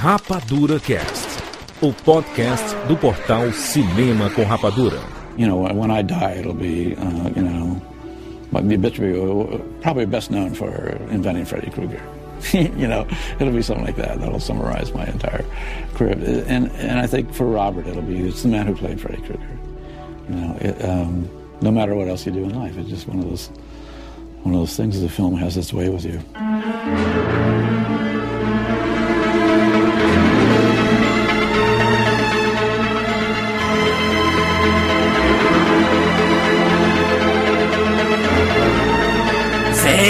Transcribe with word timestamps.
Rapadura 0.00 0.78
Cast, 0.78 1.42
o 1.82 1.92
podcast 1.92 2.76
do 2.86 2.96
portal 2.96 3.52
Cinema 3.52 4.30
com 4.30 4.44
Rapadura. 4.44 5.00
You 5.36 5.48
know, 5.48 5.56
when 5.74 5.90
I 5.90 6.02
die, 6.02 6.36
it'll 6.38 6.54
be, 6.54 6.94
uh, 6.94 7.30
you 7.34 7.42
know, 7.42 7.82
the 8.52 8.76
obituary 8.76 9.18
uh, 9.20 9.58
probably 9.82 10.06
best 10.06 10.30
known 10.30 10.54
for 10.54 10.68
inventing 11.10 11.46
Freddy 11.46 11.72
Krueger. 11.72 12.00
you 12.52 12.86
know, 12.86 13.08
it'll 13.40 13.52
be 13.52 13.60
something 13.60 13.84
like 13.84 13.96
that. 13.96 14.20
That'll 14.20 14.38
summarize 14.38 14.94
my 14.94 15.04
entire 15.04 15.44
career. 15.94 16.12
And 16.46 16.70
and 16.70 17.00
I 17.00 17.08
think 17.08 17.34
for 17.34 17.46
Robert, 17.46 17.88
it'll 17.88 18.02
be 18.02 18.20
it's 18.20 18.44
the 18.44 18.50
man 18.50 18.68
who 18.68 18.76
played 18.76 19.00
Freddy 19.00 19.20
Krueger. 19.22 19.58
You 20.28 20.34
know, 20.36 20.56
it, 20.60 20.84
um, 20.84 21.28
no 21.60 21.72
matter 21.72 21.96
what 21.96 22.06
else 22.06 22.24
you 22.24 22.30
do 22.30 22.44
in 22.44 22.54
life, 22.54 22.78
it's 22.78 22.88
just 22.88 23.08
one 23.08 23.18
of 23.18 23.28
those 23.28 23.48
one 24.44 24.54
of 24.54 24.60
those 24.60 24.76
things. 24.76 25.00
The 25.00 25.08
film 25.08 25.34
has 25.38 25.56
its 25.56 25.72
way 25.72 25.88
with 25.88 26.04
you. 26.04 26.22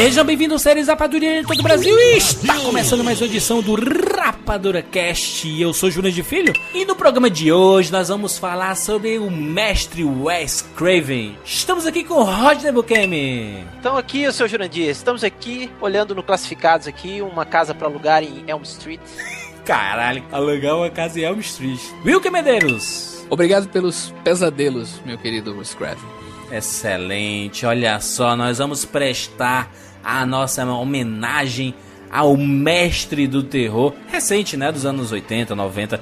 Sejam 0.08 0.24
bem-vindos, 0.24 0.62
séries 0.62 0.88
Rapadura 0.88 1.42
de 1.42 1.46
todo 1.46 1.60
o 1.60 1.62
Brasil. 1.62 1.94
E 1.94 2.16
está 2.16 2.58
começando 2.60 3.04
mais 3.04 3.20
uma 3.20 3.26
edição 3.26 3.60
do 3.60 3.74
Rapadura 3.74 4.80
Cast. 4.80 5.60
Eu 5.60 5.74
sou 5.74 5.90
Júnior 5.90 6.14
de 6.14 6.22
Filho 6.22 6.50
e 6.72 6.86
no 6.86 6.96
programa 6.96 7.28
de 7.28 7.52
hoje 7.52 7.92
nós 7.92 8.08
vamos 8.08 8.38
falar 8.38 8.74
sobre 8.74 9.18
o 9.18 9.30
mestre 9.30 10.02
Wes 10.02 10.62
Craven. 10.74 11.36
Estamos 11.44 11.84
aqui 11.84 12.04
com 12.04 12.14
o 12.14 12.24
Rodney 12.24 12.72
Bukemi. 12.72 13.66
Então 13.78 13.98
aqui, 13.98 14.22
eu 14.22 14.32
sou 14.32 14.46
o 14.46 14.48
Jurandir. 14.48 14.88
Estamos 14.88 15.22
aqui 15.22 15.70
olhando 15.78 16.14
no 16.14 16.22
classificados 16.22 16.88
aqui 16.88 17.20
uma 17.20 17.44
casa 17.44 17.74
para 17.74 17.86
alugar 17.86 18.22
em 18.22 18.44
Elm 18.48 18.62
Street. 18.62 19.00
Caralho, 19.62 20.24
alugar 20.32 20.74
uma 20.74 20.88
casa 20.88 21.20
em 21.20 21.24
Elm 21.24 21.40
Street. 21.40 21.80
Wilke 22.02 22.30
Medeiros. 22.30 23.26
Obrigado 23.28 23.68
pelos 23.68 24.14
pesadelos, 24.24 25.02
meu 25.04 25.18
querido 25.18 25.54
Wes 25.58 25.74
Craven. 25.74 26.08
Excelente, 26.50 27.66
olha 27.66 28.00
só, 28.00 28.34
nós 28.34 28.56
vamos 28.56 28.86
prestar 28.86 29.70
a 30.02 30.24
nossa 30.24 30.64
homenagem 30.64 31.74
ao 32.10 32.36
mestre 32.36 33.26
do 33.26 33.42
terror 33.42 33.92
recente, 34.08 34.56
né, 34.56 34.72
dos 34.72 34.86
anos 34.86 35.12
80, 35.12 35.54
90, 35.54 36.00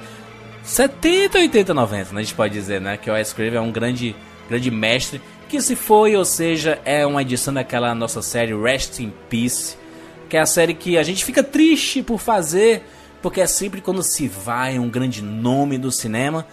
70, 0.63 1.37
80, 1.37 1.73
90, 1.73 2.13
né, 2.13 2.19
a 2.19 2.23
gente 2.23 2.35
pode 2.35 2.53
dizer, 2.53 2.79
né, 2.79 2.97
que 2.97 3.09
o 3.09 3.13
Wes 3.13 3.33
Craven 3.33 3.57
é 3.57 3.61
um 3.61 3.71
grande, 3.71 4.15
grande 4.49 4.71
mestre 4.71 5.21
que 5.47 5.61
se 5.61 5.75
foi, 5.75 6.15
ou 6.15 6.25
seja, 6.25 6.79
é 6.83 7.05
uma 7.05 7.21
edição 7.21 7.53
daquela 7.53 7.95
nossa 7.95 8.21
série 8.21 8.53
Rest 8.53 8.99
in 8.99 9.13
Peace, 9.29 9.77
que 10.29 10.35
é 10.35 10.41
a 10.41 10.45
série 10.45 10.73
que 10.73 10.97
a 10.97 11.03
gente 11.03 11.23
fica 11.23 11.41
triste 11.41 12.03
por 12.03 12.19
fazer, 12.19 12.83
porque 13.21 13.39
é 13.39 13.47
sempre 13.47 13.79
quando 13.79 14.03
se 14.03 14.27
vai 14.27 14.77
um 14.77 14.89
grande 14.89 15.21
nome 15.21 15.77
do 15.77 15.91
cinema, 15.91 16.45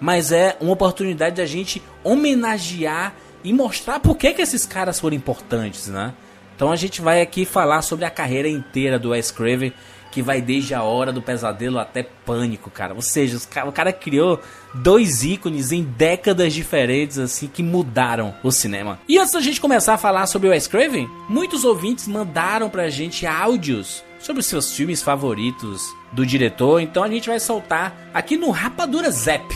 mas 0.00 0.30
é 0.30 0.56
uma 0.60 0.72
oportunidade 0.72 1.36
da 1.36 1.46
gente 1.46 1.82
homenagear 2.04 3.14
e 3.42 3.52
mostrar 3.52 3.98
por 3.98 4.16
que, 4.16 4.32
que 4.32 4.42
esses 4.42 4.64
caras 4.64 5.00
foram 5.00 5.16
importantes, 5.16 5.88
né? 5.88 6.14
Então 6.56 6.72
a 6.72 6.76
gente 6.76 7.02
vai 7.02 7.20
aqui 7.20 7.44
falar 7.44 7.82
sobre 7.82 8.06
a 8.06 8.10
carreira 8.10 8.48
inteira 8.48 8.98
do 8.98 9.10
Wes 9.10 9.30
Craven, 9.30 9.72
que 10.10 10.22
vai 10.22 10.40
desde 10.40 10.72
a 10.72 10.82
hora 10.82 11.12
do 11.12 11.20
pesadelo 11.20 11.78
até 11.78 12.02
pânico, 12.02 12.70
cara. 12.70 12.94
Ou 12.94 13.02
seja, 13.02 13.38
o 13.66 13.72
cara 13.72 13.92
criou 13.92 14.40
dois 14.72 15.22
ícones 15.22 15.70
em 15.70 15.82
décadas 15.82 16.54
diferentes, 16.54 17.18
assim, 17.18 17.46
que 17.46 17.62
mudaram 17.62 18.34
o 18.42 18.50
cinema. 18.50 18.98
E 19.06 19.18
antes 19.18 19.34
da 19.34 19.40
gente 19.40 19.60
começar 19.60 19.94
a 19.94 19.98
falar 19.98 20.26
sobre 20.26 20.48
o 20.48 20.50
Wes 20.50 20.66
Craven, 20.66 21.06
muitos 21.28 21.62
ouvintes 21.64 22.08
mandaram 22.08 22.70
pra 22.70 22.88
gente 22.88 23.26
áudios 23.26 24.02
sobre 24.18 24.40
os 24.40 24.46
seus 24.46 24.74
filmes 24.74 25.02
favoritos 25.02 25.82
do 26.10 26.24
diretor, 26.24 26.80
então 26.80 27.04
a 27.04 27.08
gente 27.08 27.28
vai 27.28 27.38
soltar 27.38 27.94
aqui 28.14 28.38
no 28.38 28.50
Rapadura 28.50 29.10
Zap 29.10 29.54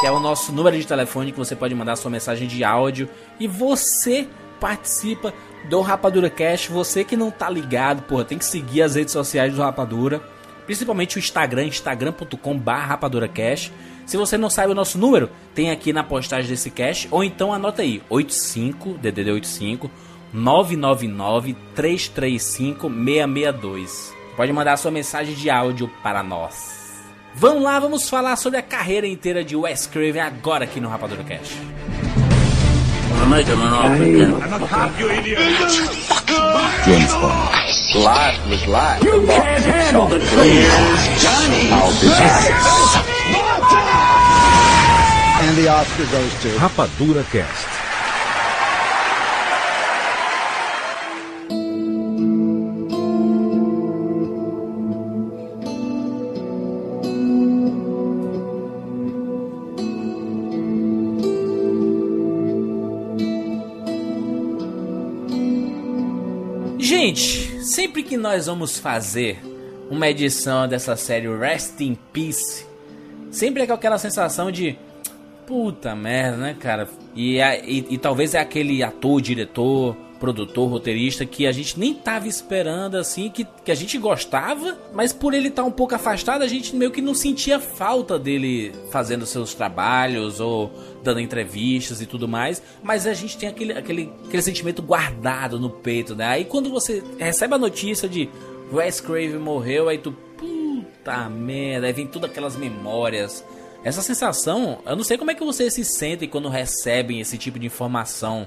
que 0.00 0.06
é 0.06 0.10
o 0.10 0.18
nosso 0.18 0.50
número 0.50 0.78
de 0.78 0.86
telefone 0.86 1.30
que 1.30 1.36
você 1.36 1.54
pode 1.54 1.74
mandar 1.74 1.94
sua 1.94 2.10
mensagem 2.10 2.48
de 2.48 2.64
áudio 2.64 3.06
e 3.38 3.46
você 3.46 4.26
participa 4.58 5.34
do 5.68 5.80
Rapadura 5.80 6.30
Cash. 6.30 6.66
Você 6.66 7.04
que 7.04 7.16
não 7.16 7.30
tá 7.30 7.50
ligado, 7.50 8.02
porra, 8.02 8.24
tem 8.24 8.38
que 8.38 8.44
seguir 8.44 8.82
as 8.82 8.94
redes 8.94 9.12
sociais 9.12 9.54
do 9.54 9.62
Rapadura, 9.62 10.22
principalmente 10.66 11.16
o 11.16 11.18
Instagram, 11.18 11.66
instagram.com/rapaduracash. 11.66 13.72
Se 14.06 14.16
você 14.16 14.36
não 14.36 14.50
sabe 14.50 14.72
o 14.72 14.74
nosso 14.74 14.98
número, 14.98 15.30
tem 15.54 15.70
aqui 15.70 15.92
na 15.92 16.02
postagem 16.02 16.50
desse 16.50 16.70
cash 16.70 17.06
ou 17.10 17.22
então 17.22 17.52
anota 17.52 17.82
aí, 17.82 18.02
85 18.08 18.94
DDD 18.94 19.30
85 19.32 19.90
999 20.32 21.56
335 21.74 22.88
662. 22.88 24.14
Pode 24.36 24.52
mandar 24.52 24.76
sua 24.76 24.90
mensagem 24.90 25.34
de 25.34 25.50
áudio 25.50 25.90
para 26.02 26.22
nós. 26.22 26.80
Vamos 27.34 27.62
lá, 27.62 27.78
vamos 27.78 28.08
falar 28.08 28.36
sobre 28.36 28.58
a 28.58 28.62
carreira 28.62 29.06
inteira 29.06 29.44
de 29.44 29.54
Wes 29.54 29.86
Craven 29.86 30.20
agora 30.20 30.64
aqui 30.64 30.80
no 30.80 30.88
Rapadura 30.88 31.22
Cash. 31.22 31.56
James 36.84 37.12
Bond. 37.12 37.54
Life 37.94 38.48
was 38.48 38.66
life. 38.66 39.04
You 39.04 39.24
can't 39.24 39.64
handle 39.64 40.08
the 40.08 40.18
truth. 40.18 40.30
Johnny. 41.22 41.70
I'll 41.70 41.92
be 42.00 42.08
back. 42.08 42.50
And 45.44 45.56
the 45.56 45.68
Oscar 45.68 46.06
goes 46.06 46.42
to 46.42 46.48
Rapadura 46.58 47.24
Cast. 47.30 47.79
Que 68.10 68.16
nós 68.16 68.46
vamos 68.46 68.76
fazer 68.76 69.40
uma 69.88 70.08
edição 70.08 70.66
dessa 70.66 70.96
série 70.96 71.28
Rest 71.28 71.80
in 71.80 71.94
Peace, 72.12 72.66
sempre 73.30 73.62
é 73.62 73.66
com 73.68 73.72
aquela 73.72 73.98
sensação 73.98 74.50
de 74.50 74.76
puta 75.46 75.94
merda, 75.94 76.36
né, 76.36 76.56
cara? 76.58 76.88
E, 77.14 77.38
e, 77.38 77.86
e, 77.88 77.98
talvez 77.98 78.34
é 78.34 78.40
aquele 78.40 78.82
ator, 78.82 79.20
diretor, 79.20 79.96
produtor, 80.20 80.68
roteirista 80.68 81.24
que 81.24 81.46
a 81.46 81.52
gente 81.52 81.80
nem 81.80 81.94
tava 81.94 82.28
esperando 82.28 82.96
assim, 82.96 83.30
que, 83.30 83.46
que 83.64 83.72
a 83.72 83.74
gente 83.74 83.96
gostava, 83.96 84.78
mas 84.92 85.14
por 85.14 85.32
ele 85.32 85.48
estar 85.48 85.62
tá 85.62 85.68
um 85.68 85.72
pouco 85.72 85.94
afastado, 85.94 86.42
a 86.42 86.46
gente 86.46 86.76
meio 86.76 86.90
que 86.90 87.00
não 87.00 87.14
sentia 87.14 87.58
falta 87.58 88.18
dele 88.18 88.72
fazendo 88.90 89.24
seus 89.24 89.54
trabalhos 89.54 90.38
ou 90.38 90.70
dando 91.02 91.20
entrevistas 91.20 92.02
e 92.02 92.06
tudo 92.06 92.28
mais, 92.28 92.62
mas 92.82 93.06
a 93.06 93.14
gente 93.14 93.38
tem 93.38 93.48
aquele, 93.48 93.72
aquele, 93.72 94.12
aquele 94.26 94.42
sentimento 94.42 94.82
guardado 94.82 95.58
no 95.58 95.70
peito, 95.70 96.14
né? 96.14 96.26
Aí 96.26 96.44
quando 96.44 96.70
você 96.70 97.02
recebe 97.18 97.54
a 97.54 97.58
notícia 97.58 98.06
de 98.06 98.28
Wes 98.70 99.00
Craven 99.00 99.38
morreu, 99.38 99.88
aí 99.88 99.96
tu, 99.96 100.12
puta 100.36 101.30
merda, 101.30 101.86
aí 101.86 101.92
vem 101.94 102.06
todas 102.06 102.30
aquelas 102.30 102.56
memórias. 102.56 103.42
Essa 103.82 104.02
sensação, 104.02 104.80
eu 104.84 104.94
não 104.94 105.02
sei 105.02 105.16
como 105.16 105.30
é 105.30 105.34
que 105.34 105.42
vocês 105.42 105.72
se 105.72 105.82
sentem 105.82 106.28
quando 106.28 106.50
recebem 106.50 107.18
esse 107.20 107.38
tipo 107.38 107.58
de 107.58 107.64
informação 107.66 108.46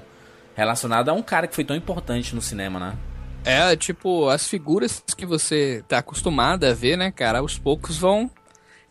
relacionada 0.54 1.10
a 1.10 1.14
um 1.14 1.22
cara 1.22 1.46
que 1.46 1.54
foi 1.54 1.64
tão 1.64 1.76
importante 1.76 2.34
no 2.34 2.42
cinema, 2.42 2.78
né? 2.78 2.96
É, 3.44 3.76
tipo, 3.76 4.28
as 4.28 4.48
figuras 4.48 5.02
que 5.16 5.26
você 5.26 5.84
tá 5.86 5.98
acostumado 5.98 6.64
a 6.64 6.72
ver, 6.72 6.96
né, 6.96 7.10
cara, 7.10 7.40
aos 7.40 7.58
poucos 7.58 7.98
vão 7.98 8.30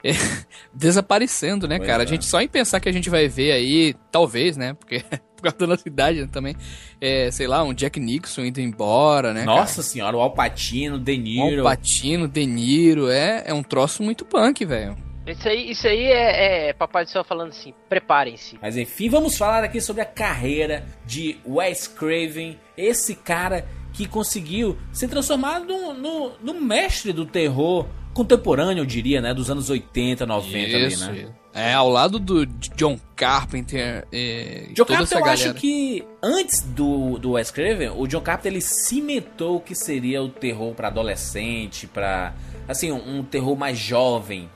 é, 0.04 0.12
desaparecendo, 0.72 1.68
né, 1.68 1.78
pois 1.78 1.90
cara? 1.90 2.04
É. 2.04 2.06
A 2.06 2.10
gente 2.10 2.26
só 2.26 2.40
em 2.40 2.48
pensar 2.48 2.80
que 2.80 2.88
a 2.88 2.92
gente 2.92 3.10
vai 3.10 3.28
ver 3.28 3.52
aí, 3.52 3.96
talvez, 4.12 4.56
né, 4.56 4.74
porque 4.74 5.04
por 5.36 5.42
causa 5.42 5.58
da 5.58 5.68
nossa 5.68 5.88
idade 5.88 6.22
né, 6.22 6.30
também, 6.32 6.56
é, 7.02 7.32
sei 7.32 7.48
lá, 7.48 7.64
um 7.64 7.74
Jack 7.74 8.00
Nixon 8.00 8.46
indo 8.46 8.62
embora, 8.62 9.34
né, 9.34 9.44
Nossa 9.44 9.78
cara? 9.78 9.88
senhora, 9.88 10.18
o 10.18 10.22
Alpatino, 10.22 11.00
De 11.00 11.18
Niro. 11.18 11.64
O 11.64 11.68
Alpatino, 11.68 12.28
De 12.28 12.46
Niro, 12.46 13.10
é, 13.10 13.44
é 13.48 13.54
um 13.54 13.64
troço 13.64 14.04
muito 14.04 14.24
punk, 14.24 14.64
velho. 14.66 14.96
Isso 15.26 15.48
aí, 15.48 15.72
isso 15.72 15.88
aí 15.88 16.06
é, 16.06 16.70
é 16.70 16.74
Papai 16.74 17.06
do 17.06 17.10
Céu 17.10 17.24
falando 17.24 17.50
assim, 17.50 17.74
preparem-se. 17.88 18.58
Mas 18.62 18.76
enfim, 18.76 19.10
vamos 19.10 19.38
falar 19.38 19.64
aqui 19.64 19.80
sobre 19.80 20.02
a 20.02 20.06
carreira 20.06 20.86
de 21.06 21.38
Wes 21.46 21.88
Craven, 21.88 22.60
esse 22.78 23.16
cara 23.16 23.66
que 23.94 24.08
conseguiu 24.08 24.78
se 24.92 25.08
transformar 25.08 25.60
no, 25.60 25.94
no, 25.94 26.32
no 26.42 26.54
mestre 26.60 27.14
do 27.14 27.26
terror 27.26 27.88
contemporâneo, 28.14 28.82
eu 28.82 28.86
diria, 28.86 29.22
né? 29.22 29.34
Dos 29.34 29.50
anos 29.50 29.70
80, 29.70 30.26
90 30.26 30.58
Isso. 30.58 31.04
ali, 31.06 31.24
né? 31.24 31.32
É, 31.56 31.74
ao 31.74 31.88
lado 31.88 32.18
do 32.18 32.48
John 32.48 33.00
Carpenter 33.16 34.08
e 34.12 34.70
John 34.74 34.86
toda 34.86 34.98
Carpenter, 34.98 35.04
essa 35.04 35.16
eu 35.16 35.20
galera. 35.20 35.34
acho 35.34 35.54
que 35.54 36.04
antes 36.22 36.62
do, 36.62 37.20
do 37.20 37.32
Wes 37.34 37.52
Craven, 37.52 37.92
o 37.96 38.08
John 38.08 38.22
Carpenter 38.22 38.52
ele 38.52 38.62
cimentou 38.62 39.58
o 39.58 39.60
que 39.60 39.76
seria 39.76 40.24
o 40.24 40.30
terror 40.30 40.74
para 40.74 40.88
adolescente, 40.88 41.86
para 41.86 42.34
assim, 42.68 42.92
um, 42.92 43.20
um 43.20 43.24
terror 43.24 43.56
mais 43.56 43.78
jovem, 43.78 44.50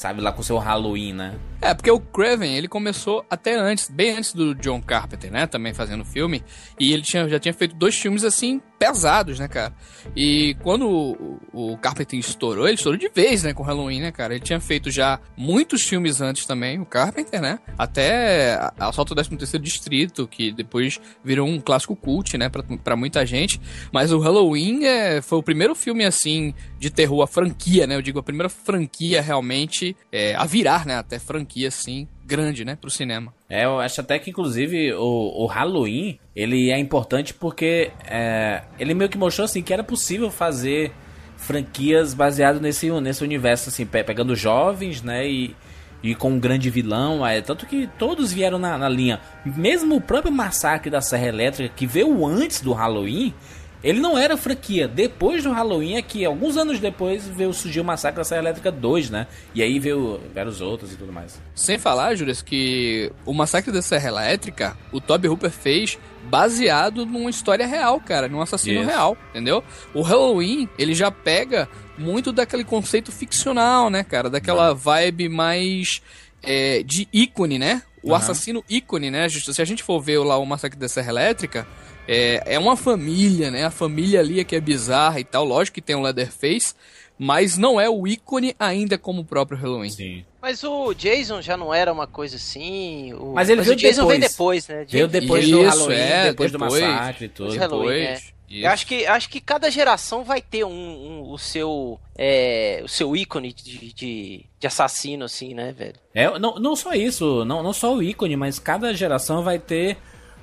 sabe, 0.00 0.22
lá 0.22 0.32
com 0.32 0.42
seu 0.42 0.56
Halloween, 0.56 1.12
né? 1.12 1.38
É, 1.60 1.74
porque 1.74 1.90
o 1.90 2.00
Craven, 2.00 2.56
ele 2.56 2.68
começou 2.68 3.24
até 3.28 3.54
antes, 3.54 3.90
bem 3.90 4.16
antes 4.16 4.32
do 4.32 4.54
John 4.54 4.80
Carpenter, 4.80 5.30
né? 5.30 5.46
Também 5.46 5.74
fazendo 5.74 6.04
filme. 6.04 6.42
E 6.78 6.92
ele 6.92 7.02
tinha, 7.02 7.28
já 7.28 7.38
tinha 7.38 7.52
feito 7.52 7.74
dois 7.74 7.94
filmes, 7.94 8.24
assim, 8.24 8.60
pesados, 8.80 9.38
né, 9.38 9.46
cara? 9.46 9.74
E 10.16 10.56
quando 10.62 10.88
o, 10.88 11.38
o 11.52 11.76
Carpenter 11.76 12.18
estourou, 12.18 12.66
ele 12.66 12.76
estourou 12.76 12.98
de 12.98 13.10
vez, 13.14 13.42
né, 13.42 13.52
com 13.52 13.62
Halloween, 13.62 14.00
né, 14.00 14.10
cara? 14.10 14.34
Ele 14.34 14.42
tinha 14.42 14.58
feito 14.58 14.90
já 14.90 15.20
muitos 15.36 15.82
filmes 15.82 16.22
antes 16.22 16.46
também, 16.46 16.80
o 16.80 16.86
Carpenter, 16.86 17.42
né? 17.42 17.58
Até 17.76 18.58
Assalto 18.78 19.12
ao 19.12 19.36
13 19.36 19.58
Distrito, 19.58 20.26
que 20.26 20.50
depois 20.50 20.98
virou 21.22 21.46
um 21.46 21.60
clássico 21.60 21.94
cult, 21.94 22.38
né, 22.38 22.48
pra, 22.48 22.62
pra 22.62 22.96
muita 22.96 23.26
gente. 23.26 23.60
Mas 23.92 24.12
o 24.12 24.18
Halloween 24.18 24.86
é, 24.86 25.20
foi 25.20 25.38
o 25.38 25.42
primeiro 25.42 25.74
filme, 25.74 26.06
assim, 26.06 26.54
de 26.78 26.88
terror, 26.88 27.22
a 27.22 27.26
franquia, 27.26 27.86
né? 27.86 27.96
Eu 27.96 28.02
digo, 28.02 28.18
a 28.18 28.22
primeira 28.22 28.48
franquia 28.48 29.20
realmente 29.20 29.94
é, 30.10 30.34
a 30.34 30.46
virar, 30.46 30.86
né? 30.86 30.96
Até 30.96 31.18
franquia, 31.18 31.49
assim, 31.66 32.06
grande, 32.24 32.64
né, 32.64 32.76
pro 32.76 32.90
cinema. 32.90 33.32
É, 33.48 33.64
eu 33.64 33.80
acho 33.80 34.00
até 34.00 34.18
que, 34.18 34.30
inclusive, 34.30 34.92
o, 34.94 35.44
o 35.44 35.46
Halloween, 35.46 36.18
ele 36.34 36.70
é 36.70 36.78
importante 36.78 37.34
porque 37.34 37.90
é, 38.06 38.62
ele 38.78 38.94
meio 38.94 39.10
que 39.10 39.18
mostrou, 39.18 39.44
assim, 39.44 39.62
que 39.62 39.72
era 39.72 39.82
possível 39.82 40.30
fazer 40.30 40.92
franquias 41.36 42.14
baseadas 42.14 42.60
nesse, 42.60 42.90
nesse 43.00 43.24
universo, 43.24 43.70
assim, 43.70 43.86
pegando 43.86 44.36
jovens, 44.36 45.02
né, 45.02 45.28
e, 45.28 45.56
e 46.02 46.14
com 46.14 46.30
um 46.32 46.38
grande 46.38 46.70
vilão, 46.70 47.26
é, 47.26 47.40
tanto 47.40 47.66
que 47.66 47.88
todos 47.98 48.32
vieram 48.32 48.58
na, 48.58 48.78
na 48.78 48.88
linha. 48.88 49.20
Mesmo 49.44 49.96
o 49.96 50.00
próprio 50.00 50.32
Massacre 50.32 50.90
da 50.90 51.00
Serra 51.00 51.26
Elétrica, 51.26 51.74
que 51.74 51.86
veio 51.86 52.26
antes 52.26 52.60
do 52.60 52.72
Halloween, 52.72 53.34
ele 53.82 54.00
não 54.00 54.18
era 54.18 54.36
franquia. 54.36 54.86
Depois 54.86 55.42
do 55.42 55.50
Halloween 55.52 55.96
é 55.96 56.02
que, 56.02 56.24
alguns 56.24 56.56
anos 56.56 56.78
depois, 56.78 57.26
veio 57.26 57.52
surgir 57.52 57.80
o 57.80 57.84
Massacre 57.84 58.18
da 58.18 58.24
Serra 58.24 58.42
Elétrica 58.42 58.70
2, 58.70 59.10
né? 59.10 59.26
E 59.54 59.62
aí 59.62 59.78
veio 59.78 60.20
vários 60.34 60.60
outros 60.60 60.92
e 60.92 60.96
tudo 60.96 61.12
mais. 61.12 61.40
Sem 61.54 61.78
falar, 61.78 62.14
Július, 62.14 62.42
que 62.42 63.10
o 63.24 63.32
Massacre 63.32 63.72
da 63.72 63.80
Serra 63.82 64.08
Elétrica, 64.08 64.76
o 64.92 65.00
Toby 65.00 65.28
Hooper 65.28 65.50
fez 65.50 65.98
baseado 66.24 67.06
numa 67.06 67.30
história 67.30 67.66
real, 67.66 67.98
cara, 68.00 68.28
num 68.28 68.40
assassino 68.40 68.80
Isso. 68.80 68.90
real, 68.90 69.16
entendeu? 69.30 69.64
O 69.94 70.02
Halloween, 70.02 70.68
ele 70.78 70.94
já 70.94 71.10
pega 71.10 71.68
muito 71.96 72.32
daquele 72.32 72.64
conceito 72.64 73.10
ficcional, 73.10 73.88
né, 73.88 74.04
cara? 74.04 74.28
Daquela 74.28 74.74
vibe 74.74 75.28
mais 75.28 76.02
é, 76.42 76.82
de 76.82 77.08
ícone, 77.12 77.58
né? 77.58 77.82
O 78.02 78.10
Aham. 78.14 78.18
assassino 78.18 78.64
ícone, 78.68 79.10
né? 79.10 79.28
Se 79.28 79.60
a 79.60 79.64
gente 79.64 79.82
for 79.82 80.00
ver 80.00 80.18
lá 80.18 80.38
o 80.38 80.46
Massacre 80.46 80.78
da 80.78 80.88
Serra 80.88 81.10
Elétrica, 81.10 81.66
é, 82.12 82.54
é 82.54 82.58
uma 82.58 82.76
família, 82.76 83.52
né? 83.52 83.64
A 83.64 83.70
família 83.70 84.18
ali 84.18 84.40
é 84.40 84.44
que 84.44 84.56
é 84.56 84.60
bizarra 84.60 85.20
e 85.20 85.24
tal. 85.24 85.44
Lógico 85.44 85.76
que 85.76 85.80
tem 85.80 85.94
o 85.94 86.00
Leatherface, 86.00 86.74
mas 87.16 87.56
não 87.56 87.80
é 87.80 87.88
o 87.88 88.04
ícone 88.04 88.52
ainda 88.58 88.98
como 88.98 89.20
o 89.20 89.24
próprio 89.24 89.56
Halloween. 89.56 89.90
Sim. 89.90 90.24
Mas 90.42 90.64
o 90.64 90.92
Jason 90.92 91.40
já 91.40 91.56
não 91.56 91.72
era 91.72 91.92
uma 91.92 92.08
coisa 92.08 92.34
assim. 92.34 93.12
O... 93.14 93.34
Mas 93.34 93.48
ele 93.48 93.62
veio 93.62 93.74
o 93.74 93.76
Jason 93.76 94.08
depois. 94.08 94.18
veio 94.18 94.28
depois, 94.28 94.68
né? 94.68 94.86
Veio 94.88 95.06
depois 95.06 95.48
do 95.48 95.60
Isso, 95.60 95.78
Halloween, 95.78 95.96
é, 95.96 96.24
depois, 96.24 96.50
do 96.50 96.58
depois. 96.58 96.82
Massacre 96.82 97.24
e 97.26 97.28
tudo. 97.28 97.56
Depois, 97.56 98.00
é. 98.00 98.14
isso. 98.14 98.32
Eu 98.50 98.68
acho 98.70 98.84
que, 98.84 99.06
acho 99.06 99.28
que 99.28 99.40
cada 99.40 99.70
geração 99.70 100.24
vai 100.24 100.42
ter 100.42 100.64
um, 100.64 100.70
um- 100.72 101.30
o 101.30 101.38
seu 101.38 102.00
é, 102.18 102.80
o 102.84 102.88
seu 102.88 103.14
ícone 103.14 103.52
de, 103.52 103.94
de, 103.94 104.44
de 104.58 104.66
assassino, 104.66 105.24
assim, 105.24 105.54
né, 105.54 105.72
velho? 105.72 105.94
É, 106.12 106.36
não, 106.40 106.56
não 106.56 106.74
só 106.74 106.92
isso, 106.92 107.44
não, 107.44 107.62
não 107.62 107.72
só 107.72 107.94
o 107.94 108.02
ícone, 108.02 108.34
mas 108.36 108.58
cada 108.58 108.92
geração 108.92 109.44
vai 109.44 109.60
ter 109.60 109.96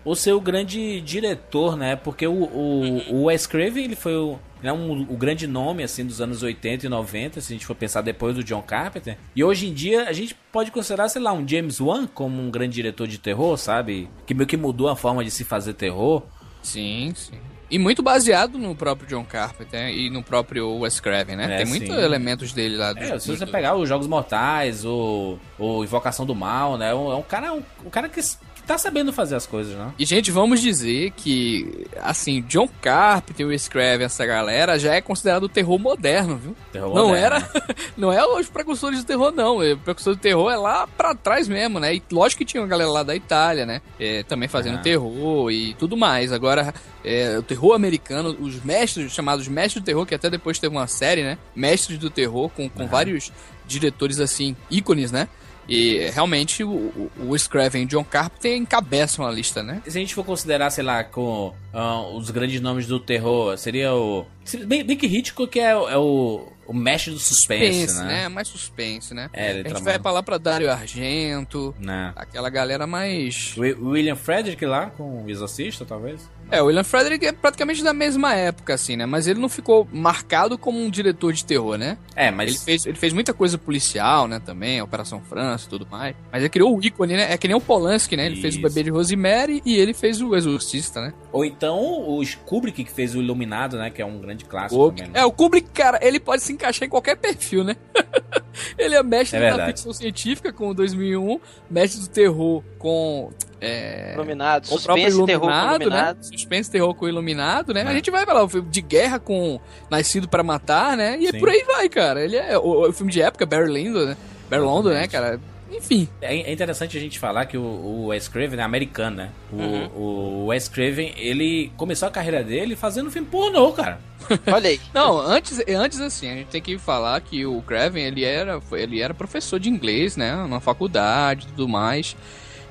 o 0.09 0.15
seu 0.15 0.39
grande 0.39 1.01
diretor, 1.01 1.75
né? 1.75 1.95
Porque 1.95 2.25
o, 2.25 2.31
o, 2.33 3.13
o 3.13 3.24
Wes 3.25 3.45
Craven, 3.45 3.83
ele 3.83 3.95
foi 3.95 4.15
o, 4.15 4.39
ele 4.59 4.69
é 4.69 4.74
um, 4.74 5.01
o 5.01 5.18
grande 5.18 5.45
nome, 5.48 5.83
assim, 5.83 6.06
dos 6.06 6.21
anos 6.21 6.42
80 6.44 6.86
e 6.86 6.89
90, 6.89 7.42
se 7.42 7.51
a 7.51 7.56
gente 7.56 7.65
for 7.65 7.75
pensar 7.75 8.01
depois 8.01 8.33
do 8.36 8.44
John 8.44 8.62
Carpenter. 8.62 9.18
E 9.36 9.44
hoje 9.44 9.68
em 9.68 9.74
dia, 9.74 10.07
a 10.07 10.13
gente 10.13 10.33
pode 10.51 10.71
considerar, 10.71 11.09
sei 11.09 11.21
lá, 11.21 11.33
um 11.33 11.48
James 11.48 11.81
Wan 11.81 12.07
como 12.07 12.42
um 12.42 12.50
grande 12.50 12.74
diretor 12.75 13.07
de 13.07 13.18
terror, 13.18 13.57
sabe? 13.57 14.09
Que 14.25 14.33
meio 14.33 14.48
que 14.48 14.56
mudou 14.57 14.88
a 14.88 14.95
forma 14.95 15.24
de 15.24 15.30
se 15.31 15.44
fazer 15.44 15.74
terror. 15.74 16.24
Sim, 16.63 17.12
sim. 17.15 17.36
E 17.69 17.77
muito 17.77 18.01
baseado 18.01 18.57
no 18.57 18.74
próprio 18.74 19.09
John 19.09 19.25
Carpenter 19.25 19.89
e 19.89 20.09
no 20.09 20.24
próprio 20.24 20.69
Wes 20.80 21.01
Craven, 21.01 21.36
né? 21.36 21.54
É, 21.54 21.57
Tem 21.57 21.65
muitos 21.65 21.89
elementos 21.89 22.54
dele 22.54 22.77
lá. 22.77 22.94
do- 22.94 23.00
É, 23.00 23.19
se 23.19 23.27
do- 23.27 23.36
você 23.38 23.45
pegar 23.45 23.75
os 23.75 23.89
Jogos 23.89 24.07
Mortais, 24.07 24.86
o, 24.86 25.38
o 25.59 25.83
Invocação 25.83 26.25
do 26.25 26.33
Mal, 26.33 26.77
né? 26.77 26.92
É 26.92 26.95
um, 26.95 27.19
é 27.19 27.21
cara, 27.24 27.54
um, 27.54 27.62
um 27.86 27.89
cara 27.89 28.07
que 28.07 28.21
tá 28.67 28.77
sabendo 28.77 29.11
fazer 29.13 29.35
as 29.35 29.45
coisas, 29.47 29.73
né? 29.75 29.91
E, 29.97 30.05
gente, 30.05 30.29
vamos 30.29 30.59
dizer 30.61 31.11
que, 31.15 31.87
assim, 32.01 32.41
John 32.47 32.67
Carpenter 32.81 33.45
e 33.45 33.49
Wes 33.49 33.67
Craven, 33.67 34.05
essa 34.05 34.25
galera, 34.25 34.77
já 34.77 34.93
é 34.93 35.01
considerado 35.01 35.47
terror 35.49 35.79
moderno, 35.79 36.37
viu? 36.37 36.55
Terror 36.71 36.93
não 36.93 37.07
moderno. 37.07 37.35
era, 37.37 37.51
não 37.97 38.11
é 38.13 38.23
os 38.25 38.47
precursores 38.49 38.99
de 38.99 39.05
terror, 39.05 39.31
não. 39.31 39.57
O 39.59 39.77
precursor 39.77 40.15
de 40.15 40.21
terror 40.21 40.51
é 40.51 40.57
lá 40.57 40.85
pra 40.85 41.15
trás 41.15 41.47
mesmo, 41.47 41.79
né? 41.79 41.95
E 41.95 42.03
lógico 42.11 42.39
que 42.39 42.45
tinha 42.45 42.61
uma 42.61 42.67
galera 42.67 42.89
lá 42.91 43.03
da 43.03 43.15
Itália, 43.15 43.65
né? 43.65 43.81
É, 43.99 44.23
também 44.23 44.47
fazendo 44.49 44.75
Ah. 44.77 44.81
terror 44.81 45.49
e 45.51 45.73
tudo 45.75 45.95
mais. 45.95 46.31
Agora, 46.33 46.73
é, 47.03 47.37
o 47.37 47.43
terror 47.43 47.73
americano, 47.73 48.35
os 48.39 48.61
mestres, 48.63 49.11
chamados 49.11 49.47
mestres 49.47 49.81
do 49.81 49.85
terror, 49.85 50.05
que 50.05 50.13
até 50.15 50.29
depois 50.29 50.59
teve 50.59 50.75
uma 50.75 50.87
série, 50.87 51.23
né? 51.23 51.37
Mestres 51.55 51.97
do 51.97 52.09
terror, 52.09 52.49
com, 52.49 52.69
com 52.69 52.85
vários 52.87 53.31
diretores, 53.65 54.19
assim, 54.19 54.55
ícones, 54.69 55.11
né? 55.11 55.27
E 55.67 56.09
realmente 56.11 56.63
o, 56.63 56.69
o, 56.69 57.11
o 57.19 57.29
Wes 57.31 57.47
Craven 57.47 57.83
e 57.83 57.85
John 57.85 58.03
Carpenter 58.03 58.55
encabeçam 58.55 59.25
a 59.25 59.31
lista, 59.31 59.61
né? 59.61 59.81
Se 59.85 59.97
a 59.97 60.01
gente 60.01 60.15
for 60.15 60.23
considerar, 60.25 60.69
sei 60.69 60.83
lá, 60.83 61.03
com 61.03 61.53
ah, 61.73 62.01
os 62.13 62.29
grandes 62.29 62.61
nomes 62.61 62.87
do 62.87 62.99
terror, 62.99 63.57
seria 63.57 63.93
o. 63.93 64.25
Bem, 64.65 64.83
bem 64.83 64.95
que 64.95 65.05
Hitchcock 65.07 65.59
é, 65.59 65.75
o- 65.75 65.89
é 65.89 65.97
o, 65.97 66.47
o 66.65 66.73
mestre 66.73 67.11
do 67.11 67.19
suspense, 67.19 68.01
né? 68.01 68.29
Mais 68.29 68.47
suspense, 68.47 69.13
né? 69.13 69.29
É, 69.33 69.49
ele 69.49 69.51
a 69.51 69.55
gente 69.55 69.65
trabalha- 69.71 69.83
vai 69.83 69.99
pra 69.99 70.11
lá 70.11 70.23
pra 70.23 70.37
Dario 70.37 70.71
Argento, 70.71 71.75
Né? 71.79 72.13
aquela 72.15 72.49
galera 72.49 72.87
mais. 72.87 73.53
Wi- 73.57 73.73
William 73.79 74.15
Frederick 74.15 74.65
lá, 74.65 74.89
com 74.91 75.23
o 75.25 75.29
Exorcista, 75.29 75.83
talvez? 75.83 76.29
É, 76.49 76.61
o 76.61 76.65
William 76.65 76.83
Frederick 76.83 77.25
é 77.25 77.31
praticamente 77.31 77.83
da 77.83 77.94
mesma 77.94 78.33
época, 78.33 78.73
assim, 78.73 78.95
né? 78.95 79.05
Mas 79.05 79.27
ele 79.27 79.39
não 79.39 79.49
ficou 79.49 79.88
marcado 79.91 80.57
como 80.57 80.79
um 80.79 80.89
diretor 80.89 81.33
de 81.33 81.44
terror, 81.44 81.77
né? 81.77 81.97
É, 82.15 82.31
mas. 82.31 82.49
Ele 82.51 82.59
fez, 82.59 82.85
ele 82.85 82.97
fez 82.97 83.13
muita 83.13 83.33
coisa 83.33 83.57
policial, 83.57 84.27
né, 84.27 84.39
também, 84.39 84.81
Operação 84.81 85.21
França 85.21 85.65
e 85.65 85.69
tudo 85.69 85.88
mais. 85.89 86.15
Mas 86.31 86.41
ele 86.41 86.49
criou 86.49 86.77
o 86.77 86.83
ícone, 86.83 87.15
né? 87.15 87.31
É 87.33 87.38
que 87.38 87.47
nem 87.47 87.55
o 87.57 87.61
Polanski, 87.61 88.15
né? 88.15 88.25
Ele 88.25 88.38
fez 88.38 88.55
o 88.55 88.59
Isso. 88.59 88.67
Bebê 88.67 88.83
de 88.83 88.89
Rosemary 88.89 89.61
e 89.65 89.75
ele 89.75 89.94
fez 89.94 90.21
o 90.21 90.35
Exorcista, 90.35 91.01
né? 91.01 91.13
Ou 91.31 91.44
então 91.44 91.79
o 91.79 92.21
Kubrick, 92.45 92.83
que 92.83 92.91
fez 92.91 93.13
o 93.15 93.21
Iluminado, 93.21 93.77
né? 93.77 93.89
Que 93.89 94.01
é 94.01 94.05
um 94.05 94.19
grande 94.19 94.45
clássico 94.45 94.81
O- 94.81 94.91
também. 94.91 95.11
né? 95.11 95.19
é, 95.19 95.25
o 95.25 95.31
Kubrick, 95.31 95.69
cara, 95.71 95.99
ele 96.01 96.19
pode 96.19 96.41
se 96.44 96.53
encaixar 96.53 96.85
em 96.88 96.89
qualquer 96.89 97.17
perfil, 97.17 97.63
né? 97.63 97.75
ele 98.77 98.95
é 98.95 99.03
mestre 99.03 99.38
É 99.38 99.55
da 99.55 99.67
ficção 99.67 99.91
científica 99.94 100.51
com 100.53 100.69
o 100.69 100.73
2001, 100.73 101.39
mestre 101.69 102.01
do 102.01 102.07
terror 102.07 102.63
com... 102.79 103.31
É... 103.59 104.13
Iluminado, 104.13 104.65
O 104.65 104.80
próprio 104.81 105.06
suspense, 105.12 105.25
terror 105.25 105.39
com 105.42 105.48
Iluminado, 105.50 105.81
iluminado. 105.81 106.15
né? 106.18 106.24
Suspense, 106.24 106.71
terror 106.71 106.94
com 106.95 107.07
Iluminado, 107.07 107.74
né? 107.74 107.81
É. 107.81 107.88
A 107.88 107.94
gente 107.94 108.12
vai 108.12 108.25
falar 108.25 108.44
o 108.44 108.50
filme 108.50 108.69
de 108.69 108.81
guerra 108.81 109.19
com 109.19 109.59
Nascido 109.89 110.27
pra 110.27 110.44
Matar, 110.44 110.95
né? 110.95 111.18
E 111.19 111.27
Sim. 111.31 111.39
por 111.39 111.50
aí 111.50 111.63
vai, 111.63 111.89
cara. 111.89 112.24
Ele 112.24 112.36
é 112.36 112.57
o, 112.57 112.89
o 112.89 112.94
filme 112.94 113.11
de 113.11 113.21
época, 113.21 113.45
Barry 113.45 113.71
Lyndon, 113.71 114.06
né? 114.06 114.18
Barry 114.49 114.64
Lyndon, 114.64 114.90
né, 114.90 115.07
cara? 115.07 115.40
Enfim. 115.69 116.07
É 116.21 116.33
é 116.49 116.54
interessante 116.54 116.97
a 116.97 117.02
gente 117.02 117.19
falar 117.19 117.45
que 117.45 117.57
o, 117.57 117.61
o 117.61 118.06
Wes 118.07 118.28
Craven 118.30 118.57
é 118.59 118.64
americano, 118.64 119.18
né? 119.18 119.30
O, 119.52 119.56
Uhum. 119.57 119.85
o 119.95 120.45
Wes 120.47 120.69
Craven, 120.69 121.14
ele 121.18 121.71
começou 121.76 122.07
a 122.07 122.11
carreira 122.11 122.42
dele 122.44 122.73
fazendo 122.76 123.11
filme 123.11 123.28
pornô, 123.28 123.73
cara. 123.73 123.99
Olha 124.47 124.69
aí. 124.69 124.80
Não, 124.94 125.19
antes, 125.19 125.59
antes 125.68 125.99
assim, 125.99 126.30
a 126.31 126.35
gente 126.35 126.47
tem 126.47 126.61
que 126.61 126.78
falar 126.78 127.19
que 127.19 127.45
o 127.45 127.61
Craven, 127.64 128.02
ele 128.06 128.23
era, 128.23 128.61
ele 128.71 129.02
era 129.02 129.14
professor 129.14 129.59
de 129.59 129.69
inglês, 129.69 130.16
né? 130.16 130.33
Na 130.47 130.61
faculdade 130.61 131.45
e 131.47 131.49
tudo 131.49 131.68
mais. 131.68 132.16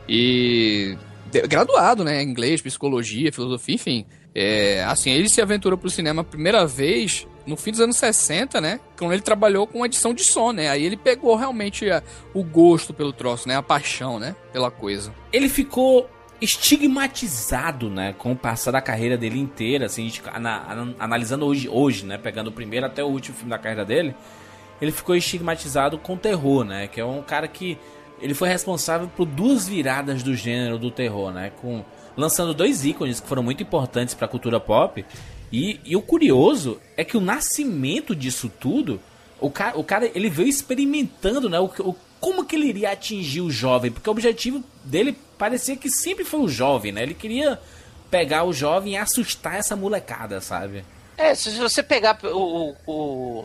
E 0.09 0.97
graduado, 1.49 2.05
né? 2.05 2.23
Inglês, 2.23 2.61
psicologia, 2.63 3.33
filosofia, 3.33 3.75
enfim. 3.75 4.07
É, 4.35 4.85
assim, 4.85 5.11
ele 5.11 5.29
se 5.29 5.41
aventurou 5.41 5.79
pro 5.79 5.91
cinema 5.91 6.21
a 6.23 6.25
primeira 6.25 6.67
vez 6.67 7.27
no 7.47 7.57
fim 7.57 7.71
dos 7.71 7.81
anos 7.81 7.97
60, 7.97 8.61
né? 8.61 8.81
Quando 8.99 9.13
ele 9.13 9.23
trabalhou 9.23 9.67
com 9.67 9.85
edição 9.87 10.13
de 10.13 10.23
som, 10.25 10.53
né? 10.53 10.69
Aí 10.69 10.85
ele 10.85 10.97
pegou 10.97 11.35
realmente 11.37 11.89
a- 11.91 12.03
o 12.35 12.43
gosto 12.43 12.93
pelo 12.93 13.13
troço, 13.13 13.49
né? 13.49 13.57
A 13.57 13.63
paixão, 13.63 14.19
né? 14.19 14.35
Pela 14.53 14.71
coisa. 14.71 15.13
Ele 15.33 15.49
ficou 15.49 16.09
estigmatizado, 16.41 17.89
né, 17.89 18.15
com 18.19 18.33
o 18.33 18.37
passar 18.37 18.71
da 18.71 18.81
carreira 18.83 19.17
dele 19.17 19.39
inteira, 19.41 19.87
assim, 19.87 20.11
analisando 20.99 21.47
hoje, 21.47 21.67
hoje, 21.67 22.05
né, 22.05 22.19
pegando 22.19 22.49
o 22.49 22.53
primeiro 22.53 22.85
até 22.85 23.03
o 23.03 23.07
último 23.07 23.35
filme 23.37 23.51
da 23.51 23.59
carreira 23.59 23.87
dele, 23.87 24.15
ele 24.81 24.93
ficou 24.93 25.17
estigmatizado 25.17 25.97
com 25.97 26.15
terror, 26.17 26.63
né, 26.63 26.89
que 26.89 27.01
é 27.01 27.05
um 27.05 27.23
cara 27.23 27.49
que 27.49 27.79
ele 28.21 28.35
foi 28.35 28.49
responsável 28.49 29.09
por 29.09 29.27
duas 29.27 29.69
viradas 29.69 30.23
do 30.23 30.35
gênero 30.35 30.79
do 30.79 30.91
terror, 30.91 31.33
né, 31.33 31.53
com 31.61 31.85
lançando 32.17 32.55
dois 32.55 32.85
ícones 32.85 33.21
que 33.21 33.29
foram 33.29 33.43
muito 33.43 33.63
importantes 33.63 34.15
para 34.15 34.27
a 34.27 34.29
cultura 34.29 34.59
pop. 34.59 35.05
E, 35.53 35.81
e 35.85 35.95
o 35.95 36.03
curioso 36.03 36.81
é 36.97 37.05
que 37.05 37.17
o 37.17 37.21
nascimento 37.21 38.17
disso 38.17 38.51
tudo, 38.61 39.01
o 39.41 39.51
cara, 39.51 39.79
o 39.79 39.85
cara 39.85 40.11
ele 40.15 40.31
veio 40.31 40.49
experimentando, 40.49 41.49
né, 41.49 41.61
o, 41.61 41.67
o 41.81 41.95
como 42.19 42.45
que 42.45 42.57
ele 42.57 42.67
iria 42.67 42.93
atingir 42.93 43.43
o 43.43 43.51
jovem, 43.51 43.93
porque 43.93 44.09
o 44.09 44.13
objetivo 44.13 44.65
dele 44.83 45.17
parecia 45.39 45.77
que 45.77 45.91
sempre 45.91 46.25
foi 46.25 46.41
o 46.41 46.49
jovem, 46.49 46.91
né? 46.91 47.03
Ele 47.03 47.15
queria 47.15 47.61
pegar 48.11 48.45
o 48.45 48.53
jovem 48.53 48.95
e 48.95 48.97
assustar 48.97 49.57
essa 49.57 49.77
molecada, 49.77 50.41
sabe? 50.41 50.85
É, 51.17 51.35
se 51.35 51.51
você 51.59 51.83
pegar 51.83 52.19
o, 52.25 52.75
o, 52.87 53.45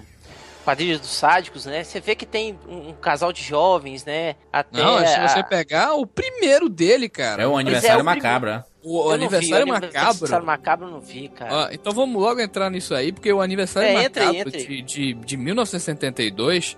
o, 0.61 0.65
Quadrilha 0.65 0.97
dos 0.99 1.09
Sádicos, 1.09 1.65
né? 1.65 1.83
Você 1.83 1.99
vê 1.99 2.15
que 2.15 2.25
tem 2.25 2.57
um, 2.67 2.89
um 2.89 2.93
casal 2.93 3.31
de 3.33 3.41
jovens, 3.43 4.05
né? 4.05 4.35
Até 4.51 4.81
Não, 4.81 4.99
se 4.99 5.13
a- 5.15 5.27
você 5.27 5.43
pegar 5.43 5.93
o 5.95 6.05
primeiro 6.05 6.69
dele, 6.69 7.09
cara. 7.09 7.43
É 7.43 7.47
o 7.47 7.51
Pois 7.51 7.59
é, 7.59 7.61
aniversário 7.69 8.01
o 8.01 8.05
macabro, 8.05 8.49
né? 8.51 8.63
O, 8.83 8.99
Eu 8.99 9.05
não 9.05 9.11
aniversário 9.13 9.65
vi, 9.65 9.71
o 9.71 9.73
macabro. 9.73 9.99
Aniversário 10.09 10.45
macabro 10.45 10.87
eu 10.87 10.91
não 10.91 10.99
vi, 11.01 11.27
cara. 11.29 11.53
Ó, 11.53 11.69
então 11.71 11.93
vamos 11.93 12.21
logo 12.21 12.39
entrar 12.39 12.69
nisso 12.69 12.95
aí, 12.95 13.11
porque 13.11 13.31
o 13.31 13.39
aniversário 13.41 13.89
É, 13.89 14.03
macabro 14.03 14.49
de, 14.51 14.81
de, 14.81 15.13
de 15.13 15.37
1972 15.37 16.77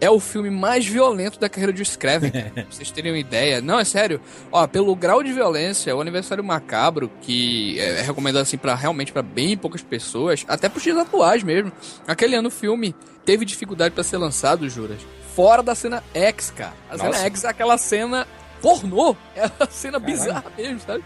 é 0.00 0.10
o 0.10 0.18
filme 0.18 0.50
mais 0.50 0.84
violento 0.84 1.38
da 1.38 1.48
carreira 1.48 1.72
de 1.72 1.84
Screven, 1.84 2.30
cara, 2.32 2.50
pra 2.54 2.64
vocês 2.68 2.90
terem 2.90 3.12
uma 3.12 3.18
ideia. 3.18 3.60
Não, 3.60 3.78
é 3.78 3.84
sério. 3.84 4.20
Ó, 4.50 4.66
pelo 4.66 4.96
grau 4.96 5.22
de 5.22 5.32
violência, 5.32 5.94
o 5.94 6.00
aniversário 6.00 6.42
macabro, 6.42 7.08
que 7.20 7.78
é 7.78 8.00
é 8.00 8.02
recomendado 8.02 8.42
assim 8.42 8.58
para 8.58 8.74
realmente 8.74 9.12
para 9.12 9.22
bem 9.22 9.56
poucas 9.56 9.80
pessoas, 9.82 10.44
até 10.48 10.68
pros 10.68 10.82
dias 10.82 10.96
atuais 10.96 11.42
mesmo. 11.44 11.70
Aquele 12.06 12.34
ano 12.34 12.48
o 12.48 12.50
filme 12.50 12.94
teve 13.24 13.44
dificuldade 13.44 13.94
pra 13.94 14.04
ser 14.04 14.16
lançado, 14.18 14.68
juras. 14.68 14.98
Fora 15.34 15.62
da 15.62 15.74
cena 15.74 16.02
X, 16.12 16.50
cara. 16.54 16.74
A 16.90 16.96
Nossa. 16.96 17.12
cena 17.12 17.24
X 17.26 17.44
é 17.44 17.48
aquela 17.48 17.78
cena 17.78 18.26
pornô. 18.60 19.16
É 19.34 19.46
uma 19.58 19.70
cena 19.70 19.98
bizarra 19.98 20.44
mesmo, 20.56 20.80
sabe? 20.80 21.02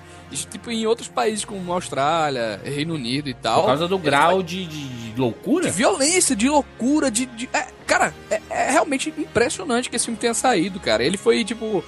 Tipo 0.51 0.71
em 0.71 0.85
outros 0.87 1.07
países 1.09 1.45
como 1.45 1.73
Austrália, 1.73 2.61
Reino 2.65 2.95
Unido 2.95 3.29
e 3.29 3.35
tal. 3.35 3.61
Por 3.63 3.67
causa 3.69 3.87
do 3.89 3.97
grau 3.99 4.43
de, 4.43 4.67
de- 4.67 5.13
de 5.13 5.21
loucura. 5.21 5.65
De 5.65 5.71
violência, 5.71 6.35
de 6.35 6.49
loucura, 6.49 7.11
de. 7.11 7.27
de- 7.27 7.49
é, 7.53 7.69
cara, 7.87 8.13
é, 8.29 8.41
é 8.51 8.71
realmente 8.73 9.09
impressionante 9.17 9.89
que 9.89 9.95
esse 9.97 10.07
filme 10.07 10.19
tenha 10.19 10.35
saído, 10.35 10.81
cara. 10.81 11.05
Ele 11.05 11.17
foi, 11.17 11.45
tipo, 11.45 11.83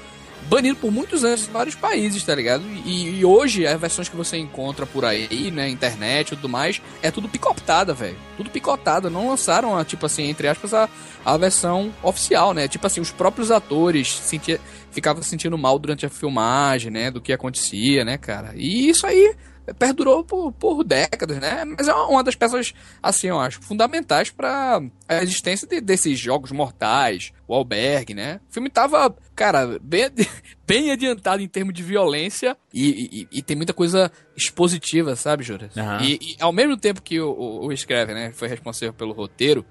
banido 0.49 0.77
por 0.77 0.91
muitos 0.91 1.25
anos 1.25 1.47
em 1.47 1.53
vários 1.53 1.75
países, 1.75 2.25
tá 2.25 2.35
ligado? 2.35 2.65
E, 2.85 3.21
e 3.21 3.25
hoje, 3.25 3.67
as 3.67 3.81
versões 3.81 4.09
que 4.09 4.17
você 4.17 4.37
encontra 4.37 4.87
por 4.87 5.05
aí, 5.05 5.51
né, 5.51 5.69
internet 5.69 6.33
e 6.33 6.37
tudo 6.37 6.49
mais, 6.49 6.81
é 7.03 7.11
tudo 7.11 7.29
picotada, 7.29 7.93
velho. 7.93 8.17
Tudo 8.37 8.51
picotada. 8.51 9.11
Não 9.11 9.29
lançaram, 9.29 9.77
a, 9.77 9.85
tipo 9.85 10.07
assim, 10.07 10.25
entre 10.25 10.49
aspas, 10.49 10.73
a, 10.73 10.89
a 11.25 11.37
versão 11.37 11.93
oficial, 12.03 12.55
né? 12.55 12.67
Tipo 12.67 12.87
assim, 12.87 13.01
os 13.01 13.11
próprios 13.11 13.51
atores 13.51 14.11
sentia, 14.11 14.61
ficavam 14.91 15.23
se 15.23 15.29
sentindo 15.29 15.59
mal 15.59 15.79
durante 15.79 16.07
a 16.07 16.09
filmagem, 16.09 16.91
né? 16.91 17.11
Do 17.11 17.21
que 17.21 17.33
acontecia, 17.33 18.05
né, 18.05 18.17
cara? 18.17 18.53
E 18.57 18.89
isso 18.89 19.07
aí 19.07 19.35
perdurou 19.75 20.25
por, 20.25 20.53
por 20.53 20.85
décadas, 20.85 21.39
né? 21.39 21.65
Mas 21.65 21.89
é 21.89 21.95
uma 21.95 22.23
das 22.25 22.35
peças, 22.35 22.73
assim, 23.03 23.27
eu 23.29 23.39
acho, 23.39 23.61
fundamentais 23.61 24.31
para 24.31 24.81
a 25.09 25.23
existência 25.23 25.67
de- 25.67 25.81
desses 25.81 26.19
jogos 26.19 26.51
mortais, 26.53 27.33
o 27.47 27.55
Albergue, 27.55 28.15
né? 28.15 28.41
O 28.49 28.53
filme 28.53 28.71
tava, 28.71 29.15
cara, 29.35 29.79
bem, 29.83 30.11
bem 30.67 30.91
adiantado 30.91 31.43
em 31.43 31.49
termos 31.49 31.75
de 31.75 31.83
violência 31.83 32.57
e, 32.73 33.27
e- 33.33 33.39
e 33.39 33.43
tem 33.43 33.57
muita 33.57 33.73
coisa 33.73 34.11
expositiva, 34.37 35.15
sabe, 35.17 35.43
Juras? 35.45 35.77
Aham. 35.77 36.03
E, 36.03 36.19
e 36.23 36.37
ao 36.41 36.53
mesmo 36.53 36.77
tempo 36.77 37.03
que 37.03 37.21
o, 37.21 37.31
o, 37.31 37.67
o 37.69 37.77
Screven, 37.77 38.15
né, 38.15 38.33
foi 38.33 38.49
responsável 38.49 38.93
pelo 38.95 39.13
roteiro, 39.13 39.65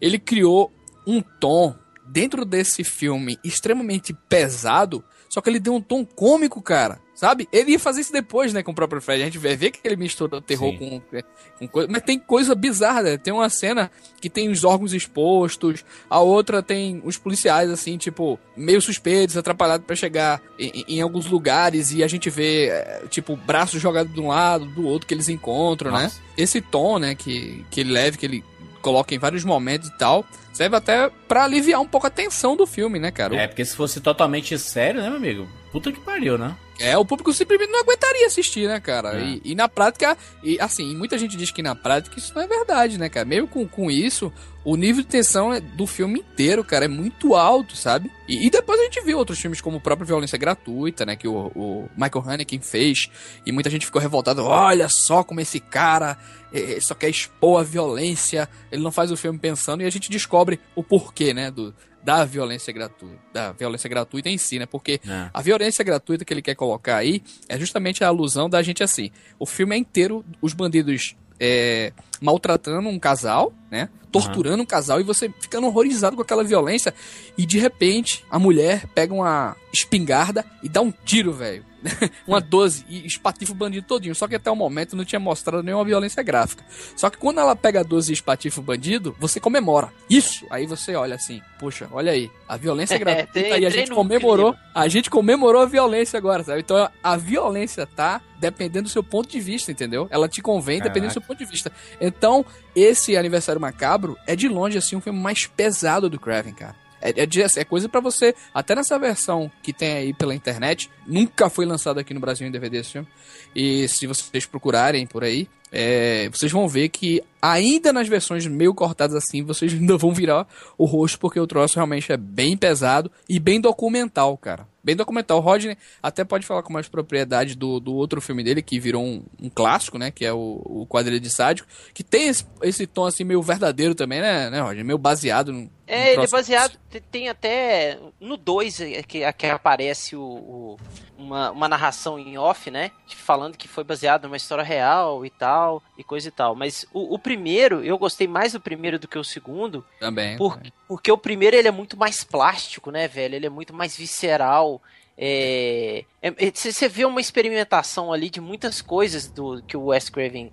ele 0.00 0.18
criou 0.18 0.72
um 1.06 1.20
tom 1.20 1.74
dentro 2.08 2.44
desse 2.44 2.84
filme 2.84 3.38
extremamente 3.42 4.12
pesado, 4.28 5.04
só 5.28 5.40
que 5.40 5.50
ele 5.50 5.58
deu 5.60 5.74
um 5.74 5.80
tom 5.80 6.04
cômico, 6.04 6.62
cara. 6.62 7.00
Sabe? 7.16 7.48
Ele 7.50 7.72
ia 7.72 7.78
fazer 7.78 8.02
isso 8.02 8.12
depois, 8.12 8.52
né, 8.52 8.62
com 8.62 8.72
o 8.72 8.74
próprio 8.74 9.00
Fred. 9.00 9.22
A 9.22 9.24
gente 9.24 9.38
vai 9.38 9.56
ver 9.56 9.70
que 9.70 9.80
ele 9.82 9.96
mistura 9.96 10.38
terror 10.42 10.70
Sim. 10.78 11.00
com, 11.10 11.22
com 11.58 11.68
coisa. 11.68 11.88
Mas 11.90 12.02
tem 12.02 12.18
coisa 12.18 12.54
bizarra, 12.54 13.02
né? 13.02 13.16
Tem 13.16 13.32
uma 13.32 13.48
cena 13.48 13.90
que 14.20 14.28
tem 14.28 14.50
os 14.50 14.64
órgãos 14.64 14.92
expostos, 14.92 15.82
a 16.10 16.20
outra 16.20 16.62
tem 16.62 17.00
os 17.02 17.16
policiais, 17.16 17.70
assim, 17.70 17.96
tipo, 17.96 18.38
meio 18.54 18.82
suspeitos, 18.82 19.34
atrapalhados 19.34 19.86
pra 19.86 19.96
chegar 19.96 20.42
em, 20.58 20.84
em 20.86 21.00
alguns 21.00 21.24
lugares 21.24 21.90
e 21.90 22.04
a 22.04 22.06
gente 22.06 22.28
vê, 22.28 22.66
é, 22.66 23.04
tipo, 23.08 23.34
braços 23.34 23.80
jogados 23.80 24.12
de 24.12 24.20
um 24.20 24.28
lado, 24.28 24.66
do 24.66 24.86
outro 24.86 25.08
que 25.08 25.14
eles 25.14 25.30
encontram, 25.30 25.92
né? 25.92 26.02
Nossa. 26.02 26.20
Esse 26.36 26.60
tom, 26.60 26.98
né, 26.98 27.14
que, 27.14 27.64
que 27.70 27.80
ele 27.80 27.92
leva, 27.92 28.18
que 28.18 28.26
ele 28.26 28.44
coloca 28.82 29.14
em 29.14 29.18
vários 29.18 29.42
momentos 29.42 29.88
e 29.88 29.96
tal, 29.96 30.22
serve 30.52 30.76
até 30.76 31.10
pra 31.26 31.44
aliviar 31.44 31.80
um 31.80 31.88
pouco 31.88 32.06
a 32.06 32.10
tensão 32.10 32.54
do 32.54 32.66
filme, 32.66 32.98
né, 32.98 33.10
cara? 33.10 33.34
É, 33.36 33.46
porque 33.46 33.64
se 33.64 33.74
fosse 33.74 34.02
totalmente 34.02 34.58
sério, 34.58 35.00
né, 35.00 35.08
meu 35.08 35.16
amigo? 35.16 35.48
Puta 35.72 35.90
que 35.90 35.98
pariu, 35.98 36.36
né? 36.36 36.54
É, 36.78 36.96
o 36.96 37.04
público 37.04 37.32
simplesmente 37.32 37.70
não 37.70 37.80
aguentaria 37.80 38.26
assistir, 38.26 38.68
né, 38.68 38.78
cara? 38.80 39.18
É. 39.18 39.24
E, 39.24 39.42
e 39.44 39.54
na 39.54 39.68
prática, 39.68 40.16
e 40.42 40.60
assim, 40.60 40.94
muita 40.94 41.16
gente 41.16 41.36
diz 41.36 41.50
que 41.50 41.62
na 41.62 41.74
prática 41.74 42.18
isso 42.18 42.34
não 42.34 42.42
é 42.42 42.46
verdade, 42.46 42.98
né, 42.98 43.08
cara? 43.08 43.24
Mesmo 43.24 43.48
com, 43.48 43.66
com 43.66 43.90
isso, 43.90 44.32
o 44.64 44.76
nível 44.76 45.02
de 45.02 45.08
tensão 45.08 45.52
é- 45.54 45.60
do 45.60 45.86
filme 45.86 46.20
inteiro, 46.20 46.62
cara, 46.62 46.84
é 46.84 46.88
muito 46.88 47.34
alto, 47.34 47.76
sabe? 47.76 48.10
E, 48.28 48.46
e 48.46 48.50
depois 48.50 48.78
a 48.78 48.84
gente 48.84 49.00
viu 49.02 49.16
outros 49.16 49.38
filmes 49.38 49.60
como 49.60 49.78
o 49.78 49.80
próprio 49.80 50.06
Violência 50.06 50.36
Gratuita, 50.36 51.06
né, 51.06 51.16
que 51.16 51.28
o, 51.28 51.52
o 51.54 51.88
Michael 51.96 52.24
Haneke 52.26 52.58
fez, 52.58 53.10
e 53.46 53.52
muita 53.52 53.70
gente 53.70 53.86
ficou 53.86 54.02
revoltada, 54.02 54.42
olha 54.42 54.88
só 54.88 55.24
como 55.24 55.40
esse 55.40 55.60
cara 55.60 56.18
eh, 56.52 56.78
só 56.80 56.94
quer 56.94 57.08
expor 57.08 57.60
a 57.60 57.64
violência, 57.64 58.48
ele 58.70 58.82
não 58.82 58.90
faz 58.92 59.10
o 59.10 59.16
filme 59.16 59.38
pensando, 59.38 59.82
e 59.82 59.86
a 59.86 59.90
gente 59.90 60.10
descobre 60.10 60.60
o 60.74 60.82
porquê, 60.82 61.32
né, 61.32 61.50
do, 61.50 61.74
da 62.06 62.24
violência 62.24 62.72
gratuita, 62.72 63.18
da 63.32 63.50
violência 63.50 63.90
gratuita 63.90 64.28
em 64.28 64.38
si, 64.38 64.60
né, 64.60 64.64
porque 64.64 65.00
É. 65.04 65.28
a 65.34 65.42
violência 65.42 65.84
gratuita 65.84 66.24
que 66.24 66.32
ele 66.32 66.40
quer 66.40 66.54
colocar 66.54 66.98
aí 66.98 67.20
é 67.48 67.58
justamente 67.58 68.04
a 68.04 68.06
alusão 68.06 68.48
da 68.48 68.62
gente 68.62 68.80
assim. 68.84 69.10
O 69.40 69.44
filme 69.44 69.74
é 69.74 69.78
inteiro 69.78 70.24
os 70.40 70.54
bandidos 70.54 71.16
é, 71.40 71.92
maltratando 72.20 72.88
um 72.88 72.98
casal, 72.98 73.52
né? 73.70 73.88
Torturando 74.12 74.62
um 74.62 74.66
casal 74.66 75.00
e 75.00 75.02
você 75.04 75.28
ficando 75.40 75.66
horrorizado 75.66 76.14
com 76.16 76.22
aquela 76.22 76.42
violência. 76.44 76.94
E 77.36 77.44
de 77.44 77.58
repente 77.58 78.24
a 78.30 78.38
mulher 78.38 78.86
pega 78.94 79.12
uma 79.12 79.56
espingarda 79.76 80.44
e 80.62 80.68
dá 80.68 80.80
um 80.80 80.90
tiro, 80.92 81.32
velho. 81.32 81.64
uma 82.26 82.40
12 82.40 82.84
e 82.88 83.06
espatifa 83.06 83.52
o 83.52 83.54
bandido 83.54 83.86
todinho. 83.86 84.14
Só 84.14 84.26
que 84.26 84.34
até 84.34 84.50
o 84.50 84.56
momento 84.56 84.96
não 84.96 85.04
tinha 85.04 85.20
mostrado 85.20 85.62
nenhuma 85.62 85.84
violência 85.84 86.20
gráfica. 86.22 86.64
Só 86.96 87.08
que 87.08 87.16
quando 87.16 87.38
ela 87.38 87.54
pega 87.54 87.80
a 87.80 87.82
12 87.84 88.10
e 88.10 88.14
espatifa 88.14 88.60
o 88.60 88.64
bandido, 88.64 89.14
você 89.20 89.38
comemora. 89.38 89.92
Isso! 90.10 90.44
Aí 90.50 90.66
você 90.66 90.96
olha 90.96 91.14
assim, 91.14 91.40
puxa, 91.60 91.88
olha 91.92 92.10
aí. 92.10 92.28
A 92.48 92.56
violência 92.56 92.98
gratuita 92.98 93.32
tem- 93.32 93.50
e 93.50 93.52
a 93.52 93.56
entrei 93.58 93.70
gente 93.70 93.92
comemorou. 93.92 94.52
clima. 94.54 94.66
A 94.74 94.88
gente 94.88 95.08
comemorou 95.10 95.62
a 95.62 95.66
violência 95.66 96.16
agora, 96.16 96.42
sabe? 96.42 96.60
Então 96.60 96.90
a 97.02 97.16
violência 97.16 97.86
tá 97.86 98.20
dependendo 98.40 98.84
do 98.84 98.90
seu 98.90 99.02
ponto 99.04 99.28
de 99.28 99.38
vista, 99.40 99.70
entendeu? 99.70 100.08
Ela 100.10 100.28
te 100.28 100.42
convém 100.42 100.80
dependendo 100.80 101.08
do 101.08 101.12
seu 101.12 101.22
ponto 101.22 101.38
de 101.38 101.44
vista. 101.44 101.70
Então, 102.00 102.44
esse 102.74 103.16
aniversário 103.16 103.60
macabro 103.60 104.16
é 104.26 104.34
de 104.34 104.48
longe 104.48 104.76
assim 104.76 104.96
um 104.96 105.00
filme 105.00 105.18
mais 105.20 105.46
pesado 105.46 106.10
do 106.10 106.18
Craven, 106.18 106.52
cara. 106.52 106.74
É, 107.08 107.22
é, 107.22 107.26
de- 107.26 107.42
é 107.42 107.64
coisa 107.64 107.88
pra 107.88 108.00
você, 108.00 108.34
até 108.54 108.74
nessa 108.74 108.98
versão 108.98 109.50
que 109.62 109.72
tem 109.72 109.92
aí 109.92 110.12
pela 110.14 110.34
internet, 110.34 110.90
nunca 111.06 111.48
foi 111.48 111.64
lançado 111.66 111.98
aqui 112.00 112.12
no 112.12 112.20
Brasil 112.20 112.46
em 112.46 112.50
DVD 112.50 112.78
esse 112.78 112.92
filme. 112.92 113.08
E 113.54 113.86
se 113.88 114.06
vocês 114.06 114.44
procurarem 114.46 115.06
por 115.06 115.22
aí, 115.24 115.48
é, 115.72 116.28
vocês 116.30 116.50
vão 116.52 116.68
ver 116.68 116.88
que 116.88 117.22
ainda 117.42 117.92
nas 117.92 118.08
versões 118.08 118.46
meio 118.46 118.72
cortadas 118.74 119.16
assim, 119.16 119.42
vocês 119.42 119.72
ainda 119.74 119.96
vão 119.96 120.12
virar 120.12 120.46
o 120.78 120.84
rosto, 120.84 121.18
porque 121.18 121.40
o 121.40 121.46
troço 121.46 121.76
realmente 121.76 122.12
é 122.12 122.16
bem 122.16 122.56
pesado 122.56 123.10
e 123.28 123.38
bem 123.38 123.60
documental, 123.60 124.36
cara. 124.36 124.66
Bem 124.86 124.94
documental. 124.94 125.38
O 125.38 125.40
Rodney 125.40 125.76
até 126.00 126.22
pode 126.24 126.46
falar 126.46 126.62
com 126.62 126.72
mais 126.72 126.86
propriedade 126.86 127.56
do, 127.56 127.80
do 127.80 127.92
outro 127.92 128.20
filme 128.20 128.44
dele, 128.44 128.62
que 128.62 128.78
virou 128.78 129.02
um, 129.04 129.20
um 129.42 129.50
clássico, 129.50 129.98
né? 129.98 130.12
Que 130.12 130.24
é 130.24 130.32
o, 130.32 130.62
o 130.64 130.86
Quadrilha 130.88 131.18
de 131.18 131.28
Sádico, 131.28 131.66
que 131.92 132.04
tem 132.04 132.28
esse, 132.28 132.46
esse 132.62 132.86
tom 132.86 133.04
assim 133.04 133.24
meio 133.24 133.42
verdadeiro 133.42 133.96
também, 133.96 134.20
né, 134.20 134.48
né 134.48 134.60
Rodney? 134.60 134.84
Meio 134.84 134.96
baseado 134.96 135.52
no. 135.52 135.62
no 135.62 135.70
É, 135.88 136.12
ele 136.12 136.22
é 136.24 136.28
baseado. 136.28 136.78
te- 136.88 137.00
Tem 137.00 137.28
até. 137.28 137.98
No 138.20 138.36
2 138.36 138.78
que, 139.08 139.32
que 139.32 139.46
aparece 139.46 140.14
o, 140.14 140.22
o- 140.22 140.76
uma, 141.18 141.50
uma 141.50 141.68
narração 141.68 142.18
em 142.18 142.36
off, 142.38 142.70
né? 142.70 142.90
Falando 143.08 143.56
que 143.56 143.66
foi 143.68 143.82
baseado 143.84 144.24
numa 144.24 144.36
história 144.36 144.62
real 144.64 145.24
e 145.24 145.30
tal, 145.30 145.82
e 145.96 146.04
coisa 146.04 146.28
e 146.28 146.30
tal. 146.30 146.54
Mas 146.54 146.86
o, 146.92 147.14
o 147.14 147.18
primeiro, 147.18 147.82
eu 147.84 147.96
gostei 147.98 148.26
mais 148.28 148.52
do 148.52 148.60
primeiro 148.60 148.98
do 148.98 149.08
que 149.08 149.18
o 149.18 149.24
segundo, 149.24 149.84
Também. 149.98 150.36
por- 150.36 150.60
porque 150.86 151.10
o 151.10 151.18
primeiro 151.18 151.56
ele 151.56 151.68
é 151.68 151.72
muito 151.72 151.96
mais 151.96 152.22
plástico, 152.24 152.90
né, 152.90 153.08
velho? 153.08 153.34
Ele 153.34 153.46
é 153.46 153.50
muito 153.50 153.72
mais 153.74 153.96
visceral. 153.96 154.80
É, 155.18 156.04
é- 156.22 156.28
é- 156.46 156.52
você 156.54 156.88
vê 156.88 157.04
uma 157.04 157.20
experimentação 157.20 158.12
ali 158.12 158.28
de 158.28 158.40
muitas 158.40 158.82
coisas 158.82 159.26
do 159.26 159.62
que 159.62 159.76
o 159.76 159.86
Wes 159.86 160.08
Craven 160.10 160.52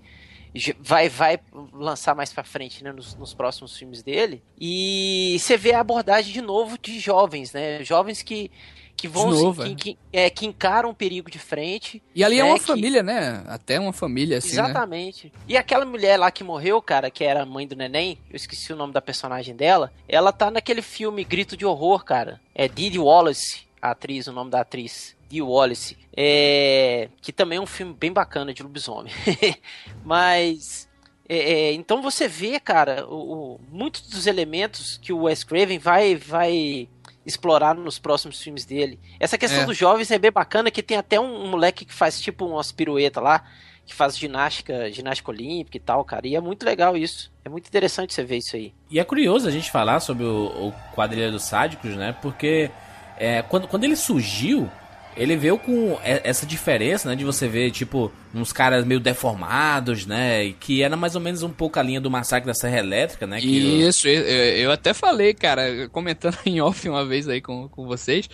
vai, 0.79 1.09
vai 1.09 1.39
lançar 1.73 2.15
mais 2.15 2.31
pra 2.31 2.43
frente, 2.43 2.83
né, 2.83 2.91
nos, 2.91 3.15
nos 3.15 3.33
próximos 3.33 3.75
filmes 3.77 4.03
dele. 4.03 4.43
E 4.59 5.35
você 5.39 5.57
vê 5.57 5.73
a 5.73 5.79
abordagem 5.79 6.31
de 6.33 6.41
novo 6.41 6.77
de 6.77 6.99
jovens, 6.99 7.51
né? 7.53 7.83
Jovens 7.83 8.21
que, 8.21 8.51
que 8.95 9.07
vão 9.07 9.29
De 9.31 9.37
se- 9.37 9.43
novo, 9.43 9.63
que, 9.63 9.71
é. 9.71 9.75
que, 9.75 9.97
é, 10.13 10.29
que 10.29 10.45
encaram 10.45 10.89
o 10.89 10.93
perigo 10.93 11.29
de 11.31 11.39
frente. 11.39 12.01
E 12.13 12.23
ali 12.23 12.39
é 12.39 12.43
né, 12.43 12.49
uma 12.49 12.59
que- 12.59 12.65
família, 12.65 13.01
né? 13.03 13.43
Até 13.47 13.79
uma 13.79 13.93
família, 13.93 14.37
assim, 14.37 14.55
né? 14.55 14.63
Exatamente. 14.63 15.33
E 15.47 15.57
aquela 15.57 15.85
mulher 15.85 16.17
lá 16.17 16.29
que 16.31 16.43
morreu, 16.43 16.81
cara, 16.81 17.09
que 17.09 17.23
era 17.23 17.41
a 17.43 17.45
mãe 17.45 17.65
do 17.67 17.75
neném, 17.75 18.17
eu 18.29 18.35
esqueci 18.35 18.71
o 18.71 18.75
nome 18.75 18.93
da 18.93 19.01
personagem 19.01 19.55
dela, 19.55 19.91
ela 20.07 20.31
tá 20.31 20.51
naquele 20.51 20.81
filme 20.81 21.23
Grito 21.23 21.57
de 21.57 21.65
Horror, 21.65 22.03
cara. 22.05 22.39
É 22.53 22.67
Didi 22.67 22.99
Wallace, 22.99 23.61
a 23.81 23.91
atriz, 23.91 24.27
o 24.27 24.31
nome 24.31 24.51
da 24.51 24.61
atriz. 24.61 25.15
Dee 25.33 25.41
Wallace. 25.41 25.97
É... 26.15 27.09
Que 27.21 27.31
também 27.33 27.57
é 27.57 27.61
um 27.61 27.65
filme 27.65 27.93
bem 27.93 28.11
bacana 28.13 28.53
de 28.53 28.61
lobisomem. 28.61 29.11
Mas... 30.03 30.87
é, 31.27 31.37
é, 31.37 31.73
então 31.73 32.01
você 32.01 32.27
vê, 32.27 32.59
cara, 32.59 33.05
o, 33.07 33.15
o- 33.55 33.59
muitos 33.71 34.01
dos 34.09 34.27
elementos 34.27 34.97
que 35.01 35.11
o 35.13 35.23
Wes 35.23 35.43
Craven 35.43 35.79
vai, 35.79 36.15
vai 36.15 36.87
explorar 37.25 37.73
nos 37.75 37.97
próximos 37.99 38.41
filmes 38.41 38.65
dele. 38.65 38.99
Essa 39.19 39.37
questão 39.37 39.63
É. 39.63 39.65
dos 39.65 39.77
jovens 39.77 40.11
é 40.11 40.19
bem 40.19 40.31
bacana, 40.31 40.69
que 40.69 40.83
tem 40.83 40.97
até 40.97 41.19
um, 41.19 41.45
um 41.45 41.49
moleque 41.49 41.85
que 41.85 41.93
faz 41.93 42.19
tipo 42.21 42.45
umas 42.45 42.71
piruetas 42.71 43.23
lá, 43.23 43.43
que 43.85 43.93
faz 43.93 44.17
ginástica, 44.17 44.91
ginástica 44.91 45.31
olímpica 45.31 45.77
e 45.77 45.79
tal, 45.79 46.03
cara. 46.05 46.27
E 46.27 46.35
é 46.35 46.39
muito 46.41 46.63
legal 46.65 46.95
isso. 46.95 47.31
É 47.43 47.49
muito 47.49 47.67
interessante 47.67 48.13
você 48.13 48.23
ver 48.23 48.37
isso 48.37 48.55
aí. 48.55 48.73
E 48.89 48.99
é 48.99 49.03
curioso 49.03 49.47
a 49.47 49.51
gente 49.51 49.69
falar 49.71 49.99
sobre 49.99 50.23
o, 50.25 50.45
o 50.69 50.73
Quadrilha 50.95 51.31
dos 51.31 51.43
Sádicos, 51.43 51.95
né? 51.95 52.15
Porque 52.21 52.69
é, 53.17 53.41
quando, 53.41 53.67
quando 53.67 53.83
ele 53.83 53.95
surgiu, 53.97 54.69
ele 55.15 55.35
veio 55.35 55.57
com 55.57 55.97
essa 56.03 56.45
diferença, 56.45 57.09
né? 57.09 57.15
De 57.15 57.23
você 57.23 57.47
ver, 57.47 57.71
tipo, 57.71 58.11
uns 58.33 58.51
caras 58.51 58.85
meio 58.85 58.99
deformados, 58.99 60.05
né? 60.05 60.45
E 60.45 60.53
que 60.53 60.81
era 60.81 60.95
mais 60.95 61.15
ou 61.15 61.21
menos 61.21 61.43
um 61.43 61.49
pouco 61.49 61.79
a 61.79 61.83
linha 61.83 62.01
do 62.01 62.09
massacre 62.09 62.47
da 62.47 62.53
Serra 62.53 62.79
Elétrica, 62.79 63.27
né? 63.27 63.39
Que 63.39 63.47
Isso, 63.87 64.07
eu, 64.07 64.21
eu 64.21 64.71
até 64.71 64.93
falei, 64.93 65.33
cara, 65.33 65.87
comentando 65.89 66.37
em 66.45 66.61
off 66.61 66.87
uma 66.87 67.05
vez 67.05 67.27
aí 67.27 67.41
com, 67.41 67.67
com 67.69 67.85
vocês. 67.85 68.29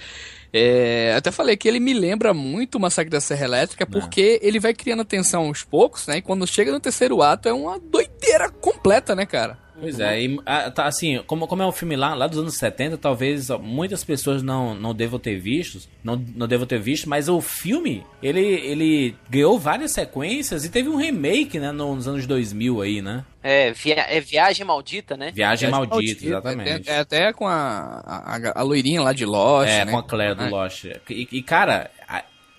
É, 0.52 1.14
até 1.16 1.32
falei 1.32 1.56
que 1.56 1.68
ele 1.68 1.80
me 1.80 1.94
lembra 1.94 2.34
muito 2.34 2.76
o 2.76 2.80
Massacre 2.80 3.12
da 3.12 3.22
Serra 3.22 3.46
Elétrica, 3.46 3.86
porque 3.86 4.40
ele 4.42 4.60
vai 4.60 4.74
criando 4.74 5.02
atenção 5.02 5.46
aos 5.46 5.64
poucos, 5.64 6.08
né? 6.08 6.18
E 6.18 6.22
quando 6.22 6.48
chega 6.48 6.72
no 6.72 6.80
terceiro 6.80 7.22
ato 7.22 7.48
é 7.48 7.54
uma 7.54 7.80
doideira 7.80 8.50
completa, 8.50 9.16
né, 9.16 9.26
cara? 9.26 9.60
Pois 9.80 10.00
é, 10.00 10.22
e, 10.22 10.40
ah, 10.46 10.70
tá, 10.70 10.86
assim, 10.86 11.22
como, 11.26 11.48
como 11.48 11.64
é 11.64 11.68
um 11.68 11.72
filme 11.72 11.96
lá, 11.96 12.14
lá 12.14 12.28
dos 12.28 12.40
anos 12.40 12.56
70, 12.56 12.98
talvez 12.98 13.50
muitas 13.62 14.04
pessoas 14.04 14.44
não, 14.44 14.76
não 14.76 14.94
devam 14.94 15.20
ter 15.20 15.40
visto, 15.40 15.88
não, 16.04 16.16
não 16.36 16.48
devam 16.48 16.68
ter 16.68 16.80
visto, 16.80 17.08
mas 17.08 17.30
o 17.30 17.40
filme, 17.42 18.04
ele, 18.22 18.42
ele 18.42 19.16
ganhou 19.30 19.58
várias 19.58 19.92
sequências 19.92 20.66
e 20.66 20.70
teve 20.70 20.90
um 20.90 20.96
remake, 20.96 21.60
né, 21.60 21.72
nos 21.72 22.08
anos 22.08 22.26
2000 22.26 22.82
aí, 22.82 23.02
né? 23.02 23.24
É, 23.42 23.72
via, 23.72 24.06
é 24.10 24.20
Viagem 24.20 24.66
Maldita, 24.66 25.16
né? 25.16 25.32
Viagem, 25.32 25.70
Viagem 25.70 25.72
Maldita, 25.72 25.96
Maldita, 25.96 26.26
exatamente. 26.26 26.90
É, 26.90 26.94
é, 26.94 27.00
até 27.00 27.34
com 27.34 27.48
a, 27.48 28.02
a, 28.06 28.60
a, 28.60 28.62
loirinha 28.64 29.02
lá 29.02 29.14
de 29.14 29.26
Lost, 29.26 29.70
É, 29.70 29.86
né? 29.86 29.92
com 29.92 29.98
a 29.98 30.04
Claire 30.04 30.36
do 30.36 30.50
Lost. 30.50 30.86
E, 31.10 31.28
e 31.32 31.42
cara, 31.42 31.90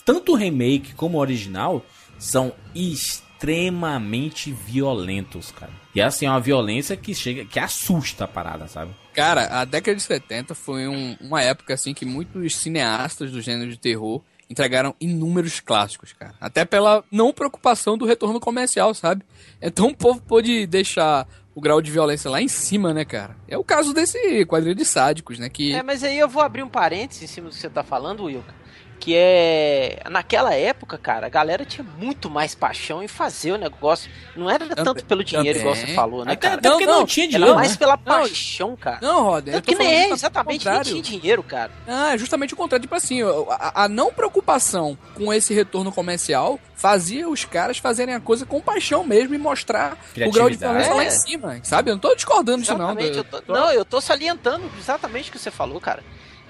tanto 0.04 0.32
o 0.32 0.34
remake 0.34 0.94
como 0.94 1.18
o 1.18 1.20
original 1.20 1.84
são 2.18 2.52
extremamente 2.74 4.52
violentos, 4.52 5.50
cara. 5.50 5.72
E 5.94 6.00
assim, 6.00 6.26
é 6.26 6.30
uma 6.30 6.40
violência 6.40 6.96
que 6.96 7.14
chega, 7.14 7.44
que 7.44 7.58
assusta 7.58 8.24
a 8.24 8.28
parada, 8.28 8.66
sabe? 8.68 8.92
Cara, 9.12 9.60
a 9.60 9.64
década 9.64 9.96
de 9.96 10.02
70 10.02 10.54
foi 10.54 10.86
um, 10.86 11.16
uma 11.20 11.42
época 11.42 11.74
assim 11.74 11.92
que 11.92 12.04
muitos 12.04 12.56
cineastas 12.56 13.32
do 13.32 13.40
gênero 13.40 13.70
de 13.70 13.76
terror 13.76 14.22
entregaram 14.48 14.94
inúmeros 15.00 15.60
clássicos, 15.60 16.12
cara. 16.12 16.34
Até 16.40 16.64
pela 16.64 17.04
não 17.10 17.32
preocupação 17.32 17.96
do 17.96 18.04
retorno 18.04 18.40
comercial, 18.40 18.92
sabe? 18.94 19.24
Então 19.60 19.88
o 19.88 19.96
povo 19.96 20.20
pôde 20.20 20.66
deixar 20.66 21.26
o 21.54 21.60
grau 21.60 21.80
de 21.80 21.90
violência 21.90 22.30
lá 22.30 22.40
em 22.40 22.48
cima, 22.48 22.94
né, 22.94 23.04
cara? 23.04 23.36
É 23.48 23.58
o 23.58 23.64
caso 23.64 23.92
desse 23.92 24.44
quadrilho 24.46 24.74
de 24.74 24.84
sádicos, 24.84 25.38
né? 25.38 25.48
Que... 25.48 25.72
É, 25.72 25.82
mas 25.82 26.02
aí 26.02 26.18
eu 26.18 26.28
vou 26.28 26.42
abrir 26.42 26.62
um 26.62 26.68
parênteses 26.68 27.24
em 27.24 27.26
cima 27.26 27.48
do 27.48 27.54
que 27.54 27.60
você 27.60 27.70
tá 27.70 27.82
falando, 27.82 28.24
Wilka 28.24 28.59
que 29.00 29.16
é 29.16 30.02
naquela 30.10 30.54
época, 30.54 30.98
cara, 30.98 31.26
a 31.26 31.30
galera 31.30 31.64
tinha 31.64 31.84
muito 31.98 32.28
mais 32.28 32.54
paixão 32.54 33.02
em 33.02 33.08
fazer 33.08 33.52
o 33.52 33.56
negócio. 33.56 34.10
Não 34.36 34.48
era 34.48 34.68
tanto 34.76 35.04
pelo 35.06 35.24
dinheiro, 35.24 35.58
igual 35.58 35.74
você 35.74 35.86
falou, 35.88 36.24
né, 36.24 36.36
cara? 36.36 36.56
Até, 36.56 36.68
porque 36.68 36.84
não, 36.84 37.00
não, 37.00 37.06
tinha 37.06 37.26
dinheiro. 37.26 37.46
Era 37.46 37.54
mais 37.54 37.72
né? 37.72 37.76
pela 37.78 37.96
paixão, 37.96 38.76
cara. 38.76 38.98
Não, 39.00 39.22
Roder. 39.22 39.54
Tanto 39.54 39.66
que 39.66 39.74
nem 39.74 39.88
é, 39.88 40.10
exatamente, 40.10 40.68
nem 40.68 40.82
tinha 40.82 41.02
dinheiro, 41.02 41.42
cara. 41.42 41.72
Ah, 41.88 42.14
justamente 42.18 42.52
o 42.52 42.56
contrário. 42.56 42.82
Tipo 42.82 42.94
assim, 42.94 43.22
a, 43.22 43.84
a 43.84 43.88
não 43.88 44.12
preocupação 44.12 44.98
com 45.14 45.32
esse 45.32 45.54
retorno 45.54 45.90
comercial 45.90 46.60
fazia 46.74 47.26
os 47.28 47.44
caras 47.46 47.78
fazerem 47.78 48.14
a 48.14 48.20
coisa 48.20 48.44
com 48.44 48.60
paixão 48.60 49.02
mesmo 49.02 49.34
e 49.34 49.38
mostrar 49.38 49.96
o 50.14 50.30
grau 50.30 50.50
de 50.50 50.56
violência 50.56 50.90
é. 50.90 50.94
lá 50.94 51.04
em 51.04 51.10
cima, 51.10 51.60
sabe? 51.62 51.90
Eu 51.90 51.94
não 51.94 52.00
tô 52.00 52.14
discordando 52.14 52.60
disso, 52.60 52.76
não. 52.76 52.98
Eu 52.98 53.24
tô, 53.24 53.42
não, 53.48 53.72
eu 53.72 53.84
tô 53.84 53.98
salientando 54.00 54.70
exatamente 54.78 55.30
o 55.30 55.32
que 55.32 55.38
você 55.38 55.50
falou, 55.50 55.80
cara. 55.80 56.02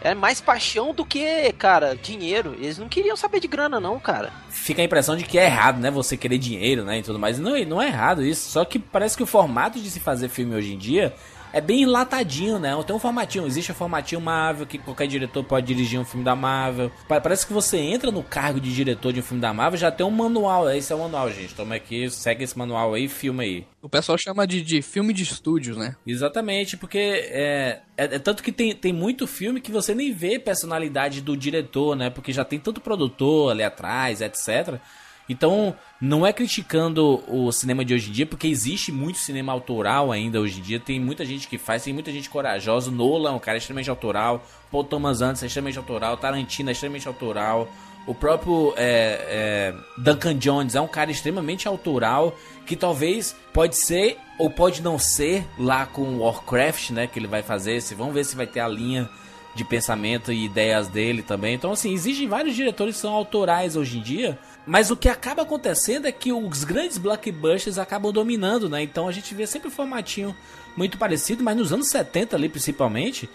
É 0.03 0.15
mais 0.15 0.41
paixão 0.41 0.95
do 0.95 1.05
que, 1.05 1.53
cara, 1.53 1.95
dinheiro. 1.95 2.55
Eles 2.59 2.79
não 2.79 2.89
queriam 2.89 3.17
saber 3.17 3.39
de 3.39 3.47
grana, 3.47 3.79
não, 3.79 3.99
cara. 4.01 4.33
Fica 4.49 4.81
a 4.81 4.85
impressão 4.85 5.17
de 5.17 5.25
que 5.25 5.39
é 5.39 5.45
errado, 5.45 5.79
né? 5.79 5.91
Você 5.91 6.17
querer 6.17 6.39
dinheiro, 6.39 6.85
né? 6.85 6.99
E 6.99 7.03
tudo 7.03 7.19
mais. 7.19 7.39
Não, 7.39 7.59
não 7.65 7.83
é 7.83 7.89
errado 7.89 8.25
isso. 8.25 8.51
Só 8.51 8.65
que 8.65 8.79
parece 8.79 9.17
que 9.17 9.23
o 9.23 9.27
formato 9.27 9.79
de 9.79 9.91
se 9.91 10.01
fazer 10.01 10.29
filme 10.29 10.55
hoje 10.55 10.73
em 10.73 10.79
dia 10.79 11.15
é 11.53 11.61
bem 11.61 11.83
enlatadinho, 11.83 12.59
né? 12.59 12.71
Tem 12.87 12.95
um 12.95 12.99
formatinho, 12.99 13.47
existe 13.47 13.71
o 13.71 13.75
um 13.75 13.77
formatinho 13.77 14.21
Marvel, 14.21 14.67
que 14.67 14.79
qualquer 14.79 15.07
diretor 15.07 15.45
pode 15.45 15.67
dirigir 15.67 15.99
um 15.99 16.05
filme 16.05 16.25
da 16.25 16.35
Marvel. 16.35 16.91
Parece 17.09 17.47
que 17.47 17.53
você 17.53 17.79
entra 17.79 18.11
no 18.11 18.23
cargo 18.23 18.61
de 18.61 18.75
diretor 18.75 19.13
de 19.13 19.21
um 19.21 19.23
filme 19.23 19.41
da 19.41 19.53
Marvel, 19.53 19.79
já 19.79 19.91
tem 19.91 20.07
um 20.07 20.11
manual. 20.11 20.71
Esse 20.71 20.93
é 20.93 20.97
o 20.97 21.01
manual, 21.01 21.31
gente. 21.31 21.55
Toma 21.55 21.75
aqui, 21.75 22.09
segue 22.11 22.45
esse 22.45 22.57
manual 22.57 22.95
aí 22.95 23.09
filma 23.09 23.43
aí. 23.43 23.67
O 23.83 23.89
pessoal 23.89 24.17
chama 24.19 24.47
de, 24.47 24.63
de 24.63 24.83
filme 24.83 25.13
de 25.13 25.23
estúdios, 25.23 25.77
né? 25.77 25.97
Exatamente, 26.07 26.77
porque 26.77 26.99
é, 26.99 27.81
é, 27.97 28.05
é, 28.05 28.19
tanto 28.19 28.43
que 28.43 28.53
tem, 28.53 28.75
tem 28.75 28.93
muito 28.93 29.27
filme 29.27 29.61
que 29.61 29.73
você 29.73 29.95
nem 29.95 30.13
vê 30.13 30.39
personalidade 30.39 31.21
do 31.21 31.37
diretor, 31.37 31.97
né? 31.97 32.11
Porque 32.11 32.33
já 32.33 32.45
tem 32.45 32.59
tanto 32.59 32.81
produtor 32.81 33.53
ali 33.53 33.63
atrás, 33.63 34.21
etc. 34.21 34.79
Então, 35.29 35.77
não 36.01 36.27
é 36.27 36.33
criticando 36.33 37.23
o 37.29 37.53
cinema 37.53 37.85
de 37.85 37.93
hoje 37.93 38.09
em 38.09 38.13
dia, 38.13 38.27
porque 38.27 38.47
existe 38.47 38.91
muito 38.91 39.19
cinema 39.19 39.53
autoral 39.53 40.11
ainda 40.11 40.41
hoje 40.41 40.59
em 40.59 40.63
dia. 40.63 40.81
Tem 40.81 40.99
muita 40.99 41.27
gente 41.27 41.47
que 41.47 41.59
faz, 41.59 41.85
tem 41.85 41.93
muita 41.93 42.11
gente 42.11 42.31
corajosa. 42.31 42.91
Nolan, 42.91 43.33
um 43.33 43.39
cara 43.39 43.59
extremamente 43.59 43.91
autoral. 43.91 44.43
Paul 44.73 44.85
Thomas 44.85 45.21
Anderson 45.21 45.45
é 45.45 45.49
extremamente 45.49 45.77
autoral. 45.77 46.17
Tarantino 46.17 46.71
é 46.71 46.73
extremamente 46.73 47.07
autoral. 47.07 47.69
O 48.07 48.15
próprio 48.15 48.73
é, 48.79 49.75
é, 49.75 49.75
Duncan 49.99 50.37
Jones 50.37 50.75
é 50.75 50.81
um 50.81 50.89
cara 50.89 51.11
extremamente 51.11 51.69
autoral 51.69 52.35
que 52.65 52.75
talvez 52.75 53.37
pode 53.53 53.77
ser 53.77 54.17
ou 54.39 54.49
pode 54.49 54.81
não 54.81 54.99
ser 54.99 55.47
lá 55.59 55.85
com 55.85 56.19
Warcraft, 56.19 56.91
né? 56.91 57.07
Que 57.07 57.19
ele 57.19 57.27
vai 57.27 57.43
fazer. 57.43 57.79
Vamos 57.95 58.15
ver 58.15 58.25
se 58.25 58.35
vai 58.35 58.47
ter 58.47 58.61
a 58.61 58.69
linha 58.69 59.07
de 59.55 59.65
pensamento 59.65 60.33
e 60.33 60.47
ideias 60.47 60.89
dele 60.89 61.23
também. 61.23 61.55
Então, 61.55 61.73
assim, 61.73 61.93
existem 61.93 62.27
vários 62.27 62.57
diretores 62.57 62.95
que 62.95 63.03
são 63.03 63.13
autorais 63.13 63.77
hoje 63.77 63.99
em 63.99 64.01
dia 64.01 64.39
mas 64.67 64.91
o 64.91 64.97
que 64.97 65.09
acaba 65.09 65.43
acontecendo 65.43 66.07
é 66.07 66.13
que 66.13 66.33
os 66.33 66.65
grandes 66.65 66.99
blockbusters 66.99 67.79
acabam 67.79 68.13
dominando, 68.13 68.69
né? 68.69 68.83
Então 68.83 69.09
a 69.09 69.13
gente 69.13 69.35
vê 69.35 69.47
sempre 69.47 69.69
um 69.69 69.71
formatinho 69.71 70.37
muito 70.77 70.99
parecido, 70.99 71.43
mas 71.43 71.57
nos 71.57 71.73
anos 71.73 71.89
70 71.89 72.37
ali 72.37 72.49
principalmente, 72.49 73.29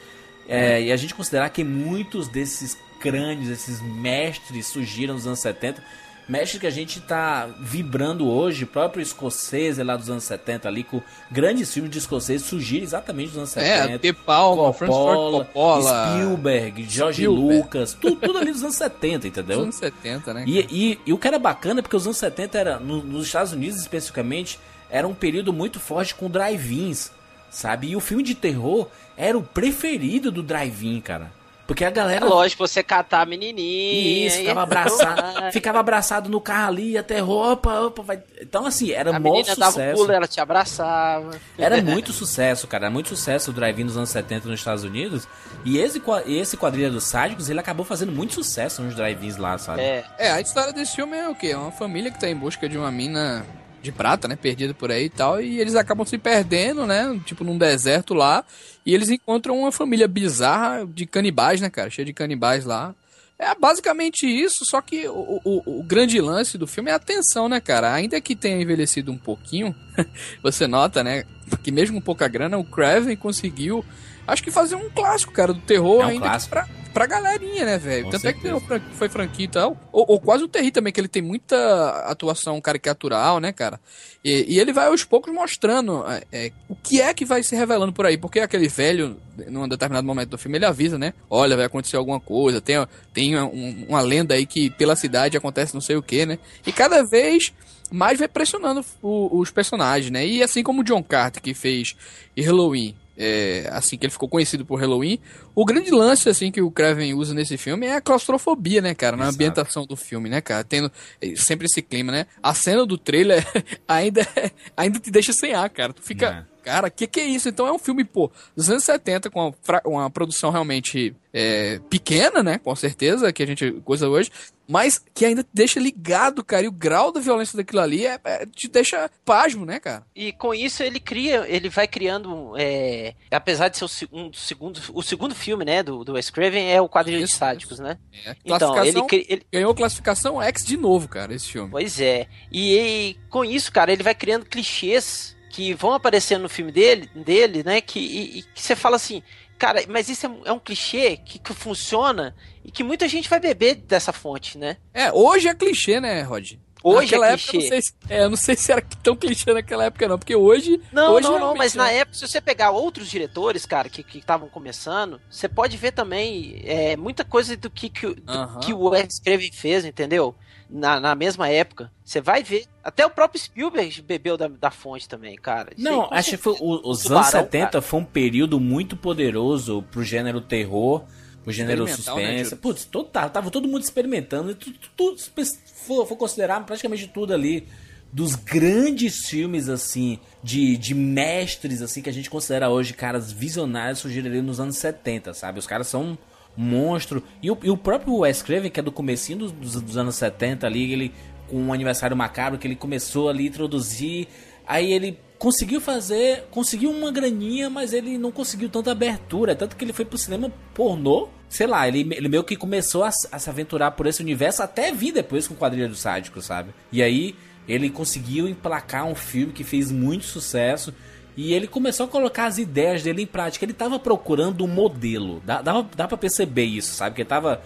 é, 0.48 0.82
e 0.84 0.92
a 0.92 0.98
gente 0.98 1.14
considerar 1.14 1.50
que 1.50 1.64
muitos 1.64 2.28
desses 2.28 2.78
crânios, 3.00 3.50
esses 3.50 3.82
mestres 3.82 4.68
surgiram 4.68 5.16
nos 5.16 5.28
anos 5.28 5.40
70, 5.40 5.84
mestre 6.28 6.60
que 6.60 6.68
a 6.68 6.72
gente 6.72 7.00
tá 7.00 7.48
vibrando 7.60 8.28
hoje, 8.28 8.66
próprio 8.66 9.02
escocês 9.02 9.78
lá 9.78 9.96
dos 9.96 10.10
anos 10.10 10.24
70 10.24 10.68
ali, 10.68 10.84
com 10.84 11.02
grandes 11.32 11.74
filmes 11.74 11.92
de 11.92 12.00
escocês 12.00 12.42
surgiram 12.42 12.84
exatamente 12.84 13.30
nos 13.30 13.38
anos 13.38 13.50
70. 13.50 13.94
É, 13.94 13.98
T. 13.98 14.14
Palma, 14.14 14.74
Coppola, 14.74 15.46
Coppola, 15.46 16.14
Spielberg, 16.14 16.86
George 16.90 17.24
Spielberg. 17.24 17.58
Lucas, 17.58 17.94
tudo, 17.94 18.16
tudo 18.16 18.38
ali 18.38 18.52
dos 18.52 18.64
anos 18.64 18.76
70, 18.76 19.28
entendeu? 19.28 19.58
Dos 19.58 19.64
anos 19.64 19.76
70, 19.76 20.34
né? 20.34 20.44
E, 20.48 20.60
e, 20.60 21.00
e, 21.06 21.14
o 21.14 21.18
que 21.18 21.28
era 21.28 21.40
bacana 21.40 21.80
é 21.80 21.82
porque 21.82 21.96
os 21.96 22.06
anos 22.06 22.18
70 22.18 22.58
era, 22.58 22.80
no, 22.80 23.04
nos 23.04 23.28
Estados 23.28 23.54
Unidos 23.54 23.80
especificamente, 23.80 24.60
era 24.90 25.08
um 25.08 25.14
período 25.14 25.54
muito 25.54 25.80
forte 25.80 26.16
com 26.16 26.30
drive-ins, 26.30 27.12
sabe? 27.50 27.90
E 27.90 27.96
o 27.96 28.00
filme 28.00 28.24
de 28.24 28.36
terror 28.36 28.88
era 29.18 29.38
o 29.38 29.44
preferido 29.44 30.32
do 30.32 30.44
drive-in, 30.44 31.00
cara. 31.02 31.32
Porque 31.68 31.84
a 31.84 31.90
galera. 31.90 32.26
É 32.26 32.30
lógico, 32.30 32.66
você 32.66 32.84
catar 32.84 33.22
a 33.22 33.26
menininha. 33.26 34.28
Isso, 34.28 34.38
ficava 34.38 34.64
abraçado. 34.64 35.24
ficava 35.52 35.80
abraçado 35.80 36.30
no 36.30 36.40
carro 36.40 36.68
ali, 36.68 36.98
até 36.98 37.20
roupa, 37.20 37.82
opa, 37.82 38.04
vai. 38.04 38.24
Então, 38.40 38.66
assim, 38.66 38.92
era 38.92 39.20
muito 39.20 39.50
sucesso. 39.50 39.78
Dava 39.78 39.94
pulo, 39.94 40.12
ela 40.12 40.28
te 40.28 40.40
abraçava. 40.40 41.32
Era 41.58 41.82
muito 41.84 42.14
sucesso, 42.14 42.68
cara. 42.68 42.86
Era 42.86 42.92
muito 42.92 43.10
sucesso 43.10 43.50
o 43.50 43.54
drive-in 43.54 43.86
nos 43.86 43.98
anos 43.98 44.10
70 44.10 44.48
nos 44.48 44.60
Estados 44.60 44.84
Unidos. 44.84 45.28
E 45.64 45.80
esse, 45.80 46.02
esse 46.28 46.56
quadrilha 46.56 46.92
dos 46.92 47.04
sádicos, 47.04 47.50
ele 47.50 47.60
acabou 47.60 47.86
fazendo 47.86 48.12
muito 48.12 48.34
sucesso 48.36 48.84
nos 48.84 48.96
drive-ins 48.96 49.38
lá, 49.38 49.58
sabe? 49.58 49.82
É. 49.82 50.06
é, 50.20 50.32
a 50.32 50.42
história 50.42 50.72
desse 50.72 50.96
filme 50.96 51.18
é 51.18 51.28
o 51.28 51.34
quê? 51.34 51.48
É 51.48 51.58
uma 51.58 51.72
família 51.72 52.12
que 52.12 52.20
tá 52.20 52.30
em 52.30 52.36
busca 52.36 52.70
de 52.70 52.78
uma 52.78 52.92
mina 52.92 53.44
de 53.86 53.92
prata, 53.92 54.28
né? 54.28 54.36
Perdida 54.36 54.74
por 54.74 54.92
aí 54.92 55.06
e 55.06 55.10
tal. 55.10 55.42
E 55.42 55.60
eles 55.60 55.76
acabam 55.76 56.06
se 56.06 56.18
perdendo, 56.18 56.86
né? 56.86 57.20
Tipo, 57.26 57.44
num 57.44 57.58
deserto 57.58 58.14
lá. 58.14 58.44
E 58.86 58.94
eles 58.94 59.10
encontram 59.10 59.60
uma 59.60 59.72
família 59.72 60.08
bizarra 60.08 60.86
de 60.86 61.06
canibais, 61.06 61.62
né, 61.62 61.70
cara? 61.70 61.90
Cheia 61.90 62.06
de 62.06 62.14
canibais 62.14 62.66
lá. 62.66 62.94
É 63.38 63.54
basicamente 63.54 64.26
isso, 64.26 64.64
só 64.64 64.80
que 64.80 65.10
o, 65.10 65.42
o, 65.44 65.80
o, 65.80 65.84
grande 65.84 66.22
lance 66.22 66.58
do 66.58 66.66
filme 66.66 66.90
é 66.90 66.94
a 66.94 67.00
tensão, 67.00 67.50
né, 67.50 67.60
cara? 67.60 67.94
Ainda 67.94 68.22
que 68.22 68.34
tenha 68.34 68.62
envelhecido 68.62 69.12
um 69.12 69.18
pouquinho, 69.18 69.76
você 70.42 70.68
nota, 70.68 71.04
né? 71.04 71.26
Que 71.62 71.70
mesmo 71.70 71.96
com 71.98 72.02
pouca 72.02 72.30
grana, 72.30 72.58
o 72.58 72.64
Craven 72.64 73.16
conseguiu, 73.18 73.84
acho 74.28 74.44
que 74.44 74.52
fazer 74.52 74.76
um 74.76 74.90
clássico, 74.90 75.32
cara, 75.32 75.54
do 75.54 75.62
terror 75.62 76.02
é 76.02 76.06
um 76.06 76.10
ainda 76.10 76.28
clássico. 76.28 76.52
pra, 76.52 76.68
pra 76.94 77.06
galerinha, 77.06 77.66
né, 77.66 77.78
velho? 77.78 78.10
Tanto 78.10 78.22
certeza. 78.22 78.56
é 78.70 78.80
que 78.80 78.96
foi 78.96 79.10
franquia 79.10 79.46
e 79.46 79.50
tal. 79.50 79.78
Ou, 79.92 80.06
ou, 80.08 80.20
quase 80.20 80.46
o 80.46 80.48
Terry 80.48 80.72
também, 80.72 80.94
que 80.94 81.00
ele 81.00 81.10
tem 81.10 81.22
muita 81.22 81.90
atuação 82.08 82.62
caricatural, 82.62 83.40
né, 83.40 83.52
cara? 83.52 83.80
E, 84.24 84.54
e 84.56 84.60
ele 84.60 84.72
vai 84.72 84.88
aos 84.88 85.04
poucos 85.04 85.34
mostrando 85.34 86.06
é, 86.08 86.24
é, 86.32 86.52
o 86.70 86.76
que 86.76 87.02
é 87.02 87.14
que 87.14 87.26
vai 87.26 87.44
se 87.44 87.54
revelando 87.54 87.92
por 87.92 88.06
aí. 88.06 88.18
Porque 88.18 88.40
aquele 88.40 88.70
velho, 88.70 89.18
num 89.48 89.68
determinado 89.68 90.08
momento 90.08 90.30
do 90.30 90.38
filme, 90.38 90.58
ele 90.58 90.66
avisa, 90.66 90.98
né? 90.98 91.14
Olha, 91.30 91.58
vai 91.58 91.66
acontecer 91.66 91.98
alguma 91.98 92.20
coisa. 92.20 92.62
Tem, 92.62 92.78
tem 93.14 93.38
um, 93.38 93.86
uma 93.90 94.02
lenda 94.02 94.34
aí 94.34 94.46
que 94.46 94.70
pela 94.70 94.96
cidade 94.96 95.36
acontece 95.36 95.74
não 95.74 95.82
sei 95.82 95.98
o 95.98 96.02
que, 96.02 96.26
né? 96.26 96.40
E 96.66 96.72
cada 96.72 97.04
vez 97.04 97.54
mais 97.92 98.18
vai 98.18 98.28
pressionando 98.28 98.84
o, 99.02 99.40
os 99.40 99.52
personagens, 99.52 100.10
né? 100.10 100.26
E 100.26 100.42
assim 100.42 100.64
como 100.64 100.82
o 100.82 100.84
John 100.84 101.04
Carter, 101.04 101.42
que 101.42 101.54
fez 101.54 101.96
Halloween, 102.38 102.96
é, 103.18 103.68
assim 103.72 103.98
que 103.98 104.06
ele 104.06 104.12
ficou 104.12 104.28
conhecido 104.28 104.66
por 104.66 104.80
Halloween. 104.80 105.20
O 105.54 105.66
grande 105.66 105.92
lance 105.92 106.30
assim 106.30 106.52
que 106.52 106.62
o 106.62 106.72
Craven 106.72 107.14
usa 107.14 107.34
nesse 107.34 107.58
filme 107.58 107.86
é 107.86 107.96
a 107.96 108.02
claustrofobia, 108.02 108.82
né, 108.82 108.94
cara, 108.94 109.16
na 109.16 109.24
Exato. 109.26 109.36
ambientação 109.36 109.86
do 109.86 109.96
filme, 109.96 110.30
né, 110.30 110.42
cara, 110.42 110.64
tendo 110.64 110.92
eh, 111.22 111.34
sempre 111.36 111.66
esse 111.66 111.82
clima, 111.82 112.12
né? 112.12 112.26
A 112.42 112.54
cena 112.54 112.86
do 112.86 112.98
trailer 112.98 113.46
ainda 113.88 114.28
ainda 114.76 115.00
te 115.00 115.12
deixa 115.12 115.34
sem 115.34 115.54
ar, 115.54 115.70
cara. 115.70 115.94
Tu 115.94 116.02
fica, 116.02 116.48
cara, 116.66 116.90
que 116.90 117.06
que 117.08 117.20
é 117.22 117.26
isso? 117.26 117.48
Então 117.48 117.68
é 117.68 117.72
um 117.72 117.80
filme, 117.80 118.04
pô, 118.04 118.30
dos 118.56 118.70
anos 118.70 118.84
70 118.84 119.30
com 119.30 119.40
uma, 119.68 119.82
uma 119.86 120.10
produção 120.10 120.50
realmente 120.50 121.16
é, 121.32 121.80
pequena, 121.90 122.42
né, 122.42 122.58
com 122.58 122.76
certeza, 122.76 123.32
que 123.32 123.44
a 123.44 123.48
gente 123.48 123.72
coisa 123.84 124.10
hoje, 124.10 124.32
mas 124.68 125.04
que 125.14 125.26
ainda 125.26 125.44
te 125.44 125.50
deixa 125.54 125.80
ligado, 125.80 126.44
cara, 126.44 126.64
e 126.64 126.68
o 126.68 126.72
grau 126.72 127.12
da 127.12 127.20
violência 127.20 127.56
daquilo 127.58 127.82
ali 127.82 128.06
é, 128.08 128.20
é- 128.24 128.46
te 128.48 128.68
deixa 128.68 129.10
pasmo, 129.24 129.64
né, 129.66 129.80
cara? 129.80 130.04
E 130.16 130.32
com 130.34 130.54
isso 130.56 130.82
ele 130.82 131.00
cria, 131.00 131.46
ele 131.48 131.70
vai 131.70 131.88
criando, 131.88 132.54
é, 132.58 133.14
apesar 133.30 133.68
de 133.68 133.78
ser 133.78 133.86
o, 133.86 133.88
se- 133.88 134.08
dos 134.08 134.42
segundos, 134.48 134.90
o 134.94 135.04
segundo 135.04 135.36
filme, 135.36 135.64
né, 135.66 135.84
do, 135.84 136.04
do 136.04 136.14
Wes 136.14 136.30
Craven 136.32 136.72
é 136.72 136.82
o 136.82 136.90
Quadrilho 136.90 137.20
de 137.20 137.26
Isso, 137.26 137.38
Sádicos, 137.38 137.80
né? 137.80 137.98
É, 138.26 138.36
Então, 138.44 138.84
ele, 138.84 139.04
cri- 139.04 139.26
ele- 139.30 139.46
Ganhou 139.52 139.76
classificação 139.76 140.42
X 140.42 140.66
de 140.66 140.78
novo, 140.78 141.08
cara, 141.08 141.34
esse 141.36 141.50
filme. 141.52 141.70
Pois 141.70 142.00
é. 142.02 142.26
E, 142.52 142.78
e 142.78 143.14
com 143.30 143.44
isso, 143.46 143.72
cara, 143.72 143.92
ele 143.92 144.02
vai 144.04 144.16
criando 144.16 144.46
clichês 144.46 145.35
que 145.56 145.74
vão 145.74 145.94
aparecendo 145.94 146.42
no 146.42 146.50
filme 146.50 146.70
dele, 146.72 147.10
dele 147.16 147.64
né? 147.64 147.80
Que, 147.80 147.98
e, 148.00 148.40
e 148.40 148.44
que 148.44 148.62
você 148.62 148.76
fala 148.76 148.98
assim, 148.98 149.24
cara, 149.58 149.82
mas 149.88 150.10
isso 150.10 150.26
é, 150.26 150.30
um- 150.30 150.42
é 150.46 150.52
um 150.52 150.60
clichê 150.60 151.16
que, 151.16 151.40
que 151.40 151.54
funciona 151.54 152.36
e 152.64 152.70
que 152.70 152.84
muita 152.84 153.08
gente 153.08 153.30
vai 153.30 153.40
beber 153.40 153.76
dessa 153.76 154.12
fonte, 154.12 154.58
né? 154.58 154.76
É, 154.94 155.14
hoje 155.14 155.48
é 155.48 155.56
clichê, 155.56 156.02
né, 156.02 156.22
Rod? 156.24 156.54
Hoje 156.84 157.06
Naquela 157.06 157.30
é 157.30 157.34
época, 157.34 157.52
clichê. 157.52 157.70
não 157.76 157.82
se, 157.82 157.94
é, 158.10 158.24
eu 158.24 158.30
não 158.30 158.38
sei 158.38 158.56
se 158.56 158.72
era 158.72 158.82
tão 159.02 159.16
clichê 159.16 159.54
naquela 159.54 159.86
época, 159.86 160.08
não, 160.08 160.20
porque 160.20 160.36
hoje. 160.36 160.80
Não, 160.92 161.14
hoje 161.14 161.28
não, 161.28 161.40
não, 161.40 161.56
mas 161.56 161.74
é. 161.74 161.78
na 161.78 161.90
época, 161.90 162.16
se 162.18 162.28
você 162.28 162.42
pegar 162.42 162.72
outros 162.72 163.10
diretores, 163.10 163.66
cara, 163.66 163.88
que 163.90 164.06
estavam 164.20 164.50
começando, 164.50 165.20
você 165.30 165.48
pode 165.48 165.78
ver 165.78 165.94
também 165.94 166.62
é, 166.66 166.96
muita 166.98 167.24
coisa 167.24 167.56
do 167.58 167.72
que, 167.72 167.90
que, 167.90 168.06
o- 168.06 168.14
do 168.14 168.38
Aham. 168.38 168.60
que 168.60 168.74
o 168.74 168.90
Wes 168.90 169.20
Craven 169.20 169.52
fez, 169.54 169.84
entendeu? 169.86 170.36
Na, 170.70 171.00
na 171.00 171.14
mesma 171.16 171.48
época. 171.50 171.92
Você 172.04 172.20
vai 172.20 172.42
ver. 172.44 172.66
Até 172.84 173.06
o 173.06 173.10
próprio 173.10 173.40
Spielberg 173.40 174.02
bebeu 174.02 174.36
da, 174.38 174.48
da 174.48 174.72
fonte 174.72 175.08
também, 175.08 175.36
cara. 175.36 175.72
Isso 175.76 175.84
Não, 175.84 176.08
acho 176.12 176.32
que 176.32 176.38
foi, 176.38 176.54
o- 176.60 176.90
os 176.90 177.10
anos 177.12 177.28
70 177.28 177.66
cara. 177.72 177.82
foi 177.82 178.00
um 178.00 178.06
período 178.06 178.60
muito 178.60 178.96
poderoso 178.98 179.84
pro 179.92 180.04
gênero 180.04 180.42
terror, 180.42 181.04
pro 181.44 181.52
gênero 181.54 181.86
né, 181.86 181.92
suspense. 181.92 182.44
Júlio? 182.46 182.58
Putz, 182.58 182.86
total, 182.86 183.30
tava 183.30 183.52
todo 183.52 183.68
mundo 183.68 183.84
experimentando. 183.84 184.52
e 184.52 184.56
tu- 184.56 184.72
tu- 184.72 184.90
tu- 184.98 185.18
se 185.18 185.30
pes- 185.30 185.60
for, 185.86 186.06
for 186.08 186.16
considerar 186.16 186.60
praticamente 186.66 187.08
tudo 187.08 187.34
ali 187.34 187.68
dos 188.12 188.34
grandes 188.36 189.28
filmes 189.28 189.68
assim 189.70 190.20
de, 190.42 190.78
de 190.78 190.96
mestres 190.96 191.82
assim 191.82 192.02
que 192.02 192.10
a 192.10 192.14
gente 192.14 192.30
considera 192.30 192.70
hoje 192.70 192.94
caras 192.94 193.32
visionários 193.32 194.00
surgiram 194.00 194.30
nos 194.42 194.60
anos 194.60 194.78
70, 194.78 195.34
sabe? 195.34 195.60
Os 195.60 195.68
caras 195.68 195.88
são 195.88 196.18
monstro. 196.56 197.22
E 197.42 197.50
o, 197.52 197.58
e 197.64 197.70
o 197.70 197.78
próprio 197.78 198.18
Wes 198.18 198.42
Craven, 198.42 198.70
que 198.72 198.80
é 198.80 198.84
do 198.84 198.92
comecinho 198.92 199.40
dos, 199.40 199.52
dos, 199.52 199.82
dos 199.82 199.98
anos 199.98 200.16
70 200.16 200.66
ali, 200.66 200.92
ele 200.92 201.12
com 201.48 201.58
um 201.58 201.74
aniversário 201.74 202.18
macabro 202.18 202.58
que 202.58 202.68
ele 202.68 202.76
começou 202.76 203.30
ali 203.30 203.44
a 203.46 203.48
introduzir, 203.48 204.28
aí 204.66 204.92
ele 204.92 205.20
conseguiu 205.38 205.80
fazer, 205.80 206.46
conseguiu 206.50 206.90
uma 206.90 207.12
graninha, 207.12 207.70
mas 207.70 207.94
ele 207.94 208.18
não 208.18 208.32
conseguiu 208.32 208.68
tanta 208.70 208.92
abertura, 208.92 209.56
tanto 209.56 209.76
que 209.76 209.84
ele 209.86 209.94
foi 209.94 210.06
pro 210.06 210.18
cinema 210.18 210.52
pornô. 210.74 211.28
Sei 211.48 211.68
lá, 211.68 211.88
ele, 211.88 212.00
ele 212.16 212.28
meio 212.28 212.44
que 212.44 212.56
começou 212.56 213.04
a, 213.04 213.12
se- 213.12 213.28
a 213.32 213.38
se 213.38 213.50
aventurar 213.50 213.92
por 213.92 214.08
esse 214.08 214.22
universo 214.24 214.64
até 214.64 214.92
vir 214.92 215.12
depois 215.12 215.48
com 215.48 215.54
Quadrilha 215.56 215.88
do 215.88 215.96
Sádico, 215.96 216.42
sabe? 216.42 216.72
E 216.92 217.04
aí 217.04 217.36
ele 217.68 217.90
conseguiu 217.90 218.48
emplacar 218.48 219.06
um 219.06 219.14
filme 219.16 219.54
que 219.54 219.64
fez 219.64 219.92
muito 219.92 220.26
sucesso 220.26 220.94
e 221.38 221.54
ele 221.54 221.68
começou 221.68 222.06
a 222.06 222.10
colocar 222.10 222.46
as 222.46 222.58
ideias 222.58 223.04
dele 223.04 223.24
em 223.24 223.26
prática. 223.26 223.66
Ele 223.66 223.74
tava 223.74 224.00
procurando 224.00 224.64
um 224.64 224.68
modelo, 224.68 225.42
dá, 225.46 225.62
dá, 225.62 225.86
dá 225.96 226.08
pra 226.08 226.18
perceber 226.18 226.66
isso, 226.66 226.94
sabe? 226.96 227.16
Que 227.16 227.22
ele 227.22 227.30
tava. 227.30 227.62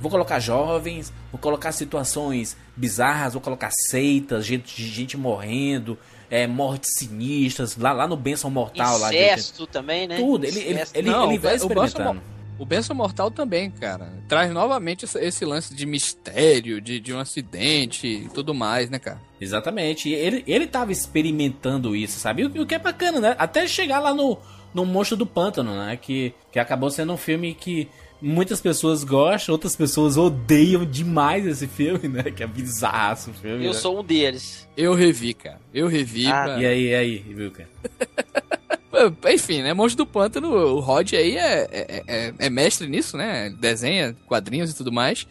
Vou 0.00 0.10
colocar 0.10 0.38
jovens, 0.38 1.12
vou 1.32 1.40
colocar 1.40 1.72
situações 1.72 2.56
bizarras, 2.76 3.32
vou 3.32 3.40
colocar 3.40 3.70
seitas, 3.70 4.44
gente, 4.44 4.82
gente 4.82 5.16
morrendo, 5.16 5.96
é, 6.28 6.46
mortes 6.46 6.90
sinistras, 6.98 7.76
lá, 7.76 7.92
lá 7.92 8.06
no 8.06 8.16
Benção 8.16 8.50
Mortal. 8.50 8.98
lá 8.98 9.08
de 9.08 9.16
80. 9.16 9.32
Incesto 9.34 9.66
também, 9.66 10.06
né? 10.06 10.16
Tudo, 10.16 10.44
ele, 10.44 10.58
ele, 10.58 10.74
Incesto. 10.74 10.98
ele, 10.98 11.10
Não, 11.10 11.30
ele 11.30 11.38
vai 11.38 11.54
experimentando. 11.54 12.20
O 12.58 12.64
Benção 12.64 12.94
Mortal 12.94 13.30
também, 13.30 13.70
cara. 13.70 14.12
Traz 14.28 14.52
novamente 14.52 15.04
esse, 15.04 15.44
lance 15.44 15.74
de 15.74 15.84
mistério, 15.84 16.80
de, 16.80 17.00
de 17.00 17.12
um 17.12 17.18
acidente 17.18 18.06
e 18.06 18.28
tudo 18.28 18.54
mais, 18.54 18.88
né, 18.88 18.98
cara? 18.98 19.20
Exatamente. 19.40 20.08
E 20.08 20.14
ele, 20.14 20.44
ele 20.46 20.66
tava 20.66 20.92
experimentando 20.92 21.96
isso, 21.96 22.18
sabe? 22.18 22.42
E 22.42 22.46
o, 22.46 22.62
o 22.62 22.66
que 22.66 22.74
é 22.74 22.78
bacana, 22.78 23.20
né? 23.20 23.36
Até 23.38 23.66
chegar 23.66 23.98
lá 23.98 24.14
no, 24.14 24.38
no 24.72 24.86
Monstro 24.86 25.16
do 25.16 25.26
Pântano, 25.26 25.74
né? 25.76 25.96
Que, 25.96 26.32
que 26.52 26.58
acabou 26.58 26.90
sendo 26.90 27.12
um 27.12 27.16
filme 27.16 27.54
que 27.54 27.88
muitas 28.22 28.60
pessoas 28.60 29.04
gostam, 29.04 29.52
outras 29.52 29.76
pessoas 29.76 30.16
odeiam 30.16 30.84
demais 30.84 31.46
esse 31.46 31.66
filme, 31.66 32.08
né? 32.08 32.22
Que 32.24 32.42
é 32.42 32.46
bizarro 32.46 33.30
o 33.30 33.34
filme. 33.34 33.64
Eu 33.64 33.72
né? 33.72 33.78
sou 33.78 34.00
um 34.00 34.04
deles. 34.04 34.66
Eu 34.76 34.94
revi, 34.94 35.34
cara. 35.34 35.60
Eu 35.72 35.88
revi. 35.88 36.26
Ah, 36.26 36.44
pra- 36.44 36.62
E 36.62 36.66
aí, 36.66 36.84
e 36.88 36.94
aí, 36.94 37.18
viu, 37.18 37.50
cara? 37.50 37.68
Enfim, 39.32 39.62
né? 39.62 39.72
Monstro 39.74 40.04
do 40.04 40.10
Pântano, 40.10 40.50
o 40.52 40.80
Rod 40.80 41.12
aí 41.14 41.36
é, 41.36 41.68
é, 41.72 42.02
é- 42.06 42.34
é 42.38 42.50
mestre 42.50 42.86
nisso, 42.88 43.16
né? 43.16 43.52
Desenha 43.58 44.16
quadrinhos 44.26 44.70
e 44.70 44.76
tudo 44.76 44.92
mais. 44.92 45.26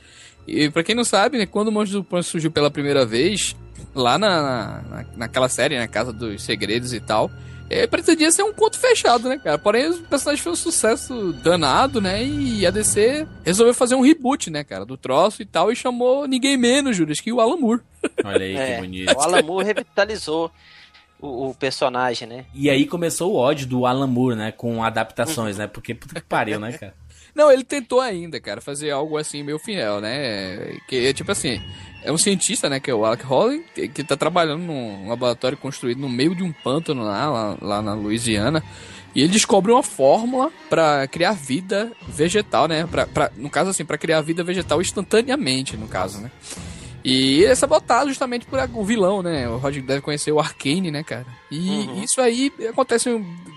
E 0.47 0.69
pra 0.69 0.83
quem 0.83 0.95
não 0.95 1.03
sabe, 1.03 1.37
né? 1.37 1.45
Quando 1.45 1.69
o 1.69 1.71
Monstro 1.71 1.99
do 1.99 2.03
Pântano 2.03 2.23
surgiu 2.23 2.51
pela 2.51 2.69
primeira 2.71 3.05
vez, 3.05 3.55
lá 3.95 4.17
na, 4.17 4.81
na, 4.81 5.05
naquela 5.15 5.47
série, 5.49 5.77
né? 5.77 5.87
Casa 5.87 6.11
dos 6.11 6.41
Segredos 6.43 6.93
e 6.93 6.99
tal, 6.99 7.31
é, 7.69 7.87
pretendia 7.87 8.29
ser 8.31 8.43
um 8.43 8.53
conto 8.53 8.77
fechado, 8.77 9.29
né, 9.29 9.39
cara? 9.41 9.57
Porém, 9.57 9.89
o 9.89 9.97
personagem 10.03 10.43
foi 10.43 10.51
um 10.51 10.55
sucesso 10.55 11.31
danado, 11.41 12.01
né? 12.01 12.23
E 12.23 12.65
a 12.67 12.71
DC 12.71 13.25
resolveu 13.43 13.73
fazer 13.73 13.95
um 13.95 14.01
reboot, 14.01 14.49
né, 14.51 14.63
cara? 14.63 14.85
Do 14.85 14.97
troço 14.97 15.41
e 15.41 15.45
tal, 15.45 15.71
e 15.71 15.75
chamou 15.75 16.27
ninguém 16.27 16.57
menos, 16.57 16.95
Júlio, 16.97 17.15
que 17.15 17.31
o 17.31 17.39
Alan 17.39 17.57
Moore. 17.57 17.81
Olha 18.23 18.43
aí, 18.45 18.55
É, 18.55 18.75
que 18.75 18.81
bonito. 18.81 19.15
o 19.15 19.21
Alan 19.21 19.41
Moore 19.41 19.65
revitalizou 19.65 20.51
o, 21.23 21.49
o 21.49 21.55
personagem, 21.55 22.27
né? 22.27 22.45
E 22.53 22.69
aí 22.69 22.85
começou 22.85 23.33
o 23.33 23.37
ódio 23.37 23.65
do 23.65 23.85
Alan 23.85 24.07
Moore, 24.07 24.35
né? 24.35 24.51
Com 24.51 24.83
adaptações, 24.83 25.57
né? 25.57 25.67
Porque 25.67 25.95
puta 25.95 26.15
que 26.15 26.27
pariu, 26.27 26.59
né, 26.59 26.73
cara? 26.73 26.93
Não, 27.33 27.51
ele 27.51 27.63
tentou 27.63 27.99
ainda, 27.99 28.39
cara, 28.39 28.61
fazer 28.61 28.91
algo 28.91 29.17
assim 29.17 29.41
meio 29.41 29.57
fiel, 29.57 29.99
né? 29.99 30.77
Que 30.87 31.07
é 31.07 31.13
tipo 31.13 31.31
assim, 31.31 31.59
é 32.03 32.11
um 32.11 32.17
cientista, 32.17 32.69
né, 32.69 32.79
que 32.79 32.91
é 32.91 32.93
o 32.93 33.03
Alec 33.03 33.23
Holland, 33.25 33.63
que, 33.73 33.87
que 33.87 34.03
tá 34.03 34.15
trabalhando 34.15 34.61
num 34.61 35.09
laboratório 35.09 35.57
construído 35.57 35.99
no 35.99 36.09
meio 36.09 36.35
de 36.35 36.43
um 36.43 36.51
pântano 36.51 37.01
lá, 37.01 37.27
lá, 37.31 37.57
lá 37.59 37.81
na 37.81 37.95
Louisiana. 37.95 38.63
E 39.15 39.21
ele 39.21 39.33
descobre 39.33 39.71
uma 39.71 39.81
fórmula 39.81 40.51
pra 40.69 41.07
criar 41.07 41.31
vida 41.31 41.91
vegetal, 42.07 42.67
né? 42.67 42.85
Pra, 42.85 43.07
pra, 43.07 43.31
no 43.35 43.49
caso, 43.49 43.71
assim, 43.71 43.85
pra 43.85 43.97
criar 43.97 44.21
vida 44.21 44.43
vegetal 44.43 44.79
instantaneamente, 44.79 45.75
no 45.75 45.87
caso, 45.87 46.19
né? 46.19 46.29
E 47.03 47.41
ele 47.41 47.51
é 47.51 47.55
sabotado 47.55 48.07
justamente 48.09 48.45
por 48.45 48.59
o 48.73 48.83
vilão, 48.85 49.21
né? 49.21 49.47
O 49.49 49.57
Roger 49.57 49.83
deve 49.83 50.01
conhecer 50.01 50.31
o 50.31 50.39
Arcane, 50.39 50.89
né, 50.89 51.03
cara? 51.03 51.25
E 51.51 52.03
isso 52.03 52.21
aí 52.21 52.51
acontece, 52.69 53.09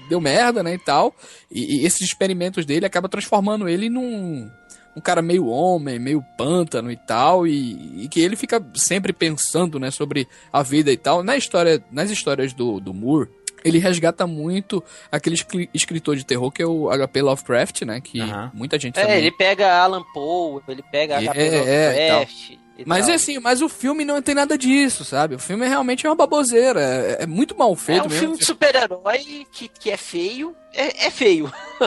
deu 0.09 0.21
merda, 0.21 0.63
né, 0.63 0.75
e 0.75 0.79
tal. 0.79 1.15
E, 1.51 1.77
e 1.83 1.87
esses 1.87 2.01
experimentos 2.01 2.67
dele 2.67 2.87
acabam 2.87 3.09
transformando 3.11 3.69
ele 3.69 3.89
num 3.89 4.51
um 4.97 5.01
cara 5.01 5.21
meio 5.21 5.47
homem, 5.47 5.99
meio 5.99 6.25
pântano 6.39 6.91
e 6.91 6.97
tal, 6.97 7.47
e, 7.47 8.05
e 8.05 8.09
que 8.09 8.19
ele 8.19 8.35
fica 8.35 8.65
sempre 8.75 9.13
pensando, 9.13 9.79
né, 9.79 9.91
sobre 9.91 10.27
a 10.53 10.63
vida 10.63 10.91
e 10.91 10.97
tal. 10.97 11.23
Na 11.23 11.37
história, 11.37 11.85
nas 11.93 12.11
histórias 12.11 12.55
do, 12.55 12.81
do 12.81 12.95
Moore, 12.95 13.29
ele 13.63 13.79
resgata 13.79 14.27
muito 14.27 14.83
aquele 15.13 15.35
escri- 15.35 15.69
escritor 15.75 16.17
de 16.17 16.25
terror 16.25 16.51
que 16.51 16.63
é 16.63 16.67
o 16.67 16.89
H.P. 16.91 17.21
Lovecraft, 17.21 17.83
né, 17.83 18.01
que 18.01 18.21
Aham. 18.21 18.51
muita 18.55 18.79
gente 18.79 18.99
É, 18.99 19.03
também... 19.03 19.19
ele 19.19 19.31
pega 19.33 19.71
Alan 19.83 20.03
Poe, 20.15 20.63
ele 20.67 20.83
pega 20.91 21.15
É, 21.15 21.19
H.P. 21.29 21.41
é, 21.41 22.09
tal. 22.09 22.19
Lovecraft. 22.21 22.51
e 22.51 22.59
Mas 22.85 23.07
tal. 23.07 23.13
é 23.13 23.15
assim, 23.15 23.39
mas 23.39 23.63
o 23.63 23.69
filme 23.69 24.05
não 24.05 24.21
tem 24.21 24.35
nada 24.35 24.59
disso, 24.59 25.05
sabe? 25.05 25.35
O 25.35 25.39
filme 25.39 25.65
é 25.65 25.69
realmente 25.69 26.07
uma 26.07 26.15
baboseira. 26.15 26.81
É, 26.81 27.23
é 27.23 27.27
muito 27.27 27.57
mal 27.57 27.73
É 27.73 27.77
feito 27.77 28.05
um 28.07 28.09
mesmo. 28.09 28.21
filme 28.21 28.39
de 28.39 28.45
super-herói 28.45 29.47
que, 29.51 29.69
que 29.69 29.91
é 29.91 29.97
feio. 29.97 30.55
É, 30.75 31.07
é 31.07 31.11
feio. 31.11 31.51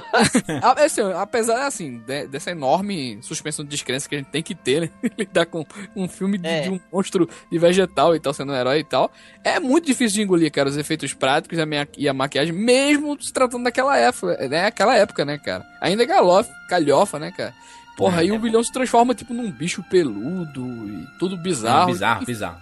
Ah, 0.61 0.75
é 0.77 0.85
assim, 0.85 1.01
apesar 1.15 1.65
assim, 1.65 1.97
de- 2.05 2.27
dessa 2.27 2.51
enorme 2.51 3.19
suspensão 3.21 3.63
de 3.65 3.71
descrença 3.71 4.07
que 4.07 4.15
a 4.15 4.17
gente 4.19 4.29
tem 4.29 4.41
que 4.43 4.53
ter, 4.55 4.81
né? 4.81 4.89
Lidar 5.17 5.45
com 5.47 5.65
um 5.95 6.07
filme 6.07 6.37
de, 6.37 6.47
É. 6.47 6.61
de 6.61 6.69
um 6.69 6.79
monstro 6.91 7.27
de 7.51 7.57
vegetal 7.57 8.15
e 8.15 8.19
tal, 8.19 8.33
sendo 8.33 8.51
um 8.51 8.55
herói 8.55 8.79
e 8.79 8.83
tal. 8.83 9.11
É 9.43 9.59
muito 9.59 9.85
difícil 9.85 10.15
de 10.17 10.21
engolir, 10.23 10.51
cara, 10.51 10.69
os 10.69 10.77
efeitos 10.77 11.13
práticos 11.13 11.57
e 11.57 11.61
a, 11.61 11.65
minha- 11.65 11.87
e 11.97 12.07
a 12.09 12.13
maquiagem, 12.13 12.53
mesmo 12.53 13.19
se 13.21 13.31
tratando 13.33 13.63
daquela 13.63 13.97
época, 13.97 14.47
né? 14.47 14.65
Aquela 14.65 14.95
época, 14.95 15.25
né, 15.25 15.37
cara? 15.37 15.65
Ainda 15.81 16.03
é 16.03 16.05
galofa, 16.05 16.51
calhofa, 16.69 17.17
né, 17.19 17.31
cara? 17.35 17.53
Porra, 17.99 18.21
aí 18.21 18.31
o 18.31 18.39
vilão 18.39 18.63
se 18.63 18.71
transforma, 18.71 19.13
tipo, 19.13 19.33
num 19.33 19.51
bicho 19.51 19.83
peludo 19.83 20.65
e 20.87 21.05
tudo 21.19 21.35
bizarro. 21.35 21.91
bizarro, 21.91 22.25
bizarro. 22.25 22.57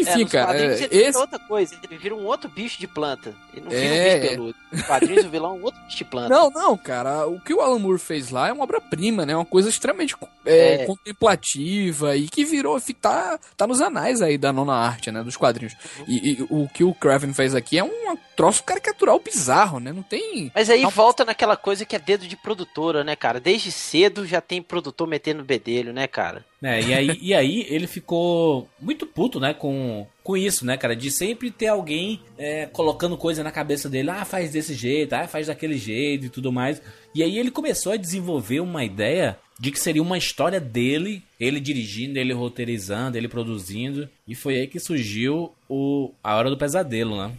Enfim, 0.00 0.22
nos 0.22 0.32
cara, 0.32 0.46
quadrinhos 0.46 0.80
é, 0.80 0.84
ele 0.84 0.88
vira 0.96 1.08
esse... 1.08 1.18
outra 1.18 1.38
coisa, 1.38 1.80
ele 1.82 1.98
vira 1.98 2.14
um 2.14 2.24
outro 2.24 2.48
bicho 2.50 2.78
de 2.78 2.86
planta. 2.86 3.34
Ele 3.52 3.62
não 3.64 3.70
vira 3.70 3.84
É. 3.84 4.16
um 4.16 4.20
bicho 4.20 4.30
peludo. 4.30 4.54
Nos 4.72 4.82
quadrinhos 4.82 5.24
o 5.24 5.30
vilão 5.30 5.50
é 5.56 5.58
um 5.60 5.62
outro 5.64 5.80
bicho 5.84 5.96
de 5.98 6.04
planta. 6.04 6.28
Não, 6.28 6.50
não, 6.50 6.76
cara. 6.76 7.26
O 7.26 7.40
que 7.40 7.54
o 7.54 7.60
Alan 7.60 7.78
Moore 7.78 7.98
fez 7.98 8.30
lá 8.30 8.48
é 8.48 8.52
uma 8.52 8.64
obra-prima, 8.64 9.24
né? 9.24 9.34
Uma 9.34 9.44
coisa 9.44 9.68
extremamente 9.68 10.14
é, 10.44 10.82
É. 10.82 10.86
contemplativa 10.86 12.16
e 12.16 12.28
que 12.28 12.44
virou. 12.44 12.80
Tá, 13.00 13.38
tá 13.56 13.66
nos 13.66 13.80
anais 13.80 14.22
aí 14.22 14.36
da 14.38 14.52
nona 14.52 14.74
arte, 14.74 15.10
né? 15.10 15.22
Dos 15.22 15.36
quadrinhos. 15.36 15.74
Uhum. 15.98 16.04
E, 16.08 16.30
e 16.32 16.46
o 16.50 16.68
que 16.68 16.84
o 16.84 16.94
Craven 16.94 17.32
fez 17.32 17.54
aqui 17.54 17.78
é 17.78 17.84
um 17.84 18.16
troço 18.36 18.62
caricatural 18.62 19.18
bizarro, 19.18 19.80
né? 19.80 19.92
Não 19.92 20.02
tem. 20.02 20.50
Mas 20.54 20.68
aí 20.70 20.82
Não. 20.82 20.90
volta 20.90 21.24
naquela 21.24 21.56
coisa 21.56 21.84
que 21.84 21.96
é 21.96 21.98
dedo 21.98 22.26
de 22.26 22.36
produtora, 22.36 23.02
né, 23.02 23.16
cara? 23.16 23.40
Desde 23.40 23.72
cedo 23.72 24.26
já 24.26 24.40
tem 24.40 24.60
produtor 24.62 25.06
metendo 25.08 25.42
bedelho, 25.44 25.92
né, 25.92 26.06
cara? 26.06 26.44
É, 26.66 26.82
e 26.82 26.92
aí, 26.92 27.18
e 27.22 27.32
aí 27.32 27.66
ele 27.70 27.86
ficou 27.86 28.68
muito 28.80 29.06
puto, 29.06 29.38
né, 29.38 29.54
com, 29.54 30.04
com 30.24 30.36
isso, 30.36 30.66
né, 30.66 30.76
cara? 30.76 30.96
De 30.96 31.12
sempre 31.12 31.48
ter 31.48 31.68
alguém 31.68 32.20
é, 32.36 32.66
colocando 32.66 33.16
coisa 33.16 33.44
na 33.44 33.52
cabeça 33.52 33.88
dele. 33.88 34.10
Ah, 34.10 34.24
faz 34.24 34.50
desse 34.50 34.74
jeito, 34.74 35.12
ah, 35.12 35.28
faz 35.28 35.46
daquele 35.46 35.78
jeito 35.78 36.26
e 36.26 36.28
tudo 36.28 36.50
mais. 36.50 36.82
E 37.14 37.22
aí 37.22 37.38
ele 37.38 37.52
começou 37.52 37.92
a 37.92 37.96
desenvolver 37.96 38.58
uma 38.58 38.84
ideia 38.84 39.38
de 39.60 39.70
que 39.70 39.78
seria 39.78 40.02
uma 40.02 40.18
história 40.18 40.58
dele, 40.58 41.22
ele 41.38 41.60
dirigindo, 41.60 42.18
ele 42.18 42.32
roteirizando, 42.32 43.16
ele 43.16 43.28
produzindo. 43.28 44.08
E 44.26 44.34
foi 44.34 44.56
aí 44.56 44.66
que 44.66 44.80
surgiu 44.80 45.54
o 45.68 46.10
A 46.22 46.34
Hora 46.34 46.50
do 46.50 46.58
Pesadelo, 46.58 47.16
né? 47.16 47.32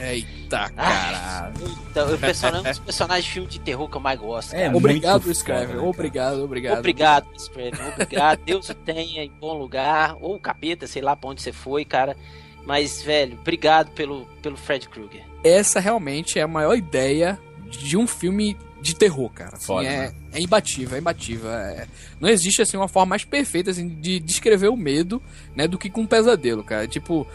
Eita, 0.00 0.70
caralho. 0.70 1.54
Então, 1.90 2.14
o 2.14 2.18
personagem, 2.18 2.60
um 2.66 2.70
dos 2.70 2.78
personagens 2.78 3.24
de 3.24 3.30
filme 3.32 3.48
de 3.48 3.58
terror 3.60 3.88
que 3.88 3.96
eu 3.96 4.00
mais 4.00 4.18
gosto. 4.18 4.54
É, 4.54 4.64
cara. 4.66 4.76
Obrigado, 4.76 5.24
muito 5.24 5.36
Scriven. 5.36 5.66
foda, 5.66 5.74
né, 5.76 5.82
obrigado, 5.88 6.44
obrigado. 6.44 6.78
Obrigado, 6.78 7.26
Craven. 7.52 7.92
Obrigado. 7.94 8.40
Deus 8.44 8.68
o 8.68 8.74
tenha 8.74 9.24
em 9.24 9.32
bom 9.40 9.58
lugar. 9.58 10.16
Ou 10.20 10.36
o 10.36 10.40
capeta, 10.40 10.86
sei 10.86 11.02
lá 11.02 11.16
pra 11.16 11.30
onde 11.30 11.42
você 11.42 11.52
foi, 11.52 11.84
cara. 11.84 12.16
Mas, 12.64 13.02
velho, 13.02 13.36
obrigado 13.40 13.90
pelo, 13.92 14.26
pelo 14.42 14.56
Fred 14.56 14.88
Krueger. 14.88 15.24
Essa 15.42 15.80
realmente 15.80 16.38
é 16.38 16.42
a 16.42 16.48
maior 16.48 16.74
ideia 16.76 17.38
de 17.70 17.96
um 17.96 18.06
filme 18.06 18.56
de 18.80 18.94
terror, 18.94 19.30
cara. 19.30 19.56
Assim, 19.56 19.66
Foda, 19.66 19.86
é, 19.88 19.98
né? 20.08 20.14
é 20.34 20.40
imbatível, 20.40 20.96
é 20.96 21.00
imbatível. 21.00 21.50
é- 21.50 21.86
Não 22.20 22.28
existe 22.28 22.62
assim 22.62 22.76
uma 22.76 22.88
forma 22.88 23.10
mais 23.10 23.24
perfeita 23.24 23.70
assim, 23.70 23.88
de 23.88 24.20
descrever 24.20 24.68
o 24.68 24.76
medo, 24.76 25.20
né, 25.56 25.66
do 25.66 25.76
que 25.78 25.90
com 25.90 26.02
um 26.02 26.06
pesadelo, 26.06 26.62
cara. 26.62 26.86
Tipo, 26.86 27.26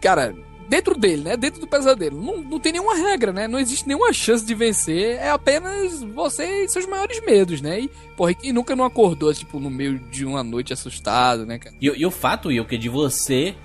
cara, 0.00 0.34
dentro 0.70 0.96
dele, 0.96 1.24
né, 1.24 1.36
dentro 1.36 1.60
do 1.60 1.66
pesadelo, 1.66 2.22
não, 2.22 2.38
não 2.42 2.60
tem 2.60 2.70
nenhuma 2.70 2.94
regra, 2.94 3.32
né? 3.32 3.48
Não 3.48 3.58
existe 3.58 3.88
nenhuma 3.88 4.12
chance 4.12 4.46
de 4.46 4.54
vencer, 4.54 5.16
é 5.18 5.28
apenas 5.30 6.00
você 6.00 6.64
e 6.64 6.68
seus 6.68 6.86
maiores 6.86 7.20
medos, 7.26 7.60
né? 7.60 7.80
E, 7.80 7.88
porra, 8.16 8.30
e 8.30 8.34
quem 8.36 8.52
nunca 8.52 8.76
não 8.76 8.84
acordou, 8.84 9.34
tipo, 9.34 9.58
no 9.58 9.68
meio 9.68 9.98
de 9.98 10.24
uma 10.24 10.44
noite 10.44 10.72
assustado, 10.72 11.44
né, 11.44 11.58
cara? 11.58 11.74
E, 11.80 11.86
e 11.86 12.06
o 12.06 12.10
fato, 12.10 12.48
Will, 12.48 12.64
que 12.64 12.76
é 12.76 12.78
de 12.78 12.88
você 12.88 13.56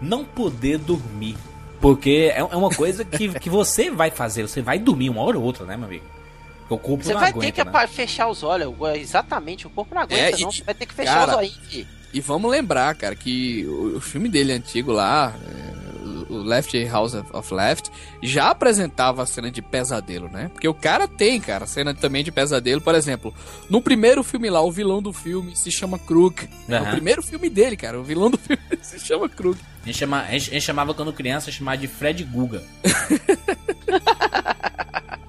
não 0.00 0.24
poder 0.24 0.78
dormir. 0.78 1.36
Porque 1.82 2.32
é, 2.34 2.38
é 2.38 2.56
uma 2.56 2.70
coisa 2.70 3.04
que, 3.04 3.28
que 3.38 3.50
você 3.50 3.90
vai 3.90 4.10
fazer, 4.10 4.48
você 4.48 4.62
vai 4.62 4.78
dormir 4.78 5.10
uma 5.10 5.20
hora 5.20 5.38
ou 5.38 5.44
outra, 5.44 5.66
né, 5.66 5.76
meu 5.76 5.84
amigo? 5.86 6.04
Porque 6.66 6.74
o 6.74 6.78
corpo 6.78 7.04
Você 7.04 7.12
não 7.12 7.20
vai 7.20 7.28
aguenta, 7.30 7.52
ter 7.64 7.64
que 7.64 7.70
né? 7.78 7.86
fechar 7.86 8.26
os 8.26 8.42
olhos. 8.42 8.74
Exatamente, 8.96 9.66
o 9.66 9.70
corpo 9.70 9.94
não 9.94 10.00
aguenta, 10.02 10.22
É, 10.22 10.38
e- 10.38 10.42
não. 10.42 10.50
Você 10.50 10.64
vai 10.64 10.74
ter 10.74 10.86
que 10.86 10.94
fechar 10.94 11.14
cara, 11.26 11.32
os 11.32 11.36
olhos. 11.36 11.86
E 12.12 12.20
vamos 12.22 12.50
lembrar, 12.50 12.94
cara, 12.94 13.14
que 13.14 13.66
o, 13.66 13.96
o 13.98 14.00
filme 14.00 14.30
dele 14.30 14.52
antigo 14.52 14.92
lá, 14.92 15.34
é, 15.46 15.78
o- 16.28 16.34
o 16.34 16.42
Left 16.42 16.84
House 16.88 17.14
of- 17.14 17.54
Left, 17.54 17.90
já 18.22 18.50
apresentava 18.50 19.22
a 19.22 19.26
cena 19.26 19.50
de 19.50 19.60
pesadelo, 19.62 20.28
né? 20.28 20.50
Porque 20.52 20.68
o 20.68 20.74
cara 20.74 21.06
tem, 21.08 21.40
cara, 21.40 21.66
cena 21.66 21.94
também 21.94 22.22
de 22.24 22.30
pesadelo. 22.32 22.80
Por 22.80 22.94
exemplo, 22.94 23.34
no 23.70 23.80
primeiro 23.82 24.22
filme 24.22 24.48
lá, 24.50 24.60
o 24.62 24.70
vilão 24.70 25.00
do 25.02 25.12
filme 25.12 25.54
se 25.56 25.70
chama 25.70 25.98
Crook. 25.98 26.48
No 26.66 26.76
Aham. 26.76 26.90
primeiro 26.92 27.22
filme 27.22 27.48
dele, 27.50 27.76
cara, 27.76 27.98
o 27.98 28.04
vilão 28.04 28.30
do 28.30 28.38
filme 28.38 28.62
se 28.82 28.98
chama 29.00 29.28
Crook. 29.28 29.58
A 29.82 29.86
gente, 29.86 29.98
chama, 29.98 30.22
a 30.22 30.30
gente- 30.32 30.50
a 30.50 30.54
gente 30.54 30.64
chamava 30.64 30.92
quando 30.94 31.12
criança, 31.12 31.50
chamava 31.50 31.78
de 31.78 31.88
Fred 31.88 32.22
Guga. 32.24 32.62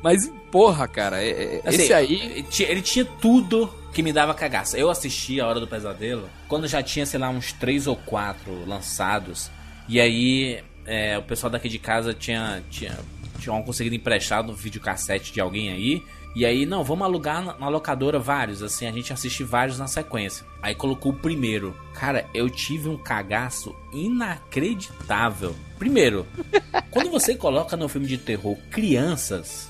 Mas, 0.01 0.31
porra, 0.51 0.87
cara, 0.87 1.21
é- 1.21 1.29
é- 1.29 1.61
Assim, 1.65 1.81
esse 1.83 1.93
aí. 1.93 2.13
Ele 2.21 2.43
tinha, 2.43 2.69
ele 2.69 2.81
tinha 2.81 3.05
tudo 3.05 3.73
que 3.93 4.01
me 4.01 4.13
dava 4.13 4.33
cagaça. 4.33 4.77
Eu 4.77 4.89
assisti 4.89 5.41
A 5.41 5.47
Hora 5.47 5.59
do 5.59 5.67
Pesadelo 5.67 6.29
quando 6.47 6.67
já 6.67 6.81
tinha, 6.81 7.05
sei 7.05 7.19
lá, 7.19 7.29
uns 7.29 7.51
três 7.51 7.85
ou 7.87 7.95
quatro 7.95 8.65
lançados. 8.65 9.51
E 9.87 9.99
aí 9.99 10.63
é, 10.89 11.17
o 11.19 11.21
pessoal 11.21 11.51
daqui 11.51 11.69
de 11.69 11.77
casa 11.77 12.15
tinha, 12.15 12.63
tinha, 12.67 12.97
tinha 13.37 13.61
conseguido 13.61 13.95
emprestar 13.95 14.43
no 14.43 14.53
videocassete 14.55 15.31
de 15.31 15.39
alguém 15.39 15.71
aí. 15.71 16.03
E 16.35 16.45
aí, 16.45 16.65
não, 16.65 16.83
vamos 16.83 17.05
alugar 17.05 17.43
na, 17.43 17.69
locadora 17.69 18.17
vários, 18.17 18.61
assim, 18.61 18.87
a 18.87 18.91
gente 18.91 19.13
assiste 19.13 19.43
vários 19.43 19.77
na 19.77 19.87
sequência. 19.87 20.45
Aí 20.61 20.73
colocou 20.73 21.11
o 21.11 21.15
primeiro. 21.15 21.75
Cara, 21.93 22.25
eu 22.33 22.49
tive 22.49 22.89
um 22.89 22.97
cagaço 22.97 23.75
inacreditável. 23.93 25.55
Primeiro, 25.77 26.25
quando 26.89 27.11
você 27.11 27.35
coloca 27.35 27.77
no 27.77 27.87
filme 27.87 28.07
de 28.07 28.17
terror 28.17 28.57
crianças, 28.71 29.69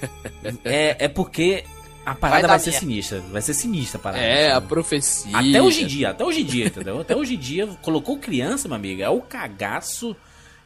é, 0.64 1.04
é 1.04 1.08
porque 1.08 1.64
a 2.04 2.14
parada 2.14 2.48
Vai 2.48 2.48
vai, 2.48 2.58
ser 2.58 2.70
merda. 2.70 2.80
sinistra. 2.80 3.20
Vai 3.20 3.42
ser 3.42 3.54
sinistra 3.54 3.98
a 3.98 4.02
parada. 4.02 4.22
É, 4.22 4.50
a 4.50 4.54
sabe? 4.54 4.68
profecia. 4.68 5.38
Até 5.38 5.62
hoje 5.62 5.84
em 5.84 5.86
dia, 5.86 6.10
até 6.10 6.24
hoje 6.24 6.40
em 6.40 6.44
dia, 6.44 6.66
entendeu? 6.66 7.00
Até 7.00 7.16
hoje 7.16 7.34
em 7.34 7.38
dia, 7.38 7.66
colocou 7.82 8.18
criança, 8.18 8.68
meu 8.68 8.76
amigo, 8.76 9.02
é 9.02 9.08
o 9.08 9.20
cagaço, 9.20 10.16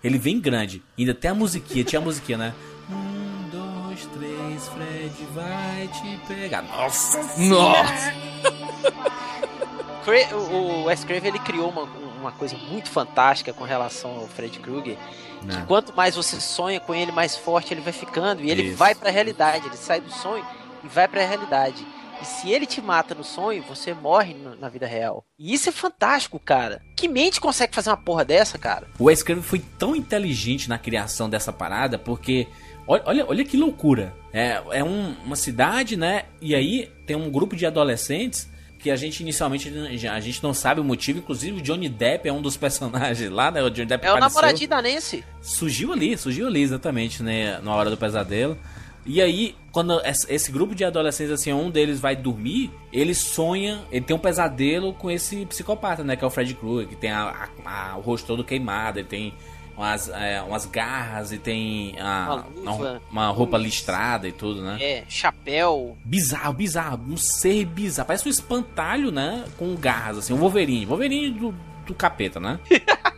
ele 0.05 0.19
vem 0.19 0.39
grande. 0.39 0.83
Ainda 0.99 1.15
tem 1.15 1.31
a 1.31 1.35
musiquinha, 1.35 1.83
tinha 1.85 2.01
a 2.01 2.05
musiquinha, 2.05 2.39
né? 2.39 2.55
Um, 2.91 3.49
dois, 3.51 4.07
três, 4.17 4.69
Fred 4.69 5.27
vai 5.35 5.89
te 5.89 6.21
pegar. 6.29 6.63
Nossa! 6.63 7.19
Nossa! 7.39 8.13
O 10.07 10.55
o 10.55 10.85
Wes 10.85 11.03
Craven 11.05 11.29
ele 11.29 11.39
criou 11.39 11.71
uma, 11.71 11.83
uma 12.21 12.33
coisa 12.33 12.57
muito 12.57 12.91
fantástica 12.91 13.53
com 13.55 13.65
relação 13.65 14.11
ao 14.17 14.29
Fred 14.29 14.59
Krueger. 14.59 14.97
Que 15.41 15.47
Né? 15.47 15.65
quanto 15.67 15.95
mais 15.95 16.15
você 16.15 16.39
sonha 16.41 16.79
com 16.79 16.95
ele, 16.95 17.11
mais 17.11 17.37
forte 17.37 17.73
ele 17.73 17.81
vai 17.81 17.93
ficando. 17.93 18.43
E 18.43 18.51
ele 18.51 18.63
Isso. 18.65 18.77
vai 18.77 18.95
pra 18.95 19.11
realidade. 19.11 19.67
Ele 19.67 19.77
sai 19.77 20.01
do 20.01 20.11
sonho 20.13 20.45
e 20.83 20.89
vai 20.89 21.09
pra 21.09 21.25
realidade. 21.27 21.87
E 22.25 22.27
se 22.27 22.51
ele 22.51 22.65
te 22.65 22.81
mata 22.81 23.15
no 23.15 23.23
sonho, 23.23 23.63
você 23.69 23.93
morre 23.93 24.33
no- 24.33 24.57
na 24.57 24.71
vida 24.71 24.87
real. 24.87 25.23
E 25.39 25.53
isso 25.53 25.69
é 25.69 25.73
fantástico, 25.73 26.39
cara. 26.39 26.81
Que 26.97 27.07
mente 27.07 27.39
consegue 27.39 27.75
fazer 27.75 27.91
uma 27.91 27.99
porra 27.99 28.25
dessa, 28.25 28.57
cara? 28.57 28.87
O 28.99 29.05
Wes 29.05 29.23
Craven 29.23 29.43
foi 29.43 29.59
tão 29.79 29.95
inteligente 29.95 30.67
na 30.67 30.79
criação 30.79 31.29
dessa 31.29 31.53
parada, 31.53 31.99
porque 31.99 32.47
olha, 32.87 33.27
olha, 33.29 33.45
que 33.45 33.59
loucura. 33.59 34.15
É, 34.33 34.63
é 34.71 34.83
um- 34.83 35.15
uma 35.23 35.37
cidade, 35.37 35.99
né? 35.99 36.25
E 36.41 36.55
aí 36.55 36.91
tem 37.07 37.15
um 37.15 37.31
grupo 37.31 37.55
de 37.55 37.67
adolescentes 37.67 38.49
que 38.79 38.91
a 38.91 38.97
gente 38.97 39.21
inicialmente 39.23 39.69
a 40.09 40.21
gente 40.21 40.43
não 40.43 40.53
sabe 40.55 40.81
o 40.81 40.85
motivo. 40.85 41.19
Inclusive 41.19 41.59
o 41.59 41.63
Johnny 41.63 41.89
Depp 41.91 42.27
é 42.29 42.33
um 42.33 42.41
dos 42.43 42.57
personagens 42.59 43.31
lá, 43.31 43.51
né? 43.51 43.63
O 43.63 43.69
Johnny 43.71 43.87
Depp 43.87 44.05
É 44.07 44.09
o 44.09 44.17
apareceu. 44.17 44.35
namoradinho 44.41 44.69
da 44.71 44.81
Nancy. 44.81 45.23
surgiu 45.43 45.93
ali, 45.93 46.17
surgiu 46.17 46.47
ali 46.47 46.63
exatamente, 46.63 47.23
né, 47.23 47.59
na 47.63 47.75
hora 47.75 47.91
do 47.91 47.97
pesadelo. 47.99 48.59
E 49.07 49.21
aí, 49.21 49.55
quando 49.71 50.01
esse 50.05 50.51
grupo 50.51 50.75
de 50.75 50.85
adolescentes, 50.85 51.33
assim, 51.33 51.53
um 51.53 51.71
deles 51.71 52.01
vai 52.01 52.17
dormir, 52.17 52.71
ele 52.93 53.15
sonha, 53.15 53.83
ele 53.93 54.05
tem 54.05 54.17
um 54.17 54.19
pesadelo 54.19 54.95
com 54.95 55.11
esse 55.11 55.45
psicopata, 55.47 56.03
né, 56.03 56.17
que 56.17 56.25
é 56.25 56.27
o 56.27 56.31
Fred 56.31 56.55
Krueger, 56.55 56.89
que 56.89 56.97
tem 56.97 57.11
a- 57.11 57.49
a- 57.65 57.93
a- 57.93 57.97
o 57.97 58.01
rosto 58.01 58.27
todo 58.27 58.43
queimado, 58.43 58.99
ele 59.01 59.09
tem 59.09 59.35
umas, 59.77 60.09
é, 60.09 60.41
umas 60.41 60.65
garras 60.67 61.33
e 61.33 61.39
tem 61.39 61.97
a- 62.01 62.45
Uma 62.57 62.73
luva, 62.73 63.03
uma 63.11 63.29
roupa 63.29 63.57
luz. 63.59 63.67
listrada 63.69 64.27
e 64.27 64.33
tudo, 64.33 64.63
né. 64.63 64.79
É, 64.81 65.05
chapéu. 65.09 65.97
Bizarro, 66.05 66.53
bizarro, 66.55 67.01
um 67.09 67.17
ser 67.17 67.65
bizarro, 67.67 68.07
parece 68.07 68.27
um 68.27 68.31
espantalho, 68.31 69.11
né, 69.11 69.45
com 69.59 69.75
garras, 69.75 70.19
assim, 70.19 70.33
um 70.33 70.39
Wolverine, 70.39 70.87
Wolverine 70.87 71.31
do, 71.31 71.55
do 71.87 71.95
capeta, 71.95 72.41
né. 72.41 72.59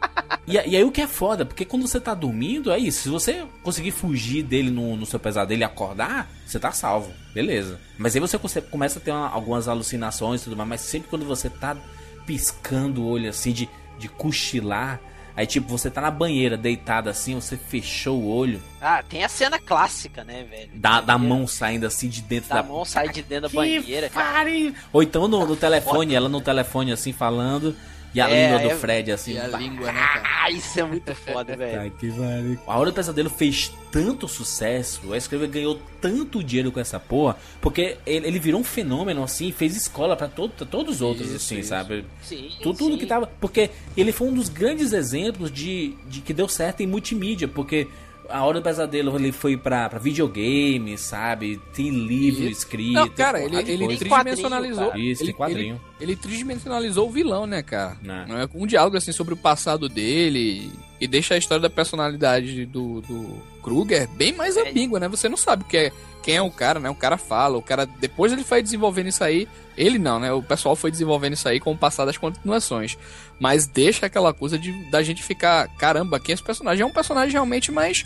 E, 0.47 0.53
e 0.53 0.77
aí 0.77 0.85
o 0.85 0.93
que 0.93 1.01
é 1.03 1.07
foda, 1.09 1.45
porque 1.45 1.65
quando 1.65 1.87
você 1.89 1.99
tá 2.01 2.15
dormindo, 2.15 2.71
é 2.71 2.79
isso. 2.79 3.03
Se 3.03 3.09
você 3.09 3.45
conseguir 3.63 3.91
fugir 3.91 4.43
dele 4.45 4.71
no, 4.71 4.97
no 4.97 5.05
seu 5.05 5.19
pesadelo 5.19 5.61
e 5.61 5.65
acordar, 5.65 6.31
você 6.47 6.59
tá 6.59 6.71
salvo. 6.73 7.13
Beleza. 7.35 7.81
Mas 7.99 8.15
aí 8.15 8.21
você 8.21 8.39
começa 8.61 8.99
a 8.99 9.03
ter 9.03 9.11
uma- 9.11 9.29
algumas 9.29 9.67
alucinações 9.69 10.41
e 10.41 10.45
tudo 10.45 10.57
mais, 10.57 10.69
mas 10.69 10.81
sempre 10.83 11.09
quando 11.11 11.25
você 11.25 11.51
tá 11.51 11.77
piscando 12.25 13.03
o 13.03 13.07
olho 13.07 13.29
assim, 13.31 13.53
de, 13.53 13.69
de 13.99 14.09
cochilar, 14.09 15.01
aí 15.37 15.47
tipo, 15.47 15.69
você 15.69 15.91
tá 15.91 16.01
na 16.01 16.11
banheira 16.11 16.57
deitado 16.57 17.09
assim, 17.11 17.35
você 17.35 17.57
fechou 17.57 18.21
o 18.21 18.29
olho, 18.29 18.61
Ah, 18.81 19.03
tem 19.03 19.23
a 19.25 19.29
cena 19.29 19.59
clássica, 19.59 20.25
né, 20.25 20.45
velho? 20.49 20.71
da, 20.75 21.01
da 21.01 21.19
mão 21.19 21.47
saindo 21.47 21.87
assim 21.87 22.09
de 22.09 22.23
dentro 22.23 22.49
Da 22.51 22.57
da, 22.57 22.63
mão 22.63 22.85
sai 22.85 23.09
de 23.11 23.23
dentro 23.23 23.49
da 23.49 23.55
banheira. 23.55 24.09
cara. 24.09 24.33
pare- 24.33 24.75
Ou 24.93 25.03
então 25.03 25.29
no, 25.29 25.47
no 25.47 25.57
telefone, 25.57 26.15
ela 26.15 26.29
no 26.29 26.41
telefone 26.41 26.91
assim 26.93 27.13
falando, 27.13 27.77
e 28.17 28.21
a 28.21 28.31
É, 28.31 28.47
língua 28.47 28.59
do 28.61 28.71
é- 28.71 28.77
Fred 28.77 29.13
assim. 29.13 29.33
E 29.35 29.39
a 29.39 29.49
pá, 29.49 29.59
língua, 29.59 29.93
né, 29.93 30.01
cara? 30.01 30.23
Ah, 30.45 30.51
isso 30.51 30.81
é 30.81 30.85
muito 30.85 31.15
foda, 31.15 31.55
velho. 31.57 31.81
Ai, 31.81 31.93
que 31.99 32.11
pariu. 32.11 32.59
A 32.67 32.79
Hora 32.79 32.91
do 32.91 32.95
Pesadelo 32.95 33.29
fez 33.31 33.73
tanto 33.93 34.27
sucesso, 34.27 35.01
o 35.07 35.15
Escrever 35.15 35.49
ganhou 35.49 35.81
tanto 36.01 36.43
dinheiro 36.43 36.73
com 36.73 36.81
essa 36.81 36.99
porra, 36.99 37.37
porque 37.61 37.97
ele, 38.07 38.27
ele 38.27 38.39
virou 38.39 38.61
um 38.61 38.65
fenômeno 38.65 39.23
assim, 39.23 39.53
fez 39.53 39.77
escola 39.77 40.17
pra, 40.17 40.29
todo, 40.29 40.51
pra 40.53 40.67
todos 40.67 40.97
os 40.97 41.03
outros, 41.03 41.27
Isso, 41.29 41.37
assim, 41.37 41.59
isso. 41.61 41.69
sabe? 41.69 42.05
Sim, 42.23 42.51
Tudo, 42.63 42.79
tudo 42.79 42.93
sim. 42.95 42.99
que 42.99 43.07
tava. 43.07 43.27
Porque 43.41 43.71
ele 43.97 44.13
foi 44.13 44.29
um 44.29 44.35
dos 44.35 44.49
grandes 44.49 44.93
exemplos 44.93 45.51
de, 45.51 45.95
de 46.09 46.21
que 46.21 46.33
deu 46.35 46.49
certo 46.49 46.83
em 46.83 46.87
multimídia, 46.87 47.47
porque 47.49 47.87
A 48.29 48.45
Hora 48.45 48.61
do 48.61 48.65
Pesadelo 48.65 49.17
ele 49.17 49.33
foi 49.33 49.57
pra, 49.57 49.89
pra 49.89 49.99
videogame, 49.99 50.97
sabe? 50.99 51.61
Tem 51.75 51.91
livro 51.91 52.45
E- 52.45 52.51
escrito. 52.51 52.93
Não, 52.93 53.09
cara, 53.09 53.43
ele, 53.43 53.57
ele 53.57 53.97
tridimensionalizou. 53.97 54.87
cara. 54.89 54.99
Isso, 54.99 55.23
ele, 55.23 55.33
tem 55.33 55.37
quadrinho. 55.37 55.81
Ele, 56.01 56.13
ele 56.13 56.17
tridimensionalizou 56.17 57.09
o 57.09 57.11
vilão, 57.11 57.47
né, 57.47 57.63
cara? 57.63 57.97
Né. 58.03 58.25
Não 58.29 58.39
é 58.39 58.49
um 58.55 58.67
diálogo 58.67 58.97
assim 58.97 59.13
sobre 59.13 59.35
o 59.35 59.37
passado 59.37 59.89
dele 59.89 60.71
e 61.01 61.07
deixa 61.07 61.35
a 61.35 61.39
história 61.39 61.63
da 61.63 61.71
personalidade 61.71 62.65
do, 62.67 63.01
do 63.03 63.43
Kruger 63.63 64.09
bem 64.11 64.33
mais 64.33 64.57
É. 64.57 64.69
ambígua, 64.69 64.99
né? 64.99 65.09
Você 65.09 65.29
não 65.29 65.37
sabe 65.37 65.65
que 65.65 65.77
é, 65.77 65.93
quem 66.23 66.37
é 66.37 66.43
o 66.43 66.51
cara, 66.51 66.81
né? 66.81 66.89
O 66.89 66.95
cara 66.95 67.17
fala, 67.17 67.59
o 67.59 67.63
cara 67.63 67.87
depois 67.87 68.33
ele 68.33 68.45
foi 68.45 68.63
desenvolvendo 68.63 69.09
isso 69.09 69.23
aí. 69.23 69.47
Ele 69.77 69.99
não, 69.99 70.19
né? 70.19 70.33
O 70.33 70.43
pessoal 70.43 70.75
foi 70.75 70.91
desenvolvendo 70.91 71.35
isso 71.35 71.49
aí 71.49 71.61
com 71.61 71.73
o 71.73 71.77
passar 71.77 72.05
das 72.05 72.17
continuações. 72.17 72.97
Mas 73.39 73.67
deixa 73.67 74.07
aquela 74.07 74.33
coisa 74.33 74.59
de 74.59 74.73
da 74.91 75.03
gente 75.03 75.23
ficar, 75.23 75.69
caramba, 75.77 76.19
quem 76.19 76.33
é 76.33 76.35
esse 76.35 76.43
personagem? 76.43 76.83
É 76.83 76.87
um 76.87 76.93
personagem 76.93 77.33
realmente 77.33 77.71
mais 77.71 78.05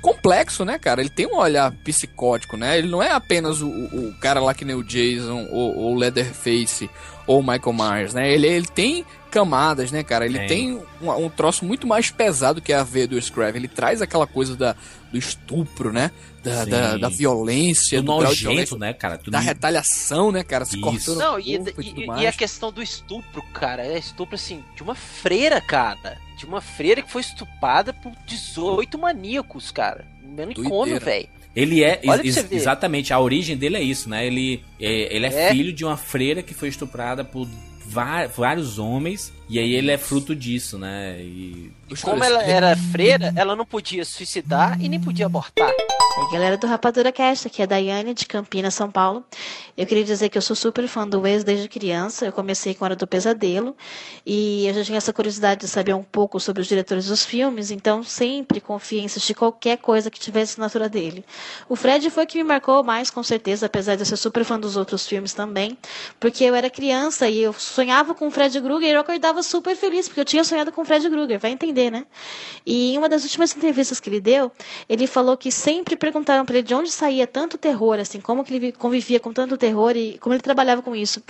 complexo, 0.00 0.64
né, 0.64 0.78
cara? 0.78 1.00
Ele 1.00 1.10
tem 1.10 1.26
um 1.26 1.36
olhar 1.36 1.72
psicótico, 1.84 2.56
né? 2.56 2.78
Ele 2.78 2.88
não 2.88 3.02
é 3.02 3.10
apenas 3.10 3.60
o, 3.60 3.68
o 3.68 4.14
cara 4.20 4.40
lá 4.40 4.54
que 4.54 4.64
nem 4.64 4.74
o 4.76 4.84
Jason, 4.84 5.46
ou 5.50 5.76
ou 5.76 5.94
o 5.94 5.98
Leatherface, 5.98 6.88
ou 7.26 7.40
o 7.40 7.42
Michael 7.42 7.72
Myers, 7.72 8.14
né? 8.14 8.32
Ele, 8.32 8.46
ele 8.46 8.66
tem 8.66 9.04
camadas, 9.30 9.90
né, 9.90 10.02
cara? 10.02 10.26
Ele 10.26 10.38
Tem. 10.40 10.48
tem 10.48 10.82
um, 11.00 11.24
um 11.26 11.30
troço 11.30 11.64
muito 11.64 11.86
mais 11.86 12.10
pesado 12.10 12.60
que 12.60 12.72
a 12.72 12.82
veia 12.82 13.06
do 13.08 13.20
Scraven. 13.20 13.56
Ele 13.60 13.68
traz 13.68 14.02
aquela 14.02 14.26
coisa 14.26 14.56
da, 14.56 14.74
do 15.10 15.16
estupro, 15.18 15.92
né? 15.92 16.10
Da, 16.42 16.64
da, 16.64 16.96
da 16.96 17.08
violência, 17.08 18.00
do 18.02 18.02
de 18.02 18.24
nojento, 18.24 18.40
violência, 18.50 18.76
né, 18.78 18.92
cara? 18.94 19.18
Tudo 19.18 19.30
da 19.30 19.38
retaliação, 19.40 20.32
né, 20.32 20.42
cara? 20.42 20.64
Se 20.64 20.76
Isso. 20.76 20.80
cortando 20.82 21.18
Não, 21.18 21.34
o 21.36 21.40
e, 21.40 21.56
corpo 21.58 21.80
e, 21.82 21.88
e- 21.88 21.92
tudo 22.06 22.20
e 22.22 22.26
a 22.26 22.32
questão 22.32 22.72
do 22.72 22.82
estupro, 22.82 23.42
cara, 23.52 23.82
é 23.86 23.98
estupro 23.98 24.34
assim, 24.34 24.64
de 24.74 24.82
uma 24.82 24.94
freira, 24.94 25.60
cara. 25.60 26.18
De 26.38 26.46
uma 26.46 26.60
freira 26.60 27.02
que 27.02 27.10
foi 27.10 27.20
estuprada 27.20 27.92
por 27.92 28.12
18 28.26 28.98
maníacos, 28.98 29.70
cara. 29.70 30.06
Manicômio, 30.22 30.98
Doideira. 30.98 31.04
velho. 31.04 31.28
Ele 31.54 31.82
é, 31.82 32.00
ex- 32.02 32.46
exatamente, 32.52 33.12
a 33.12 33.18
origem 33.18 33.56
dele 33.56 33.76
é 33.76 33.82
isso, 33.82 34.08
né? 34.08 34.24
Ele 34.26 34.62
é, 34.80 35.14
ele 35.14 35.26
é, 35.26 35.48
É. 35.48 35.50
filho 35.50 35.72
de 35.72 35.84
uma 35.84 35.96
freira 35.96 36.42
que 36.42 36.54
foi 36.54 36.68
estuprada 36.68 37.24
por 37.24 37.48
vários 38.36 38.78
homens, 38.78 39.32
e 39.48 39.58
aí 39.58 39.74
ele 39.74 39.90
é 39.90 39.98
fruto 39.98 40.34
disso, 40.34 40.78
né? 40.78 41.16
E 41.20 41.72
Os 41.90 42.00
Como 42.02 42.22
ela 42.22 42.40
era 42.44 42.76
freira, 42.76 43.32
ela 43.34 43.56
não 43.56 43.66
podia 43.66 44.04
suicidar 44.04 44.80
e 44.80 44.88
nem 44.88 45.00
podia 45.00 45.26
abortar. 45.26 45.72
Oi, 46.18 46.26
galera 46.32 46.56
do 46.56 46.66
Rapadura 46.66 47.12
Cast, 47.12 47.46
aqui 47.46 47.62
é 47.62 47.64
a 47.64 47.68
Daiane 47.68 48.12
de 48.12 48.26
Campinas, 48.26 48.74
São 48.74 48.90
Paulo. 48.90 49.24
Eu 49.76 49.86
queria 49.86 50.02
dizer 50.02 50.28
que 50.28 50.36
eu 50.36 50.42
sou 50.42 50.56
super 50.56 50.88
fã 50.88 51.06
do 51.06 51.20
Wes 51.20 51.44
desde 51.44 51.68
criança. 51.68 52.26
Eu 52.26 52.32
comecei 52.32 52.74
com 52.74 52.84
Hora 52.84 52.96
do 52.96 53.06
Pesadelo 53.06 53.76
e 54.26 54.66
eu 54.66 54.74
já 54.74 54.84
tinha 54.84 54.98
essa 54.98 55.12
curiosidade 55.12 55.60
de 55.60 55.68
saber 55.68 55.94
um 55.94 56.02
pouco 56.02 56.40
sobre 56.40 56.62
os 56.62 56.66
diretores 56.68 57.06
dos 57.06 57.24
filmes, 57.24 57.70
então 57.70 58.02
sempre 58.02 58.60
confiei 58.60 59.02
em 59.02 59.06
assistir 59.06 59.34
qualquer 59.34 59.78
coisa 59.78 60.10
que 60.10 60.18
tivesse 60.18 60.54
assinatura 60.54 60.88
dele. 60.88 61.24
O 61.68 61.76
Fred 61.76 62.10
foi 62.10 62.26
que 62.26 62.38
me 62.38 62.44
marcou 62.44 62.82
mais, 62.82 63.08
com 63.08 63.22
certeza, 63.22 63.66
apesar 63.66 63.94
de 63.94 64.02
eu 64.02 64.06
ser 64.06 64.16
super 64.16 64.44
fã 64.44 64.58
dos 64.58 64.76
outros 64.76 65.06
filmes 65.06 65.32
também, 65.32 65.78
porque 66.18 66.42
eu 66.42 66.56
era 66.56 66.68
criança 66.68 67.28
e 67.28 67.40
eu 67.40 67.52
sonhava 67.52 68.16
com 68.16 68.26
o 68.26 68.30
Fred 68.32 68.60
Krueger 68.60 68.90
e 68.90 68.92
eu 68.94 69.00
acordava 69.00 69.44
super 69.44 69.76
feliz, 69.76 70.08
porque 70.08 70.20
eu 70.20 70.24
tinha 70.24 70.42
sonhado 70.42 70.72
com 70.72 70.82
o 70.82 70.84
Fred 70.84 71.08
Krueger, 71.08 71.38
vai 71.38 71.52
entender, 71.52 71.88
né? 71.88 72.04
E 72.66 72.94
em 72.94 72.98
uma 72.98 73.08
das 73.08 73.22
últimas 73.22 73.56
entrevistas 73.56 74.00
que 74.00 74.10
ele 74.10 74.20
deu, 74.20 74.50
ele 74.88 75.06
falou 75.06 75.36
que 75.36 75.52
sempre 75.52 75.99
perguntaram 76.00 76.44
para 76.44 76.56
ele 76.56 76.66
de 76.66 76.74
onde 76.74 76.90
saía 76.90 77.26
tanto 77.26 77.56
terror, 77.58 78.00
assim, 78.00 78.20
como 78.20 78.42
que 78.44 78.54
ele 78.54 78.72
convivia 78.72 79.20
com 79.20 79.32
tanto 79.32 79.56
terror 79.56 79.96
e 79.96 80.18
como 80.18 80.34
ele 80.34 80.42
trabalhava 80.42 80.82
com 80.82 80.96
isso. 80.96 81.22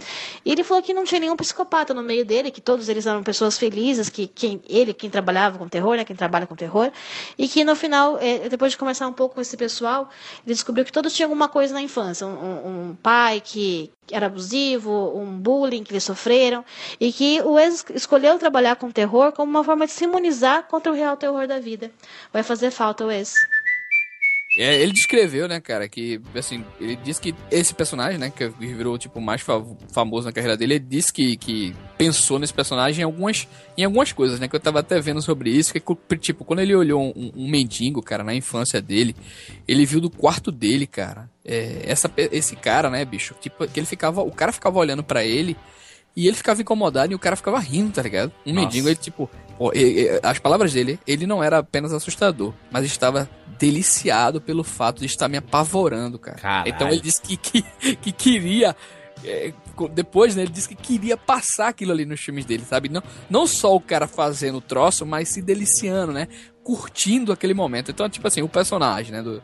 E 0.44 0.52
ele 0.52 0.64
falou 0.64 0.83
que 0.83 0.94
não 0.94 1.04
tinha 1.04 1.20
nenhum 1.20 1.37
psicopata 1.37 1.92
no 1.92 2.02
meio 2.02 2.24
dele, 2.24 2.50
que 2.50 2.61
todos 2.61 2.88
eles 2.88 3.04
eram 3.06 3.22
pessoas 3.22 3.59
felizes, 3.59 4.09
que 4.09 4.26
quem, 4.28 4.62
ele, 4.68 4.94
quem 4.94 5.11
trabalhava 5.11 5.59
com 5.59 5.68
terror, 5.68 5.96
né, 5.96 6.04
quem 6.04 6.16
trabalha 6.16 6.46
com 6.46 6.54
terror, 6.54 6.90
e 7.37 7.48
que 7.48 7.64
no 7.64 7.74
final, 7.76 8.16
eh, 8.20 8.48
depois 8.48 8.72
de 8.72 8.78
conversar 8.78 9.09
um 9.09 9.12
pouco 9.12 9.35
com 9.35 9.40
esse 9.40 9.56
pessoal, 9.56 10.09
ele 10.46 10.54
descobriu 10.54 10.85
que 10.85 10.92
todos 10.92 11.12
tinham 11.12 11.26
alguma 11.28 11.48
coisa 11.48 11.74
na 11.74 11.83
infância, 11.83 12.26
um- 12.26 12.90
um 12.90 12.96
pai 13.02 13.40
que 13.40 13.90
era 14.12 14.26
abusivo, 14.26 15.12
um 15.16 15.38
bullying 15.38 15.85
que 15.85 15.92
eles 15.92 16.04
sofreram, 16.04 16.64
e 16.98 17.12
que 17.12 17.40
o 17.42 17.59
ex 17.59 17.85
escolheu 17.94 18.38
trabalhar 18.38 18.76
com 18.76 18.90
terror 18.90 19.33
como 19.33 19.50
uma 19.50 19.64
forma 19.64 19.87
de 19.87 19.92
se 19.92 20.04
imunizar 20.04 20.66
contra 20.68 20.90
o 20.92 20.94
real 20.94 21.16
terror 21.16 21.46
da 21.46 21.59
vida. 21.61 21.90
Vai 22.33 22.42
fazer 22.42 22.70
falta 22.70 23.04
o 23.04 23.11
ex. 23.11 23.35
É, 24.57 24.81
ele 24.83 24.93
descreveu, 24.93 25.47
né, 25.47 25.61
cara, 25.61 25.89
que, 25.89 26.21
assim, 26.35 26.65
ele 26.81 26.97
disse 26.97 27.21
que 27.21 27.33
esse 27.53 27.73
personagem, 27.73 28.19
né, 28.19 28.31
que 28.35 28.49
virou, 28.49 28.99
tipo, 28.99 29.21
mais 29.21 29.41
fa- 29.41 29.65
famoso 29.93 30.27
na 30.27 30.33
carreira 30.33 30.57
dele, 30.57 30.75
ele 30.75 30.85
disse 30.89 31.13
que, 31.13 31.37
que 31.37 31.73
pensou 31.97 32.37
nesse 32.37 32.53
personagem 32.53 33.03
em 33.03 33.05
algumas, 33.05 33.47
em 33.79 33.85
algumas 33.85 34.11
coisas, 34.13 34.41
né, 34.41 34.49
que 34.49 34.57
eu 34.57 34.61
tava 34.61 34.81
até 34.81 35.01
vendo 35.01 35.23
sobre 35.23 35.51
isso, 35.51 35.73
que, 35.73 35.81
tipo, 36.17 36.45
quando 36.45 36.59
ele 36.61 36.75
olhou 36.75 37.01
um, 37.17 37.31
um 37.37 37.49
mendigo, 37.49 38.03
cara, 38.03 38.25
na 38.25 38.35
infância 38.35 38.83
dele, 38.83 39.15
ele 39.69 39.87
viu 39.87 40.01
do 40.01 40.11
quarto 40.11 40.51
dele, 40.51 40.85
cara, 40.85 41.31
é, 41.45 41.83
essa, 41.85 42.11
esse 42.17 42.57
cara, 42.57 42.91
né, 42.91 43.05
bicho, 43.05 43.37
tipo, 43.41 43.69
que 43.69 43.79
ele 43.79 43.87
ficava, 43.87 44.21
o 44.21 44.33
cara 44.33 44.51
ficava 44.51 44.79
olhando 44.81 45.05
pra 45.05 45.25
ele 45.25 45.57
e 46.17 46.27
ele 46.27 46.37
ficava 46.37 46.61
incomodado 46.61 47.13
e 47.13 47.15
o 47.15 47.21
cara 47.21 47.37
ficava 47.37 47.61
rindo, 47.61 47.93
tá 47.93 48.03
ligado? 48.03 48.33
Um 48.45 48.53
Nossa. 48.53 48.67
mendigo, 48.67 48.89
ele, 48.89 48.97
tipo, 48.97 49.31
Pô, 49.57 49.71
e- 49.75 50.07
e- 50.07 50.21
as 50.23 50.39
palavras 50.39 50.73
dele, 50.73 50.99
ele 51.07 51.27
não 51.27 51.45
era 51.45 51.59
apenas 51.59 51.93
assustador, 51.93 52.55
mas 52.71 52.83
estava 52.87 53.29
deliciado 53.61 54.40
pelo 54.40 54.64
fato 54.64 55.01
de 55.01 55.07
estar 55.07 55.29
me 55.29 55.37
apavorando, 55.37 56.18
cara. 56.18 56.38
Caralho. 56.38 56.68
Então 56.70 56.88
ele 56.88 57.01
disse 57.01 57.20
que, 57.20 57.37
que, 57.37 57.62
que 57.96 58.11
queria. 58.11 58.75
é, 59.23 59.53
depois, 59.92 60.35
né, 60.35 60.42
ele 60.42 60.51
disse 60.51 60.68
que 60.68 60.75
queria 60.75 61.16
passar 61.16 61.68
aquilo 61.68 61.92
ali 61.92 62.07
nos 62.07 62.20
filmes 62.20 62.46
dele, 62.46 62.64
sabe? 62.66 62.88
Não, 62.88 63.03
não 63.29 63.46
só 63.46 63.77
o 63.77 63.81
cara 63.81 64.07
fazendo 64.07 64.59
o 64.59 64.61
troço, 64.62 65.05
mas 65.05 65.29
se 65.29 65.42
deliciando, 65.42 66.11
né? 66.11 66.27
Curtindo 66.64 67.33
aquele 67.33 67.53
momento. 67.53 67.90
Então, 67.90 68.09
tipo 68.09 68.27
assim, 68.27 68.40
o 68.40 68.49
personagem, 68.49 69.12
né? 69.12 69.23
Do, 69.23 69.42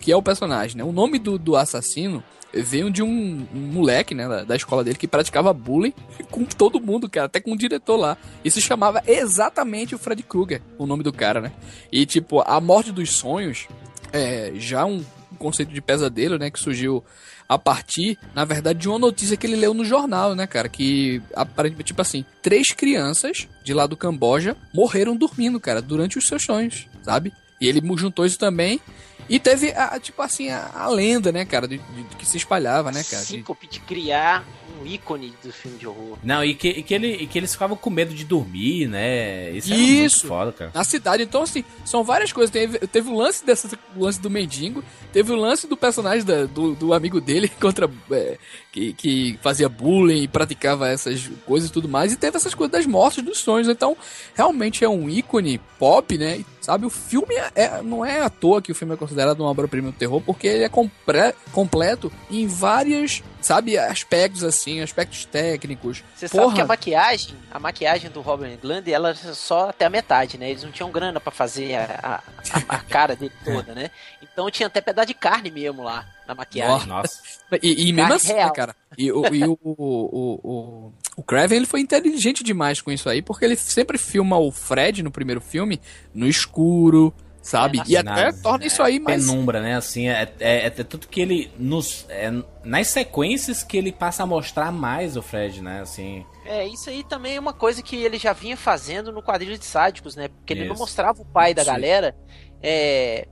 que 0.00 0.10
é 0.10 0.16
o 0.16 0.22
personagem, 0.22 0.76
né? 0.76 0.84
O 0.84 0.92
nome 0.92 1.20
do, 1.20 1.38
do 1.38 1.54
assassino 1.54 2.22
veio 2.54 2.90
de 2.90 3.02
um, 3.02 3.46
um 3.54 3.58
moleque, 3.58 4.14
né, 4.14 4.28
da, 4.28 4.44
da 4.44 4.56
escola 4.56 4.84
dele, 4.84 4.98
que 4.98 5.08
praticava 5.08 5.52
bullying 5.52 5.94
com 6.30 6.44
todo 6.44 6.80
mundo, 6.80 7.08
cara, 7.08 7.26
até 7.26 7.40
com 7.40 7.52
o 7.52 7.56
diretor 7.56 7.96
lá. 7.96 8.16
E 8.44 8.50
se 8.50 8.60
chamava 8.60 9.02
exatamente 9.06 9.94
o 9.94 9.98
Fred 9.98 10.22
Krueger, 10.22 10.62
o 10.78 10.86
nome 10.86 11.02
do 11.02 11.12
cara, 11.12 11.40
né? 11.40 11.52
E, 11.90 12.04
tipo, 12.04 12.40
a 12.40 12.60
morte 12.60 12.92
dos 12.92 13.10
sonhos 13.10 13.66
é 14.12 14.52
já 14.56 14.84
um 14.84 15.02
conceito 15.38 15.72
de 15.72 15.80
pesadelo, 15.80 16.38
né, 16.38 16.50
que 16.50 16.58
surgiu 16.58 17.02
a 17.48 17.58
partir, 17.58 18.18
na 18.34 18.44
verdade, 18.44 18.78
de 18.78 18.88
uma 18.88 18.98
notícia 18.98 19.36
que 19.36 19.46
ele 19.46 19.56
leu 19.56 19.74
no 19.74 19.84
jornal, 19.84 20.34
né, 20.34 20.46
cara, 20.46 20.68
que 20.68 21.20
aparentemente, 21.34 21.88
tipo 21.88 22.00
assim, 22.00 22.24
três 22.40 22.70
crianças 22.70 23.48
de 23.64 23.74
lá 23.74 23.86
do 23.86 23.96
Camboja 23.96 24.56
morreram 24.72 25.16
dormindo, 25.16 25.58
cara, 25.60 25.82
durante 25.82 26.16
os 26.16 26.26
seus 26.26 26.42
sonhos, 26.44 26.86
sabe? 27.02 27.32
E 27.60 27.68
ele 27.68 27.80
juntou 27.96 28.24
isso 28.24 28.38
também 28.38 28.80
e 29.28 29.38
teve, 29.38 29.70
a, 29.72 29.98
tipo 30.00 30.20
assim, 30.22 30.50
a, 30.50 30.70
a 30.74 30.88
lenda, 30.88 31.30
né, 31.32 31.44
cara, 31.44 31.66
de, 31.68 31.78
de- 31.78 32.02
de 32.04 32.16
que 32.16 32.26
se 32.26 32.36
espalhava, 32.36 32.90
né, 32.92 33.02
cara? 33.04 33.22
Síncope 33.22 33.66
de 33.66 33.80
criar 33.80 34.44
um 34.82 34.86
ícone 34.86 35.32
do 35.42 35.52
filme 35.52 35.78
de 35.78 35.86
horror. 35.86 36.18
Não, 36.22 36.44
e 36.44 36.54
que, 36.54 36.68
e 36.68 36.82
que, 36.82 36.94
ele, 36.94 37.12
e 37.12 37.26
que 37.26 37.38
eles 37.38 37.52
ficavam 37.52 37.76
com 37.76 37.90
medo 37.90 38.12
de 38.14 38.24
dormir, 38.24 38.86
né? 38.88 39.50
Isso, 39.52 39.72
Isso. 39.72 40.26
muito 40.26 40.28
foda, 40.28 40.52
cara. 40.52 40.70
na 40.74 40.84
cidade. 40.84 41.22
Então, 41.22 41.42
assim, 41.42 41.64
são 41.84 42.02
várias 42.04 42.32
coisas. 42.32 42.50
Teve, 42.50 42.78
teve 42.80 43.10
o 43.10 43.14
lance 43.16 43.44
dessa, 43.44 43.68
o 43.96 44.04
lance 44.04 44.20
do 44.20 44.28
mendigo, 44.30 44.82
teve 45.12 45.32
o 45.32 45.36
lance 45.36 45.66
do 45.66 45.76
personagem 45.76 46.24
da- 46.24 46.46
do, 46.46 46.74
do 46.74 46.92
amigo 46.92 47.20
dele 47.20 47.48
contra 47.60 47.88
é, 48.10 48.38
que, 48.70 48.92
que 48.94 49.38
fazia 49.42 49.68
bullying 49.68 50.22
e 50.22 50.28
praticava 50.28 50.88
essas 50.88 51.30
coisas 51.46 51.68
e 51.70 51.72
tudo 51.72 51.88
mais, 51.88 52.12
e 52.12 52.16
teve 52.16 52.36
essas 52.36 52.54
coisas 52.54 52.72
das 52.72 52.86
mortes 52.86 53.22
dos 53.24 53.38
sonhos. 53.38 53.68
Então, 53.68 53.96
realmente 54.34 54.84
é 54.84 54.88
um 54.88 55.08
ícone 55.08 55.58
pop, 55.78 56.16
né? 56.18 56.38
E, 56.38 56.46
Sabe, 56.62 56.86
o 56.86 56.90
filme 56.90 57.34
é, 57.34 57.50
é- 57.56 57.82
não 57.82 58.04
é 58.06 58.20
à 58.22 58.30
toa 58.30 58.62
que 58.62 58.70
o 58.70 58.74
filme 58.74 58.94
é 58.94 58.96
considerado 58.96 59.40
uma 59.40 59.48
obra-prima 59.50 59.90
do 59.90 59.96
terror, 59.98 60.20
porque 60.24 60.46
ele 60.46 60.62
é 60.62 60.68
compre- 60.68 61.34
completo 61.50 62.10
em 62.30 62.46
vários, 62.46 63.20
sabe, 63.46 63.78
aspectos 63.78 64.42
assim, 64.44 64.80
aspectos 64.80 65.24
técnicos. 65.24 66.02
Você 66.14 66.28
sabe 66.28 66.42
Porra. 66.42 66.54
que 66.54 66.60
a 66.60 66.66
maquiagem, 66.66 67.34
a 67.50 67.58
maquiagem 67.58 68.10
do 68.10 68.20
Robert 68.20 68.52
Englund, 68.52 68.90
ela 68.92 69.10
é 69.10 69.14
só 69.14 69.70
até 69.70 69.84
a 69.86 69.90
metade, 69.90 70.38
né? 70.38 70.50
Eles 70.50 70.62
não 70.62 70.70
tinham 70.70 70.90
grana 70.90 71.20
pra 71.20 71.30
fazer 71.32 71.74
a, 71.74 72.22
a, 72.68 72.74
a- 72.76 72.78
cara 72.88 73.14
dele 73.16 73.32
toda, 73.44 73.74
né? 73.74 73.90
Então 74.22 74.50
tinha 74.50 74.66
até 74.66 74.80
pedaço 74.80 75.08
de 75.08 75.14
carne 75.14 75.50
mesmo 75.50 75.82
lá 75.82 76.06
na 76.26 76.34
maquiagem. 76.34 76.86
Nossa. 76.88 77.20
E, 77.62 77.88
e 77.88 77.92
mesmo 77.92 78.14
assim, 78.14 78.32
né, 78.32 78.50
cara? 78.50 78.74
E, 78.96 79.10
o, 79.10 79.26
e 79.34 79.44
o, 79.44 79.58
o, 79.62 79.72
o, 79.72 80.40
o, 80.42 80.92
o 81.16 81.22
Craven, 81.22 81.56
ele 81.58 81.66
foi 81.66 81.80
inteligente 81.80 82.44
demais 82.44 82.80
com 82.80 82.90
isso 82.92 83.08
aí, 83.08 83.22
porque 83.22 83.44
ele 83.44 83.56
sempre 83.56 83.98
filma 83.98 84.38
o 84.38 84.50
Fred 84.52 85.02
no 85.02 85.10
primeiro 85.10 85.40
filme 85.40 85.80
no 86.14 86.26
escuro, 86.26 87.12
sabe? 87.42 87.80
É, 87.80 87.82
e 87.86 87.96
até 87.96 88.30
Na- 88.30 88.32
torna 88.32 88.64
isso 88.64 88.82
aí 88.82 88.98
mais... 88.98 89.26
Penumbra, 89.26 89.60
né? 89.60 89.76
Assim, 89.76 90.08
é, 90.08 90.32
é, 90.40 90.66
é 90.66 90.70
tudo 90.70 91.08
que 91.08 91.20
ele 91.20 91.50
nos. 91.58 92.06
é, 92.08 92.32
nas 92.64 92.88
sequências 92.88 93.62
que 93.62 93.76
ele 93.76 93.92
passa 93.92 94.22
a 94.22 94.26
mostrar 94.26 94.70
mais 94.72 95.16
o 95.16 95.22
Fred, 95.22 95.60
né? 95.60 95.80
Assim. 95.80 96.24
É, 96.46 96.66
isso 96.66 96.88
aí 96.88 97.04
também 97.04 97.36
é 97.36 97.40
uma 97.40 97.52
coisa 97.52 97.82
que 97.82 97.96
ele 97.96 98.18
já 98.18 98.32
vinha 98.32 98.56
fazendo 98.56 99.12
no 99.12 99.22
quadrilho 99.22 99.58
de 99.58 99.64
sádicos, 99.64 100.16
né? 100.16 100.28
Porque 100.28 100.52
ele 100.52 100.64
não 100.64 100.74
Isso. 100.74 100.80
mostrava 100.80 101.20
o 101.20 101.24
pai 101.24 101.52
da 101.52 101.64
galera 101.64 102.16
é, 102.62 103.26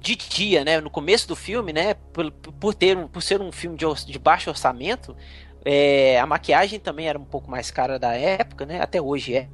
de 0.00 0.16
dia, 0.16 0.64
né? 0.64 0.80
No 0.80 0.90
começo 0.90 1.26
do 1.26 1.34
filme, 1.34 1.72
né? 1.72 1.94
Por, 2.12 2.30
por, 2.30 2.74
ter 2.74 2.96
por 3.08 3.22
ser 3.22 3.40
um 3.40 3.50
filme 3.50 3.76
de, 3.76 3.86
de 4.06 4.18
baixo 4.18 4.48
orçamento, 4.48 5.16
É, 5.68 6.20
a 6.20 6.26
maquiagem 6.26 6.78
também 6.78 7.08
era 7.08 7.18
um 7.18 7.24
pouco 7.24 7.50
mais 7.50 7.72
cara 7.72 7.98
da 7.98 8.14
época, 8.14 8.64
né? 8.64 8.80
Até 8.80 9.02
hoje 9.02 9.34
é. 9.34 9.48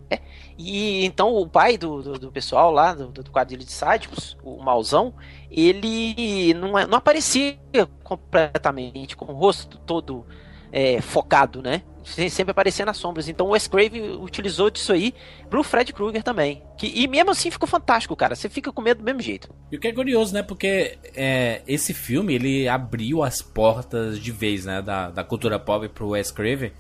E 0.59 1.07
então 1.07 1.35
o 1.35 1.49
pai 1.49 1.79
do, 1.79 2.03
do, 2.03 2.19
do 2.19 2.31
pessoal 2.31 2.71
lá, 2.71 2.93
do, 2.93 3.09
do 3.09 3.31
quadrilho 3.31 3.65
de 3.65 3.73
sádicos, 3.73 4.37
o 4.45 4.63
Mauzão, 4.63 5.15
ele 5.51 6.53
não, 6.53 6.79
é, 6.79 6.87
não 6.87 6.99
aparecia 6.99 7.57
completamente 8.05 9.17
com 9.17 9.25
o 9.25 9.35
rosto 9.35 9.79
todo 9.79 10.27
é, 10.71 11.01
focado, 11.01 11.63
né? 11.63 11.83
Sempre 12.05 12.51
aparecia 12.51 12.85
nas 12.85 12.97
sombras. 12.97 13.29
Então 13.29 13.47
o 13.47 13.51
Wes 13.51 13.67
Craven 13.67 14.17
utilizou 14.21 14.71
disso 14.71 14.93
aí 14.93 15.15
pro 15.49 15.63
Fred 15.63 15.93
Krueger 15.93 16.23
também. 16.23 16.63
Que, 16.77 16.87
e 16.87 17.07
mesmo 17.07 17.31
assim 17.31 17.51
ficou 17.51 17.69
fantástico, 17.69 18.17
cara. 18.17 18.35
Você 18.35 18.49
fica 18.49 18.73
com 18.73 18.83
medo 18.83 18.99
do 18.99 19.05
mesmo 19.05 19.21
jeito. 19.21 19.49
E 19.71 19.77
o 19.77 19.81
que 19.81 19.89
é 19.89 19.93
curioso, 19.93 20.35
né? 20.35 20.43
Porque 20.43 20.99
é, 21.15 21.63
esse 21.67 21.95
filme, 21.95 22.35
ele 22.35 22.69
abriu 22.69 23.23
as 23.23 23.41
portas 23.41 24.19
de 24.19 24.33
vez, 24.33 24.65
né? 24.65 24.83
Da, 24.83 25.11
da 25.11 25.25
cultura 25.25 25.59
pop 25.59 25.89
pro 25.89 26.11
Wes 26.11 26.31
Craven. 26.31 26.73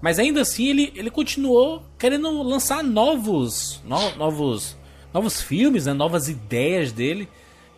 Mas 0.00 0.18
ainda 0.18 0.40
assim, 0.40 0.68
ele, 0.68 0.92
ele 0.94 1.10
continuou 1.10 1.82
querendo 1.98 2.42
lançar 2.42 2.84
novos, 2.84 3.82
no, 3.84 4.16
novos, 4.16 4.76
novos 5.12 5.42
filmes, 5.42 5.86
né? 5.86 5.92
Novas 5.92 6.28
ideias 6.28 6.92
dele. 6.92 7.28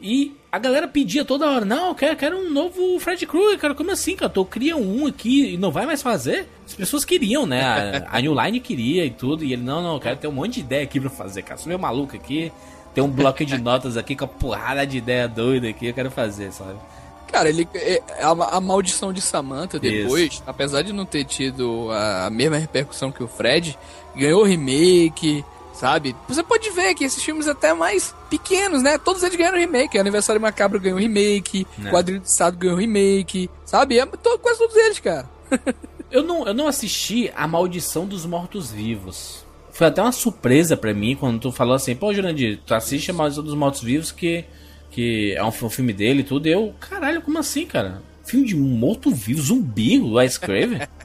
E 0.01 0.34
a 0.51 0.59
galera 0.59 0.88
pedia 0.88 1.24
toda 1.24 1.48
hora, 1.48 1.64
não, 1.64 1.88
eu 1.88 1.94
quero, 1.94 2.16
quero 2.16 2.38
um 2.38 2.51
novo 2.51 2.98
Fred 2.98 3.24
Krueger, 3.26 3.59
cara, 3.59 3.74
como 3.74 3.90
assim, 3.90 4.16
cara? 4.16 4.30
Tu 4.30 4.44
cria 4.46 4.76
um 4.76 5.07
aqui 5.07 5.55
e 5.55 5.57
não 5.57 5.70
vai 5.70 5.84
mais 5.84 6.03
fazer? 6.03 6.48
As 6.66 6.74
pessoas 6.74 7.05
queriam, 7.05 7.46
né? 7.46 7.62
A, 7.62 8.16
a 8.16 8.20
New 8.20 8.34
Line 8.34 8.61
queria 8.61 9.05
e 9.05 9.11
tudo, 9.11 9.44
e 9.44 9.53
ele, 9.53 9.62
não, 9.62 9.82
não, 9.82 9.94
eu 9.94 10.01
quero 10.01 10.16
ter 10.16 10.26
um 10.26 10.32
monte 10.32 10.55
de 10.55 10.61
ideia 10.61 10.82
aqui 10.82 10.98
pra 10.98 11.11
fazer, 11.11 11.42
cara. 11.42 11.59
Sou 11.59 11.68
meio 11.68 11.78
maluco 11.78 12.16
aqui, 12.16 12.51
tem 12.94 13.05
um 13.05 13.11
bloco 13.11 13.44
de 13.44 13.59
notas 13.59 13.96
aqui 13.96 14.16
com 14.16 14.24
a 14.24 14.28
porrada 14.28 14.86
de 14.86 14.98
ideia 14.98 15.28
doida 15.28 15.68
aqui, 15.68 15.86
eu 15.86 15.94
quero 15.94 16.11
fazer, 16.11 16.51
sabe? 16.51 16.78
Cara, 17.30 17.48
ele 17.48 17.68
é, 17.74 18.03
a, 18.20 18.57
a 18.57 18.61
maldição 18.61 19.12
de 19.12 19.20
Samantha 19.20 19.78
depois, 19.78 20.32
Isso. 20.32 20.42
apesar 20.46 20.82
de 20.82 20.92
não 20.92 21.05
ter 21.05 21.24
tido 21.24 21.88
a, 21.92 22.26
a 22.26 22.30
mesma 22.30 22.57
repercussão 22.57 23.12
que 23.12 23.22
o 23.22 23.28
Fred, 23.28 23.78
ganhou 24.16 24.42
remake, 24.42 25.44
sabe? 25.73 26.14
Você 26.29 26.43
pode 26.43 26.68
ver 26.71 26.95
que 26.95 27.05
esses 27.05 27.23
filmes 27.23 27.49
até 27.49 27.73
mais 27.73 28.14
pequenos, 28.29 28.83
né? 28.83 28.99
Todos 28.99 29.23
eles 29.23 29.37
ganharam 29.37 29.59
remake. 29.59 29.99
Aniversário 29.99 30.41
Macabro 30.41 30.81
ganhou 30.81 30.99
remake. 30.99 31.66
Né. 31.79 31.91
Quadrilho 31.91 32.21
de 32.21 32.29
Estado 32.29 32.57
ganhou 32.57 32.77
remake, 32.77 33.51
sabe? 33.64 33.99
É, 33.99 34.07
quase 34.07 34.59
todos 34.59 34.77
eles, 34.77 34.99
cara. 34.99 35.29
eu, 36.11 36.23
não, 36.23 36.47
eu 36.47 36.55
não 36.55 36.66
assisti 36.66 37.31
A 37.35 37.47
Maldição 37.47 38.07
dos 38.07 38.27
Mortos-Vivos. 38.27 39.45
Foi 39.73 39.87
até 39.87 40.03
uma 40.03 40.12
surpresa 40.12 40.77
para 40.77 40.93
mim 40.93 41.16
quando 41.16 41.41
tu 41.41 41.53
falou 41.53 41.75
assim, 41.75 41.95
pô, 41.95 42.12
Jurandir, 42.12 42.61
tu 42.66 42.75
assiste 42.75 43.11
A 43.11 43.14
Maldição 43.14 43.43
dos 43.43 43.55
Mortos-Vivos 43.55 44.12
que, 44.12 44.45
que 44.91 45.35
é 45.35 45.43
um, 45.43 45.49
um 45.49 45.71
filme 45.71 45.93
dele 45.93 46.21
e 46.21 46.25
tudo. 46.25 46.47
E 46.47 46.53
eu, 46.53 46.75
caralho, 46.79 47.23
como 47.23 47.39
assim, 47.39 47.64
cara? 47.64 48.03
Filme 48.25 48.47
de 48.47 48.55
morto-vivo, 48.55 49.41
zumbi, 49.41 49.99
o 49.99 50.14
Wes 50.14 50.37
Craven? 50.37 50.81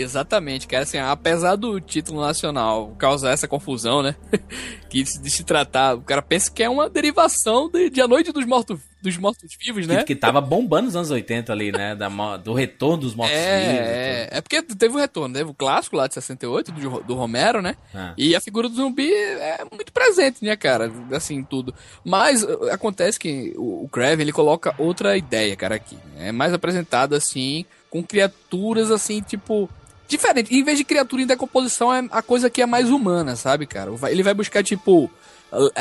Exatamente, 0.00 0.66
cara. 0.66 0.84
Assim, 0.84 0.98
apesar 0.98 1.56
do 1.56 1.80
título 1.80 2.20
nacional 2.20 2.94
causar 2.98 3.32
essa 3.32 3.48
confusão, 3.48 4.02
né? 4.02 4.14
que 4.88 5.02
de 5.02 5.30
se 5.30 5.44
tratar, 5.44 5.94
o 5.96 6.02
cara 6.02 6.22
pensa 6.22 6.50
que 6.50 6.62
é 6.62 6.68
uma 6.68 6.88
derivação 6.88 7.68
de, 7.68 7.90
de 7.90 8.00
A 8.00 8.08
Noite 8.08 8.32
dos 8.32 8.46
Mortos 8.46 8.80
dos 9.00 9.16
mortos-vivos, 9.16 9.86
né? 9.86 9.98
Que, 9.98 10.06
que 10.06 10.16
tava 10.16 10.40
bombando 10.40 10.86
nos 10.86 10.96
anos 10.96 11.10
80 11.10 11.52
ali, 11.52 11.70
né? 11.70 11.94
Da, 11.94 12.08
do 12.36 12.52
retorno 12.52 12.98
dos 12.98 13.14
mortos-vivos. 13.14 13.46
É, 13.46 14.28
é, 14.32 14.38
é 14.38 14.40
porque 14.40 14.60
teve 14.62 14.94
o 14.94 14.98
retorno, 14.98 15.34
teve 15.34 15.50
o 15.50 15.54
clássico 15.54 15.96
lá 15.96 16.06
de 16.06 16.14
68, 16.14 16.72
do, 16.72 17.00
do 17.02 17.14
Romero, 17.14 17.62
né? 17.62 17.76
Ah. 17.94 18.12
E 18.16 18.34
a 18.34 18.40
figura 18.40 18.68
do 18.68 18.74
zumbi 18.74 19.12
é 19.12 19.64
muito 19.70 19.92
presente, 19.92 20.44
né, 20.44 20.56
cara? 20.56 20.90
Assim, 21.12 21.44
tudo. 21.44 21.72
Mas 22.04 22.42
uh, 22.42 22.70
acontece 22.72 23.18
que 23.18 23.54
o, 23.56 23.84
o 23.84 23.88
Kraven, 23.88 24.22
ele 24.22 24.32
coloca 24.32 24.74
outra 24.78 25.16
ideia, 25.16 25.54
cara, 25.54 25.76
aqui. 25.76 25.96
É 26.18 26.32
mais 26.32 26.52
apresentado, 26.52 27.14
assim, 27.14 27.64
com 27.88 28.02
criaturas, 28.02 28.90
assim, 28.90 29.20
tipo 29.20 29.70
diferente. 30.08 30.52
Em 30.54 30.64
vez 30.64 30.78
de 30.78 30.84
criatura 30.84 31.22
em 31.22 31.26
decomposição, 31.26 31.94
é 31.94 32.04
a 32.10 32.22
coisa 32.22 32.48
que 32.50 32.62
é 32.62 32.66
mais 32.66 32.90
humana, 32.90 33.36
sabe, 33.36 33.66
cara? 33.66 33.92
Ele 34.10 34.22
vai 34.22 34.34
buscar, 34.34 34.64
tipo, 34.64 35.10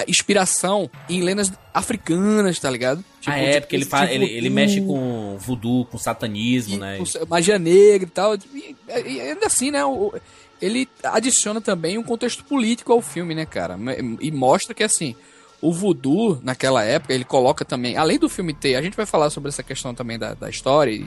inspiração 0.08 0.90
em 1.10 1.22
lendas 1.22 1.52
africanas, 1.74 2.60
tá 2.60 2.70
ligado? 2.70 3.04
Tipo, 3.22 3.36
ah, 3.36 3.40
é, 3.40 3.60
porque 3.60 3.76
ele, 3.76 3.86
faz, 3.86 4.12
tipo, 4.12 4.24
ele, 4.24 4.32
ele 4.32 4.50
mexe 4.50 4.82
com 4.82 5.38
voodoo, 5.40 5.86
com 5.86 5.98
satanismo, 5.98 6.76
e, 6.76 6.78
né? 6.78 6.98
Com 6.98 7.26
magia 7.28 7.58
negra 7.58 8.08
e 8.08 8.12
tal. 8.12 8.36
E, 8.54 8.76
e 9.06 9.22
ainda 9.22 9.48
assim, 9.48 9.72
né? 9.72 9.84
O, 9.84 10.14
ele 10.62 10.88
adiciona 11.04 11.62
também 11.62 11.98
um 11.98 12.04
contexto 12.04 12.44
político 12.44 12.92
ao 12.92 13.02
filme, 13.02 13.34
né, 13.34 13.46
cara? 13.46 13.78
E 14.20 14.32
mostra 14.32 14.74
que, 14.74 14.84
assim, 14.84 15.16
o 15.62 15.72
voodoo, 15.72 16.40
naquela 16.44 16.84
época, 16.84 17.14
ele 17.14 17.24
coloca 17.24 17.64
também, 17.64 17.98
além 17.98 18.18
do 18.18 18.30
filme 18.30 18.54
ter, 18.54 18.76
a 18.76 18.82
gente 18.82 18.98
vai 18.98 19.06
falar 19.06 19.30
sobre 19.30 19.50
essa 19.50 19.64
questão 19.64 19.94
também 19.94 20.18
da, 20.18 20.34
da 20.34 20.50
história 20.50 20.92
e 20.92 21.06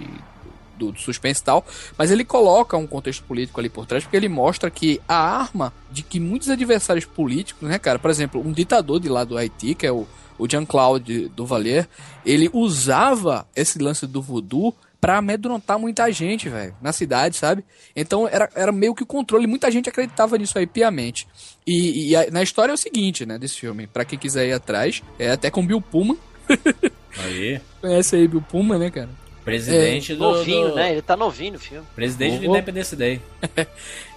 do, 0.80 0.92
do 0.92 0.98
suspense 0.98 1.40
e 1.40 1.44
tal, 1.44 1.64
mas 1.96 2.10
ele 2.10 2.24
coloca 2.24 2.76
um 2.76 2.86
contexto 2.86 3.22
político 3.24 3.60
ali 3.60 3.68
por 3.68 3.86
trás, 3.86 4.02
porque 4.02 4.16
ele 4.16 4.28
mostra 4.28 4.70
que 4.70 5.00
a 5.06 5.14
arma 5.14 5.72
de 5.90 6.02
que 6.02 6.18
muitos 6.18 6.48
adversários 6.48 7.04
políticos, 7.04 7.68
né, 7.68 7.78
cara, 7.78 7.98
por 7.98 8.10
exemplo, 8.10 8.40
um 8.40 8.52
ditador 8.52 8.98
de 8.98 9.08
lá 9.08 9.24
do 9.24 9.36
Haiti, 9.36 9.74
que 9.74 9.86
é 9.86 9.92
o, 9.92 10.06
o 10.38 10.48
Jean-Claude 10.48 11.28
Duvalier, 11.28 11.88
ele 12.24 12.50
usava 12.52 13.46
esse 13.54 13.78
lance 13.78 14.06
do 14.06 14.22
voodoo 14.22 14.74
para 15.00 15.16
amedrontar 15.16 15.78
muita 15.78 16.10
gente, 16.12 16.48
velho, 16.48 16.74
na 16.80 16.92
cidade, 16.92 17.36
sabe? 17.36 17.64
Então 17.96 18.28
era, 18.28 18.50
era 18.54 18.70
meio 18.70 18.94
que 18.94 19.02
o 19.02 19.06
controle, 19.06 19.46
muita 19.46 19.70
gente 19.70 19.88
acreditava 19.88 20.36
nisso 20.36 20.58
aí 20.58 20.66
piamente. 20.66 21.26
E, 21.66 22.10
e 22.10 22.16
a, 22.16 22.30
na 22.30 22.42
história 22.42 22.72
é 22.72 22.74
o 22.74 22.78
seguinte, 22.78 23.24
né, 23.24 23.38
desse 23.38 23.58
filme, 23.58 23.86
para 23.86 24.04
quem 24.04 24.18
quiser 24.18 24.46
ir 24.46 24.52
atrás, 24.52 25.02
é 25.18 25.30
até 25.30 25.50
com 25.50 25.66
Bill 25.66 25.80
Pullman. 25.80 26.18
Aí. 27.18 27.60
Conhece 27.80 28.16
aí 28.16 28.28
Bill 28.28 28.42
Pullman, 28.42 28.78
né, 28.78 28.90
cara? 28.90 29.08
Presidente 29.50 30.12
é, 30.12 30.14
do. 30.14 30.20
Novinho, 30.20 30.68
do... 30.68 30.74
né? 30.76 30.92
Ele 30.92 31.02
tá 31.02 31.16
novinho 31.16 31.54
no 31.54 31.58
filme. 31.58 31.86
Presidente 31.94 32.38
do 32.38 32.46
Independence 32.46 32.94
Day. 32.94 33.20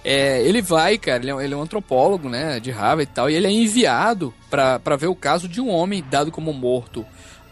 é, 0.04 0.42
ele 0.42 0.62
vai, 0.62 0.96
cara, 0.96 1.22
ele 1.22 1.32
é, 1.32 1.44
ele 1.44 1.54
é, 1.54 1.56
um 1.56 1.62
antropólogo, 1.62 2.28
né? 2.28 2.60
De 2.60 2.70
Harvard 2.70 3.10
e 3.10 3.14
tal, 3.14 3.28
e 3.28 3.34
ele 3.34 3.46
é 3.46 3.50
enviado 3.50 4.32
para 4.50 4.96
ver 4.96 5.08
o 5.08 5.14
caso 5.14 5.48
de 5.48 5.60
um 5.60 5.68
homem 5.68 6.04
dado 6.08 6.30
como 6.30 6.52
morto 6.52 7.04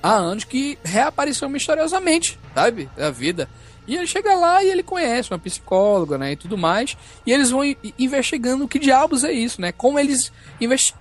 há 0.02 0.14
anos 0.14 0.44
que 0.44 0.78
reapareceu 0.82 1.48
misteriosamente, 1.48 2.38
sabe? 2.54 2.90
Da 2.96 3.10
vida. 3.10 3.48
E 3.86 3.96
ele 3.96 4.06
chega 4.06 4.34
lá 4.34 4.62
e 4.62 4.70
ele 4.70 4.82
conhece 4.82 5.32
uma 5.32 5.38
psicóloga, 5.38 6.16
né, 6.16 6.32
e 6.32 6.36
tudo 6.36 6.56
mais, 6.56 6.96
e 7.26 7.32
eles 7.32 7.50
vão 7.50 7.62
investigando 7.98 8.64
o 8.64 8.68
que 8.68 8.78
diabos 8.78 9.24
é 9.24 9.32
isso, 9.32 9.60
né? 9.60 9.72
Como 9.72 9.98
eles 9.98 10.32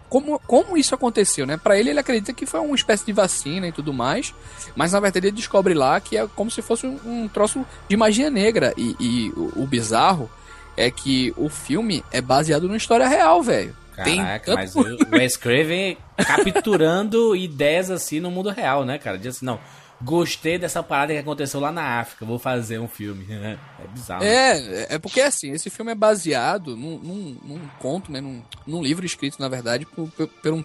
como 0.10 0.40
como 0.40 0.76
isso 0.76 0.96
aconteceu, 0.96 1.46
né? 1.46 1.58
Para 1.58 1.78
ele 1.78 1.92
ele 1.92 2.00
acredita 2.00 2.34
que 2.34 2.46
foi 2.46 2.60
uma 2.60 2.76
espécie 2.76 3.06
de 3.06 3.14
vacina 3.14 3.68
e 3.68 3.72
tudo 3.72 3.94
mais, 3.94 4.34
mas 4.76 4.94
na 4.94 5.00
verdade 5.00 5.28
ele 5.28 5.36
descobre 5.36 5.76
lá 5.76 6.00
que 6.00 6.18
é 6.18 6.28
como 6.36 6.50
se 6.50 6.62
fosse 6.64 6.88
um, 6.88 7.00
um 7.06 7.28
troço 7.28 7.64
de 7.88 7.96
magia 7.96 8.32
negra 8.32 8.74
e, 8.76 8.96
e 9.00 9.30
o, 9.38 9.62
o, 9.62 9.68
bizarro 9.68 10.30
é 10.76 10.90
que 10.90 11.32
o 11.38 11.50
filme 11.50 12.04
é 12.12 12.20
baseado 12.20 12.64
numa 12.64 12.78
história 12.78 13.08
real, 13.08 13.44
velho. 13.44 13.76
Caraca, 13.96 14.46
Tem 14.46 14.56
mas 14.56 14.76
o 14.76 14.84
Wes 15.12 15.38
Craven 15.38 15.98
capturando 16.18 17.36
ideias 17.36 17.90
assim 17.92 18.20
no 18.20 18.32
mundo 18.32 18.50
real, 18.50 18.86
né, 18.86 18.98
cara? 18.98 19.18
Diz 19.18 19.38
assim, 19.38 19.46
não, 19.46 19.60
gostei 20.02 20.58
dessa 20.58 20.82
parada 20.82 21.14
que 21.14 21.20
aconteceu 21.20 21.60
lá 21.60 21.72
na 21.72 22.00
África, 22.00 22.26
vou 22.26 22.40
fazer 22.40 22.80
um 22.80 22.88
filme. 22.88 23.26
é 23.32 23.58
bizarro. 23.94 24.24
É, 24.24 24.96
é 24.96 25.00
porque 25.00 25.22
assim, 25.22 25.52
esse 25.52 25.70
filme 25.70 25.92
é 25.92 25.96
baseado 25.96 26.76
num, 26.76 26.98
num, 26.98 27.38
num 27.44 27.60
conto, 27.80 28.12
né, 28.12 28.20
num, 28.20 28.42
num, 28.66 28.82
livro 28.82 29.06
escrito, 29.06 29.40
na 29.40 29.48
verdade, 29.48 29.86
por, 29.86 30.10
por, 30.10 30.28
por, 30.28 30.54
um, 30.54 30.64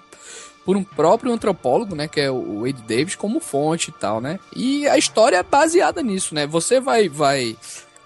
por 0.65 0.77
um 0.77 0.85
próprio 0.85 1.33
antropólogo, 1.33 1.95
né, 1.95 2.09
que 2.09 2.21
é 2.21 2.31
o 2.31 2.63
Wade 2.63 2.83
Davis, 2.83 3.15
como 3.15 3.41
fonte 3.41 3.91
e 3.91 3.93
tal, 3.93 4.21
né? 4.21 4.39
E 4.55 4.89
a 4.89 4.97
história 4.97 5.37
é 5.37 5.43
baseada 5.43 6.03
nisso, 6.03 6.35
né? 6.35 6.47
Você 6.47 6.81
vai, 6.81 7.09
vai 7.09 7.57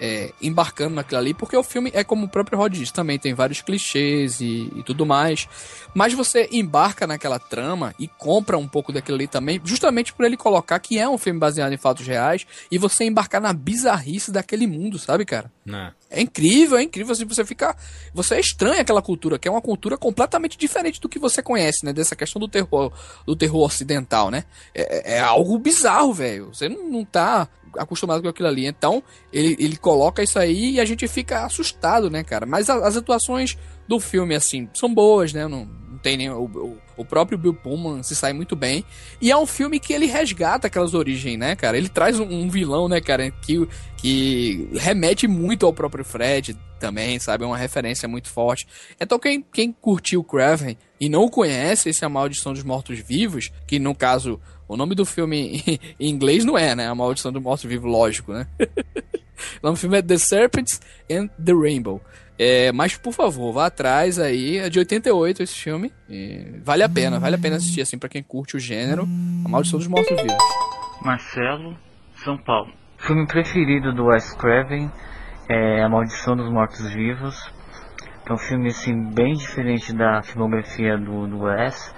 é, 0.01 0.33
embarcando 0.41 0.95
naquilo 0.95 1.21
ali, 1.21 1.35
porque 1.35 1.55
o 1.55 1.63
filme 1.63 1.91
é 1.93 2.03
como 2.03 2.25
o 2.25 2.29
próprio 2.29 2.59
Rod 2.59 2.73
disse, 2.73 2.93
também 2.93 3.19
tem 3.19 3.35
vários 3.35 3.61
clichês 3.61 4.41
e, 4.41 4.73
e, 4.75 4.83
tudo 4.83 5.05
mais. 5.05 5.47
Mas 5.95 6.15
você 6.15 6.49
embarca 6.51 7.07
naquela 7.07 7.39
trama 7.39 7.95
e 7.99 8.09
compra 8.09 8.57
um 8.57 8.67
pouco 8.67 8.93
daquilo 8.93 9.17
ali 9.17 9.27
também, 9.27 9.61
justamente 9.63 10.13
por 10.15 10.25
ele 10.25 10.37
colocar 10.37 10.79
que 10.81 10.99
é 10.99 11.07
um 11.07 11.19
filme 11.19 11.39
baseado 11.39 11.73
em 11.73 11.77
fatos 11.77 12.07
reais 12.07 12.47
e 12.71 12.79
você 12.79 13.05
embarcar 13.05 13.43
na 13.43 13.53
bizarrice 13.53 14.33
daquele 14.33 14.67
mundo, 14.67 14.99
sabe, 14.99 15.27
cara? 15.27 15.53
Não. 15.65 15.93
É 16.11 16.21
incrível, 16.21 16.77
é 16.77 16.83
incrível. 16.83 17.13
Assim, 17.13 17.25
você 17.25 17.45
fica. 17.45 17.77
Você 18.13 18.35
é 18.35 18.41
estranha 18.41 18.81
aquela 18.81 19.01
cultura, 19.01 19.39
que 19.39 19.47
é 19.47 19.51
uma 19.51 19.61
cultura 19.61 19.97
completamente 19.97 20.59
diferente 20.59 21.01
do 21.01 21.09
que 21.09 21.19
você 21.19 21.41
conhece, 21.41 21.85
né? 21.85 21.93
Dessa 21.93 22.17
questão 22.17 22.41
do 22.41 22.49
terror, 22.49 22.93
do 23.25 23.37
terror 23.37 23.65
ocidental, 23.65 24.31
né? 24.31 24.45
É, 24.75 25.15
é 25.15 25.21
algo 25.21 25.57
bizarro, 25.59 26.13
velho. 26.13 26.47
Você 26.47 26.69
não, 26.69 26.89
não 26.91 27.05
tá 27.05 27.49
acostumado 27.77 28.23
com 28.23 28.29
aquilo 28.29 28.49
ali. 28.49 28.67
Então, 28.67 29.03
ele, 29.33 29.57
ele 29.59 29.77
coloca 29.77 30.23
isso 30.23 30.39
aí 30.39 30.73
e 30.73 30.81
a 30.81 30.85
gente 30.85 31.07
fica 31.09 31.45
assustado, 31.45 32.11
né, 32.11 32.23
cara? 32.23 32.47
Mas 32.47 32.69
a, 32.71 32.87
as 32.87 32.97
atuações 32.97 33.57
do 33.89 33.99
filme, 33.99 34.35
assim, 34.35 34.69
são 34.73 34.93
boas, 34.93 35.33
né? 35.33 35.47
Não, 35.49 35.65
não 35.65 35.99
tem 35.99 36.17
nem. 36.17 36.31
O, 36.31 36.45
o, 36.45 36.79
o, 36.99 37.05
próprio 37.05 37.37
Bill 37.37 37.55
Pullman 37.55 38.03
se 38.03 38.15
sai 38.15 38.33
muito 38.33 38.55
bem. 38.55 38.85
E 39.21 39.31
é 39.31 39.37
um 39.37 39.47
filme 39.47 39.81
que 39.81 39.93
ele 39.93 40.07
resgata 40.07 40.67
aquelas 40.67 40.95
origens, 40.95 41.39
né, 41.39 41.57
cara? 41.57 41.77
Ele 41.77 41.89
traz 41.89 42.21
um, 42.21 42.25
um 42.25 42.49
vilão, 42.49 42.89
né, 42.89 43.01
cara, 43.01 43.31
que, 43.31 43.69
que 43.97 44.69
remete 44.75 45.27
muito 45.27 45.67
ao 45.67 45.73
próprio 45.73 46.05
Fred 46.05 46.57
também, 46.79 47.19
sabe? 47.19 47.45
É 47.45 47.47
uma 47.47 47.59
referência 47.59 48.09
muito 48.09 48.29
forte. 48.29 48.67
Então, 49.01 49.19
quem, 49.19 49.45
quem 49.53 49.73
curtiu 49.73 50.21
o 50.21 50.25
Craven 50.25 50.77
e 51.01 51.09
não 51.09 51.29
conhece 51.29 51.91
esse 51.91 52.05
A 52.05 52.09
Maldição 52.09 52.53
dos 52.53 52.63
Mortos-Vivos, 52.63 53.53
que 53.67 53.79
no 53.79 53.95
caso 53.95 54.41
o 54.71 54.77
nome 54.77 54.95
do 54.95 55.05
filme 55.05 55.65
em 55.99 56.09
inglês 56.09 56.45
não 56.45 56.57
é, 56.57 56.77
né? 56.77 56.87
A 56.87 56.95
Maldição 56.95 57.33
do 57.33 57.41
Morto 57.41 57.67
Vivo, 57.67 57.89
lógico, 57.89 58.33
né? 58.33 58.47
o 58.61 59.65
nome 59.65 59.75
do 59.75 59.81
filme 59.81 59.99
é 59.99 60.03
The 60.03 60.17
Serpents 60.17 60.81
and 61.11 61.27
the 61.45 61.53
Rainbow. 61.53 62.01
É, 62.39 62.71
mas, 62.71 62.97
por 62.97 63.13
favor, 63.13 63.53
vá 63.53 63.67
atrás 63.67 64.17
aí. 64.19 64.59
É 64.59 64.71
de 64.71 64.79
88 64.79 65.43
esse 65.43 65.57
filme. 65.57 65.93
vale 66.63 66.85
a 66.85 66.89
pena, 66.89 67.19
vale 67.19 67.35
a 67.35 67.39
pena 67.39 67.57
assistir, 67.57 67.81
assim, 67.81 67.99
pra 67.99 68.09
quem 68.09 68.23
curte 68.23 68.57
o 68.57 68.61
gênero. 68.61 69.03
A 69.45 69.49
Maldição 69.49 69.79
dos 69.79 69.89
Mortos 69.89 70.17
Vivos. 70.17 70.39
Marcelo, 71.03 71.77
São 72.23 72.39
Paulo. 72.39 72.73
Filme 72.97 73.27
preferido 73.27 73.93
do 73.93 74.07
Wes 74.07 74.33
Craven 74.35 74.89
é 75.49 75.83
A 75.83 75.89
Maldição 75.89 76.37
dos 76.37 76.49
Mortos 76.49 76.95
Vivos. 76.95 77.37
É 78.25 78.33
um 78.33 78.39
filme, 78.39 78.69
assim, 78.69 78.95
bem 79.13 79.35
diferente 79.35 79.93
da 79.93 80.23
filmografia 80.23 80.97
do, 80.97 81.27
do 81.27 81.41
Wes. 81.41 81.93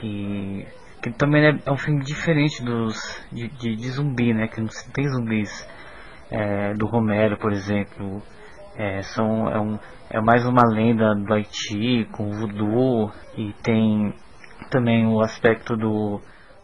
Que, 0.00 0.64
que 1.02 1.10
também 1.12 1.46
é, 1.46 1.58
é 1.66 1.72
um 1.72 1.76
filme 1.76 2.04
diferente 2.04 2.62
dos 2.62 2.96
de, 3.32 3.48
de, 3.48 3.76
de, 3.76 3.88
zumbi, 3.90 4.32
né? 4.32 4.48
Que 4.48 4.60
não 4.60 4.68
tem 4.92 5.08
zumbis. 5.08 5.68
É, 6.30 6.74
do 6.74 6.86
Romero, 6.86 7.38
por 7.38 7.52
exemplo 7.52 8.22
é, 8.78 9.02
são, 9.02 9.48
é, 9.50 9.60
um, 9.60 9.78
é 10.08 10.20
mais 10.20 10.46
uma 10.46 10.62
lenda 10.64 11.12
do 11.14 11.34
Haiti 11.34 12.08
com 12.12 12.30
voodoo 12.30 13.10
e 13.36 13.52
tem 13.54 14.14
também 14.70 15.04
o 15.06 15.20
aspecto 15.20 15.76
do, 15.76 16.20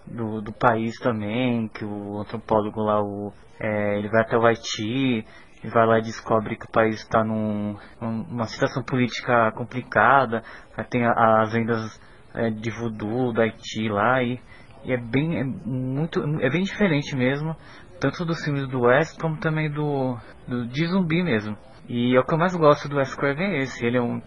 do, 0.07 0.41
do 0.41 0.53
país 0.53 0.97
também, 1.01 1.69
que 1.69 1.85
o 1.85 2.21
antropólogo 2.21 2.81
lá, 2.81 3.03
o, 3.03 3.33
é, 3.59 3.99
ele 3.99 4.09
vai 4.09 4.23
até 4.23 4.39
o 4.39 4.47
Haiti 4.47 5.27
e 5.65 5.69
vai 5.69 5.87
lá 5.87 5.99
e 5.99 6.03
descobre 6.03 6.57
que 6.57 6.67
o 6.67 6.71
país 6.71 7.01
está 7.01 7.25
num, 7.25 7.77
numa 8.01 8.47
situação 8.47 8.85
política 8.85 9.51
complicada, 9.53 10.45
tem 10.89 11.05
as 11.05 11.53
lendas 11.53 12.01
é, 12.35 12.51
de 12.51 12.71
voodoo 12.71 13.33
do 13.33 13.41
Haiti 13.41 13.89
lá 13.89 14.23
e, 14.23 14.41
e, 14.85 14.93
é 14.93 14.97
bem 14.97 15.39
é 15.39 15.45
muito 15.45 16.21
é 16.41 16.51
bem 16.51 16.63
diferente 16.63 17.17
mesmo, 17.17 17.57
tanto 18.01 18.25
dos 18.25 18.43
filmes 18.45 18.69
do 18.69 18.83
West 18.83 19.19
como 19.21 19.39
também 19.39 19.71
do, 19.71 20.17
do 20.47 20.67
de 20.67 20.87
zumbi 20.87 21.23
mesmo. 21.23 21.57
E 21.89 22.17
é 22.17 22.21
o 22.21 22.25
que 22.25 22.35
eu 22.35 22.39
mais 22.39 22.55
gosto 22.57 22.89
do 22.89 22.97
Wes 22.97 23.15
Craven 23.15 23.57
é 23.57 23.59
esse. 23.59 23.85
Ele 23.85 23.99
é 23.99 24.03
um 24.03 24.21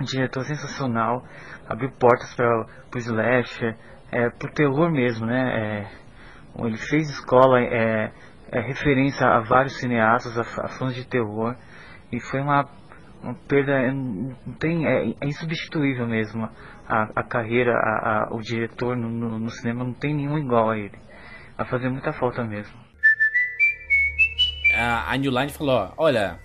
diretor 0.00 0.44
sensacional, 0.44 1.24
abriu 1.68 1.90
portas 1.90 2.34
para 2.34 2.66
o 2.94 2.98
slasher, 2.98 3.76
é, 4.12 4.30
pro 4.30 4.52
terror 4.52 4.90
mesmo, 4.90 5.26
né? 5.26 5.86
É, 5.86 6.66
ele 6.66 6.76
fez 6.76 7.08
escola, 7.10 7.60
é, 7.60 8.12
é 8.52 8.60
referência 8.60 9.26
a 9.26 9.40
vários 9.40 9.78
cineastas, 9.78 10.36
a, 10.38 10.64
a 10.64 10.68
fãs 10.68 10.94
de 10.94 11.06
terror, 11.06 11.56
e 12.12 12.20
foi 12.20 12.40
uma, 12.40 12.68
uma 13.22 13.34
perda, 13.48 13.72
é, 13.72 13.92
não 13.92 14.54
tem, 14.58 14.86
é, 14.86 15.10
é 15.20 15.26
insubstituível 15.26 16.06
mesmo. 16.06 16.48
A, 16.90 17.08
a 17.14 17.22
carreira, 17.22 17.76
a, 17.76 18.24
a, 18.24 18.34
o 18.34 18.40
diretor 18.40 18.96
no, 18.96 19.08
no, 19.08 19.38
no 19.38 19.50
cinema 19.50 19.84
não 19.84 19.92
tem 19.92 20.12
nenhum 20.12 20.36
igual 20.38 20.70
a 20.70 20.78
ele. 20.78 20.98
Vai 21.56 21.66
fazer 21.66 21.88
muita 21.88 22.12
falta 22.12 22.42
mesmo. 22.42 22.74
A, 24.74 25.12
a 25.12 25.16
New 25.16 25.30
Line 25.30 25.50
falou, 25.50 25.92
olha, 25.96 26.38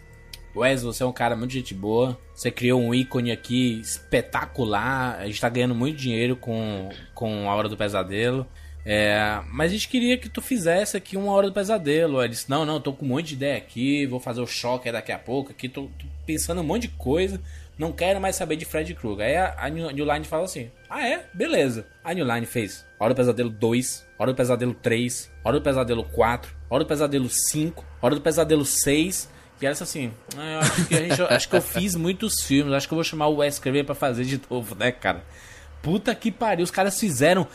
Wes, 0.56 0.84
você 0.84 1.04
é 1.04 1.06
um 1.06 1.12
cara 1.12 1.36
muito 1.36 1.52
gente 1.52 1.74
boa. 1.74 2.18
Você 2.34 2.50
criou 2.50 2.82
um 2.82 2.94
ícone 2.94 3.32
aqui 3.32 3.80
espetacular. 3.82 5.18
A 5.20 5.26
gente 5.26 5.42
tá 5.42 5.50
ganhando 5.50 5.76
muito 5.76 5.98
dinheiro 5.98 6.38
com, 6.38 6.90
com 7.14 7.50
A 7.50 7.56
Hora 7.56 7.68
do 7.68 7.76
Pesadelo. 7.76 8.48
É, 8.86 9.42
mas 9.52 9.72
a 9.72 9.74
gente 9.74 9.90
queria 9.90 10.18
que 10.18 10.30
tu 10.30 10.42
fizesse 10.42 10.96
aqui 10.96 11.18
uma 11.18 11.32
Hora 11.34 11.48
do 11.48 11.54
Pesadelo. 11.54 12.22
Ele 12.22 12.30
disse: 12.30 12.50
Não, 12.50 12.66
não, 12.66 12.80
tô 12.80 12.94
com 12.94 13.04
um 13.06 13.10
monte 13.10 13.30
de 13.30 13.34
ideia 13.34 13.58
aqui. 13.58 14.06
Vou 14.06 14.20
fazer 14.20 14.42
o 14.42 14.48
choque 14.48 14.90
daqui 14.92 15.12
a 15.12 15.20
pouco. 15.20 15.52
Aqui 15.52 15.68
tô, 15.68 15.84
tô 15.84 16.06
pensando 16.26 16.62
um 16.62 16.64
monte 16.64 16.84
de 16.84 16.90
coisa. 16.90 17.42
Não 17.78 17.92
quero 17.92 18.22
mais 18.22 18.36
saber 18.36 18.56
de 18.56 18.66
Fred 18.66 18.94
Krueger. 18.96 19.26
Aí 19.26 19.36
a, 19.36 19.56
a 19.58 19.70
New, 19.70 20.14
Line 20.14 20.26
fala 20.26 20.46
assim: 20.46 20.72
Ah, 20.90 21.08
é? 21.08 21.26
Beleza. 21.34 21.86
A 22.04 22.14
New 22.14 22.26
Line 22.26 22.46
fez 22.46 22.86
Hora 23.00 23.14
do 23.14 23.18
Pesadelo 23.18 23.50
2, 23.50 24.08
Hora 24.18 24.32
do 24.32 24.36
Pesadelo 24.36 24.74
3, 24.74 25.32
Hora 25.44 25.60
do 25.60 25.64
Pesadelo 25.64 26.04
4, 26.06 26.56
Hora 26.70 26.84
do 26.84 26.88
Pesadelo 26.88 27.30
5, 27.30 27.86
Hora 28.02 28.16
do 28.16 28.22
Pesadelo 28.22 28.66
6 28.66 29.36
que 29.60 29.66
era 29.66 29.72
assim, 29.72 30.12
ah, 30.38 30.60
acho 30.60 30.86
que, 30.86 30.96
gente, 30.96 31.22
acho 31.22 31.50
que 31.50 31.56
eu 31.56 31.62
fiz 31.62 31.96
muitos 31.96 32.42
filmes, 32.42 32.74
acho 32.74 32.88
que 32.88 32.94
eu 32.94 32.98
vou 32.98 33.04
chamar 33.04 33.28
o 33.28 33.38
Wes 33.38 33.58
Craven 33.58 33.86
pra 33.86 33.96
fazer 33.96 34.26
de 34.26 34.42
novo, 34.50 34.76
né, 34.76 34.92
cara? 34.92 35.24
Puta 35.82 36.14
que 36.14 36.32
pariu, 36.32 36.64
os 36.64 36.72
caras 36.72 37.00
fizeram, 37.00 37.48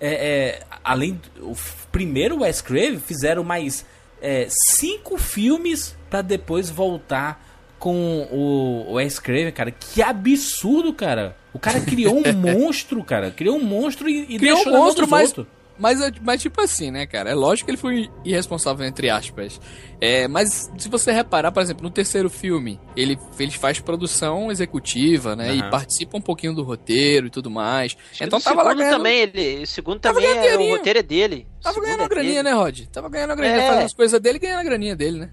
é, 0.00 0.14
é, 0.14 0.62
além, 0.82 1.20
o 1.38 1.54
primeiro 1.92 2.40
Wes 2.40 2.60
Craven, 2.60 2.98
fizeram 2.98 3.44
mais 3.44 3.86
é, 4.20 4.46
cinco 4.48 5.16
filmes 5.16 5.96
para 6.10 6.22
depois 6.22 6.70
voltar 6.70 7.53
com 7.84 8.26
o 8.32 8.94
Wes 8.94 9.18
Craven, 9.18 9.52
cara. 9.52 9.70
Que 9.70 10.00
absurdo, 10.00 10.90
cara. 10.94 11.36
O 11.52 11.58
cara 11.58 11.82
criou 11.82 12.16
um 12.16 12.32
monstro, 12.32 13.04
cara. 13.04 13.30
Criou 13.30 13.58
um 13.58 13.62
monstro 13.62 14.08
e, 14.08 14.22
e 14.22 14.38
criou 14.38 14.56
deixou 14.56 14.72
um 14.72 14.78
monstro, 14.78 15.06
mas... 15.06 15.28
Outros. 15.28 15.46
Mas, 15.78 15.98
mas 16.22 16.40
tipo 16.40 16.60
assim, 16.60 16.90
né, 16.90 17.06
cara? 17.06 17.30
É 17.30 17.34
lógico 17.34 17.66
que 17.66 17.70
ele 17.72 17.78
foi 17.78 18.08
irresponsável, 18.24 18.86
entre 18.86 19.10
aspas. 19.10 19.60
É, 20.00 20.28
mas 20.28 20.70
se 20.76 20.88
você 20.88 21.10
reparar, 21.10 21.50
por 21.50 21.62
exemplo, 21.62 21.82
no 21.82 21.90
terceiro 21.90 22.30
filme, 22.30 22.80
ele, 22.96 23.18
ele 23.38 23.50
faz 23.50 23.80
produção 23.80 24.52
executiva, 24.52 25.34
né? 25.34 25.50
Uhum. 25.50 25.58
E 25.58 25.70
participa 25.70 26.16
um 26.16 26.20
pouquinho 26.20 26.54
do 26.54 26.62
roteiro 26.62 27.26
e 27.26 27.30
tudo 27.30 27.50
mais. 27.50 27.96
Acho 28.12 28.24
então 28.24 28.40
tava 28.40 28.62
lá 28.62 28.74
ganhando... 28.74 28.98
também, 28.98 29.20
ele, 29.20 29.62
o 29.62 29.66
segundo 29.66 29.98
também, 29.98 30.24
é, 30.24 30.56
o 30.56 30.70
roteiro 30.70 30.98
é 30.98 31.02
dele. 31.02 31.46
Tava 31.60 31.80
ganhando 31.80 32.02
é 32.02 32.04
a 32.04 32.08
graninha, 32.08 32.42
dele. 32.42 32.54
né, 32.54 32.62
Rod? 32.62 32.80
Tava 32.92 33.08
ganhando 33.08 33.30
a 33.32 33.34
graninha, 33.34 33.62
é. 33.62 33.68
fazendo 33.68 33.84
as 33.86 33.94
coisas 33.94 34.20
dele 34.20 34.36
e 34.36 34.40
ganhando 34.40 34.60
a 34.60 34.64
graninha 34.64 34.94
dele, 34.94 35.18
né? 35.18 35.30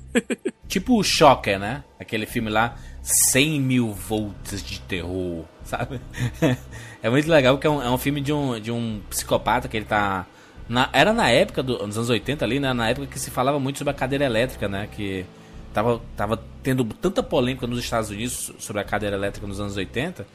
tipo 0.67 0.97
o 0.97 1.03
Shocker, 1.03 1.59
né? 1.59 1.83
Aquele 1.99 2.25
filme 2.25 2.49
lá, 2.49 2.77
100 3.01 3.61
mil 3.61 3.91
volts 3.91 4.63
de 4.63 4.79
terror, 4.79 5.43
sabe? 5.71 6.01
é 7.01 7.09
muito 7.09 7.29
legal 7.29 7.55
porque 7.55 7.67
é 7.67 7.69
um, 7.69 7.81
é 7.81 7.89
um 7.89 7.97
filme 7.97 8.19
de 8.19 8.33
um, 8.33 8.59
de 8.59 8.71
um 8.71 9.01
psicopata 9.09 9.67
que 9.67 9.77
ele 9.77 9.85
tá 9.85 10.25
na, 10.67 10.89
era 10.93 11.13
na 11.13 11.29
época 11.29 11.63
do, 11.63 11.77
dos 11.77 11.97
anos 11.97 12.09
80 12.09 12.45
ali, 12.45 12.59
né? 12.59 12.73
Na 12.73 12.89
época 12.89 13.07
que 13.07 13.19
se 13.19 13.31
falava 13.31 13.59
muito 13.59 13.77
sobre 13.77 13.91
a 13.91 13.93
cadeira 13.93 14.25
elétrica, 14.25 14.67
né? 14.67 14.87
Que 14.91 15.25
tava, 15.73 16.01
tava 16.15 16.41
tendo 16.61 16.83
tanta 16.85 17.23
polêmica 17.23 17.65
nos 17.67 17.79
Estados 17.79 18.09
Unidos 18.09 18.51
sobre 18.59 18.81
a 18.81 18.85
cadeira 18.85 19.15
elétrica 19.15 19.47
nos 19.47 19.59
anos 19.59 19.75
80, 19.75 20.25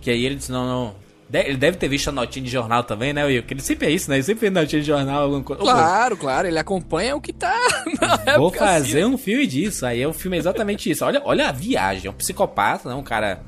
que 0.00 0.10
aí 0.10 0.24
ele 0.24 0.36
disse, 0.36 0.52
não, 0.52 0.66
não. 0.66 0.94
Ele 1.32 1.56
deve 1.56 1.78
ter 1.78 1.88
visto 1.88 2.08
a 2.08 2.12
notinha 2.12 2.44
de 2.44 2.50
jornal 2.50 2.84
também, 2.84 3.14
né, 3.14 3.24
Will? 3.24 3.42
Que 3.42 3.54
ele 3.54 3.62
sempre 3.62 3.86
é 3.86 3.90
isso, 3.90 4.10
né? 4.10 4.16
Ele 4.16 4.22
sempre 4.22 4.48
vê 4.48 4.50
notinha 4.50 4.82
de 4.82 4.86
jornal, 4.86 5.22
alguma 5.22 5.42
coisa. 5.42 5.62
Claro, 5.62 6.14
claro, 6.14 6.46
ele 6.46 6.58
acompanha 6.58 7.16
o 7.16 7.22
que 7.22 7.32
tá. 7.32 7.58
Vou 8.36 8.50
fazer 8.50 9.00
assim. 9.00 9.14
um 9.14 9.16
filme 9.16 9.46
disso. 9.46 9.86
Aí 9.86 10.02
é 10.02 10.06
um 10.08 10.12
filme 10.12 10.36
exatamente 10.36 10.90
isso. 10.90 11.02
Olha, 11.06 11.22
olha 11.24 11.48
a 11.48 11.52
viagem. 11.52 12.08
É 12.08 12.10
um 12.10 12.14
psicopata, 12.14 12.90
né? 12.90 12.94
Um 12.94 13.02
cara 13.02 13.40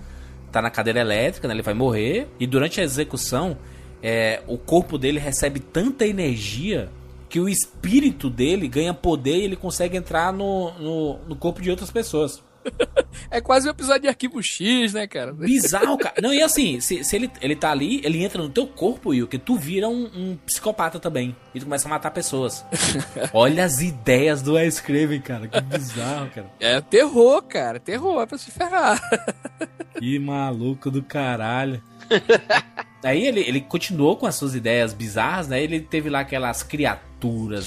tá 0.54 0.62
na 0.62 0.70
cadeira 0.70 1.00
elétrica, 1.00 1.48
né? 1.48 1.54
Ele 1.54 1.62
vai 1.62 1.74
morrer. 1.74 2.28
E 2.38 2.46
durante 2.46 2.80
a 2.80 2.84
execução, 2.84 3.56
é, 4.02 4.42
o 4.46 4.56
corpo 4.56 4.96
dele 4.96 5.18
recebe 5.18 5.58
tanta 5.58 6.06
energia 6.06 6.88
que 7.28 7.40
o 7.40 7.48
espírito 7.48 8.30
dele 8.30 8.68
ganha 8.68 8.94
poder 8.94 9.38
e 9.38 9.42
ele 9.42 9.56
consegue 9.56 9.96
entrar 9.96 10.32
no, 10.32 10.70
no, 10.78 11.18
no 11.28 11.36
corpo 11.36 11.60
de 11.60 11.70
outras 11.70 11.90
pessoas. 11.90 12.40
É 13.30 13.40
quase 13.40 13.66
um 13.66 13.70
episódio 13.70 14.02
de 14.02 14.08
Arquivo 14.08 14.42
X, 14.42 14.92
né, 14.92 15.06
cara? 15.06 15.32
Bizarro, 15.32 15.98
cara. 15.98 16.14
Não, 16.22 16.32
e 16.32 16.42
assim, 16.42 16.80
se, 16.80 17.04
se 17.04 17.16
ele, 17.16 17.30
ele 17.40 17.56
tá 17.56 17.70
ali, 17.70 18.00
ele 18.04 18.22
entra 18.22 18.42
no 18.42 18.48
teu 18.48 18.66
corpo, 18.66 19.14
e 19.14 19.26
que 19.26 19.38
tu 19.38 19.56
vira 19.56 19.88
um, 19.88 20.04
um, 20.14 20.36
psicopata 20.44 20.98
também. 20.98 21.34
E 21.54 21.60
tu 21.60 21.66
começa 21.66 21.88
a 21.88 21.90
matar 21.90 22.10
pessoas. 22.10 22.64
Olha 23.32 23.64
as 23.64 23.80
ideias 23.80 24.42
do 24.42 24.54
Wes 24.54 24.80
Craven, 24.80 25.20
cara. 25.20 25.48
Que 25.48 25.60
bizarro, 25.60 26.30
cara. 26.30 26.50
É 26.60 26.80
terror, 26.80 27.42
cara. 27.42 27.80
Terror, 27.80 28.22
é 28.22 28.26
pra 28.26 28.38
se 28.38 28.50
ferrar. 28.50 29.00
que 29.98 30.18
maluco 30.18 30.90
do 30.90 31.02
caralho. 31.02 31.82
Aí 33.02 33.26
ele, 33.26 33.40
ele 33.40 33.60
continuou 33.60 34.16
com 34.16 34.26
as 34.26 34.34
suas 34.34 34.54
ideias 34.54 34.94
bizarras, 34.94 35.48
né? 35.48 35.62
Ele 35.62 35.78
teve 35.80 36.08
lá 36.08 36.20
aquelas 36.20 36.62
criaturas 36.62 37.13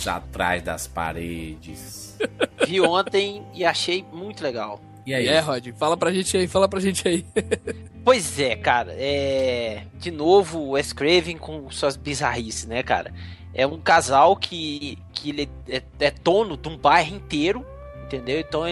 atrás 0.08 0.62
das 0.64 0.88
paredes. 0.88 2.18
Vi 2.68 2.82
ontem 2.82 3.44
e 3.54 3.64
achei 3.66 4.06
muito 4.12 4.44
legal. 4.44 4.82
E 5.06 5.14
aí? 5.14 5.28
É, 5.28 5.40
Rod, 5.40 5.66
fala 5.78 5.96
pra 5.96 6.12
gente 6.12 6.36
aí, 6.36 6.48
fala 6.48 6.68
pra 6.68 6.80
gente 6.82 7.08
aí. 7.08 7.26
pois 8.04 8.40
é, 8.40 8.56
cara, 8.56 8.94
é. 8.98 9.84
De 9.94 10.12
novo, 10.12 10.60
o 10.60 10.70
Wes 10.72 10.92
Craven 10.92 11.38
com 11.38 11.70
suas 11.72 11.96
bizarrices, 11.96 12.66
né, 12.66 12.84
cara? 12.84 13.14
É 13.54 13.66
um 13.66 13.80
casal 13.80 14.36
que, 14.36 14.98
que 15.14 15.30
ele 15.30 15.50
é, 15.68 15.82
é 16.00 16.12
dono 16.12 16.58
de 16.58 16.68
um 16.68 16.78
bairro 16.78 17.16
inteiro 17.16 17.66
entendeu? 18.08 18.40
Então 18.40 18.64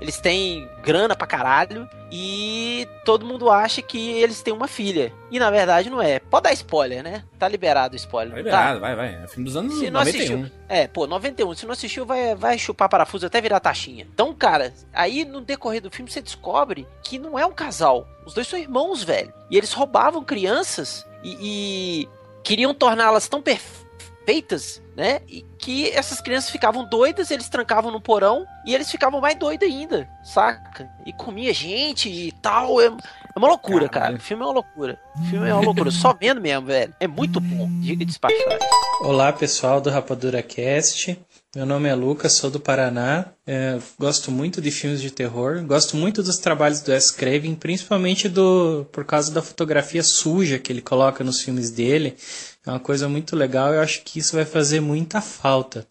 eles 0.00 0.20
têm 0.20 0.68
grana 0.82 1.16
pra 1.16 1.26
caralho 1.26 1.88
e 2.12 2.86
todo 3.04 3.24
mundo 3.24 3.48
acha 3.48 3.80
que 3.80 4.10
eles 4.10 4.42
têm 4.42 4.52
uma 4.52 4.68
filha. 4.68 5.12
E 5.30 5.38
na 5.38 5.50
verdade 5.50 5.88
não 5.88 6.02
é. 6.02 6.18
Pode 6.18 6.44
dar 6.44 6.52
spoiler, 6.52 7.02
né? 7.02 7.24
Tá 7.38 7.48
liberado 7.48 7.94
o 7.94 7.96
spoiler. 7.96 8.32
Tá 8.32 8.38
liberado, 8.38 8.74
tá? 8.74 8.80
vai, 8.80 8.96
vai. 8.96 9.22
É 9.22 9.26
filme 9.28 9.44
dos 9.44 9.56
anos 9.56 9.78
se 9.78 9.90
91. 9.90 10.18
Assistiu, 10.18 10.50
é, 10.68 10.86
pô, 10.86 11.06
91. 11.06 11.54
Se 11.54 11.66
não 11.66 11.72
assistiu, 11.72 12.04
vai, 12.04 12.34
vai 12.34 12.58
chupar 12.58 12.88
parafuso 12.88 13.26
até 13.26 13.40
virar 13.40 13.60
taxinha. 13.60 14.06
Então, 14.12 14.34
cara, 14.34 14.74
aí 14.92 15.24
no 15.24 15.40
decorrer 15.40 15.80
do 15.80 15.90
filme 15.90 16.10
você 16.10 16.20
descobre 16.20 16.86
que 17.02 17.18
não 17.18 17.38
é 17.38 17.46
um 17.46 17.52
casal. 17.52 18.06
Os 18.26 18.34
dois 18.34 18.46
são 18.46 18.58
irmãos, 18.58 19.02
velho. 19.02 19.32
E 19.48 19.56
eles 19.56 19.72
roubavam 19.72 20.24
crianças 20.24 21.06
e, 21.22 21.36
e 21.40 22.08
queriam 22.42 22.74
torná-las 22.74 23.28
tão 23.28 23.40
perfeitas 23.40 23.79
feitas, 24.24 24.80
né? 24.96 25.20
E 25.28 25.44
que 25.58 25.88
essas 25.90 26.20
crianças 26.20 26.50
ficavam 26.50 26.84
doidas, 26.88 27.30
eles 27.30 27.48
trancavam 27.48 27.90
no 27.90 28.00
porão 28.00 28.46
e 28.66 28.74
eles 28.74 28.90
ficavam 28.90 29.20
mais 29.20 29.34
doidos 29.36 29.68
ainda, 29.68 30.08
saca? 30.22 30.88
E 31.04 31.12
comia 31.12 31.52
gente 31.52 32.08
e 32.08 32.32
tal. 32.32 32.80
É, 32.80 32.86
é 32.86 32.90
uma 33.38 33.48
loucura, 33.48 33.88
Caralho. 33.88 34.12
cara. 34.12 34.16
O 34.16 34.20
filme 34.20 34.42
é 34.42 34.46
uma 34.46 34.52
loucura. 34.54 35.00
O 35.18 35.22
filme 35.24 35.48
é 35.48 35.54
uma 35.54 35.62
loucura. 35.64 35.90
Só 35.90 36.12
vendo 36.12 36.40
mesmo, 36.40 36.66
velho. 36.66 36.94
É 37.00 37.06
muito 37.06 37.40
bom. 37.40 37.68
Diga 37.80 37.98
de 37.98 38.04
despachar. 38.06 38.58
Olá, 39.02 39.32
pessoal 39.32 39.80
do 39.80 39.90
Rapadura 39.90 40.42
Cast. 40.42 41.18
Meu 41.52 41.66
nome 41.66 41.88
é 41.88 41.94
Lucas, 41.96 42.34
sou 42.34 42.48
do 42.48 42.60
Paraná. 42.60 43.26
É, 43.44 43.76
gosto 43.98 44.30
muito 44.30 44.62
de 44.62 44.70
filmes 44.70 45.02
de 45.02 45.10
terror. 45.10 45.60
Gosto 45.64 45.96
muito 45.96 46.22
dos 46.22 46.38
trabalhos 46.38 46.80
do 46.80 46.92
Wes 46.92 47.10
Craven, 47.10 47.56
principalmente 47.56 48.28
do 48.28 48.86
por 48.92 49.04
causa 49.04 49.32
da 49.32 49.42
fotografia 49.42 50.04
suja 50.04 50.60
que 50.60 50.72
ele 50.72 50.80
coloca 50.80 51.24
nos 51.24 51.42
filmes 51.42 51.68
dele. 51.68 52.14
É 52.64 52.70
uma 52.70 52.78
coisa 52.78 53.08
muito 53.08 53.34
legal. 53.34 53.74
Eu 53.74 53.80
acho 53.80 54.02
que 54.04 54.20
isso 54.20 54.36
vai 54.36 54.44
fazer 54.44 54.78
muita 54.78 55.20
falta. 55.20 55.84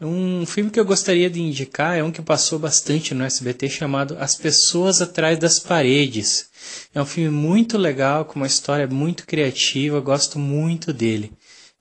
Um 0.00 0.46
filme 0.46 0.70
que 0.70 0.80
eu 0.80 0.86
gostaria 0.86 1.28
de 1.28 1.42
indicar 1.42 1.98
é 1.98 2.02
um 2.02 2.10
que 2.10 2.22
passou 2.22 2.58
bastante 2.58 3.12
no 3.12 3.24
SBT 3.24 3.68
chamado 3.68 4.16
As 4.18 4.36
Pessoas 4.36 5.02
Atrás 5.02 5.38
das 5.38 5.58
Paredes. 5.58 6.48
É 6.94 7.02
um 7.02 7.04
filme 7.04 7.30
muito 7.30 7.76
legal, 7.76 8.24
com 8.24 8.36
uma 8.36 8.46
história 8.46 8.86
muito 8.86 9.26
criativa, 9.26 10.00
gosto 10.00 10.38
muito 10.38 10.94
dele. 10.94 11.30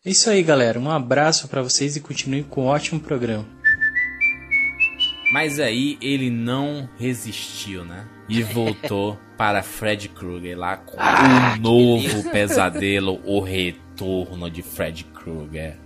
É 0.07 0.09
isso 0.09 0.29
aí, 0.29 0.41
galera. 0.41 0.79
Um 0.79 0.89
abraço 0.89 1.49
para 1.49 1.61
vocês 1.61 1.97
e 1.97 1.99
continue 1.99 2.41
com 2.41 2.63
um 2.63 2.67
ótimo 2.67 2.97
programa. 2.97 3.45
Mas 5.33 5.59
aí 5.59 5.97
ele 6.01 6.29
não 6.29 6.89
resistiu, 6.97 7.83
né? 7.83 8.07
E 8.29 8.41
voltou 8.41 9.19
para 9.37 9.61
Fred 9.61 10.07
Krueger 10.07 10.57
lá 10.57 10.77
com 10.77 10.95
ah, 10.97 11.55
o 11.57 11.61
novo 11.61 12.31
pesadelo, 12.31 13.19
o 13.25 13.41
retorno 13.41 14.49
de 14.49 14.61
Fred 14.61 15.03
Krueger. 15.13 15.77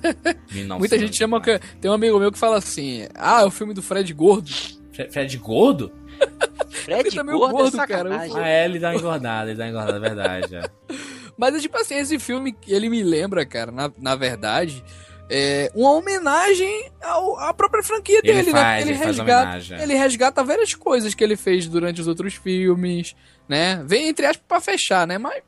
Muita 0.78 0.98
gente 0.98 1.14
chama 1.14 1.38
que. 1.38 1.60
Tem 1.78 1.90
um 1.90 1.94
amigo 1.94 2.18
meu 2.18 2.32
que 2.32 2.38
fala 2.38 2.56
assim: 2.56 3.06
Ah, 3.14 3.42
é 3.42 3.44
o 3.44 3.50
filme 3.50 3.74
do 3.74 3.82
Fred 3.82 4.10
Gordo. 4.14 4.50
Fred, 4.94 5.12
Fred 5.12 5.36
Gordo? 5.36 5.92
Fred 6.72 7.14
tá 7.14 7.22
Gordo, 7.22 7.52
gordo 7.52 7.82
é 7.82 7.86
cara. 7.86 8.18
Ah, 8.34 8.48
é, 8.48 8.64
ele 8.64 8.78
dá 8.78 8.92
uma 8.92 8.96
engordada, 8.96 9.50
ele 9.50 9.58
dá 9.58 9.64
uma 9.64 9.70
engordada, 9.70 9.96
é 9.98 10.00
verdade. 10.00 10.56
É. 10.56 11.17
Mas 11.38 11.54
é 11.54 11.60
tipo 11.60 11.78
assim, 11.78 11.94
esse 11.94 12.18
filme, 12.18 12.54
ele 12.66 12.88
me 12.88 13.02
lembra, 13.02 13.46
cara, 13.46 13.70
na, 13.70 13.90
na 13.96 14.16
verdade, 14.16 14.84
é 15.30 15.70
uma 15.74 15.92
homenagem 15.92 16.90
ao, 17.00 17.38
à 17.38 17.54
própria 17.54 17.82
franquia 17.82 18.20
ele 18.24 18.32
dele, 18.32 18.50
faz, 18.50 18.64
né? 18.64 18.80
Ele, 18.80 18.90
ele 18.90 19.04
resgata, 19.04 19.82
ele 19.82 19.94
resgata 19.94 20.44
várias 20.44 20.74
coisas 20.74 21.14
que 21.14 21.22
ele 21.22 21.36
fez 21.36 21.68
durante 21.68 22.00
os 22.00 22.08
outros 22.08 22.34
filmes, 22.34 23.14
né? 23.48 23.82
Vem 23.86 24.08
entre 24.08 24.26
aspas 24.26 24.44
pra 24.48 24.60
fechar, 24.60 25.06
né? 25.06 25.16
Mas 25.16 25.42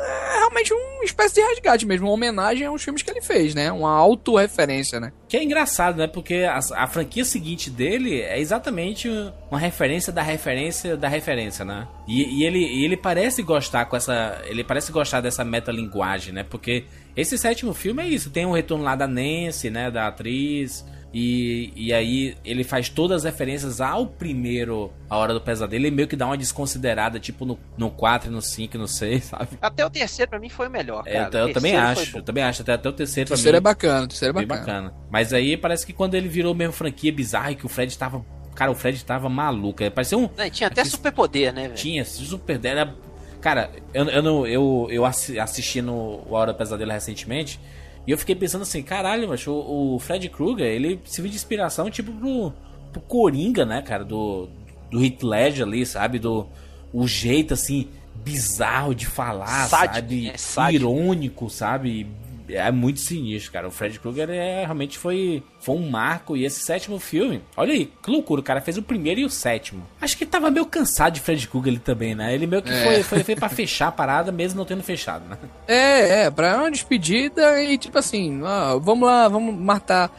é, 0.00 0.38
realmente 0.38 0.72
uma 0.72 1.04
espécie 1.04 1.34
de 1.34 1.40
resgate 1.40 1.86
mesmo, 1.86 2.06
uma 2.06 2.12
homenagem 2.12 2.66
aos 2.66 2.82
filmes 2.82 3.02
que 3.02 3.10
ele 3.10 3.20
fez, 3.20 3.54
né? 3.54 3.70
Uma 3.70 3.90
autorreferência, 3.90 4.98
né? 4.98 5.12
Que 5.28 5.36
é 5.36 5.44
engraçado, 5.44 5.98
né? 5.98 6.06
Porque 6.06 6.46
a, 6.48 6.58
a, 6.58 6.86
franquia 6.86 7.24
seguinte 7.24 7.70
dele 7.70 8.20
é 8.20 8.38
exatamente 8.38 9.08
uma 9.50 9.58
referência 9.58 10.12
da 10.12 10.22
referência 10.22 10.96
da 10.96 11.08
referência, 11.08 11.64
né? 11.64 11.86
E, 12.06 12.40
e 12.40 12.44
ele, 12.44 12.58
e 12.58 12.84
ele 12.84 12.96
parece 12.96 13.42
gostar 13.42 13.86
com 13.86 13.96
essa. 13.96 14.40
Ele 14.46 14.64
parece 14.64 14.92
gostar 14.92 15.20
dessa 15.20 15.44
metalinguagem, 15.44 16.32
né? 16.32 16.42
Porque 16.42 16.84
esse 17.16 17.36
sétimo 17.38 17.72
filme 17.72 18.02
é 18.02 18.08
isso. 18.08 18.30
Tem 18.30 18.46
um 18.46 18.52
retorno 18.52 18.84
lá 18.84 18.94
da 18.94 19.06
Nancy, 19.06 19.70
né? 19.70 19.90
Da 19.90 20.08
atriz. 20.08 20.84
E, 21.12 21.72
e 21.76 21.92
aí 21.92 22.36
ele 22.44 22.64
faz 22.64 22.88
todas 22.88 23.24
as 23.24 23.32
referências 23.32 23.80
ao 23.80 24.06
primeiro 24.06 24.92
A 25.08 25.16
Hora 25.16 25.32
do 25.32 25.40
Pesadelo 25.40 25.86
e 25.86 25.90
meio 25.90 26.06
que 26.08 26.16
dá 26.16 26.26
uma 26.26 26.36
desconsiderada, 26.36 27.18
tipo 27.18 27.46
no, 27.46 27.58
no 27.76 27.90
4, 27.90 28.30
no 28.30 28.42
5, 28.42 28.76
no 28.76 28.88
6, 28.88 29.24
sabe? 29.24 29.48
Até 29.60 29.86
o 29.86 29.90
terceiro 29.90 30.28
pra 30.28 30.38
mim 30.38 30.48
foi 30.48 30.68
o 30.68 30.70
melhor, 30.70 31.04
é, 31.06 31.12
cara. 31.12 31.38
É, 31.38 31.42
eu, 31.42 31.48
eu 31.48 31.54
também 31.54 31.76
acho, 31.76 32.18
eu 32.18 32.22
também 32.22 32.44
acho. 32.44 32.62
Até, 32.62 32.72
até 32.74 32.88
o 32.88 32.92
terceiro 32.92 33.28
o 33.28 33.30
terceiro 33.30 33.56
é 33.56 33.60
bacana, 33.60 34.04
o 34.04 34.08
terceiro 34.08 34.38
é 34.38 34.44
bacana. 34.44 34.88
bacana. 34.88 34.94
Mas 35.10 35.32
aí 35.32 35.56
parece 35.56 35.86
que 35.86 35.92
quando 35.92 36.14
ele 36.14 36.28
virou 36.28 36.54
mesmo 36.54 36.72
franquia 36.72 37.12
bizarra 37.12 37.52
e 37.52 37.56
que 37.56 37.64
o 37.66 37.68
Fred 37.68 37.96
tava... 37.96 38.24
Cara, 38.54 38.70
o 38.70 38.74
Fred 38.74 39.04
tava 39.04 39.28
maluco. 39.28 39.88
Parecia 39.90 40.18
um... 40.18 40.28
Não, 40.36 40.50
tinha 40.50 40.68
até 40.68 40.84
super 40.84 41.12
poder, 41.12 41.52
né, 41.52 41.62
velho? 41.62 41.74
Tinha, 41.74 42.04
super... 42.04 42.58
Era... 42.64 42.94
Cara, 43.40 43.70
eu, 43.94 44.04
eu, 44.06 44.46
eu, 44.46 44.88
eu 44.90 45.04
assisti 45.04 45.80
no 45.80 46.26
A 46.30 46.34
Hora 46.34 46.52
do 46.52 46.58
Pesadelo 46.58 46.90
recentemente... 46.90 47.60
E 48.06 48.10
eu 48.10 48.18
fiquei 48.18 48.34
pensando 48.34 48.62
assim, 48.62 48.82
caralho, 48.82 49.28
mas 49.28 49.46
o, 49.46 49.94
o 49.94 49.98
Fred 49.98 50.28
Krueger, 50.28 50.66
ele 50.66 51.00
serviu 51.04 51.30
de 51.30 51.36
inspiração, 51.36 51.90
tipo, 51.90 52.12
pro, 52.12 52.52
pro 52.92 53.00
Coringa, 53.02 53.64
né, 53.64 53.82
cara? 53.82 54.04
Do, 54.04 54.48
do 54.90 55.04
Heath 55.04 55.22
Ledger 55.22 55.66
ali, 55.66 55.84
sabe? 55.84 56.18
Do 56.18 56.46
o 56.92 57.06
jeito, 57.06 57.54
assim, 57.54 57.88
bizarro 58.24 58.94
de 58.94 59.06
falar, 59.06 59.68
Sádico, 59.68 59.94
sabe? 60.38 60.72
É 60.72 60.74
Irônico, 60.74 61.50
sabe? 61.50 62.06
É 62.48 62.70
muito 62.70 63.00
sinistro, 63.00 63.52
cara. 63.52 63.68
O 63.68 63.70
Fred 63.70 63.98
Krueger 63.98 64.30
é, 64.30 64.62
realmente 64.64 64.98
foi, 64.98 65.42
foi 65.58 65.74
um 65.74 65.90
marco. 65.90 66.36
E 66.36 66.44
esse 66.44 66.60
sétimo 66.60 66.98
filme, 66.98 67.42
olha 67.56 67.72
aí, 67.72 67.90
que 68.02 68.10
loucura. 68.10 68.40
O 68.40 68.44
cara 68.44 68.60
fez 68.60 68.76
o 68.76 68.82
primeiro 68.82 69.20
e 69.20 69.24
o 69.24 69.30
sétimo. 69.30 69.82
Acho 70.00 70.16
que 70.16 70.26
tava 70.26 70.50
meio 70.50 70.66
cansado 70.66 71.14
de 71.14 71.20
Fred 71.20 71.48
Krueger 71.48 71.72
ali 71.72 71.80
também, 71.80 72.14
né? 72.14 72.34
Ele 72.34 72.46
meio 72.46 72.62
que 72.62 72.72
é. 72.72 72.84
foi, 72.84 73.02
foi 73.02 73.22
feito 73.24 73.38
pra 73.38 73.48
fechar 73.48 73.88
a 73.88 73.92
parada, 73.92 74.30
mesmo 74.30 74.58
não 74.58 74.64
tendo 74.64 74.82
fechado, 74.82 75.24
né? 75.28 75.36
É, 75.66 76.24
é, 76.24 76.30
pra 76.30 76.58
uma 76.58 76.70
despedida 76.70 77.62
e 77.62 77.76
tipo 77.78 77.98
assim, 77.98 78.42
ó, 78.42 78.78
vamos 78.78 79.08
lá, 79.08 79.28
vamos 79.28 79.54
matar. 79.54 80.10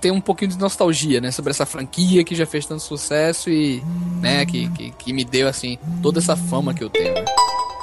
Tem 0.00 0.10
um 0.10 0.20
pouquinho 0.20 0.50
de 0.50 0.58
nostalgia, 0.58 1.20
né? 1.20 1.30
Sobre 1.30 1.50
essa 1.50 1.66
franquia 1.66 2.24
que 2.24 2.34
já 2.34 2.46
fez 2.46 2.64
tanto 2.64 2.82
sucesso 2.82 3.50
e, 3.50 3.82
né, 4.20 4.46
que, 4.46 4.70
que, 4.70 4.90
que 4.92 5.12
me 5.12 5.24
deu, 5.24 5.46
assim, 5.46 5.78
toda 6.02 6.20
essa 6.20 6.34
fama 6.34 6.72
que 6.72 6.82
eu 6.82 6.88
tenho. 6.88 7.12
Né? 7.12 7.24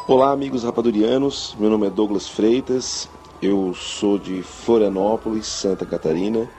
Olá, 0.07 0.31
amigos 0.31 0.63
rapadurianos. 0.63 1.55
Meu 1.59 1.69
nome 1.69 1.85
é 1.85 1.89
Douglas 1.91 2.27
Freitas. 2.27 3.07
Eu 3.41 3.73
sou 3.73 4.17
de 4.17 4.41
Florianópolis, 4.43 5.47
Santa 5.47 5.85
Catarina. 5.85 6.51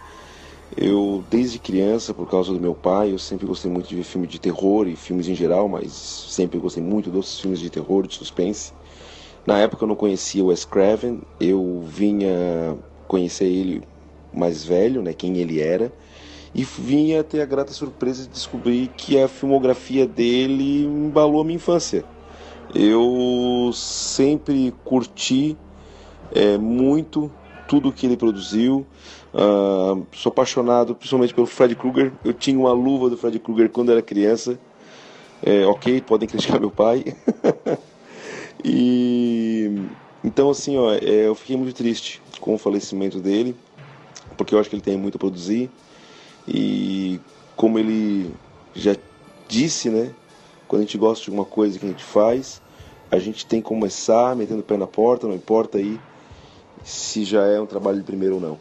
Eu, 0.77 1.25
desde 1.29 1.59
criança, 1.61 2.15
por 2.15 2.29
causa 2.31 2.53
do 2.53 2.61
meu 2.61 2.75
pai, 2.77 3.13
eu 3.13 3.19
sempre 3.19 3.47
gostei 3.47 3.71
muito 3.71 3.89
de 3.89 3.97
ver 3.97 4.05
filme 4.05 4.27
de 4.27 4.39
terror 4.41 4.89
e 4.89 4.97
filmes 4.97 5.29
em 5.29 5.35
geral, 5.35 5.69
mas 5.69 5.93
sempre 5.95 6.59
gostei 6.61 6.83
muito 6.83 7.11
dos 7.11 7.41
filmes 7.41 7.61
de 7.61 7.71
terror, 7.71 8.07
de 8.07 8.15
suspense. 8.17 8.75
Na 9.47 9.59
época 9.61 9.85
eu 9.85 9.89
não 9.89 9.97
conhecia 9.97 10.45
o 10.45 10.49
Wes 10.49 10.65
Craven, 10.65 11.23
eu 11.41 11.83
vinha 11.83 12.79
conhecer 13.07 13.47
ele 13.47 13.83
mais 14.33 14.65
velho, 14.65 15.03
né, 15.03 15.15
quem 15.15 15.39
ele 15.39 15.61
era, 15.61 15.95
e 16.55 16.65
vinha 16.65 17.25
ter 17.25 17.41
a 17.43 17.47
grata 17.47 17.73
surpresa 17.75 18.23
de 18.25 18.29
descobrir 18.31 18.89
que 18.91 19.19
a 19.21 19.29
filmografia 19.29 20.07
dele 20.07 20.85
embalou 20.85 21.41
a 21.43 21.45
minha 21.45 21.57
infância. 21.57 22.09
Eu 22.75 23.71
sempre 23.75 24.73
curti 24.85 25.59
é, 26.33 26.59
muito 26.59 27.31
tudo 27.69 27.93
que 27.93 28.07
ele 28.07 28.17
produziu. 28.17 28.87
Uh, 29.33 30.07
sou 30.13 30.31
apaixonado 30.31 30.95
principalmente 30.95 31.35
pelo 31.35 31.47
Fred 31.47 31.77
Krueger. 31.77 32.13
Eu 32.25 32.33
tinha 32.33 32.59
uma 32.59 32.73
luva 32.73 33.11
do 33.11 33.17
Fred 33.17 33.39
Krueger 33.39 33.69
quando 33.69 33.93
era 33.93 34.03
criança. 34.03 34.59
É, 35.43 35.65
ok, 35.67 36.01
podem 36.01 36.29
criticar 36.29 36.59
meu 36.59 36.71
pai. 36.71 37.05
e 38.65 39.71
então 40.25 40.51
assim, 40.51 40.77
ó, 40.77 40.93
é, 40.95 41.27
eu 41.27 41.35
fiquei 41.35 41.57
muito 41.57 41.75
triste 41.75 42.21
com 42.41 42.55
o 42.55 42.59
falecimento 42.59 43.21
dele, 43.21 43.55
porque 44.37 44.55
eu 44.55 44.59
acho 44.59 44.69
que 44.69 44.75
ele 44.75 44.83
tem 44.83 44.97
muito 44.97 45.17
a 45.17 45.19
produzir. 45.19 45.71
E 46.47 47.21
como 47.55 47.79
ele 47.79 48.35
já 48.75 48.97
disse, 49.47 49.91
né? 49.91 50.13
Quando 50.67 50.81
a 50.83 50.85
gente 50.85 50.99
gosta 50.99 51.25
de 51.25 51.31
alguma 51.31 51.47
coisa 51.47 51.79
que 51.79 51.85
a 51.85 51.89
gente 51.89 52.05
faz, 52.05 52.61
a 53.11 53.19
gente 53.19 53.47
tem 53.47 53.61
que 53.61 53.69
começar 53.69 54.35
metendo 54.35 54.61
o 54.61 54.63
pé 54.63 54.77
na 54.77 54.87
porta, 54.87 55.27
não 55.27 55.35
importa 55.35 55.79
aí 55.79 55.99
se 56.89 57.25
já 57.25 57.45
é 57.45 57.61
um 57.61 57.67
trabalho 57.67 57.99
de 57.99 58.05
primeiro 58.05 58.37
ou 58.37 58.41
não. 58.41 58.59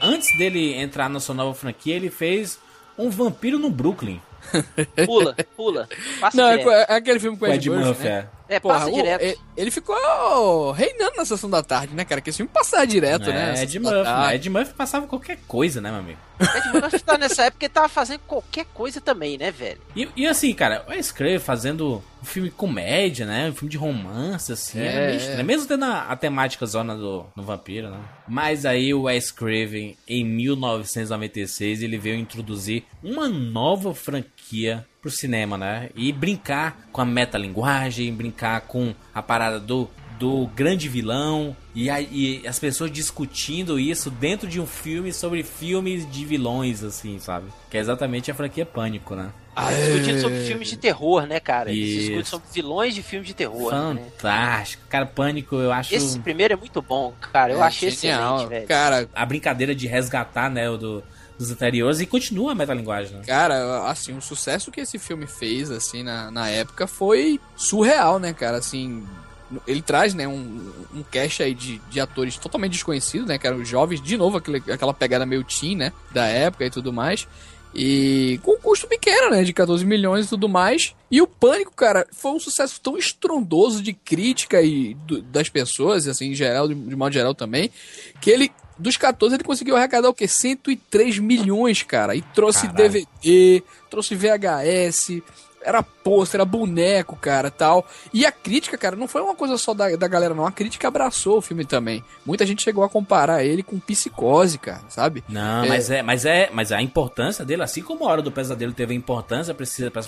Antes 0.00 0.36
dele 0.38 0.74
entrar 0.74 1.08
na 1.08 1.18
sua 1.18 1.34
nova 1.34 1.54
franquia, 1.54 1.96
ele 1.96 2.10
fez 2.10 2.58
um 2.96 3.10
vampiro 3.10 3.58
no 3.58 3.70
Brooklyn. 3.70 4.20
Pula, 5.06 5.34
pula. 5.56 5.88
Passa 6.20 6.36
não, 6.36 6.48
é, 6.48 6.62
é, 6.62 6.94
aquele 6.94 7.18
filme 7.18 7.36
com 7.36 7.46
o 7.46 7.48
Ed, 7.48 7.56
Ed 7.56 7.70
Murphy, 7.70 7.84
Murphy 7.86 8.04
né? 8.04 8.28
É, 8.48 8.60
Porra, 8.60 8.80
passa 8.80 8.90
o, 8.90 8.94
direto. 8.94 9.40
Ele 9.56 9.70
ficou 9.70 10.70
reinando 10.72 11.16
na 11.16 11.24
sessão 11.24 11.50
da 11.50 11.62
tarde, 11.62 11.94
né, 11.94 12.04
cara? 12.04 12.20
Que 12.20 12.30
esse 12.30 12.36
filme 12.36 12.50
passava 12.52 12.86
direto, 12.86 13.30
é, 13.30 13.32
né? 13.32 13.62
Ed 13.62 13.78
Murphy, 13.78 14.02
né? 14.04 14.34
Ed 14.34 14.50
Murphy 14.50 14.74
passava 14.74 15.06
qualquer 15.06 15.38
coisa, 15.48 15.80
né, 15.80 15.90
meu 15.90 16.00
amigo? 16.00 16.18
Ed 16.38 16.72
Murphy 16.72 17.00
tá 17.00 17.18
nessa 17.18 17.44
época 17.44 17.64
ele 17.64 17.72
tava 17.72 17.88
fazendo 17.88 18.20
qualquer 18.20 18.66
coisa 18.66 19.00
também, 19.00 19.38
né, 19.38 19.50
velho? 19.50 19.80
E, 19.96 20.08
e 20.14 20.26
assim, 20.26 20.52
cara, 20.52 20.84
o 20.88 21.02
Scrave 21.02 21.38
fazendo 21.38 22.02
um 22.22 22.24
filme 22.24 22.50
comédia, 22.50 23.26
né? 23.26 23.48
Um 23.48 23.54
filme 23.54 23.70
de 23.70 23.76
romance, 23.76 24.52
assim, 24.52 24.80
é, 24.80 24.86
é 24.86 25.06
meio 25.06 25.16
estranho. 25.16 25.44
Mesmo 25.44 25.66
tendo 25.66 25.84
a, 25.84 26.02
a, 26.02 26.16
temática 26.16 26.66
zona 26.66 26.94
do, 26.94 27.24
do 27.34 27.42
vampiro, 27.42 27.90
né? 27.90 27.98
Mas 28.28 28.66
aí 28.66 28.92
o 28.92 29.02
Wes 29.02 29.30
Craven, 29.30 29.96
em 30.06 30.24
1996, 30.24 31.82
ele 31.82 31.98
veio 31.98 32.16
introduzir 32.16 32.84
uma 33.02 33.28
nova 33.28 33.94
franquia 33.94 34.35
pro 35.00 35.10
cinema, 35.10 35.56
né? 35.56 35.90
E 35.94 36.12
brincar 36.12 36.88
com 36.92 37.00
a 37.00 37.04
metalinguagem, 37.04 38.12
brincar 38.12 38.62
com 38.62 38.94
a 39.14 39.22
parada 39.22 39.60
do 39.60 39.88
do 40.18 40.46
grande 40.54 40.88
vilão 40.88 41.56
e, 41.74 41.90
a, 41.90 42.00
e, 42.00 42.46
as 42.46 42.58
pessoas 42.58 42.90
discutindo 42.90 43.78
isso 43.78 44.10
dentro 44.10 44.48
de 44.48 44.60
um 44.60 44.66
filme 44.66 45.12
sobre 45.12 45.42
filmes 45.42 46.10
de 46.10 46.24
vilões, 46.24 46.82
assim, 46.82 47.18
sabe? 47.18 47.46
Que 47.70 47.76
é 47.76 47.80
exatamente 47.80 48.30
a 48.30 48.34
franquia 48.34 48.64
Pânico, 48.64 49.14
né? 49.14 49.30
Ah, 49.54 49.70
discutindo 49.72 50.20
sobre 50.20 50.44
filmes 50.44 50.68
de 50.68 50.76
terror, 50.76 51.26
né, 51.26 51.40
cara? 51.40 51.70
Eles 51.70 52.00
discutem 52.00 52.24
sobre 52.24 52.46
vilões 52.52 52.94
de 52.94 53.02
filmes 53.02 53.26
de 53.26 53.34
terror. 53.34 53.72
Né? 53.72 54.02
Fantástico. 54.02 54.82
Né? 54.82 54.88
Cara, 54.90 55.06
Pânico, 55.06 55.56
eu 55.56 55.72
acho. 55.72 55.94
Esse 55.94 56.18
primeiro 56.18 56.54
é 56.54 56.56
muito 56.56 56.82
bom, 56.82 57.12
cara. 57.32 57.52
Eu 57.52 57.62
é, 57.62 57.66
achei 57.66 57.90
genial. 57.90 58.36
excelente, 58.36 58.50
velho. 58.50 58.66
Cara, 58.66 59.08
a 59.14 59.26
brincadeira 59.26 59.74
de 59.74 59.86
resgatar, 59.86 60.50
né, 60.50 60.68
o 60.68 60.76
do 60.76 61.04
dos 61.38 61.50
anteriores 61.50 62.00
e 62.00 62.06
continua 62.06 62.52
a 62.52 62.54
metalinguagem, 62.54 63.16
né? 63.16 63.22
Cara, 63.26 63.88
assim, 63.90 64.16
o 64.16 64.22
sucesso 64.22 64.70
que 64.70 64.80
esse 64.80 64.98
filme 64.98 65.26
fez, 65.26 65.70
assim, 65.70 66.02
na, 66.02 66.30
na 66.30 66.48
época 66.48 66.86
foi 66.86 67.40
surreal, 67.54 68.18
né, 68.18 68.32
cara? 68.32 68.56
Assim, 68.56 69.06
ele 69.66 69.82
traz, 69.82 70.14
né, 70.14 70.26
um, 70.26 70.72
um 70.94 71.02
cast 71.02 71.42
aí 71.42 71.54
de, 71.54 71.78
de 71.90 72.00
atores 72.00 72.36
totalmente 72.36 72.72
desconhecidos, 72.72 73.28
né, 73.28 73.38
que 73.38 73.46
eram 73.46 73.64
jovens, 73.64 74.00
de 74.00 74.16
novo 74.16 74.38
aquele, 74.38 74.62
aquela 74.70 74.94
pegada 74.94 75.26
meio 75.26 75.44
teen, 75.44 75.76
né, 75.76 75.92
da 76.10 76.26
época 76.26 76.64
e 76.64 76.70
tudo 76.70 76.92
mais. 76.92 77.28
E 77.78 78.40
com 78.42 78.52
um 78.52 78.58
custo 78.58 78.88
pequeno, 78.88 79.30
né? 79.30 79.44
De 79.44 79.52
14 79.52 79.84
milhões 79.84 80.24
e 80.24 80.28
tudo 80.30 80.48
mais. 80.48 80.94
E 81.10 81.20
o 81.20 81.26
Pânico, 81.26 81.74
cara, 81.76 82.06
foi 82.10 82.30
um 82.30 82.40
sucesso 82.40 82.80
tão 82.80 82.96
estrondoso 82.96 83.82
de 83.82 83.92
crítica 83.92 84.62
e 84.62 84.94
do, 84.94 85.20
das 85.20 85.50
pessoas, 85.50 86.08
assim, 86.08 86.30
em 86.30 86.34
geral, 86.34 86.66
de, 86.66 86.74
de 86.74 86.96
modo 86.96 87.12
geral 87.12 87.34
também, 87.34 87.70
que 88.18 88.30
ele, 88.30 88.50
dos 88.78 88.96
14, 88.96 89.36
ele 89.36 89.44
conseguiu 89.44 89.76
arrecadar 89.76 90.08
o 90.08 90.14
quê? 90.14 90.26
103 90.28 91.18
milhões, 91.18 91.82
cara. 91.82 92.14
E 92.14 92.22
trouxe 92.22 92.66
Caralho. 92.68 92.76
DVD, 92.90 93.62
trouxe 93.90 94.14
VHS, 94.14 95.22
era 95.62 95.82
pôster, 95.82 96.38
era 96.40 96.44
boneco, 96.44 97.16
cara, 97.16 97.50
tal. 97.50 97.84
E 98.12 98.24
a 98.24 98.30
crítica, 98.30 98.78
cara, 98.78 98.94
não 98.94 99.08
foi 99.08 99.20
uma 99.22 99.34
coisa 99.34 99.56
só 99.58 99.74
da, 99.74 99.96
da 99.96 100.06
galera, 100.06 100.34
não. 100.34 100.46
A 100.46 100.52
crítica 100.52 100.86
abraçou 100.88 101.38
o 101.38 101.42
filme 101.42 101.64
também. 101.64 102.04
Muita 102.24 102.46
gente 102.46 102.62
chegou 102.62 102.84
a 102.84 102.88
comparar 102.88 103.42
ele 103.44 103.62
com 103.62 103.78
Psicose, 103.80 104.58
cara, 104.58 104.82
sabe? 104.88 105.24
Não, 105.28 105.64
É. 105.64 105.68
mas 105.68 105.90
é, 105.90 106.02
mas 106.02 106.24
é, 106.24 106.50
mas 106.52 106.70
a 106.70 106.80
importância 106.80 107.44
dele, 107.44 107.62
assim 107.62 107.82
como 107.82 108.04
a 108.04 108.10
Hora 108.12 108.22
do 108.22 108.30
Pesadelo 108.30 108.72
teve 108.72 108.92
a 108.92 108.96
importância 108.96 109.52
precisa 109.54 109.90
para 109.90 110.04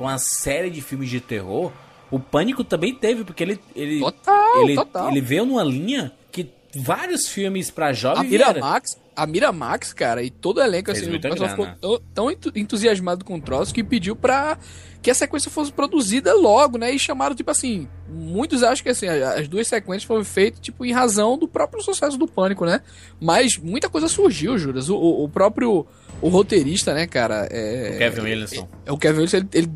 uma 0.00 0.18
série 0.18 0.70
de 0.70 0.80
filmes 0.80 1.10
de 1.10 1.20
terror, 1.20 1.70
o 2.10 2.18
Pânico 2.18 2.64
também 2.64 2.94
teve, 2.94 3.24
porque 3.24 3.42
ele 3.42 3.60
ele 3.74 4.00
Total, 4.00 4.62
ele, 4.62 4.74
total. 4.76 5.10
ele 5.10 5.20
veio 5.20 5.44
numa 5.44 5.64
linha 5.64 6.12
vários 6.74 7.28
filmes 7.28 7.70
pra 7.70 7.88
A 7.88 7.92
jovem 7.92 8.28
vieram. 8.28 8.54
Miramax, 8.54 8.98
a 9.16 9.26
Miramax, 9.26 9.92
cara, 9.92 10.22
e 10.22 10.30
todo 10.30 10.58
o 10.58 10.62
elenco, 10.62 10.86
Fez 10.90 10.98
assim, 10.98 11.08
o 11.08 11.10
muita 11.10 11.28
pessoal 11.30 11.50
ficou 11.50 11.66
tão, 11.80 12.00
tão 12.14 12.30
entu- 12.30 12.52
entusiasmado 12.56 13.24
com 13.24 13.36
o 13.36 13.40
troço 13.40 13.72
que 13.74 13.82
pediu 13.84 14.14
pra 14.16 14.58
que 15.00 15.10
a 15.10 15.14
sequência 15.14 15.50
fosse 15.50 15.70
produzida 15.70 16.32
logo, 16.34 16.78
né? 16.78 16.90
E 16.90 16.98
chamaram, 16.98 17.34
tipo 17.36 17.50
assim, 17.50 17.86
muitos 18.08 18.62
acham 18.62 18.82
que 18.82 18.88
assim, 18.88 19.06
a- 19.06 19.34
as 19.34 19.46
duas 19.46 19.68
sequências 19.68 20.04
foram 20.04 20.24
feitas, 20.24 20.60
tipo, 20.60 20.84
em 20.84 20.92
razão 20.92 21.36
do 21.36 21.46
próprio 21.46 21.82
sucesso 21.82 22.16
do 22.16 22.26
Pânico, 22.26 22.64
né? 22.64 22.80
Mas 23.20 23.58
muita 23.58 23.88
coisa 23.90 24.08
surgiu, 24.08 24.56
Juras. 24.58 24.88
O, 24.88 24.96
o- 24.96 25.28
próprio 25.28 25.86
o 26.22 26.28
roteirista, 26.28 26.94
né, 26.94 27.06
cara? 27.06 27.46
É, 27.50 27.90
O 27.94 27.98
Kevin 27.98 28.20
Williamson. 28.22 28.68
é, 28.86 28.92
o 28.92 28.96
Kevin 28.98 29.14
Williamson, 29.20 29.36
ele, 29.36 29.48
ele 29.52 29.70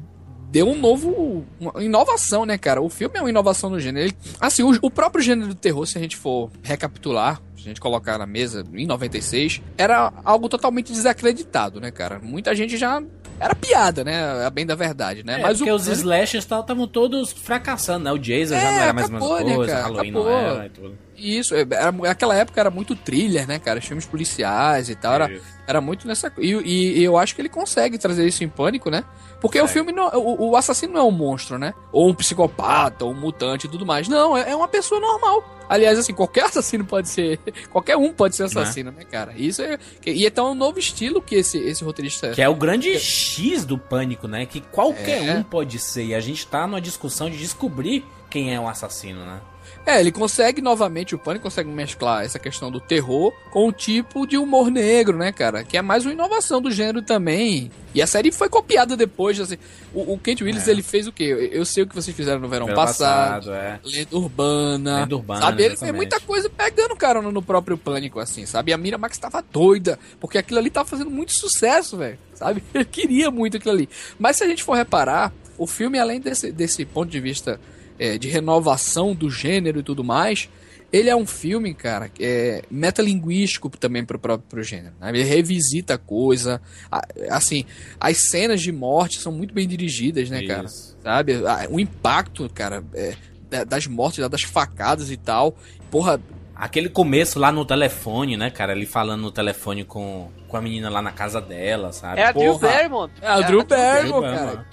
deu 0.51 0.69
um 0.69 0.79
novo. 0.79 1.45
Uma 1.61 1.83
inovação, 1.83 2.45
né, 2.45 2.57
cara? 2.59 2.81
O 2.83 2.89
filme 2.89 3.17
é 3.17 3.21
uma 3.21 3.31
inovação 3.31 3.71
no 3.71 3.79
gênero. 3.81 4.07
Ele- 4.07 4.17
assim, 4.41 4.63
o, 4.63 4.77
o 4.83 4.91
próprio 4.91 5.23
gênero 5.23 5.49
do 5.49 5.55
terror, 5.55 5.87
se 5.87 5.97
a 5.99 6.01
gente 6.01 6.17
for 6.17 6.51
recapitular, 6.63 7.41
se 7.57 7.63
a 7.63 7.69
gente 7.69 7.81
colocar 7.81 8.19
na 8.19 8.27
mesa 8.27 8.65
em 8.73 8.87
96, 8.87 9.61
era 9.77 10.13
algo 10.25 10.49
totalmente 10.49 10.93
desacreditado, 10.93 11.81
né, 11.81 11.91
cara? 11.91 12.19
Muita 12.23 12.55
gente 12.55 12.77
já. 12.77 13.03
Era 13.41 13.55
piada, 13.55 14.03
né? 14.03 14.45
A 14.45 14.51
bem 14.51 14.67
da 14.67 14.75
verdade, 14.75 15.23
né? 15.25 15.39
É, 15.39 15.43
Mas 15.43 15.59
porque 15.59 15.71
o 15.71 15.77
os 15.77 15.87
slashers 15.87 16.43
estavam 16.45 16.89
todos 16.89 17.31
fracassando, 17.31 18.05
né? 18.05 18.13
O 18.13 18.19
Jason 18.19 18.55
já 18.55 18.61
É, 18.61 18.65
não 18.65 18.83
era 18.83 18.93
mais 18.93 19.07
a 19.07 19.17
acabou, 19.17 19.35
mesma 19.37 19.49
né, 19.51 19.55
coisa, 19.57 19.73
cara? 19.73 19.85
Halloween 19.85 20.11
Acabou. 20.11 20.25
não 20.33 20.39
era 20.39 20.67
e 20.67 20.71
tudo. 20.71 20.99
Isso, 21.19 21.55
é, 21.55 21.61
era, 21.71 21.91
naquela 21.93 22.35
época 22.37 22.61
era 22.61 22.71
muito 22.71 22.95
thriller, 22.95 23.47
né, 23.47 23.59
cara? 23.59 23.79
Os 23.81 23.85
filmes 23.85 24.07
policiais 24.07 24.89
e 24.89 24.95
tal. 24.95 25.15
Era, 25.15 25.31
Isso. 25.33 25.45
era 25.67 25.81
muito 25.81 26.07
nessa. 26.07 26.33
E, 26.39 26.53
e- 26.53 26.99
e 27.01 27.03
eu 27.05 27.19
acho 27.19 27.35
que 27.35 27.43
ele 27.43 27.49
consegue 27.49 27.99
trazer 27.99 28.27
isso 28.27 28.45
em 28.45 28.49
pânico, 28.49 28.89
né? 28.91 29.05
Porque 29.41 29.59
o 29.59 29.63
Consegue. 29.63 29.73
filme 29.87 29.93
não. 29.93 30.09
O, 30.19 30.51
o 30.51 30.57
assassino 30.57 30.93
não 30.95 31.01
é 31.01 31.05
um 31.05 31.11
monstro, 31.13 31.59
né? 31.59 31.73
Ou 31.93 32.09
um 32.09 32.15
psicopata, 32.15 33.05
ou 33.05 33.13
um 33.13 33.15
mutante 33.15 33.67
e 33.67 33.71
tudo 33.71 33.85
mais. 33.87 34.09
Não, 34.09 34.37
é, 34.37 34.51
é 34.51 34.57
uma 34.57 34.67
pessoa 34.69 35.01
normal. 35.01 35.45
Aliás, 35.69 35.99
assim, 35.99 36.13
qualquer 36.15 36.45
assassino 36.47 36.85
pode 36.85 37.09
ser. 37.09 37.39
Qualquer 37.71 37.97
um 37.97 38.13
pode 38.13 38.35
ser 38.35 38.45
assassino, 38.45 38.91
né, 38.91 39.05
cara? 39.05 39.33
Isso 39.37 39.63
é. 39.63 39.79
que- 40.01 40.11
E 40.11 40.27
então 40.27 40.49
é 40.49 40.51
um 40.51 40.55
novo 40.55 40.79
estilo 40.79 41.21
que 41.23 41.35
esse, 41.37 41.59
esse 41.59 41.85
roteirista. 41.85 42.31
Que 42.31 42.43
é 42.43 42.49
o 42.49 42.55
grande 42.55 42.99
X 42.99 43.65
do 43.65 43.77
pânico, 43.79 44.27
né? 44.27 44.47
Que 44.47 44.61
qualquer 44.61 45.29
É. 45.29 45.35
um 45.35 45.43
pode 45.43 45.79
ser. 45.79 46.05
E 46.07 46.15
a 46.15 46.21
gente 46.21 46.47
tá 46.47 46.67
numa 46.67 46.81
discussão 46.81 47.29
de 47.31 47.37
descobrir 47.39 48.05
quem 48.31 48.53
é 48.55 48.59
o 48.61 48.67
assassino, 48.69 49.25
né? 49.25 49.41
É, 49.89 50.01
ele 50.01 50.13
consegue 50.13 50.61
novamente, 50.61 51.15
o 51.15 51.19
Pânico 51.19 51.45
consegue 51.45 51.71
mesclar 51.71 52.23
essa 52.23 52.39
questão 52.39 52.71
do 52.71 52.79
terror 52.79 53.33
com 53.51 53.67
o 53.69 53.73
tipo 53.73 54.27
de 54.27 54.37
humor 54.37 54.71
negro, 54.71 55.17
né, 55.17 55.33
cara? 55.33 55.65
Que 55.65 55.79
é 55.79 55.83
mais 55.83 56.05
uma 56.05 56.13
inovação 56.13 56.61
do 56.61 56.71
gênero 56.71 57.01
também. 57.01 57.71
E 57.95 58.03
a 58.03 58.07
série 58.07 58.31
foi 58.31 58.51
copiada 58.51 58.95
depois, 58.99 59.41
assim. 59.41 59.57
O, 59.95 60.13
o 60.13 60.19
Kent 60.19 60.43
Willis, 60.43 60.69
É. 60.69 60.73
ele 60.73 60.83
fez 60.83 61.07
o 61.07 61.13
quê? 61.13 61.49
Eu, 61.51 61.65
sei 61.65 61.85
o 61.85 61.87
que 61.87 61.95
vocês 61.95 62.15
fizeram 62.15 62.39
no 62.39 62.49
verão 62.49 62.67
Verão 62.67 62.77
passado. 62.85 63.51
é. 63.51 63.81
Lenda 63.83 64.15
Urbana. 64.17 65.01
Lenda 65.01 65.17
Urbana, 65.17 65.41
Sabe, 65.41 65.63
ele 65.63 65.77
fez 65.79 65.93
muita 65.95 66.21
coisa 66.21 66.51
pegando, 66.51 66.95
cara, 66.95 67.23
no, 67.23 67.33
no 67.33 67.41
próprio 67.43 67.79
Pânico, 67.79 68.21
assim, 68.21 68.45
sabe? 68.45 68.71
E 68.71 68.75
a 68.75 68.77
Miramax 68.77 69.17
tava 69.17 69.43
doida, 69.51 69.99
porque 70.21 70.37
aquilo 70.37 70.59
ali 70.59 70.69
tava 70.69 70.87
fazendo 70.87 71.11
muito 71.11 71.33
sucesso, 71.33 71.97
velho, 71.97 72.19
sabe? 72.35 72.63
Ele 72.75 72.85
queria 72.85 73.31
muito 73.31 73.57
aquilo 73.57 73.73
ali. 73.73 73.89
Mas 74.19 74.37
se 74.37 74.45
a 74.45 74.47
gente 74.47 74.63
for 74.63 74.75
reparar, 74.75 75.33
o 75.57 75.67
filme, 75.67 75.99
além 75.99 76.21
desse, 76.21 76.53
desse 76.53 76.85
ponto 76.85 77.11
de 77.11 77.21
vista 77.21 77.59
é, 77.99 78.17
de 78.19 78.29
renovação 78.29 79.15
do 79.15 79.31
gênero 79.31 79.81
e 79.81 79.83
tudo 79.83 80.03
mais, 80.05 80.49
ele 80.93 81.11
é 81.11 81.15
um 81.17 81.27
filme, 81.27 81.75
cara, 81.75 82.11
é 82.19 82.63
metalinguístico 82.71 83.69
também 83.71 84.05
pro 84.05 84.19
próprio 84.19 84.63
gênero. 84.65 84.95
Né? 85.01 85.11
Ele 85.11 85.23
revisita 85.23 85.95
a 85.95 85.99
coisa. 85.99 86.61
a- 86.91 87.03
assim, 87.31 87.65
as 88.01 88.31
cenas 88.31 88.61
de 88.63 88.73
morte 88.73 89.21
são 89.21 89.31
muito 89.33 89.53
bem 89.53 89.69
dirigidas, 89.69 90.31
né, 90.31 90.43
cara? 90.47 90.67
Isso. 90.67 90.97
Sabe? 91.03 91.35
Ah, 91.47 91.67
O 91.71 91.79
impacto, 91.79 92.49
cara, 92.55 92.83
é, 92.95 93.15
da- 93.51 93.65
das 93.65 93.87
mortes, 93.87 94.27
das 94.31 94.43
facadas 94.43 95.11
e 95.11 95.17
tal. 95.17 95.57
Porra, 95.91 96.21
Aquele 96.59 96.89
começo 96.89 97.39
lá 97.39 97.53
no 97.53 97.65
telefone, 97.65 98.37
né, 98.37 98.51
cara? 98.51 98.73
Ele 98.73 98.85
falando 98.85 99.23
no 99.23 99.31
telefone 99.31 99.85
com, 99.85 100.29
com 100.49 100.57
a 100.57 100.61
menina 100.61 100.91
lá 100.91 101.01
na 101.01 101.13
casa 101.13 101.41
dela, 101.41 101.93
sabe? 101.93 102.21
É 102.21 102.27
a 102.27 102.33
Drew. 102.33 102.59
Barrymore. 102.59 103.13
é 103.23 103.29
a 103.29 103.41
Drew 103.43 103.65
Barrymore, 103.65 104.27
cara. 104.27 104.67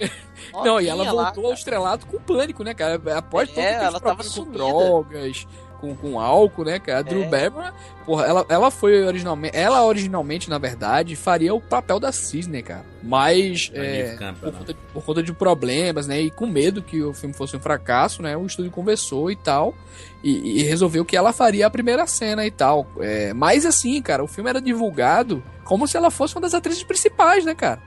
Não, 0.64 0.80
e 0.80 0.88
ela 0.88 1.04
Novinha 1.04 1.12
lá, 1.12 1.24
voltou 1.24 1.46
ao 1.46 1.52
estrelato 1.52 2.06
com 2.06 2.18
pânico, 2.18 2.64
né, 2.64 2.74
cara? 2.74 3.00
Após 3.16 3.48
todo 3.48 3.60
É, 3.60 3.68
aquele 3.70 3.84
ela 3.84 4.00
tava 4.00 4.24
com 4.24 4.44
drogas, 4.50 5.46
com, 5.80 5.94
com 5.94 6.18
álcool, 6.20 6.64
né, 6.64 6.78
cara? 6.78 6.98
A 7.00 7.02
Drew 7.02 7.22
É. 7.22 7.28
Barrymore, 7.28 7.72
porra, 8.04 8.24
ela, 8.26 8.46
ela 8.48 8.70
foi 8.70 9.02
originalmente... 9.04 9.56
Ela 9.56 9.84
originalmente, 9.84 10.48
na 10.50 10.58
verdade, 10.58 11.14
faria 11.16 11.54
o 11.54 11.60
papel 11.60 11.98
da 12.00 12.12
Cisne, 12.12 12.62
cara. 12.62 12.84
Mas, 13.02 13.70
é, 13.74 13.80
Neve 13.80 14.16
Campbell, 14.18 14.34
por, 14.40 14.52
né? 14.52 14.58
conta 14.58 14.72
de, 14.74 14.78
por 14.92 15.04
conta 15.04 15.22
de 15.22 15.32
problemas, 15.32 16.06
né, 16.06 16.20
e 16.20 16.30
com 16.30 16.46
medo 16.46 16.82
que 16.82 17.02
o 17.02 17.12
filme 17.14 17.34
fosse 17.34 17.56
um 17.56 17.60
fracasso, 17.60 18.20
né, 18.22 18.36
o 18.36 18.44
estúdio 18.46 18.70
conversou 18.72 19.30
e 19.30 19.36
tal, 19.36 19.74
e, 20.24 20.60
e 20.60 20.62
resolveu 20.64 21.04
que 21.04 21.16
ela 21.16 21.32
faria 21.32 21.66
a 21.66 21.70
primeira 21.70 22.06
cena 22.06 22.44
e 22.44 22.50
tal. 22.50 22.86
É, 23.00 23.32
mas 23.32 23.64
assim, 23.64 24.00
cara, 24.02 24.24
o 24.24 24.26
filme 24.26 24.50
era 24.50 24.60
divulgado 24.60 25.42
como 25.64 25.86
se 25.86 25.96
ela 25.96 26.10
fosse 26.10 26.34
uma 26.34 26.40
das 26.42 26.54
atrizes 26.54 26.82
principais, 26.84 27.44
né, 27.44 27.54
cara? 27.54 27.80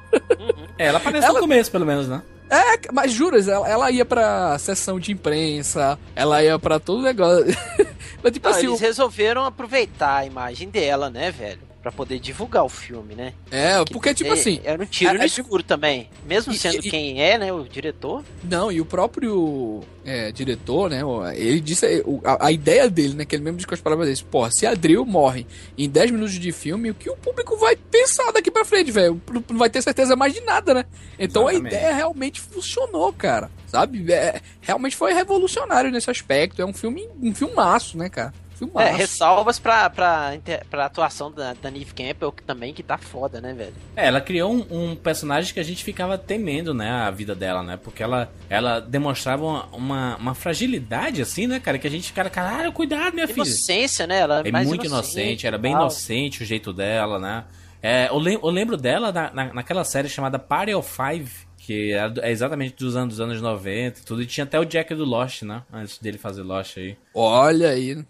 É, 0.78 0.88
ela 0.88 0.98
aparece 1.00 1.26
Ela- 1.26 1.36
no 1.36 1.40
começo, 1.42 1.72
pelo 1.72 1.86
menos, 1.86 2.08
né? 2.08 2.22
É, 2.50 2.80
mas 2.92 3.12
juras, 3.12 3.48
ela, 3.48 3.70
ela 3.70 3.92
ia 3.92 4.04
pra 4.04 4.58
sessão 4.58 5.00
de 5.00 5.12
imprensa, 5.12 6.00
ela 6.16 6.44
ia 6.44 6.58
pra 6.58 6.80
todo 6.80 7.04
negócio. 7.04 7.46
mas 8.24 8.34
tipo 8.34 8.50
Não, 8.50 8.56
assim, 8.56 8.68
eles 8.68 8.80
o- 8.80 8.84
resolveram 8.84 9.46
aproveitar 9.46 10.18
a 10.18 10.26
imagem 10.26 10.68
dela, 10.70 11.10
né, 11.12 11.30
velho? 11.32 11.69
Pra 11.90 11.96
poder 11.98 12.20
divulgar 12.20 12.64
o 12.64 12.70
filme, 12.70 13.16
né? 13.16 13.34
é, 13.50 13.84
porque 13.92 14.14
tipo 14.14 14.30
É- 14.30 14.34
assim, 14.34 14.62
Era 14.64 14.84
um 14.84 14.86
tiro 14.86 15.10
é- 15.10 15.18
no 15.18 15.24
é 15.24 15.26
escuro 15.26 15.64
também. 15.64 16.08
Mesmo 16.24 16.54
E- 16.54 16.58
sendo 16.58 16.86
e- 16.86 16.90
quem 16.90 17.20
é, 17.20 17.36
né, 17.40 17.52
o 17.52 17.64
diretor. 17.64 18.24
não, 18.44 18.72
e 18.72 18.80
o 18.80 18.86
próprio 18.86 19.82
é, 20.06 20.32
diretor, 20.32 20.90
né, 20.92 21.04
o- 21.04 21.28
ele 21.32 21.60
disse, 21.60 22.04
o- 22.06 22.22
a, 22.24 22.48
a 22.48 22.52
ideia 22.52 22.88
dele, 22.90 23.16
né, 23.16 23.26
que 23.26 23.36
ele 23.36 23.44
mesmo 23.44 23.58
disse 23.58 23.68
com 23.68 23.74
as 23.74 23.82
palavras 23.82 24.08
dele, 24.08 24.28
porra, 24.30 24.52
se 24.52 24.68
a 24.68 24.76
Drill 24.76 25.04
morre 25.04 25.48
em 25.78 25.90
10 25.90 26.12
minutos 26.12 26.34
de 26.36 26.52
filme, 26.52 26.92
o 26.92 26.94
que 26.96 27.10
o 27.10 27.16
público 27.18 27.58
vai 27.58 27.76
pensar 27.76 28.32
daqui 28.32 28.52
pra 28.52 28.64
frente, 28.64 28.92
velho? 28.92 29.20
Não 29.32 29.44
não 29.50 29.58
vai 29.58 29.70
ter 29.70 29.82
certeza 29.82 30.16
mais 30.16 30.32
de 30.34 30.42
nada, 30.42 30.74
né? 30.76 30.86
Então 31.18 31.50
Exatamente. 31.50 31.76
a 31.76 31.80
ideia 31.80 31.96
realmente 31.96 32.40
funcionou, 32.40 33.12
cara, 33.14 33.50
sabe? 33.68 34.12
É, 34.14 34.42
realmente 34.62 34.96
foi 34.96 35.12
revolucionário 35.14 35.90
nesse 35.92 36.10
aspecto, 36.12 36.62
é 36.62 36.66
um 36.66 36.74
filme, 36.74 37.10
um 37.22 37.34
filmaço, 37.34 37.98
né, 37.98 38.10
cara? 38.10 38.32
Filmaço. 38.60 38.88
É, 38.88 38.92
ressalvas 38.92 39.58
pra, 39.58 39.90
pra, 39.90 40.34
pra 40.70 40.86
atuação 40.86 41.32
da, 41.32 41.54
da 41.54 41.72
Neve 41.72 41.94
Campbell, 41.94 42.32
que 42.32 42.44
também 42.44 42.74
que 42.74 42.84
tá 42.84 42.98
foda, 42.98 43.40
né, 43.42 43.54
velho? 43.54 43.74
É, 43.96 44.08
ela 44.08 44.22
criou 44.22 44.54
um, 44.54 44.66
um 44.92 44.96
personagem 44.96 45.54
que 45.54 45.60
a 45.60 45.64
gente 45.64 45.84
ficava 45.84 46.18
temendo, 46.18 46.74
né, 46.74 46.90
a 46.90 47.10
vida 47.10 47.34
dela, 47.34 47.64
né? 47.64 47.78
Porque 47.82 48.04
ela, 48.04 48.32
ela 48.50 48.80
demonstrava 48.80 49.44
uma, 49.46 49.66
uma, 49.72 50.16
uma 50.18 50.36
fragilidade, 50.36 51.22
assim, 51.22 51.48
né, 51.48 51.60
cara? 51.60 51.78
Que 51.80 51.88
a 51.88 51.92
gente 51.92 52.08
ficava, 52.08 52.30
caralho, 52.30 52.72
cuidado, 52.74 53.14
minha 53.14 53.28
filha. 53.28 53.44
Inocência, 53.46 54.06
né? 54.06 54.20
Ela 54.20 54.42
É 54.46 54.52
mais 54.52 54.68
muito 54.68 54.86
inocente, 54.86 55.48
era 55.48 55.58
bem 55.58 55.72
tal. 55.72 55.82
inocente 55.84 56.44
o 56.44 56.46
jeito 56.46 56.74
dela, 56.74 57.18
né? 57.18 57.46
É, 57.82 58.10
eu, 58.10 58.18
lem- 58.18 58.40
eu 58.44 58.50
lembro 58.50 58.76
dela 58.76 59.12
na, 59.12 59.32
na- 59.34 59.54
naquela 59.54 59.86
série 59.86 60.10
chamada 60.10 60.38
Party 60.38 60.74
of 60.74 60.90
Five, 60.92 61.32
que 61.60 61.94
é, 61.94 62.12
é 62.24 62.32
exatamente 62.32 62.76
dos 62.76 62.96
anos, 62.98 63.16
dos 63.16 63.22
anos 63.22 63.42
90 63.42 64.00
e 64.00 64.04
tudo. 64.04 64.22
E 64.22 64.26
tinha 64.26 64.44
até 64.44 64.60
o 64.60 64.66
Jack 64.66 64.94
do 64.96 65.06
Lost, 65.06 65.44
né? 65.44 65.62
Antes 65.72 65.98
dele 66.00 66.18
fazer 66.18 66.42
Lost 66.44 66.78
aí. 66.78 66.98
Olha 67.14 67.70
aí. 67.70 68.04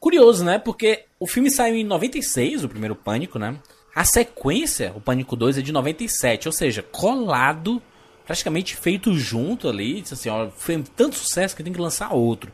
Curioso, 0.00 0.44
né? 0.44 0.58
Porque 0.58 1.04
o 1.18 1.26
filme 1.26 1.50
saiu 1.50 1.76
em 1.76 1.84
96, 1.84 2.64
o 2.64 2.68
primeiro 2.68 2.94
Pânico, 2.94 3.38
né? 3.38 3.56
A 3.94 4.04
sequência, 4.04 4.92
o 4.94 5.00
Pânico 5.00 5.36
2, 5.36 5.58
é 5.58 5.62
de 5.62 5.72
97, 5.72 6.48
ou 6.48 6.52
seja, 6.52 6.82
colado, 6.82 7.80
praticamente 8.26 8.76
feito 8.76 9.14
junto 9.14 9.68
ali. 9.68 10.00
Disse 10.00 10.14
assim, 10.14 10.28
ó, 10.28 10.50
foi 10.50 10.82
tanto 10.96 11.16
sucesso 11.16 11.54
que 11.54 11.62
tem 11.62 11.72
que 11.72 11.80
lançar 11.80 12.12
outro. 12.12 12.52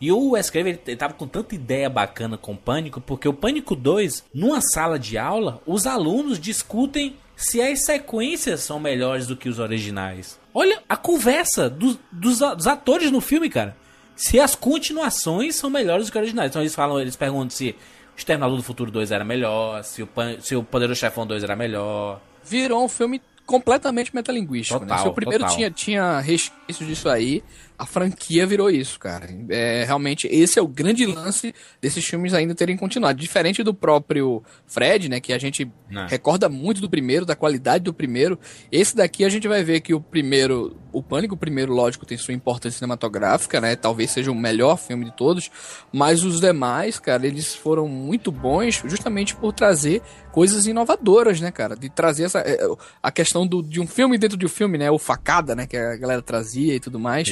E 0.00 0.12
o 0.12 0.30
Wes 0.30 0.50
Craven, 0.50 0.78
ele, 0.86 0.96
tava 0.96 1.14
com 1.14 1.26
tanta 1.26 1.54
ideia 1.54 1.88
bacana 1.88 2.36
com 2.36 2.52
o 2.52 2.56
Pânico, 2.56 3.00
porque 3.00 3.26
o 3.26 3.32
Pânico 3.32 3.74
2, 3.74 4.24
numa 4.34 4.60
sala 4.60 4.98
de 4.98 5.16
aula, 5.16 5.62
os 5.66 5.86
alunos 5.86 6.38
discutem 6.38 7.16
se 7.36 7.60
as 7.60 7.84
sequências 7.84 8.60
são 8.60 8.78
melhores 8.78 9.26
do 9.26 9.36
que 9.36 9.48
os 9.48 9.58
originais. 9.58 10.38
Olha 10.52 10.82
a 10.88 10.96
conversa 10.96 11.70
dos, 11.70 11.98
dos, 12.12 12.38
dos 12.38 12.66
atores 12.66 13.10
no 13.10 13.20
filme, 13.20 13.48
cara. 13.48 13.76
Se 14.16 14.38
as 14.38 14.54
continuações 14.54 15.56
são 15.56 15.68
melhores 15.70 16.06
do 16.06 16.12
que 16.12 16.18
originais. 16.18 16.50
Então 16.50 16.62
eles 16.62 16.74
falam, 16.74 17.00
eles 17.00 17.16
perguntam 17.16 17.50
se 17.50 17.70
o 18.14 18.18
Exterminador 18.18 18.56
do 18.56 18.62
Futuro 18.62 18.90
2 18.90 19.10
era 19.10 19.24
melhor, 19.24 19.82
se 19.82 20.02
o, 20.02 20.06
Pan, 20.06 20.36
se 20.40 20.54
o 20.54 20.62
Poderoso 20.62 21.00
Chefão 21.00 21.26
2 21.26 21.42
era 21.42 21.56
melhor. 21.56 22.20
Virou 22.44 22.84
um 22.84 22.88
filme 22.88 23.20
completamente 23.44 24.14
metalinguístico, 24.14 24.80
Total, 24.80 24.96
né? 24.96 25.02
Se 25.02 25.08
o 25.08 25.12
primeiro 25.12 25.44
total. 25.44 25.56
tinha, 25.56 25.70
tinha 25.70 26.20
resquício 26.20 26.86
disso 26.86 27.08
aí, 27.08 27.42
a 27.76 27.84
franquia 27.86 28.46
virou 28.46 28.70
isso, 28.70 28.98
cara. 28.98 29.28
É, 29.48 29.84
realmente, 29.84 30.28
esse 30.28 30.58
é 30.58 30.62
o 30.62 30.68
grande 30.68 31.04
lance 31.06 31.54
desses 31.80 32.04
filmes 32.04 32.32
ainda 32.32 32.54
terem 32.54 32.76
continuado. 32.76 33.18
Diferente 33.18 33.62
do 33.62 33.74
próprio 33.74 34.42
Fred, 34.66 35.08
né? 35.08 35.20
Que 35.20 35.32
a 35.32 35.38
gente 35.38 35.70
Né. 35.90 36.06
recorda 36.08 36.48
muito 36.48 36.80
do 36.80 36.88
primeiro, 36.88 37.26
da 37.26 37.34
qualidade 37.36 37.84
do 37.84 37.92
primeiro. 37.92 38.38
Esse 38.70 38.94
daqui 38.94 39.24
a 39.24 39.28
gente 39.28 39.48
vai 39.48 39.62
ver 39.64 39.80
que 39.80 39.92
o 39.92 40.00
primeiro, 40.00 40.76
o 40.92 41.02
Pânico, 41.02 41.34
o 41.34 41.38
primeiro, 41.38 41.72
lógico, 41.72 42.06
tem 42.06 42.16
sua 42.16 42.32
importância 42.34 42.78
cinematográfica, 42.78 43.60
né? 43.60 43.74
Talvez 43.76 44.10
seja 44.10 44.30
o 44.30 44.34
melhor 44.34 44.76
filme 44.78 45.04
de 45.06 45.12
todos. 45.16 45.50
Mas 45.92 46.22
os 46.24 46.40
demais, 46.40 46.98
cara, 47.00 47.26
eles 47.26 47.54
foram 47.54 47.88
muito 47.88 48.30
bons 48.30 48.82
justamente 48.86 49.34
por 49.34 49.52
trazer 49.52 50.00
coisas 50.32 50.66
inovadoras, 50.66 51.40
né, 51.40 51.50
cara? 51.50 51.76
De 51.76 51.88
trazer 51.88 52.24
essa. 52.24 52.38
é, 52.40 52.56
A 53.02 53.10
questão 53.10 53.46
do, 53.46 53.62
de 53.62 53.80
um 53.80 53.86
filme 53.86 54.16
dentro 54.18 54.36
de 54.36 54.46
um 54.46 54.48
filme, 54.48 54.78
né? 54.78 54.90
O 54.90 54.98
facada, 54.98 55.54
né? 55.54 55.66
Que 55.66 55.76
a 55.76 55.96
galera 55.96 56.22
trazia 56.22 56.74
e 56.74 56.80
tudo 56.80 56.98
mais. 56.98 57.28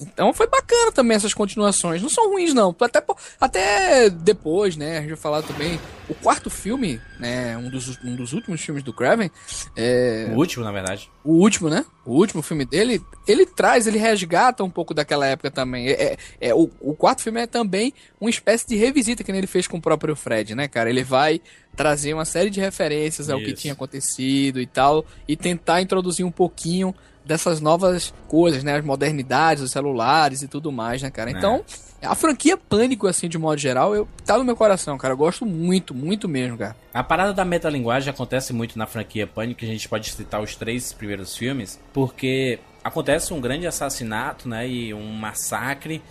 Então 0.00 0.32
foi 0.32 0.46
bacana 0.46 0.92
também 0.92 1.16
essas 1.16 1.34
continuações. 1.34 2.00
Não 2.00 2.08
são 2.08 2.30
ruins, 2.30 2.54
não. 2.54 2.74
Até, 2.80 3.02
até 3.40 4.10
depois, 4.10 4.76
né? 4.76 4.98
A 4.98 5.00
gente 5.00 5.10
vai 5.10 5.18
falar 5.18 5.42
também. 5.42 5.78
O 6.08 6.14
quarto 6.14 6.48
filme, 6.48 7.00
né? 7.18 7.56
Um 7.58 7.68
dos, 7.68 7.98
um 8.04 8.14
dos 8.14 8.32
últimos 8.32 8.60
filmes 8.60 8.82
do 8.84 8.92
Craven. 8.92 9.30
É, 9.76 10.28
O 10.32 10.36
último, 10.36 10.64
na 10.64 10.70
verdade. 10.72 11.10
o 11.24 11.32
último, 11.32 11.68
né? 11.68 11.84
O 12.04 12.12
último 12.12 12.42
filme 12.42 12.64
dele, 12.64 13.02
ele 13.26 13.44
traz, 13.44 13.86
ele 13.86 13.98
resgata 13.98 14.62
um 14.64 14.70
pouco 14.70 14.94
daquela 14.94 15.26
época 15.26 15.50
também. 15.50 15.88
É, 15.88 15.92
é- 16.12 16.16
é, 16.40 16.54
o, 16.54 16.70
o 16.80 16.94
quarto 16.94 17.20
filme 17.22 17.40
é 17.40 17.46
também 17.46 17.92
uma 18.20 18.30
espécie 18.30 18.66
de 18.68 18.76
revisita 18.76 19.22
que 19.24 19.30
ele 19.32 19.46
fez 19.46 19.66
com 19.66 19.76
o 19.78 19.82
próprio 19.82 20.14
Fred, 20.16 20.54
né, 20.54 20.68
cara? 20.68 20.88
Ele 20.88 21.02
vai 21.02 21.40
trazer 21.76 22.14
uma 22.14 22.24
série 22.24 22.50
de 22.50 22.60
referências 22.60 23.28
ao 23.28 23.38
que 23.38 23.50
Isso. 23.50 23.62
tinha 23.62 23.72
acontecido 23.72 24.60
e 24.60 24.66
tal, 24.66 25.04
e 25.28 25.36
tentar 25.36 25.82
introduzir 25.82 26.24
um 26.24 26.30
pouquinho 26.30 26.94
dessas 27.28 27.60
novas 27.60 28.12
coisas, 28.26 28.64
né? 28.64 28.76
As 28.76 28.84
modernidades, 28.84 29.62
os 29.62 29.70
celulares 29.70 30.42
e 30.42 30.48
tudo 30.48 30.72
mais, 30.72 31.02
né, 31.02 31.10
cara? 31.10 31.30
É. 31.30 31.34
Então, 31.34 31.62
a 32.02 32.14
franquia 32.14 32.56
Pânico, 32.56 33.06
assim, 33.06 33.28
de 33.28 33.36
modo 33.36 33.58
geral, 33.58 33.94
eu, 33.94 34.08
tá 34.24 34.38
no 34.38 34.44
meu 34.44 34.56
coração, 34.56 34.96
cara. 34.96 35.12
Eu 35.12 35.18
gosto 35.18 35.44
muito, 35.44 35.94
muito 35.94 36.26
mesmo, 36.26 36.56
cara. 36.56 36.74
A 36.94 37.04
parada 37.04 37.34
da 37.34 37.44
metalinguagem 37.44 38.10
acontece 38.10 38.52
muito 38.52 38.78
na 38.78 38.86
franquia 38.86 39.26
Pânico, 39.26 39.60
que 39.60 39.66
a 39.66 39.68
gente 39.68 39.88
pode 39.88 40.10
citar 40.10 40.40
os 40.40 40.56
três 40.56 40.92
primeiros 40.92 41.36
filmes, 41.36 41.78
porque 41.92 42.58
acontece 42.82 43.34
um 43.34 43.40
grande 43.40 43.66
assassinato, 43.66 44.48
né, 44.48 44.66
e 44.66 44.94
um 44.94 45.12
massacre, 45.12 46.02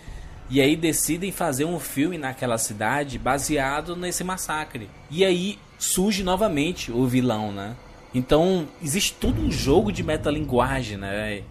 e 0.48 0.60
aí 0.60 0.76
decidem 0.76 1.32
fazer 1.32 1.64
um 1.64 1.80
filme 1.80 2.16
naquela 2.16 2.56
cidade 2.56 3.18
baseado 3.18 3.96
nesse 3.96 4.22
massacre. 4.22 4.88
E 5.10 5.24
aí 5.24 5.58
surge 5.78 6.22
novamente 6.22 6.92
o 6.92 7.06
vilão, 7.06 7.52
né? 7.52 7.74
Então 8.14 8.66
existe 8.82 9.14
todo 9.14 9.40
um 9.40 9.50
jogo 9.50 9.92
de 9.92 10.02
metalinguagem, 10.02 10.96
né? 10.96 11.42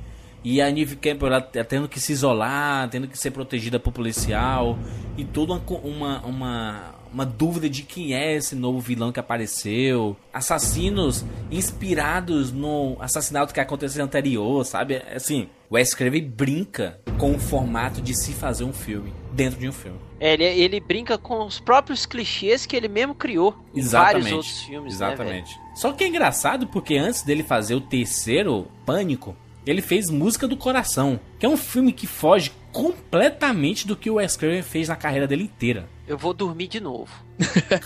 E 0.43 0.61
a 0.61 0.71
Neve 0.71 0.95
Campbell 0.95 1.27
ela 1.27 1.41
tá 1.41 1.63
tendo 1.63 1.89
que 1.89 1.99
se 1.99 2.13
isolar, 2.13 2.89
tendo 2.89 3.07
que 3.07 3.17
ser 3.17 3.31
protegida 3.31 3.79
por 3.79 3.91
policial, 3.91 4.77
e 5.17 5.25
toda 5.25 5.53
uma, 5.83 6.21
uma, 6.21 6.95
uma, 7.11 7.25
dúvida 7.25 7.69
de 7.69 7.83
quem 7.83 8.13
é 8.13 8.35
esse 8.35 8.55
novo 8.55 8.79
vilão 8.79 9.11
que 9.11 9.19
apareceu. 9.19 10.15
Assassinos 10.33 11.25
inspirados 11.51 12.51
no 12.51 12.97
assassinato 12.99 13.53
que 13.53 13.59
aconteceu 13.59 14.03
anterior, 14.03 14.65
sabe? 14.65 15.01
Assim, 15.13 15.49
o 15.69 15.75
Wes 15.75 15.93
Craven 15.93 16.23
brinca 16.27 16.99
com 17.17 17.33
o 17.33 17.39
formato 17.39 18.01
de 18.01 18.15
se 18.15 18.33
fazer 18.33 18.63
um 18.63 18.73
filme 18.73 19.13
dentro 19.33 19.59
de 19.59 19.67
um 19.67 19.71
filme. 19.71 19.99
É, 20.19 20.33
ele, 20.33 20.43
ele 20.43 20.79
brinca 20.79 21.17
com 21.17 21.45
os 21.45 21.59
próprios 21.59 22.05
clichês 22.05 22.65
que 22.65 22.75
ele 22.75 22.87
mesmo 22.87 23.13
criou 23.13 23.55
em 23.73 23.79
Exatamente. 23.79 24.13
vários 24.13 24.31
outros 24.31 24.61
filmes, 24.61 24.99
né, 24.99 25.07
Exatamente. 25.07 25.59
Só 25.75 25.93
que 25.93 26.03
é 26.03 26.07
engraçado 26.07 26.67
porque 26.67 26.97
antes 26.97 27.21
dele 27.21 27.43
fazer 27.43 27.75
o 27.75 27.81
terceiro 27.81 28.67
Pânico, 28.85 29.35
ele 29.65 29.81
fez 29.81 30.09
Música 30.09 30.47
do 30.47 30.57
Coração, 30.57 31.19
que 31.37 31.45
é 31.45 31.49
um 31.49 31.57
filme 31.57 31.91
que 31.91 32.07
foge 32.07 32.51
completamente 32.71 33.85
do 33.85 33.95
que 33.95 34.09
o 34.09 34.15
Wes 34.15 34.35
Craven 34.35 34.61
fez 34.61 34.87
na 34.87 34.95
carreira 34.95 35.27
dele 35.27 35.43
inteira. 35.43 35.87
Eu 36.07 36.17
vou 36.17 36.33
dormir 36.33 36.67
de 36.67 36.79
novo. 36.79 37.11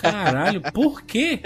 Caralho, 0.02 0.62
por 0.72 1.02
quê? 1.02 1.42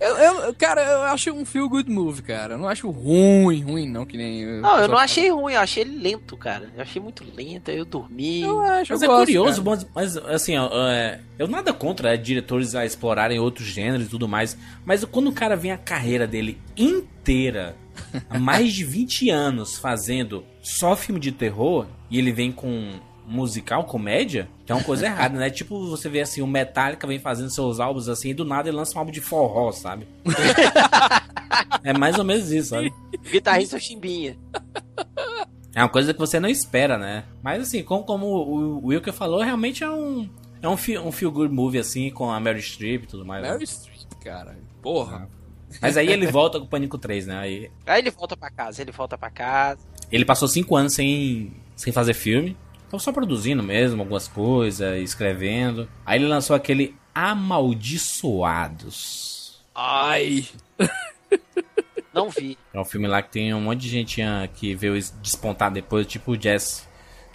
Eu, 0.00 0.16
eu- 0.16 0.54
cara, 0.54 0.82
eu 0.82 1.02
acho 1.02 1.30
um 1.32 1.44
feel 1.44 1.68
good 1.68 1.90
movie, 1.90 2.22
cara. 2.22 2.54
Eu 2.54 2.58
não 2.58 2.68
acho 2.68 2.90
ruim, 2.90 3.62
ruim, 3.62 3.88
não, 3.88 4.04
que 4.06 4.16
nem. 4.16 4.44
Não, 4.60 4.78
eu 4.78 4.88
não 4.88 4.98
achei 4.98 5.30
ruim, 5.30 5.52
eu 5.54 5.60
achei 5.60 5.82
ele 5.82 5.98
lento, 5.98 6.36
cara. 6.36 6.70
Eu 6.74 6.82
achei 6.82 7.00
muito 7.00 7.24
lento, 7.34 7.70
aí 7.70 7.76
eu 7.76 7.84
dormi. 7.84 8.40
Eu 8.42 8.60
acho, 8.60 8.92
Mas 8.92 9.02
eu 9.02 9.06
é 9.06 9.08
gosto, 9.08 9.24
curioso, 9.26 9.62
mas, 9.64 9.86
mas, 9.94 10.16
assim, 10.16 10.56
ó, 10.56 10.68
é, 10.90 11.20
eu 11.38 11.46
nada 11.46 11.72
contra 11.72 12.14
é, 12.14 12.16
diretores 12.16 12.74
a 12.74 12.84
explorarem 12.84 13.38
outros 13.38 13.66
gêneros 13.66 14.06
e 14.06 14.10
tudo 14.10 14.26
mais, 14.26 14.56
mas 14.84 15.04
quando 15.04 15.28
o 15.28 15.32
cara 15.32 15.56
vem 15.56 15.72
a 15.72 15.78
carreira 15.78 16.26
dele 16.26 16.58
inteira, 16.76 17.76
há 18.28 18.38
mais 18.38 18.72
de 18.72 18.84
20 18.84 19.30
anos 19.30 19.76
fazendo 19.78 20.44
só 20.62 20.96
filme 20.96 21.20
de 21.20 21.32
terror, 21.32 21.86
e 22.10 22.18
ele 22.18 22.32
vem 22.32 22.50
com 22.50 22.92
musical, 23.26 23.84
comédia, 23.84 24.48
que 24.66 24.72
é 24.72 24.74
uma 24.74 24.84
coisa 24.84 25.06
errada, 25.06 25.38
né? 25.38 25.50
Tipo, 25.50 25.88
você 25.88 26.08
vê 26.08 26.20
assim, 26.20 26.42
o 26.42 26.46
Metallica 26.46 27.06
vem 27.06 27.18
fazendo 27.18 27.50
seus 27.50 27.80
álbuns 27.80 28.08
assim, 28.08 28.30
e 28.30 28.34
do 28.34 28.44
nada 28.44 28.68
ele 28.68 28.76
lança 28.76 28.94
um 28.96 28.98
álbum 28.98 29.10
de 29.12 29.20
forró, 29.20 29.72
sabe? 29.72 30.06
é 31.82 31.92
mais 31.92 32.18
ou 32.18 32.24
menos 32.24 32.50
isso, 32.50 32.70
sabe? 32.70 32.92
Guitarrista 33.30 33.78
Chimbinha. 33.78 34.36
É 35.74 35.80
uma 35.82 35.88
coisa 35.88 36.12
que 36.12 36.20
você 36.20 36.38
não 36.38 36.48
espera, 36.48 36.96
né? 36.96 37.24
Mas 37.42 37.62
assim, 37.62 37.82
como, 37.82 38.04
como 38.04 38.26
o 38.26 38.86
Wilker 38.86 39.12
falou, 39.12 39.42
realmente 39.42 39.82
é 39.82 39.90
um. 39.90 40.28
É 40.62 40.68
um, 40.68 40.76
fi- 40.76 40.98
um 40.98 41.12
feel 41.12 41.30
good 41.30 41.52
movie, 41.52 41.78
assim, 41.78 42.10
com 42.10 42.30
a 42.30 42.40
Mary 42.40 42.62
Streep 42.62 43.02
e 43.04 43.06
tudo 43.06 43.24
mais. 43.26 43.42
né? 43.42 43.50
Meryl 43.50 43.66
Streep, 43.66 44.08
cara. 44.22 44.56
Porra. 44.80 45.28
Mas 45.82 45.96
aí 45.96 46.06
ele 46.08 46.26
volta 46.26 46.58
com 46.58 46.64
o 46.64 46.68
Pânico 46.68 46.96
3, 46.96 47.26
né? 47.26 47.36
Aí 47.36 47.70
Aí 47.84 48.00
ele 48.00 48.10
volta 48.10 48.36
pra 48.36 48.48
casa, 48.50 48.80
ele 48.80 48.92
volta 48.92 49.18
pra 49.18 49.28
casa. 49.28 49.80
ele 50.10 50.24
passou 50.24 50.46
cinco 50.48 50.76
anos 50.76 50.94
sem, 50.94 51.52
sem 51.76 51.92
fazer 51.92 52.14
filme. 52.14 52.56
Tava 52.94 53.02
só 53.02 53.10
produzindo 53.12 53.60
mesmo 53.60 54.02
algumas 54.02 54.28
coisas, 54.28 55.02
escrevendo. 55.02 55.88
Aí 56.06 56.16
ele 56.20 56.28
lançou 56.28 56.54
aquele 56.54 56.94
Amaldiçoados. 57.12 59.60
Ai. 59.74 60.44
Não 62.12 62.30
vi. 62.30 62.56
É 62.72 62.78
um 62.78 62.84
filme 62.84 63.08
lá 63.08 63.20
que 63.20 63.32
tem 63.32 63.52
um 63.52 63.60
monte 63.60 63.80
de 63.80 63.88
gente 63.88 64.22
ah, 64.22 64.48
que 64.52 64.76
veio 64.76 64.96
es- 64.96 65.10
despontar 65.20 65.72
depois, 65.72 66.06
tipo 66.06 66.30
o 66.32 66.40
Jesse 66.40 66.84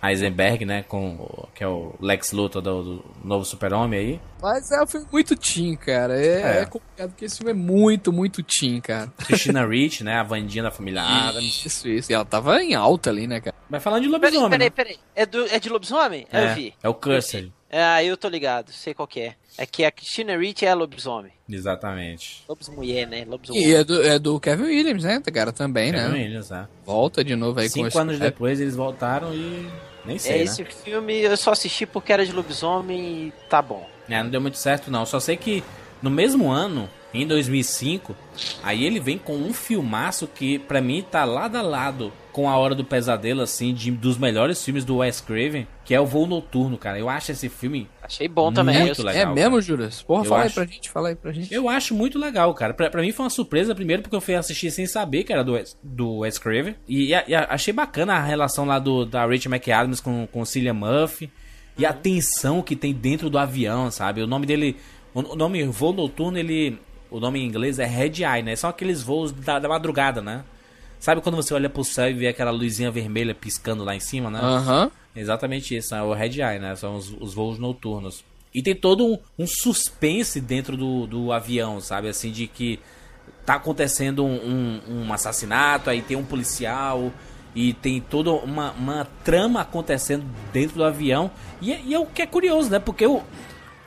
Eisenberg, 0.03 0.65
né? 0.65 0.83
Com, 0.83 1.15
o- 1.15 1.47
que 1.53 1.63
é 1.63 1.67
o 1.67 1.93
Lex 1.99 2.31
Luthor 2.31 2.61
do, 2.61 2.83
do 2.83 3.05
novo 3.23 3.43
super-homem 3.45 3.99
aí. 3.99 4.21
Mas 4.41 4.71
é 4.71 4.81
um 4.81 4.87
filme 4.87 5.05
muito 5.11 5.35
teen, 5.35 5.75
cara. 5.75 6.17
É, 6.19 6.41
É. 6.41 6.61
é 6.61 6.65
complicado 6.65 7.09
porque 7.09 7.25
esse 7.25 7.37
filme 7.37 7.51
é 7.51 7.55
muito, 7.55 8.11
muito 8.13 8.41
teen, 8.41 8.79
cara. 8.81 9.11
Christina 9.25 9.65
Rich, 9.65 10.03
né? 10.03 10.15
A 10.15 10.23
Vandinha 10.23 10.63
da 10.63 10.71
família 10.71 11.01
Adams. 11.03 11.65
Isso, 11.65 11.87
isso. 11.87 12.11
E 12.11 12.15
ela 12.15 12.25
tava 12.25 12.61
em 12.63 12.75
alta 12.75 13.09
ali, 13.09 13.27
né, 13.27 13.41
cara? 13.41 13.55
Mas 13.69 13.83
falando 13.83 14.03
de 14.03 14.09
Peraí, 14.09 14.21
lobisomem, 14.37 14.49
peraí, 14.51 14.67
né? 14.67 14.69
peraí. 14.75 14.99
É, 15.15 15.25
do, 15.25 15.45
é 15.47 15.59
de 15.59 15.69
lobisomem? 15.69 16.25
É, 16.31 16.51
Eu 16.51 16.55
vi. 16.55 16.73
é 16.81 16.89
o 16.89 16.93
Cursed. 16.93 17.51
É, 17.69 17.83
aí 17.83 18.07
eu 18.07 18.17
tô 18.17 18.27
ligado, 18.27 18.71
sei 18.71 18.93
qual 18.93 19.07
que 19.07 19.19
é. 19.21 19.35
É 19.57 19.65
que 19.65 19.85
a 19.85 19.91
Christina 19.91 20.35
Ricci 20.37 20.65
é 20.65 20.73
lobisomem. 20.73 21.31
Exatamente. 21.47 22.43
Lobis 22.49 22.69
mulher, 22.69 23.05
né? 23.07 23.25
Lobisomem. 23.27 23.61
E 23.63 23.75
é 23.75 23.83
do, 23.83 24.01
é 24.01 24.17
do 24.17 24.39
Kevin 24.39 24.63
Williams, 24.63 25.03
né, 25.03 25.21
cara? 25.31 25.51
Também, 25.51 25.91
Kevin 25.91 26.07
né? 26.07 26.13
Williams, 26.13 26.49
né? 26.49 26.67
Volta 26.85 27.23
de 27.23 27.35
novo 27.35 27.59
aí 27.59 27.67
com 27.69 27.83
Cinco 27.83 27.99
anos 27.99 28.17
depois 28.17 28.59
eles 28.59 28.75
voltaram 28.75 29.33
e. 29.33 29.69
Nem 30.05 30.17
sei, 30.17 30.33
É, 30.33 30.37
né? 30.37 30.43
esse 30.45 30.63
filme 30.63 31.19
eu 31.19 31.35
só 31.37 31.51
assisti 31.51 31.85
porque 31.85 32.11
era 32.11 32.25
de 32.25 32.31
lobisomem 32.31 33.27
e 33.27 33.33
tá 33.49 33.61
bom. 33.61 33.87
É, 34.09 34.23
não 34.23 34.29
deu 34.29 34.41
muito 34.41 34.57
certo, 34.57 34.89
não. 34.89 35.05
Só 35.05 35.19
sei 35.19 35.37
que 35.37 35.63
no 36.01 36.09
mesmo 36.09 36.49
ano, 36.49 36.89
em 37.13 37.25
2005, 37.25 38.15
aí 38.63 38.85
ele 38.85 38.99
vem 38.99 39.17
com 39.17 39.35
um 39.35 39.53
filmaço 39.53 40.27
que 40.27 40.59
pra 40.59 40.79
mim 40.81 41.03
tá 41.09 41.25
lado 41.25 41.57
a 41.57 41.61
lado 41.61 42.13
com 42.31 42.47
A 42.47 42.55
Hora 42.55 42.75
do 42.75 42.85
Pesadelo, 42.85 43.41
assim, 43.41 43.73
de, 43.73 43.89
dos 43.89 44.17
melhores 44.17 44.63
filmes 44.63 44.85
do 44.85 44.97
Wes 44.97 45.19
Craven, 45.19 45.67
que 45.83 45.95
é 45.95 45.99
o 45.99 46.05
Voo 46.05 46.27
Noturno, 46.27 46.77
cara. 46.77 46.99
Eu 46.99 47.09
acho 47.09 47.31
esse 47.31 47.49
filme 47.49 47.89
Achei 48.03 48.27
bom 48.27 48.53
também. 48.53 48.79
muito 48.79 49.01
legal. 49.03 49.31
É 49.31 49.35
mesmo. 49.35 49.59
Juras? 49.59 50.03
Porra, 50.03 50.21
Eu 50.21 50.25
fala 50.29 50.41
aí 50.41 50.45
acho. 50.45 50.55
pra 50.55 50.65
gente, 50.65 50.89
fala 50.89 51.09
aí 51.09 51.15
pra 51.15 51.31
gente. 51.31 51.53
Eu 51.53 51.67
acho 51.67 51.95
muito 51.95 52.19
legal, 52.19 52.53
cara. 52.53 52.73
Pra, 52.73 52.89
pra 52.89 53.01
mim 53.01 53.11
foi 53.11 53.23
uma 53.25 53.29
surpresa, 53.31 53.73
primeiro, 53.73 54.03
porque 54.03 54.15
eu 54.15 54.21
fui 54.21 54.35
assistir 54.35 54.69
sem 54.69 54.85
saber 54.85 55.23
que 55.23 55.33
era 55.33 55.43
do 55.43 55.53
Wes, 55.53 55.75
do 55.83 56.19
Wes 56.19 56.37
Craven. 56.37 56.75
E, 56.87 57.07
e 57.09 57.35
achei 57.35 57.73
bacana 57.73 58.13
a 58.13 58.23
relação 58.23 58.65
lá 58.65 58.77
do, 58.77 59.05
da 59.05 59.25
Rachel 59.25 59.51
McAdams 59.51 59.99
com, 59.99 60.27
com 60.31 60.41
o 60.41 60.45
Cillian 60.45 60.73
Murphy. 60.75 61.31
E 61.77 61.85
a 61.85 61.91
tensão 61.93 62.61
que 62.61 62.75
tem 62.75 62.93
dentro 62.93 63.29
do 63.29 63.37
avião, 63.39 63.89
sabe? 63.89 64.21
O 64.21 64.27
nome 64.27 64.45
dele... 64.45 64.77
O 65.13 65.35
nome 65.35 65.63
voo 65.65 65.91
noturno, 65.91 66.37
ele... 66.37 66.77
O 67.11 67.19
nome 67.19 67.39
em 67.39 67.45
inglês 67.45 67.79
é 67.79 67.85
Red 67.85 68.23
Eye, 68.23 68.43
né? 68.43 68.55
São 68.55 68.69
aqueles 68.69 69.01
voos 69.01 69.31
da, 69.31 69.57
da 69.59 69.67
madrugada, 69.67 70.21
né? 70.21 70.43
Sabe 70.99 71.21
quando 71.21 71.35
você 71.35 71.53
olha 71.53 71.69
pro 71.69 71.83
céu 71.83 72.09
e 72.09 72.13
vê 72.13 72.27
aquela 72.27 72.51
luzinha 72.51 72.91
vermelha 72.91 73.33
piscando 73.33 73.83
lá 73.83 73.95
em 73.95 73.99
cima, 73.99 74.29
né? 74.29 74.39
Aham. 74.41 74.91
Exatamente 75.15 75.75
isso, 75.75 75.95
é 75.95 76.01
o 76.03 76.13
Red 76.13 76.39
Eye, 76.41 76.59
né? 76.59 76.75
São 76.75 76.95
os, 76.95 77.09
os 77.19 77.33
voos 77.33 77.57
noturnos. 77.57 78.23
E 78.53 78.61
tem 78.61 78.75
todo 78.75 79.05
um, 79.05 79.17
um 79.37 79.47
suspense 79.47 80.39
dentro 80.41 80.75
do, 80.77 81.07
do 81.07 81.31
avião, 81.31 81.79
sabe? 81.79 82.09
Assim, 82.09 82.31
de 82.31 82.47
que 82.47 82.79
tá 83.45 83.55
acontecendo 83.55 84.23
um, 84.25 84.35
um- 84.87 85.03
um 85.07 85.13
assassinato, 85.13 85.89
aí 85.89 86.01
tem 86.01 86.15
um 86.17 86.23
policial, 86.25 87.11
E 87.55 87.73
tem 87.73 87.99
toda 87.99 88.31
uma, 88.31 88.71
uma 88.73 89.07
trama 89.23 89.61
acontecendo 89.61 90.23
dentro 90.53 90.75
do 90.77 90.83
avião. 90.83 91.31
E, 91.59 91.73
é- 91.73 91.81
e 91.83 91.93
é 91.95 91.99
o 91.99 92.05
que 92.05 92.21
é 92.21 92.27
curioso, 92.27 92.69
né? 92.69 92.77
Porque 92.77 93.05
o 93.07 93.23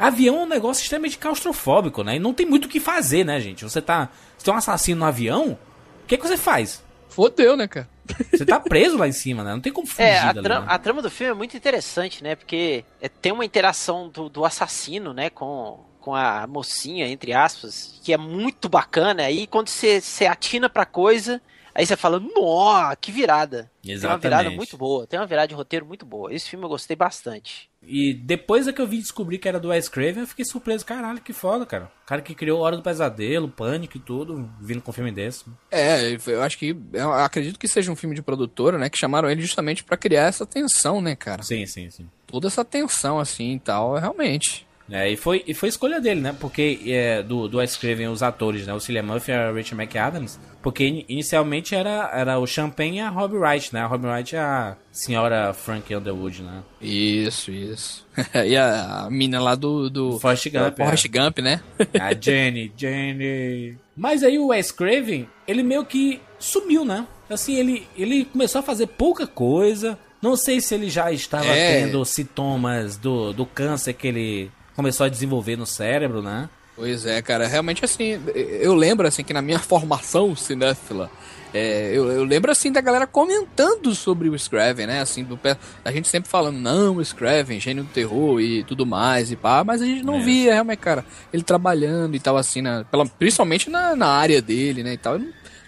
avião 0.07 0.41
é 0.41 0.43
um 0.43 0.47
negócio 0.49 0.83
extremamente 0.83 1.19
claustrofóbico, 1.19 2.03
né? 2.03 2.17
E 2.17 2.19
não 2.19 2.35
tem 2.35 2.47
muito 2.47 2.67
o 2.67 2.69
que 2.69 2.81
fazer, 2.81 3.25
né, 3.25 3.41
gente? 3.41 3.65
Você 3.65 3.81
tá. 3.81 4.09
Você 4.37 4.45
tem 4.45 4.55
um 4.55 4.57
assassino 4.57 5.01
no 5.01 5.07
avião, 5.07 5.59
o 6.05 6.07
que, 6.07 6.17
que 6.19 6.27
você 6.27 6.37
faz? 6.37 6.83
Fodeu, 7.09 7.57
né, 7.57 7.69
cara? 7.69 7.89
Você 8.33 8.45
tá 8.45 8.59
preso 8.59 8.97
lá 8.99 9.07
em 9.07 9.13
cima, 9.13 9.45
né? 9.45 9.53
Não 9.53 9.61
tem 9.61 9.73
como 9.73 9.87
fugir 9.87 10.03
É, 10.03 10.19
a, 10.19 10.35
tra- 10.35 10.61
né? 10.61 10.67
a 10.69 10.79
trama 10.79 11.03
do 11.03 11.11
filme 11.11 11.31
é 11.33 11.35
muito 11.35 11.57
interessante, 11.57 12.23
né? 12.23 12.35
Porque 12.35 12.85
é, 13.01 13.09
tem 13.09 13.33
uma 13.33 13.45
interação 13.45 14.09
do, 14.09 14.29
do 14.29 14.45
assassino, 14.45 15.13
né? 15.13 15.31
Com, 15.31 15.79
com 16.01 16.15
a 16.15 16.47
mocinha, 16.47 17.07
entre 17.07 17.33
aspas, 17.33 18.01
que 18.03 18.13
é 18.13 18.17
muito 18.17 18.69
bacana. 18.69 19.23
Aí 19.25 19.47
quando 19.47 19.69
você, 19.69 20.01
você 20.01 20.27
atina 20.27 20.69
pra 20.69 20.85
coisa, 20.85 21.41
aí 21.75 21.87
você 21.87 21.97
fala, 21.97 22.19
nó, 22.19 22.95
que 23.01 23.13
virada. 23.13 23.71
Tem 23.83 23.95
uma 23.95 24.19
virada 24.19 24.43
Exatamente. 24.43 24.57
muito 24.57 24.77
boa, 24.77 25.07
tem 25.07 25.21
uma 25.21 25.27
virada 25.27 25.49
de 25.49 25.55
roteiro 25.55 25.87
muito 25.87 26.05
boa. 26.05 26.33
Esse 26.35 26.49
filme 26.49 26.65
eu 26.65 26.69
gostei 26.71 26.97
bastante. 26.97 27.71
E 27.85 28.15
depois 28.15 28.69
é 28.69 28.73
que 28.73 28.81
eu 28.81 28.87
vim 28.87 29.01
descobrir 29.01 29.39
que 29.39 29.49
era 29.49 29.59
do 29.59 29.69
Wes 29.69 29.89
Craven, 29.89 30.21
eu 30.23 30.27
fiquei 30.27 30.45
surpreso. 30.45 30.87
Caralho, 30.87 31.21
que 31.21 31.33
foda, 31.33 31.67
cara. 31.67 31.91
O 32.05 32.07
cara 32.07 32.23
que 32.23 32.35
criou 32.35 32.61
Hora 32.61 32.77
do 32.77 32.83
Pesadelo, 32.83 33.49
Pânico 33.49 33.97
e 33.97 34.01
tudo, 34.01 34.49
vindo 34.61 34.81
com 34.81 34.91
um 34.91 34.95
filme 34.95 35.11
desse. 35.11 35.45
É, 35.71 36.17
eu 36.27 36.43
acho 36.43 36.59
que. 36.59 36.77
Eu 36.93 37.13
acredito 37.13 37.59
que 37.59 37.67
seja 37.67 37.91
um 37.91 37.97
filme 37.97 38.15
de 38.15 38.23
produtora, 38.23 38.79
né? 38.79 38.89
Que 38.89 38.99
chamaram 38.99 39.29
ele 39.29 39.43
justamente 39.43 39.83
pra 39.83 39.97
criar 39.97 40.29
essa 40.29 40.47
tensão, 40.47 41.01
né, 41.01 41.17
cara? 41.17 41.43
Sim, 41.43 41.67
sim, 41.67 41.91
sim. 41.91 42.09
Toda 42.27 42.47
essa 42.47 42.65
tensão, 42.65 43.19
assim 43.19 43.55
e 43.55 43.59
tal, 43.59 43.97
realmente. 43.97 44.67
É, 44.93 45.11
e 45.11 45.17
foi, 45.17 45.43
e 45.47 45.55
foi 45.55 45.71
escolha 45.71 46.01
dele, 46.01 46.21
né? 46.21 46.37
Porque 46.39 46.79
é, 46.87 47.23
do, 47.23 47.49
do 47.49 47.57
Wes 47.59 47.77
Craven, 47.77 48.09
os 48.09 48.23
atores, 48.23 48.67
né? 48.67 48.75
O 48.75 48.79
Cillian 48.81 49.03
Murphy 49.03 49.31
e 49.31 49.35
a 49.35 49.51
Rachel 49.51 49.79
McAdams. 49.81 50.39
Porque 50.63 50.87
in- 50.87 51.05
inicialmente 51.09 51.75
era, 51.75 52.11
era 52.13 52.39
o 52.39 52.47
Champagne 52.47 52.99
e 52.99 53.01
a 53.01 53.09
Robbie 53.09 53.37
Wright, 53.39 53.73
né? 53.73 53.81
A 53.81 53.87
Robbie 53.87 54.07
Wright 54.07 54.37
é 54.37 54.39
a 54.39 54.77
senhora 54.93 55.53
Frank 55.55 55.93
Underwood, 55.95 56.43
né? 56.43 56.63
Isso, 56.81 57.51
isso. 57.51 58.07
e 58.47 58.55
a, 58.57 59.05
a 59.07 59.11
mina 59.11 59.41
lá 59.41 59.55
do. 59.55 59.89
do 59.89 60.21
Forrest 60.21 60.51
Gump, 60.51 60.75
do 60.77 60.85
Forrest 60.85 61.07
é. 61.07 61.09
Gump, 61.09 61.39
né? 61.39 61.61
A 61.99 62.13
Jenny, 62.15 62.71
Jenny. 62.77 63.77
Mas 63.97 64.23
aí 64.23 64.39
o 64.39 64.49
Wes 64.49 64.71
Craven, 64.71 65.27
ele 65.49 65.63
meio 65.63 65.85
que 65.87 66.21
sumiu, 66.39 66.85
né? 66.85 67.07
Assim, 67.31 67.57
ele, 67.57 67.87
ele 67.97 68.25
começou 68.27 68.59
a 68.59 68.63
fazer 68.63 68.87
pouca 68.89 69.27
coisa. 69.27 69.99
Não 70.21 70.37
sei 70.37 70.61
se 70.61 70.75
ele 70.75 70.89
já 70.91 71.11
estava 71.11 71.47
É. 71.47 71.81
tendo 71.81 72.05
sintomas 72.05 72.97
do, 72.97 73.33
do 73.33 73.45
câncer 73.47 73.95
que 73.95 74.07
ele 74.07 74.51
começou 74.75 75.07
a 75.07 75.09
desenvolver 75.09 75.57
no 75.57 75.67
cérebro, 75.67 76.23
né? 76.23 76.49
Pois 76.75 77.05
é, 77.05 77.21
cara, 77.21 77.47
realmente 77.47 77.85
assim, 77.85 78.19
eu 78.35 78.75
lembro 78.75 79.07
assim 79.07 79.23
que 79.23 79.33
na 79.35 79.43
minha 79.43 79.59
formação 79.61 80.35
cinéfila, 80.35 81.11
é, 81.53 81.91
eu, 81.93 82.11
eu 82.11 82.25
lembro 82.25 82.51
assim 82.51 82.73
da 82.73 82.81
galera 82.81 83.07
comentando 83.07 83.95
sobre 83.95 84.31
o 84.31 84.39
Scraven, 84.39 84.87
né? 84.87 85.01
Assim, 85.03 85.23
do, 85.23 85.37
pé- 85.37 85.59
a 85.85 85.93
gente 85.93 86.09
sempre 86.09 86.31
falando, 86.31 86.57
não, 86.59 86.97
o 86.97 87.05
Scraven, 87.05 87.61
gênio 87.61 87.85
do 87.85 87.91
terror 87.91 88.41
e 88.41 88.65
tudo 88.65 88.87
mais 88.87 89.31
e 89.31 89.37
pá, 89.37 89.63
mas 89.63 89.83
a 89.83 89.85
gente 89.85 90.03
não 90.03 90.17
É. 90.17 90.21
via 90.21 90.53
realmente, 90.55 90.79
cara, 90.79 91.05
ele 91.31 91.43
trabalhando 91.43 92.15
e 92.17 92.21
tal, 92.21 92.39
assim, 92.39 92.63
na, 92.63 92.85
pela, 92.85 93.05
principalmente 93.05 93.69
na, 93.69 93.95
na 93.95 94.07
área 94.09 94.41
dele, 94.41 94.83
né? 94.83 94.95
E 94.95 94.97
tal. 94.99 95.21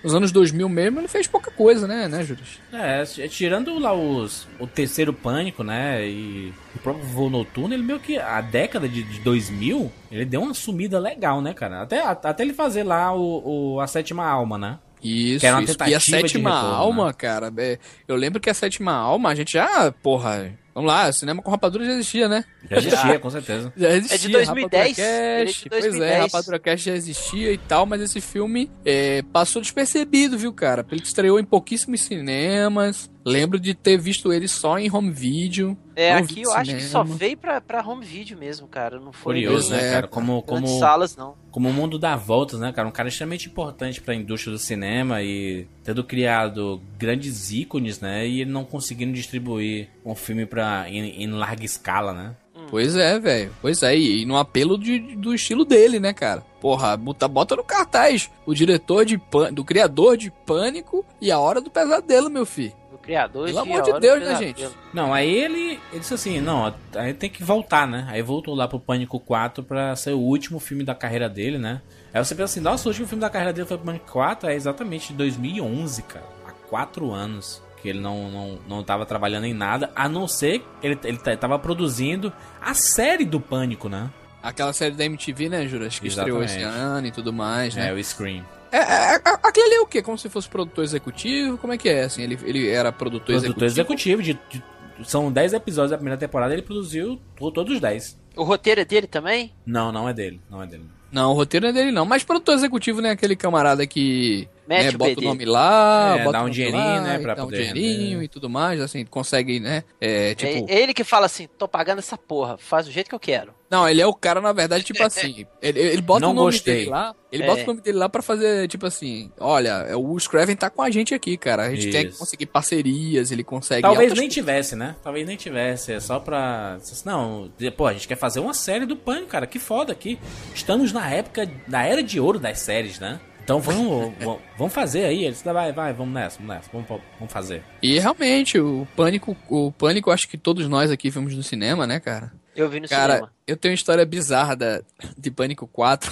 Nos 0.05 0.15
anos 0.15 0.31
2000 0.31 0.69
mesmo 0.69 1.01
ele 1.01 1.09
fez 1.09 1.27
pouca 1.27 1.51
coisa, 1.51 1.89
né, 1.89 2.07
né, 2.07 2.23
Júlio? 2.23 2.45
É, 2.71 3.03
tirando 3.27 3.79
lá 3.79 3.95
os, 3.95 4.47
o 4.61 4.67
terceiro 4.67 5.15
pânico, 5.15 5.65
né? 5.65 6.07
E 6.07 6.53
o 6.77 6.79
próprio 6.81 7.07
voo 7.07 7.31
noturno, 7.31 7.73
ele 7.75 7.83
meio 7.83 7.99
que 7.99 8.19
a 8.19 8.43
década 8.43 8.87
de, 8.87 9.03
de 9.03 9.21
2000, 9.21 9.91
ele 10.13 10.27
deu 10.27 10.43
uma 10.43 10.53
sumida 10.53 10.99
legal, 10.99 11.41
né, 11.41 11.55
cara? 11.55 11.81
Até, 11.81 12.01
até 12.03 12.43
ele 12.43 12.53
fazer 12.53 12.83
lá 12.83 13.15
o, 13.17 13.75
o 13.77 13.81
a 13.81 13.87
sétima 13.87 14.27
alma, 14.27 14.59
né? 14.59 14.79
Isso, 15.03 15.41
Que 15.41 15.47
era 15.47 15.57
uma 15.57 15.65
isso. 15.65 15.77
E 15.87 15.95
a 15.95 16.01
sétima 16.01 16.55
retorno, 16.55 16.75
alma, 16.77 17.07
né? 17.07 17.13
cara, 17.13 17.53
é, 17.59 17.79
eu 18.07 18.17
lembro 18.17 18.41
que 18.41 18.49
a 18.49 18.55
sétima 18.55 18.93
alma, 18.93 19.31
a 19.31 19.35
gente 19.35 19.53
já, 19.53 19.91
porra, 19.91 20.51
vamos 20.75 20.91
lá, 20.91 21.13
cinema 21.13 21.43
com 21.43 21.51
rapadura 21.51 21.85
já 21.85 21.93
existia, 21.93 22.29
né? 22.29 22.45
Já 22.69 22.77
existia, 22.79 23.19
com 23.19 23.31
certeza. 23.31 23.73
Já 23.77 23.91
existia. 23.93 24.17
É 24.17 24.19
de 24.19 24.29
2010, 24.29 24.49
Rapadura 24.49 24.81
ele 24.81 25.41
é 25.41 25.45
de 25.45 25.53
Cast, 25.53 25.69
Pois 25.69 25.85
é, 25.85 25.89
2010. 25.89 26.21
Rapadura 26.21 26.59
Cast 26.59 26.87
já 26.91 26.97
existia 26.97 27.53
e 27.53 27.59
tal, 27.59 27.87
mas 27.87 28.01
esse 28.01 28.21
filme 28.21 28.71
é, 28.85 29.23
passou 29.33 29.63
despercebido, 29.63 30.37
viu, 30.37 30.53
cara? 30.53 30.85
Ele 30.91 31.03
estreou 31.03 31.39
em 31.39 31.45
pouquíssimos 31.45 32.01
cinemas. 32.01 33.11
Lembro 33.25 33.59
de 33.59 33.73
ter 33.75 33.97
visto 33.97 34.33
ele 34.33 34.47
só 34.47 34.79
em 34.79 34.91
home 34.95 35.11
video. 35.11 35.77
É, 35.97 36.13
aqui 36.13 36.43
eu 36.43 36.53
acho 36.53 36.75
que 36.75 36.83
só 36.83 37.03
cinema. 37.03 37.19
veio 37.19 37.37
pra, 37.37 37.61
pra 37.61 37.81
home 37.87 38.05
video 38.05 38.37
mesmo, 38.37 38.67
cara. 38.69 39.01
Não 39.01 39.13
foi 39.13 39.35
Curioso, 39.43 39.73
nem 39.73 39.81
né, 39.83 39.91
cara? 39.93 40.09
Como, 40.09 40.43
como, 40.43 40.67
salas, 40.79 41.17
não. 41.17 41.35
como 41.51 41.69
o 41.69 41.73
mundo 41.73 41.99
dá 41.99 42.17
voltas, 42.17 42.61
né, 42.61 42.73
cara? 42.73 42.87
Um 42.87 42.93
cara 42.93 43.09
extremamente 43.09 43.49
importante 43.49 44.01
pra 44.01 44.15
indústria 44.15 44.53
do 44.53 44.59
cinema 44.59 45.23
e 45.23 45.67
tendo 45.83 46.05
criado 46.05 46.83
grandes 46.99 47.51
ícones, 47.51 48.01
né? 48.01 48.27
E 48.29 48.43
ele 48.43 48.51
não 48.51 48.65
conseguindo 48.65 49.13
distribuir 49.13 49.89
um 50.05 50.15
filme 50.15 50.45
pra, 50.45 50.85
em, 50.89 51.23
em 51.23 51.31
larga 51.31 51.65
escala, 51.65 52.13
né? 52.13 52.37
Pois 52.71 52.97
é, 52.97 53.19
velho. 53.21 53.53
Pois 53.61 53.83
é, 53.83 53.97
e, 53.97 54.23
e 54.23 54.25
no 54.27 54.37
apelo 54.37 54.77
de- 54.79 55.15
do 55.17 55.35
estilo 55.35 55.65
dele, 55.65 56.01
né, 56.01 56.13
cara? 56.13 56.41
Porra, 56.61 56.97
bota, 56.97 57.29
bota 57.29 57.55
no 57.55 57.63
cartaz 57.63 58.31
o 58.47 58.55
diretor 58.55 59.05
de 59.05 59.19
Pân- 59.19 59.53
do 59.53 59.63
criador 59.63 60.17
de 60.17 60.31
Pânico 60.31 61.05
e 61.21 61.31
a 61.31 61.39
Hora 61.39 61.61
do 61.61 61.71
Pesadelo, 61.71 62.31
meu 62.31 62.47
filho. 62.47 62.73
Criador 63.05 63.47
Pelo 63.47 63.63
de 63.63 63.73
amor 63.73 63.83
de 63.83 64.01
Deus, 64.01 64.21
né, 64.21 64.35
gente? 64.37 64.69
Não, 64.93 65.13
aí 65.13 65.31
ele, 65.31 65.79
ele 65.93 66.01
disse 66.01 66.15
assim, 66.15 66.41
não, 66.41 66.75
aí 66.95 67.13
tem 67.13 67.29
que 67.29 67.45
voltar, 67.45 67.87
né? 67.87 68.07
Aí 68.09 68.23
voltou 68.23 68.55
lá 68.55 68.67
pro 68.67 68.81
Pânico 68.81 69.21
4 69.21 69.63
pra 69.63 69.95
ser 69.95 70.13
o 70.13 70.19
último 70.19 70.59
filme 70.59 70.83
da 70.83 70.95
carreira 70.95 71.29
dele, 71.29 71.59
né? 71.59 71.83
Aí 72.13 72.25
você 72.25 72.35
pensa 72.35 72.45
assim, 72.45 72.61
nossa, 72.61 72.89
o 72.89 72.91
último 72.91 73.07
filme 73.07 73.21
da 73.21 73.29
carreira 73.29 73.53
dele 73.53 73.69
foi 73.69 73.77
Pânico 73.77 74.11
4, 74.11 74.49
é 74.49 74.55
exatamente 74.55 75.09
de 75.09 75.15
2011, 75.15 76.03
cara. 76.03 76.25
Há 76.47 76.53
quatro 76.69 77.13
anos 77.13 77.63
que 77.83 77.91
ele 77.91 78.01
não, 78.01 78.31
não, 78.31 78.59
não 78.67 78.83
tava 78.83 79.05
trabalhando 79.05 79.45
em 79.45 79.53
nada, 79.53 79.91
a 79.95 80.09
não 80.09 80.27
ser 80.27 80.61
que 80.61 80.87
ele, 80.87 80.99
ele 81.05 81.19
tava 81.37 81.59
produzindo 81.59 82.33
a 82.59 82.73
série 82.73 83.27
do 83.27 83.39
Pânico, 83.39 83.91
né? 83.91 84.11
Aquela 84.43 84.73
série 84.73 84.95
da 84.95 85.05
MTV, 85.05 85.49
né, 85.51 85.67
Juras? 85.67 85.99
Que 85.99 86.09
estreou 86.09 86.43
esse 86.43 86.59
Exatamente. 86.59 86.83
ano 86.83 87.07
e 87.07 87.11
tudo 87.11 87.33
mais, 87.33 87.75
né? 87.75 87.89
É, 87.89 87.93
o 87.93 88.03
Scream. 88.03 88.45
É, 88.77 88.79
é, 88.79 89.15
é, 89.17 89.21
aquele 89.43 89.67
ali 89.67 89.75
é 89.77 89.81
o 89.81 89.87
quê? 89.87 90.03
Como 90.03 90.19
se 90.19 90.29
fosse 90.29 90.49
produtor 90.49 90.83
executivo? 90.85 91.57
Como 91.59 91.73
é 91.73 91.79
que 91.79 91.89
é? 91.89 92.05
Assim, 92.05 92.23
ele, 92.23 92.39
ele 92.45 92.69
era 92.69 92.91
produtor, 92.93 93.27
Produtor 93.27 93.65
executivo. 93.67 94.21
executivo, 94.21 94.23
de, 94.23 94.59
de- 94.99 95.09
são 95.09 95.31
10 95.31 95.53
episódios 95.55 95.91
da 95.93 95.97
primeira 95.97 96.19
temporada, 96.19 96.53
ele 96.53 96.63
produziu 96.63 97.21
to- 97.37 97.51
todos 97.53 97.75
os 97.75 97.81
10. 97.81 98.19
O 98.37 98.43
roteiro 98.43 98.81
é 98.81 98.85
dele 98.85 99.07
também? 99.07 99.53
Não, 99.65 99.93
não 99.93 100.09
é 100.09 100.13
dele, 100.13 100.41
não 100.51 100.63
é 100.63 100.67
dele. 100.67 100.85
Não, 101.13 101.31
o 101.31 101.35
roteiro 101.35 101.67
não 101.67 101.71
é 101.71 101.73
dele 101.73 101.93
não. 101.93 102.05
Mas 102.05 102.25
produtor 102.25 102.55
executivo 102.57 103.01
não 103.01 103.09
é 103.11 103.13
aquele 103.13 103.37
camarada 103.37 103.87
que 103.87 104.49
Mete 104.67 104.83
né, 104.85 104.89
o 104.91 104.99
bota 104.99 105.13
o 105.13 105.15
BD. 105.17 105.27
nome 105.27 105.45
lá, 105.45 106.17
É, 106.19 106.25
bota 106.25 106.33
dá 106.39 106.43
o 106.45 106.47
um 106.47 106.51
dinheirinho, 106.51 106.83
lá, 106.83 107.01
né, 107.01 107.17
e 107.17 107.23
pra 107.23 107.35
dá 107.35 107.43
um 107.43 107.47
poder 107.47 107.73
dinheirinho 107.73 108.11
render. 108.13 108.25
e 108.25 108.29
tudo 108.29 108.49
mais, 108.49 108.81
assim, 108.81 109.05
consegue, 109.05 109.61
né? 109.61 109.85
É, 110.01 110.35
tipo, 110.35 110.67
É, 110.71 110.75
é 110.75 110.83
ele 110.83 110.95
que 110.95 111.05
fala 111.05 111.27
assim, 111.27 111.49
tô 111.59 111.69
pagando 111.69 111.99
essa 111.99 112.17
porra, 112.17 112.57
faz 112.57 112.87
do 112.87 112.93
jeito 112.93 113.09
que 113.09 113.15
eu 113.15 113.21
quero. 113.21 113.53
Não, 113.71 113.89
ele 113.89 114.01
é 114.01 114.07
o 114.07 114.15
cara, 114.15 114.41
na 114.41 114.53
verdade, 114.53 114.85
tipo 114.85 115.03
assim. 115.05 115.45
Ele, 115.61 115.81
ele 115.81 116.01
bota 116.03 116.21
Não 116.21 116.31
o 116.31 116.35
nome 116.35 116.53
gostei. 116.53 116.75
dele 116.81 116.91
lá. 116.91 117.15
Ele 117.33 117.43
É. 117.43 117.47
bota 117.47 117.63
o 117.63 117.67
nome 117.67 117.81
dele 117.81 117.99
lá 117.99 118.09
pra 118.09 118.23
fazer, 118.23 118.69
tipo 118.69 118.87
assim, 118.87 119.33
olha, 119.41 119.99
o 119.99 120.19
Scraven 120.21 120.55
tá 120.55 120.71
com 120.71 120.81
a 120.81 120.91
gente 120.91 121.13
aqui, 121.13 121.37
cara. 121.37 121.65
A 121.65 121.71
gente 121.75 121.91
tem 121.91 122.03
que 122.05 122.11
Isso. 122.11 122.19
conseguir 122.21 122.47
parcerias, 122.47 123.33
ele 123.33 123.43
consegue. 123.43 123.83
Talvez 123.83 124.13
nem 124.15 124.29
tivesse, 124.29 124.77
né? 124.77 124.95
Talvez 125.03 125.27
nem 125.27 125.37
tivesse. 125.37 125.93
É 125.93 125.99
só 126.01 126.21
pra. 126.21 126.79
Não, 127.05 127.51
pô, 127.77 127.87
a 127.87 127.93
gente 127.93 128.07
quer 128.07 128.17
fazer 128.17 128.39
uma 128.39 128.55
série 128.55 128.87
do 128.87 128.97
Pânico, 128.97 129.27
cara. 129.29 129.47
Que 129.47 129.59
foda 129.59 129.93
aqui. 129.93 130.19
Estamos 130.55 130.93
na 130.93 131.11
época, 131.11 131.51
na 131.67 131.85
era 131.85 132.03
de 132.03 132.21
ouro 132.21 132.39
das 132.39 132.61
séries, 132.61 133.01
né? 133.01 133.19
Então 133.45 133.61
vamos, 133.61 134.13
vamos- 134.57 134.73
fazer 134.73 135.05
aí. 135.05 135.25
Eles 135.25 135.43
vai, 135.43 135.71
vai, 135.73 135.93
vamos 135.93 136.15
nessa, 136.15 136.39
vamos 136.39 136.55
nessa, 136.57 136.71
vamos, 136.73 136.89
vamos 136.89 137.33
fazer. 137.33 137.63
E 137.83 137.99
realmente, 137.99 138.59
o 138.59 138.89
Pânico, 138.97 139.37
o 139.49 139.71
Pânico, 139.71 140.11
acho 140.11 140.27
que 140.27 140.39
todos 140.39 140.67
nós 140.67 140.91
aqui 140.91 141.11
vimos 141.11 141.35
no 141.37 141.43
cinema, 141.43 141.87
né, 141.87 142.01
cara? 142.01 142.33
Eu 142.57 142.69
vi 142.71 142.81
no 142.81 142.89
Cara, 142.89 143.15
cinema. 143.17 143.33
eu 143.47 143.57
tenho 143.57 143.73
uma 143.73 143.77
história 143.77 144.05
bizarra 144.07 144.57
da, 144.57 144.81
de 145.19 145.31
Pânico 145.31 145.67
4. 145.67 146.11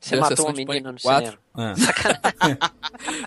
Você 0.00 0.16
matou 0.16 0.46
menina 0.52 0.66
Pânico 0.66 0.92
no 0.92 0.98
cinema. 1.00 1.38
Ah. 1.54 1.74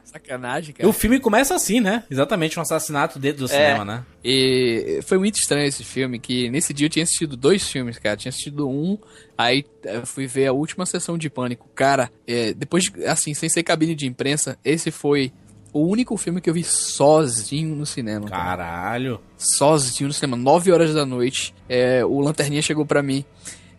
Sacanagem, 0.06 0.70
E 0.72 0.74
cara. 0.74 0.90
o 0.90 0.94
filme 0.94 1.20
começa 1.20 1.54
assim, 1.56 1.80
né? 1.82 2.04
Exatamente, 2.10 2.58
um 2.58 2.62
assassinato 2.62 3.20
dentro 3.20 3.40
do 3.40 3.46
É. 3.46 3.48
cinema, 3.50 3.86
né? 3.86 4.06
E 4.24 5.00
foi 5.04 5.18
muito 5.18 5.36
estranho 5.36 5.68
esse 5.68 5.84
filme, 5.84 6.18
que 6.20 6.50
nesse 6.50 6.74
dia 6.74 6.86
eu 6.86 6.90
tinha 6.90 7.04
assistido 7.04 7.36
dois 7.36 7.68
filmes, 7.68 7.98
cara. 8.00 8.16
Tinha 8.16 8.30
assistido 8.30 8.70
um, 8.70 8.98
aí 9.38 9.66
eh, 9.84 10.02
fui 10.06 10.28
ver 10.28 10.48
a 10.48 10.54
última 10.54 10.86
sessão 10.86 11.18
de 11.18 11.30
Pânico. 11.30 11.68
Cara, 11.76 12.10
é, 12.28 12.54
depois, 12.54 12.86
de- 12.86 13.06
assim, 13.06 13.34
sem 13.34 13.50
ser 13.50 13.64
cabine 13.64 13.94
de 13.96 14.08
imprensa, 14.08 14.58
esse 14.64 14.92
foi 14.92 15.32
o 15.74 15.86
único 15.86 16.16
filme 16.18 16.40
que 16.42 16.50
eu 16.50 16.54
vi 16.54 16.64
sozinho 16.64 17.76
no 17.76 17.86
cinema. 17.86 18.30
cara. 18.30 18.44
Caralho. 18.58 19.20
sozinho 19.38 20.08
no 20.08 20.14
cinema, 20.14 20.38
9 20.38 20.72
horas 20.72 20.94
da 20.94 21.06
noite. 21.06 21.54
É, 21.68 22.04
o 22.06 22.20
Lanterninha 22.22 22.62
chegou 22.62 22.86
pra 22.86 23.02
mim. 23.04 23.26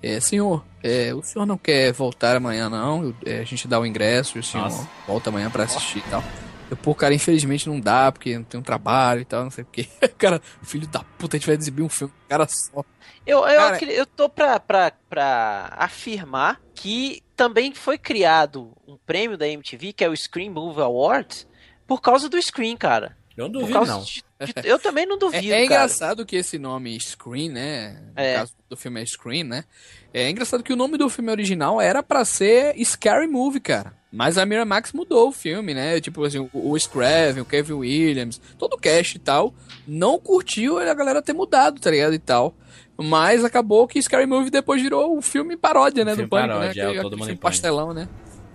É, 0.03 0.19
senhor, 0.21 0.65
é, 0.83 1.15
o 1.15 1.23
senhor 1.23 1.47
não 1.47 1.57
quer 1.57 1.93
voltar 1.93 2.37
amanhã, 2.37 2.69
não? 2.69 3.05
Eu- 3.05 3.15
é, 3.25 3.39
a 3.39 3.45
gente 3.45 3.69
dá 3.69 3.79
o 3.79 3.87
ingresso 3.87 4.37
e 4.37 4.41
o 4.41 4.43
senhor 4.43 4.65
Nossa. 4.65 4.89
volta 5.07 5.31
amanhã 5.31 5.49
pra 5.51 5.65
assistir 5.65 5.99
e 5.99 6.11
tal. 6.11 6.23
Eu, 6.71 6.77
pô, 6.77 6.95
cara, 6.95 7.15
infelizmente 7.15 7.69
não 7.69 7.79
dá, 7.79 8.11
porque 8.11 8.37
não 8.37 8.45
tem 8.45 8.59
um 8.59 8.63
trabalho 8.63 9.21
e 9.21 9.25
tal, 9.25 9.45
não 9.45 9.51
sei 9.51 9.63
o 9.63 9.67
quê. 9.71 9.87
cara, 10.19 10.41
filho 10.63 10.87
da 10.89 11.01
puta, 11.19 11.37
a 11.37 11.39
gente 11.39 11.47
vai 11.47 11.55
exibir 11.57 11.83
um 11.83 11.89
filme, 11.89 12.13
cara 12.29 12.47
só. 12.49 12.83
Eu, 13.27 13.47
eu, 13.47 13.61
Cara- 13.61 13.85
eu 13.85 14.07
tô 14.07 14.29
pra, 14.29 14.59
pra, 14.59 14.93
pra 15.09 15.73
afirmar 15.77 16.61
que 16.75 17.23
também 17.37 17.73
foi 17.75 17.97
criado 17.99 18.73
um 18.89 18.97
prêmio 19.07 19.37
da 19.39 19.47
MTV, 19.47 19.93
que 19.93 20.03
é 20.03 20.09
o 20.09 20.17
Screen 20.17 20.51
Movie 20.51 20.83
Awards, 20.83 21.47
por 21.87 22.01
causa 22.01 22.29
do 22.29 22.41
Screen, 22.43 22.77
cara. 22.77 23.17
Eu 23.37 23.45
não 23.49 23.53
duvido, 23.61 23.85
não. 23.87 24.03
de- 24.03 24.23
de- 24.63 24.69
eu 24.69 24.79
também 24.79 25.07
não 25.07 25.17
É, 25.17 25.19
duvido, 25.19 25.47
é 25.47 25.51
cara. 25.51 25.65
engraçado 25.65 26.27
que 26.27 26.37
esse 26.37 26.59
nome 26.59 26.99
Scream, 27.01 27.51
né? 27.53 28.01
No 28.15 28.23
É. 28.23 28.35
caso 28.35 28.53
do 28.69 28.77
filme 28.77 29.01
é 29.03 29.07
Scream, 29.07 29.45
né? 29.45 29.65
É 30.13 30.29
engraçado 30.29 30.63
que 30.63 30.73
o 30.73 30.77
nome 30.77 30.99
do 30.99 31.09
filme 31.09 31.31
original 31.31 31.81
era 31.81 32.03
pra 32.03 32.25
ser 32.25 32.75
Scary 32.85 33.27
Movie, 33.27 33.61
cara. 33.61 33.95
Mas 34.13 34.37
a 34.37 34.45
Miramax 34.45 34.93
mudou 34.93 35.29
o 35.29 35.33
filme, 35.33 35.73
né? 35.73 35.99
Tipo 36.01 36.23
assim, 36.25 36.39
o, 36.39 36.51
o 36.53 36.79
Scraven, 36.79 37.41
o 37.41 37.47
Kevin 37.47 37.73
Williams, 37.73 38.39
todo 38.59 38.75
o 38.75 38.79
cast 38.79 39.17
e 39.17 39.21
tal, 39.21 39.55
não 39.89 40.19
curtiu 40.19 40.79
a 40.79 40.93
galera 40.95 41.23
ter 41.23 41.33
mudado, 41.33 41.81
tá 41.81 41.91
ligado? 41.91 42.13
E 42.13 42.19
tal. 42.19 42.55
Mas 42.99 43.43
acabou 43.43 43.89
que 43.89 44.01
Scary 44.03 44.27
Movie 44.27 44.51
depois 44.51 44.83
virou 44.83 45.17
o 45.17 45.23
filme 45.23 45.57
paródia, 45.57 46.05
né? 46.05 46.11
filme 46.13 46.27
do 46.27 46.31
Pânico, 46.31 46.53
paródia, 46.59 46.85
né? 46.85 46.91
é, 46.91 46.95
Que- 46.97 47.01
Todo 47.01 47.13
Mundo 47.13 47.23
aquele 47.23 47.39
em 47.39 47.41
pastelão, 47.41 47.95
né? 47.95 48.07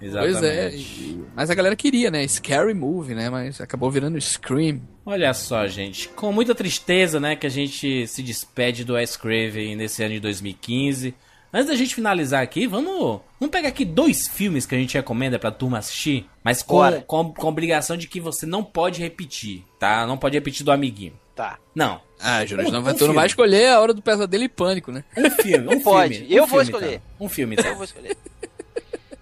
Exatamente. 0.01 0.39
Pois 0.39 0.43
é. 0.43 0.75
e- 0.75 1.23
mas 1.35 1.49
a 1.49 1.55
galera 1.55 1.75
queria, 1.75 2.09
né? 2.11 2.27
Scary 2.27 2.73
Movie, 2.73 3.15
né? 3.15 3.29
Mas 3.29 3.59
acabou 3.61 3.89
virando 3.91 4.19
Scream. 4.19 4.81
Olha 5.05 5.33
só, 5.33 5.65
gente. 5.67 6.09
Com 6.09 6.31
muita 6.31 6.53
tristeza, 6.55 7.19
né, 7.19 7.35
que 7.35 7.47
a 7.47 7.49
gente 7.49 8.05
se 8.07 8.21
despede 8.21 8.83
do 8.83 8.93
Wes 8.93 9.15
Craven 9.17 9.75
nesse 9.75 10.03
ano 10.03 10.13
de 10.15 10.19
2015. 10.19 11.13
Antes 11.53 11.67
da 11.69 11.75
gente 11.75 11.95
finalizar 11.95 12.43
aqui, 12.43 12.67
vamos, 12.67 13.21
vamos 13.39 13.51
pegar 13.51 13.69
aqui 13.69 13.85
dois 13.85 14.27
filmes 14.27 14.65
que 14.65 14.75
a 14.75 14.77
gente 14.77 14.93
recomenda 14.95 15.39
pra 15.39 15.49
turma 15.49 15.77
assistir, 15.77 16.25
mas 16.43 16.61
com, 16.61 17.01
com, 17.07 17.33
com 17.33 17.47
obrigação 17.47 17.95
de 17.95 18.05
que 18.07 18.19
você 18.19 18.45
não 18.45 18.61
pode 18.63 19.01
repetir, 19.01 19.63
tá? 19.79 20.05
Não 20.05 20.17
pode 20.17 20.35
repetir 20.37 20.65
do 20.65 20.71
amiguinho. 20.73 21.13
Tá. 21.33 21.57
Não. 21.73 22.01
Ah, 22.19 22.43
Júlio, 22.45 22.67
Um- 22.67 22.71
não 22.71 22.83
vai, 22.83 22.93
um 22.93 22.97
tu 22.97 23.07
não 23.07 23.13
vai 23.13 23.29
filme. 23.29 23.45
escolher 23.45 23.67
a 23.69 23.79
hora 23.79 23.93
do 23.93 24.01
pesadelo 24.01 24.43
e 24.43 24.49
pânico, 24.49 24.91
né? 24.91 25.03
Um 25.15 25.29
filme, 25.31 25.67
um 25.67 25.71
Não 25.71 25.79
pode. 25.79 26.15
filme, 26.17 26.35
Eu 26.35 26.43
um 26.43 26.47
vou 26.47 26.59
filme, 26.59 26.73
escolher. 26.77 26.95
então. 26.95 27.25
Um 27.25 27.29
filme, 27.29 27.55
Eu 27.55 27.59
então. 27.61 27.75
vou 27.75 27.83
escolher. 27.85 28.17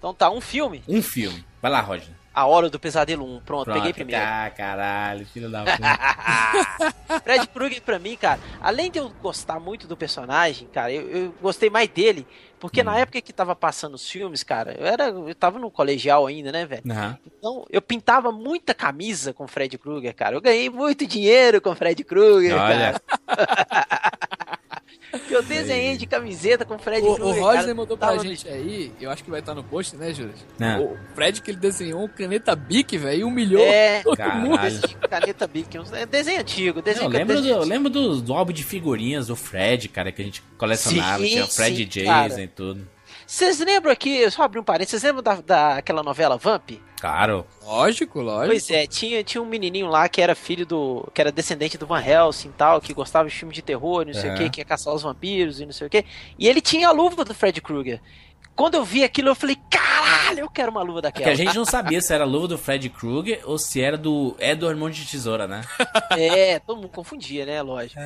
Então 0.06 0.14
tá, 0.14 0.30
um 0.30 0.40
filme. 0.40 0.84
Um 0.86 1.02
filme. 1.02 1.44
Vai 1.60 1.68
lá, 1.68 1.80
Roger. 1.80 2.14
A 2.32 2.46
Hora 2.46 2.70
do 2.70 2.78
Pesadelo 2.78 3.24
1. 3.24 3.40
Pronto, 3.40 3.64
Pronto. 3.64 3.72
peguei 3.74 3.92
primeiro. 3.92 4.22
Ah, 4.24 4.48
caralho, 4.56 5.26
filho 5.26 5.50
da 5.50 5.64
puta. 5.64 7.18
Fred 7.24 7.48
Krueger 7.48 7.82
pra 7.82 7.98
mim, 7.98 8.16
cara, 8.16 8.38
além 8.60 8.88
de 8.88 9.00
eu 9.00 9.08
gostar 9.20 9.58
muito 9.58 9.88
do 9.88 9.96
personagem, 9.96 10.68
cara, 10.68 10.92
eu, 10.92 11.08
eu 11.08 11.34
gostei 11.42 11.68
mais 11.70 11.88
dele, 11.88 12.24
porque 12.60 12.82
Hum. 12.82 12.84
na 12.84 12.98
época 12.98 13.20
que 13.20 13.32
tava 13.32 13.56
passando 13.56 13.94
os 13.94 14.08
filmes, 14.08 14.44
cara, 14.44 14.76
eu 14.78 14.86
era, 14.86 15.06
eu 15.08 15.34
tava 15.34 15.58
no 15.58 15.70
colegial 15.72 16.24
ainda, 16.26 16.52
né, 16.52 16.64
velho? 16.66 16.82
Aham. 16.88 17.18
Então, 17.38 17.64
eu 17.68 17.82
pintava 17.82 18.30
muita 18.30 18.74
camisa 18.74 19.32
com 19.32 19.48
Fred 19.48 19.76
Krueger, 19.76 20.14
cara. 20.14 20.36
Eu 20.36 20.40
ganhei 20.40 20.70
muito 20.70 21.04
dinheiro 21.04 21.60
com 21.60 21.74
Fred 21.74 22.04
Krueger, 22.04 22.54
Olha. 22.54 23.00
cara. 23.26 24.28
Que 25.18 25.34
eu 25.34 25.42
desenhei 25.42 25.96
de 25.96 26.06
camiseta 26.06 26.64
com 26.64 26.78
Fred 26.78 27.06
O, 27.06 27.12
o 27.12 27.16
Krueger. 27.16 27.42
Roger 27.42 27.60
cara. 27.62 27.74
mandou 27.74 27.96
pra 27.96 28.08
Tava- 28.08 28.22
gente 28.22 28.48
aí, 28.48 28.92
eu 29.00 29.10
acho 29.10 29.22
que 29.24 29.30
vai 29.30 29.40
estar 29.40 29.54
no 29.54 29.62
post, 29.64 29.96
né, 29.96 30.12
Júlio? 30.12 30.34
É. 30.60 30.78
O 30.78 30.96
Fred 31.14 31.40
que 31.42 31.50
ele 31.50 31.58
desenhou 31.58 32.02
um 32.04 32.08
caneta 32.08 32.54
Bic, 32.56 32.96
velho, 32.98 33.20
e 33.20 33.24
humilhou 33.24 33.62
É, 33.62 34.02
todo 34.02 34.16
caneta 35.08 35.46
Bic, 35.46 35.78
um- 35.78 35.94
é 35.94 36.06
desenho 36.06 36.40
antigo, 36.40 36.78
Eu 36.78 36.82
desenho 36.82 37.08
lembro, 37.08 37.40
do, 37.40 37.48
eu 37.48 37.64
lembro 37.64 37.90
do, 37.90 38.20
do 38.20 38.32
álbum 38.34 38.52
de 38.52 38.62
figurinhas 38.64 39.26
do 39.28 39.36
Fred, 39.36 39.88
cara, 39.88 40.10
que 40.12 40.22
a 40.22 40.24
gente 40.24 40.42
colecionava. 40.58 41.22
Sim, 41.22 41.30
tinha 41.30 41.44
o 41.44 41.48
Fred 41.48 41.76
sim, 41.76 41.84
Jason 41.84 42.06
cara. 42.06 42.42
e 42.42 42.48
tudo. 42.48 42.88
Vocês 43.26 43.58
lembram 43.58 43.90
aqui, 43.90 44.30
só 44.30 44.42
abrir 44.42 44.60
um 44.60 44.64
parênteses, 44.64 45.00
vocês 45.00 45.02
lembram 45.02 45.22
da, 45.22 45.40
daquela 45.74 46.02
novela 46.02 46.36
Vamp? 46.36 46.70
Claro. 47.00 47.44
Lógico, 47.64 48.20
lógico. 48.20 48.46
Pois 48.46 48.70
é, 48.70 48.86
tinha, 48.86 49.22
tinha 49.24 49.42
um 49.42 49.46
menininho 49.46 49.88
lá 49.88 50.08
que 50.08 50.20
era 50.22 50.34
filho 50.34 50.64
do. 50.64 51.08
que 51.12 51.20
era 51.20 51.32
descendente 51.32 51.76
do 51.76 51.86
Van 51.86 52.00
Helsing 52.00 52.48
e 52.48 52.52
tal, 52.52 52.80
que 52.80 52.94
gostava 52.94 53.28
de 53.28 53.34
filme 53.34 53.52
de 53.52 53.62
terror, 53.62 54.06
não 54.06 54.14
sei 54.14 54.30
o 54.30 54.32
Aham. 54.32 54.36
que, 54.44 54.50
que 54.50 54.60
ia 54.60 54.64
caçar 54.64 54.94
os 54.94 55.02
vampiros 55.02 55.60
e 55.60 55.66
não 55.66 55.72
sei 55.72 55.88
o 55.88 55.90
que. 55.90 56.04
E 56.38 56.48
ele 56.48 56.60
tinha 56.60 56.88
a 56.88 56.92
luva 56.92 57.24
do 57.24 57.34
Fred 57.34 57.60
Krueger. 57.60 58.00
Quando 58.56 58.74
eu 58.74 58.84
vi 58.84 59.04
aquilo, 59.04 59.28
eu 59.28 59.34
falei, 59.34 59.56
caralho, 59.70 60.40
eu 60.40 60.50
quero 60.50 60.70
uma 60.70 60.82
luva 60.82 61.02
Porque 61.02 61.20
daquela. 61.20 61.32
a 61.32 61.34
gente 61.34 61.54
não 61.54 61.66
sabia 61.66 62.00
se 62.00 62.12
era 62.14 62.24
a 62.24 62.26
luva 62.26 62.48
do 62.48 62.58
Fred 62.58 62.88
Krueger 62.88 63.42
ou 63.44 63.58
se 63.58 63.82
era 63.82 63.98
do 63.98 64.34
Edward 64.40 64.80
Mão 64.80 64.88
de 64.88 65.04
Tesoura, 65.04 65.46
né? 65.46 65.60
É, 66.12 66.58
todo 66.60 66.76
mundo 66.78 66.88
confundia, 66.88 67.44
né? 67.44 67.60
Lógico. 67.60 68.00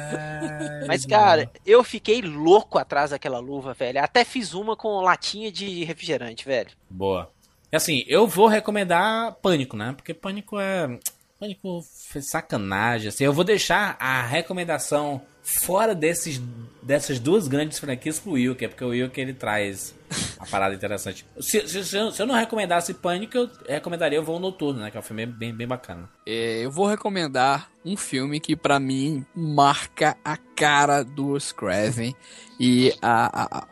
Mas, 0.89 1.07
cara, 1.07 1.51
eu 1.65 1.85
fiquei 1.85 2.21
louco 2.21 2.79
atrás 2.79 3.11
daquela 3.11 3.39
luva, 3.39 3.73
velho. 3.75 4.03
Até 4.03 4.25
fiz 4.25 4.53
uma 4.53 4.75
com 4.77 5.01
latinha 5.01 5.53
de 5.53 5.85
refrigerante, 5.85 6.45
velho. 6.45 6.71
Boa. 6.91 7.31
E 7.73 7.77
assim, 7.77 8.05
eu 8.09 8.27
vou 8.27 8.49
recomendar 8.49 9.35
Pânico, 9.35 9.77
né? 9.77 9.93
Porque 9.97 10.13
Pânico 10.13 10.59
é. 10.59 10.99
Pânico 11.39 11.81
foi 12.09 12.21
sacanagem. 12.21 13.09
Assim, 13.09 13.25
eu 13.25 13.33
vou 13.33 13.45
deixar 13.45 13.97
a 14.01 14.23
recomendação 14.23 15.23
fora 15.63 15.95
desses, 15.95 16.41
dessas 16.83 17.19
duas 17.19 17.49
grandes 17.49 17.79
franquias 17.79 18.19
pro 18.19 18.33
que 18.57 18.65
é 18.65 18.69
porque 18.69 18.85
o 18.85 18.89
Will 18.89 19.11
que 19.11 19.21
ele 19.21 19.33
traz 19.35 19.95
a 20.39 20.47
parada 20.47 20.75
interessante. 20.75 21.25
Se, 21.41 21.67
se- 21.69 21.85
se 21.85 21.97
eu, 21.97 22.11
se 22.13 22.23
eu 22.23 22.27
não 22.27 22.35
recomendasse 22.35 22.95
Pânico, 22.95 23.37
eu 23.37 23.51
recomendaria 23.69 24.21
o 24.21 24.25
Voo 24.25 24.39
Noturno, 24.41 24.81
né? 24.81 24.91
Que 24.91 24.97
é 24.97 25.01
um 25.01 25.03
filme 25.03 25.27
bem, 25.27 25.55
bem 25.55 25.67
bacana. 25.67 26.09
É, 26.27 26.65
eu 26.65 26.71
vou 26.71 26.87
recomendar 26.87 27.71
um 27.85 27.97
filme 27.97 28.41
que 28.41 28.55
pra 28.57 28.79
mim 28.81 29.25
marca 29.35 30.17
a 30.25 30.37
cara 30.37 31.03
do 31.03 31.39
Scraven 31.39 32.15
e 32.59 32.93
a- 33.01 33.45
a- 33.59 33.67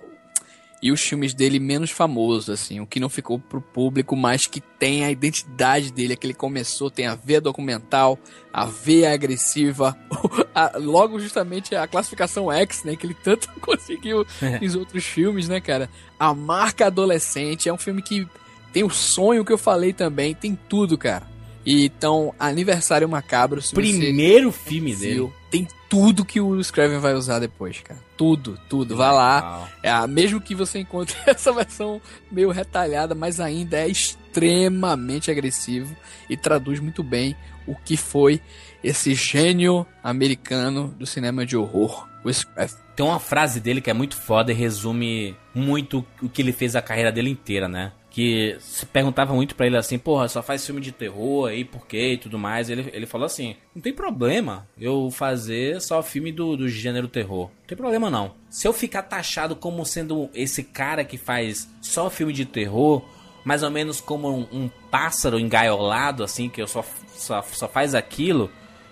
e 0.83 0.93
os 0.93 1.01
filmes 1.01 1.35
dele 1.35 1.59
menos 1.59 1.91
famosos, 1.91 2.49
assim, 2.51 2.79
o 2.81 2.87
que 2.87 3.01
não 3.01 3.09
ficou 3.09 3.39
pro 3.39 3.61
público, 3.61 4.15
mas 4.17 4.47
que 4.47 4.61
tem 4.61 5.05
a 5.05 5.11
identidade 5.11 5.93
dele, 5.93 6.13
é 6.13 6.17
que 6.17 6.27
ele 6.27 6.35
começou, 6.35 6.91
tem 6.91 7.07
a 7.07 7.15
veia 7.17 7.41
documental, 7.41 8.19
a 8.53 8.65
veia 8.65 9.13
agressiva, 9.13 9.97
a- 10.55 10.73
logo 10.79 11.19
justamente 11.19 11.75
a 11.75 11.87
classificação 11.87 12.51
X, 12.53 12.85
né, 12.85 12.95
que 12.95 13.07
ele 13.07 13.15
tanto 13.15 13.49
conseguiu 13.61 14.25
nos 14.61 14.75
outros 14.77 15.05
filmes, 15.05 15.49
né, 15.49 15.61
cara? 15.61 15.91
A 16.19 16.33
marca 16.33 16.87
adolescente 16.87 17.69
é 17.69 17.73
um 17.73 17.79
filme 17.79 18.01
que 18.03 18.27
tem 18.73 18.85
o 18.85 18.91
sonho 18.91 19.45
que 19.45 19.53
eu 19.53 19.59
falei 19.59 19.93
também, 19.93 20.35
tem 20.35 20.57
tudo, 20.69 20.97
cara. 20.99 21.27
E, 21.69 21.85
então, 21.85 22.35
Aniversário 22.39 23.07
Macabro, 23.07 23.61
Primeiro 23.75 24.51
filme 24.51 24.97
dele. 24.97 25.15
viu, 25.17 25.33
tem 25.51 25.69
tudo 25.87 26.25
que 26.25 26.41
o 26.41 26.65
Scraven 26.65 26.99
vai 26.99 27.13
usar 27.13 27.41
depois, 27.41 27.79
cara. 27.81 28.01
Tudo, 28.17 28.59
tudo. 28.71 28.97
Vai 28.97 29.13
lá. 29.13 29.69
É, 29.83 30.07
mesmo 30.07 30.41
que 30.41 30.55
você 30.55 30.79
encontre 30.79 31.15
essa 31.29 31.53
versão 31.53 32.01
meio 32.33 32.51
retalhada, 32.51 33.15
mas 33.15 33.39
ainda 33.39 33.77
é 33.77 33.87
extremamente 33.87 35.31
agressivo 35.31 35.95
e 36.31 36.39
traduz 36.39 36.81
muito 36.81 37.03
bem 37.03 37.37
o 37.67 37.75
que 37.75 37.99
foi 37.99 38.41
esse 38.83 39.15
gênio 39.15 39.87
americano 40.03 40.95
do 40.99 41.05
cinema 41.05 41.45
de 41.45 41.55
horror, 41.55 42.09
o 42.25 42.33
Scraven. 42.33 42.77
Tem 42.97 43.05
uma 43.05 43.21
frase 43.21 43.61
dele 43.61 43.83
que 43.83 43.91
é 43.91 43.95
muito 43.95 44.17
foda 44.17 44.51
e 44.51 44.55
resume 44.55 45.37
muito 45.55 46.03
o 46.23 46.31
que 46.31 46.41
ele 46.41 46.51
fez 46.51 46.75
a 46.75 46.81
carreira 46.81 47.13
dele 47.13 47.29
inteira, 47.29 47.69
né? 47.69 47.93
Que 48.19 48.57
se 48.59 48.85
perguntava 48.85 49.33
muito 49.33 49.55
pra 49.55 49.65
ele 49.65 49.77
assim, 49.77 49.97
porra, 49.97 50.27
só 50.27 50.43
faz 50.43 50.67
filme 50.67 50.81
de 50.81 50.91
terror 50.91 51.49
aí, 51.49 51.65
por 51.65 51.87
quê 51.87 52.15
e 52.15 52.19
tudo 52.19 52.37
mais. 52.37 52.69
Ele, 52.69 52.91
ele 52.93 53.07
falou 53.07 53.27
assim: 53.27 53.55
não 53.73 53.81
tem 53.81 53.93
problema 53.93 54.67
eu 54.77 55.09
fazer 55.09 55.81
só 55.81 56.03
filme 56.03 56.33
do, 56.33 56.57
do 56.57 56.69
gênero 56.69 57.07
terror. 57.07 57.49
Não 57.61 57.67
tem 57.69 57.79
problema 57.79 58.11
não. 58.11 58.35
Se 58.51 58.67
eu 58.67 58.73
ficar 58.73 59.05
taxado 59.05 59.55
como 59.55 59.87
sendo 59.87 60.29
esse 60.35 60.65
cara 60.65 61.05
que 61.05 61.17
faz 61.17 61.71
só 61.81 62.11
filme 62.11 62.33
de 62.33 62.45
terror, 62.45 63.05
mais 63.45 63.63
ou 63.63 63.71
menos 63.71 64.01
como 64.01 64.29
um, 64.29 64.49
um 64.51 64.71
pássaro 64.91 65.39
engaiolado, 65.39 66.25
assim, 66.25 66.49
que 66.49 66.61
eu 66.61 66.67
só, 66.67 66.85
só, 67.15 67.41
só 67.43 67.69
faz 67.69 67.95
aquilo, 67.95 68.51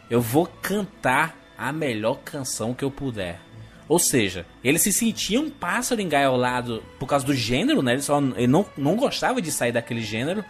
eu 0.08 0.20
vou 0.20 0.46
cantar 0.62 1.36
a 1.58 1.72
melhor 1.72 2.20
canção 2.24 2.72
que 2.72 2.84
eu 2.84 2.92
puder. 2.92 3.40
Ou 3.88 3.98
seja, 3.98 4.44
ele 4.64 4.78
se 4.78 4.92
sentia 4.92 5.40
um 5.40 5.48
pássaro 5.48 6.00
engaiolado 6.00 6.82
por 6.98 7.06
causa 7.06 7.24
do 7.24 7.34
gênero, 7.34 7.82
né? 7.82 7.92
Ele, 7.92 8.02
só, 8.02 8.18
ele 8.18 8.48
não, 8.48 8.66
não 8.76 8.96
gostava 8.96 9.40
de 9.40 9.52
sair 9.52 9.72
daquele 9.72 10.02
gênero, 10.02 10.44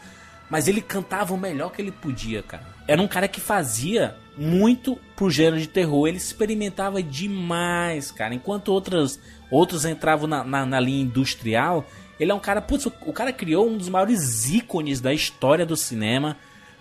mas 0.48 0.68
ele 0.68 0.80
cantava 0.80 1.34
o 1.34 1.38
melhor 1.38 1.70
que 1.70 1.82
ele 1.82 1.92
podia, 1.92 2.42
cara. 2.42 2.64
Era 2.88 3.02
um 3.02 3.08
cara 3.08 3.28
que 3.28 3.40
fazia 3.40 4.16
muito 4.38 4.98
pro 5.14 5.30
gênero 5.30 5.58
de 5.58 5.66
terror, 5.66 6.06
ele 6.06 6.16
experimentava 6.16 7.02
demais, 7.02 8.10
cara. 8.10 8.34
Enquanto 8.34 8.68
outros, 8.68 9.18
outros 9.50 9.84
entravam 9.84 10.26
na, 10.26 10.44
na, 10.44 10.64
na 10.64 10.80
linha 10.80 11.02
industrial, 11.02 11.86
ele 12.18 12.30
é 12.30 12.34
um 12.34 12.40
cara, 12.40 12.62
putz, 12.62 12.86
o 12.86 13.12
cara 13.12 13.32
criou 13.32 13.68
um 13.68 13.76
dos 13.76 13.88
maiores 13.88 14.48
ícones 14.48 15.00
da 15.00 15.12
história 15.12 15.66
do 15.66 15.76
cinema, 15.76 16.36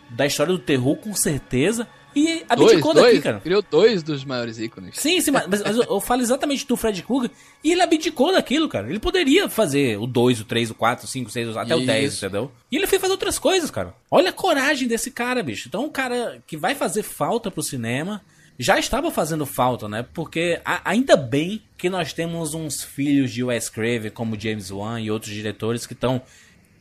da 0.09 0.25
história 0.25 0.53
do 0.53 0.59
terror, 0.59 0.95
com 0.97 1.13
certeza. 1.13 1.87
E 2.15 2.45
abdicou 2.47 2.93
dois, 2.93 2.95
daqui, 2.95 3.11
dois, 3.11 3.23
cara. 3.23 3.39
Criou 3.41 3.61
dois 3.69 4.01
dos 4.01 4.23
maiores 4.23 4.57
ícones. 4.57 4.95
Sim, 4.97 5.19
sim, 5.19 5.31
mas, 5.31 5.47
mas 5.47 5.61
eu, 5.77 5.83
eu 5.83 5.99
falo 5.99 6.21
exatamente 6.21 6.65
do 6.65 6.77
Fred 6.77 7.03
Krueger 7.03 7.29
e 7.63 7.71
ele 7.73 7.81
abdicou 7.81 8.31
daquilo, 8.31 8.69
cara. 8.69 8.89
Ele 8.89 8.99
poderia 8.99 9.49
fazer 9.49 9.97
o 9.99 10.07
2, 10.07 10.39
o 10.41 10.45
3, 10.45 10.71
o 10.71 10.75
4, 10.75 11.05
o 11.05 11.07
5, 11.09 11.29
o 11.29 11.31
6, 11.33 11.57
até 11.57 11.75
o 11.75 11.85
10, 11.85 12.13
Isso. 12.13 12.25
entendeu? 12.25 12.51
E 12.71 12.77
ele 12.77 12.87
foi 12.87 12.99
fazer 12.99 13.11
outras 13.13 13.37
coisas, 13.37 13.69
cara. 13.69 13.93
Olha 14.09 14.29
a 14.29 14.33
coragem 14.33 14.87
desse 14.87 15.11
cara, 15.11 15.43
bicho. 15.43 15.67
Então, 15.67 15.83
um 15.85 15.89
cara 15.89 16.41
que 16.47 16.55
vai 16.55 16.73
fazer 16.73 17.03
falta 17.03 17.51
pro 17.51 17.61
cinema 17.61 18.21
já 18.57 18.79
estava 18.79 19.11
fazendo 19.11 19.45
falta, 19.45 19.89
né? 19.89 20.05
Porque 20.13 20.61
a- 20.63 20.89
ainda 20.89 21.17
bem 21.17 21.61
que 21.77 21.89
nós 21.89 22.13
temos 22.13 22.53
uns 22.53 22.81
filhos 22.81 23.29
de 23.33 23.43
Wes 23.43 23.67
Craven, 23.67 24.09
como 24.11 24.39
James 24.39 24.71
Wan 24.71 25.01
e 25.01 25.11
outros 25.11 25.33
diretores 25.33 25.85
que 25.85 25.91
estão 25.91 26.21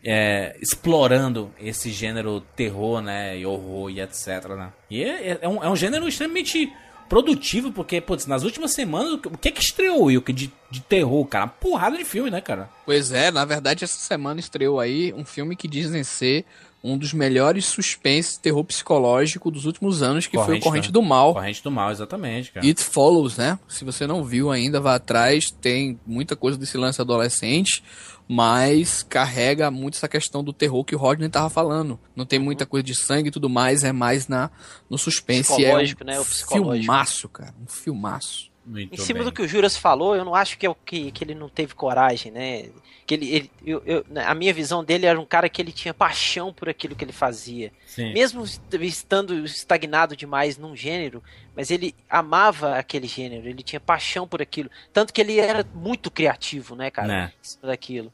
é, 0.05 0.57
explorando 0.61 1.51
esse 1.59 1.91
gênero 1.91 2.41
terror, 2.55 3.01
né, 3.01 3.39
e 3.39 3.47
horror 3.47 3.91
e 3.91 4.01
etc, 4.01 4.49
né? 4.57 4.73
E 4.91 5.03
é, 5.03 5.39
é 5.43 5.49
um, 5.49 5.63
é 5.65 5.69
um 5.69 5.75
gênero 5.77 6.07
extremamente 6.07 6.71
produtivo, 7.09 7.71
porque, 7.73 8.01
putz, 8.01 8.27
nas 8.27 8.43
últimas 8.45 8.73
semanas, 8.73 9.13
o 9.15 9.19
que- 9.39 9.49
é 9.49 9.53
que 9.53 9.61
estreou, 9.63 10.05
Will, 10.05 10.23
de, 10.29 10.51
de 10.71 10.81
terror, 10.81 11.25
cara? 11.27 11.47
Porrada 11.47 11.97
de 11.97 12.05
filme, 12.05 12.31
né, 12.31 12.41
cara? 12.41 12.69
Pois 12.85 13.13
é, 13.13 13.31
na 13.31 13.45
verdade 13.45 13.85
essa 13.85 13.99
semana 13.99 14.41
estreou 14.41 14.81
aí 14.81 15.13
um 15.15 15.25
filme 15.25 15.55
que 15.57 15.69
dizem 15.69 16.03
ser 16.05 16.45
um 16.85 16.99
dos 16.99 17.15
melhores 17.15 17.65
suspense 17.65 18.39
terror 18.39 18.63
psicológico 18.63 19.51
dos 19.51 19.65
últimos 19.65 20.03
anos, 20.03 20.27
que 20.27 20.37
foi 20.37 20.59
o 20.59 20.61
Corrente 20.61 20.93
do 20.93 21.01
Mal. 21.01 21.33
Corrente 21.33 21.65
do 21.65 21.71
Mal, 21.71 21.91
exatamente, 21.91 22.53
cara. 22.53 22.67
It 22.67 22.85
Follows, 22.85 23.39
né? 23.39 23.59
Se 23.67 23.87
você 23.87 24.07
não 24.07 24.23
viu 24.23 24.51
ainda, 24.51 24.83
vá 24.83 24.97
atrás. 24.97 25.51
Tem 25.51 25.99
muita 26.07 26.37
coisa 26.37 26.59
desse 26.59 26.77
lance 26.77 27.01
adolescente, 27.01 27.83
mas 28.29 29.03
carrega 29.03 29.71
muito 29.71 29.95
essa 29.95 30.07
questão 30.07 30.45
do 30.45 30.53
terror 30.53 30.85
que 30.85 30.95
o 30.95 30.99
Rodney 30.99 31.31
tava 31.31 31.49
falando. 31.49 31.99
Não 32.15 32.27
tem 32.27 32.39
muita 32.39 32.67
coisa 32.67 32.85
de 32.85 32.95
sangue 32.95 33.29
e 33.29 33.33
tudo 33.33 33.49
mais, 33.49 33.83
é 33.83 33.91
mais 33.91 34.29
na, 34.29 34.51
no 34.91 34.99
suspense. 34.99 35.55
Psicológico, 35.55 36.03
é 36.03 36.05
um 36.05 36.07
né? 36.07 36.21
O 36.21 36.25
psicológico. 36.27 36.85
filmaço, 36.85 37.29
cara. 37.31 37.55
Um 37.63 37.67
filmaço. 37.67 38.53
Muito 38.67 38.95
em 38.95 38.97
cima 38.99 39.21
bem. 39.21 39.29
do 39.29 39.33
que 39.33 39.43
o 39.43 39.49
Juras 39.49 39.77
falou, 39.77 40.17
eu 40.17 40.25
não 40.25 40.35
acho 40.35 40.59
que, 40.59 40.65
é 40.65 40.71
o 40.71 40.75
que, 40.75 41.11
que 41.11 41.25
ele 41.25 41.35
não 41.35 41.49
teve 41.49 41.75
coragem, 41.75 42.31
né? 42.31 42.67
Que 43.07 43.15
ele, 43.15 43.29
ele 43.35 43.51
eu, 43.65 43.83
eu- 43.85 44.05
a 44.25 44.35
minha 44.35 44.53
visão 44.55 44.83
dele 44.83 45.05
era 45.07 45.21
um 45.21 45.27
cara 45.27 45.49
que 45.49 45.61
ele 45.61 45.73
tinha 45.73 45.93
paixão 45.93 46.53
por 46.53 46.69
aquilo 46.69 46.97
que 46.97 47.05
ele 47.05 47.13
fazia. 47.13 47.71
Sim. 47.87 48.13
Mesmo 48.13 48.45
estando 48.81 49.45
estagnado 49.45 50.17
demais 50.17 50.57
num 50.57 50.75
gênero, 50.75 51.23
mas 51.55 51.71
ele 51.71 51.95
amava 52.09 52.77
aquele 52.79 53.07
gênero, 53.07 53.47
ele 53.49 53.63
tinha 53.63 53.79
paixão 53.81 54.27
por 54.27 54.41
aquilo. 54.41 54.71
Tanto 54.93 55.13
que 55.13 55.21
ele 55.21 55.39
era 55.39 55.67
muito 55.75 56.11
criativo, 56.11 56.75
né, 56.75 56.91
cara? 56.91 57.09
Né. 57.09 57.33
Daquilo. 57.63 58.13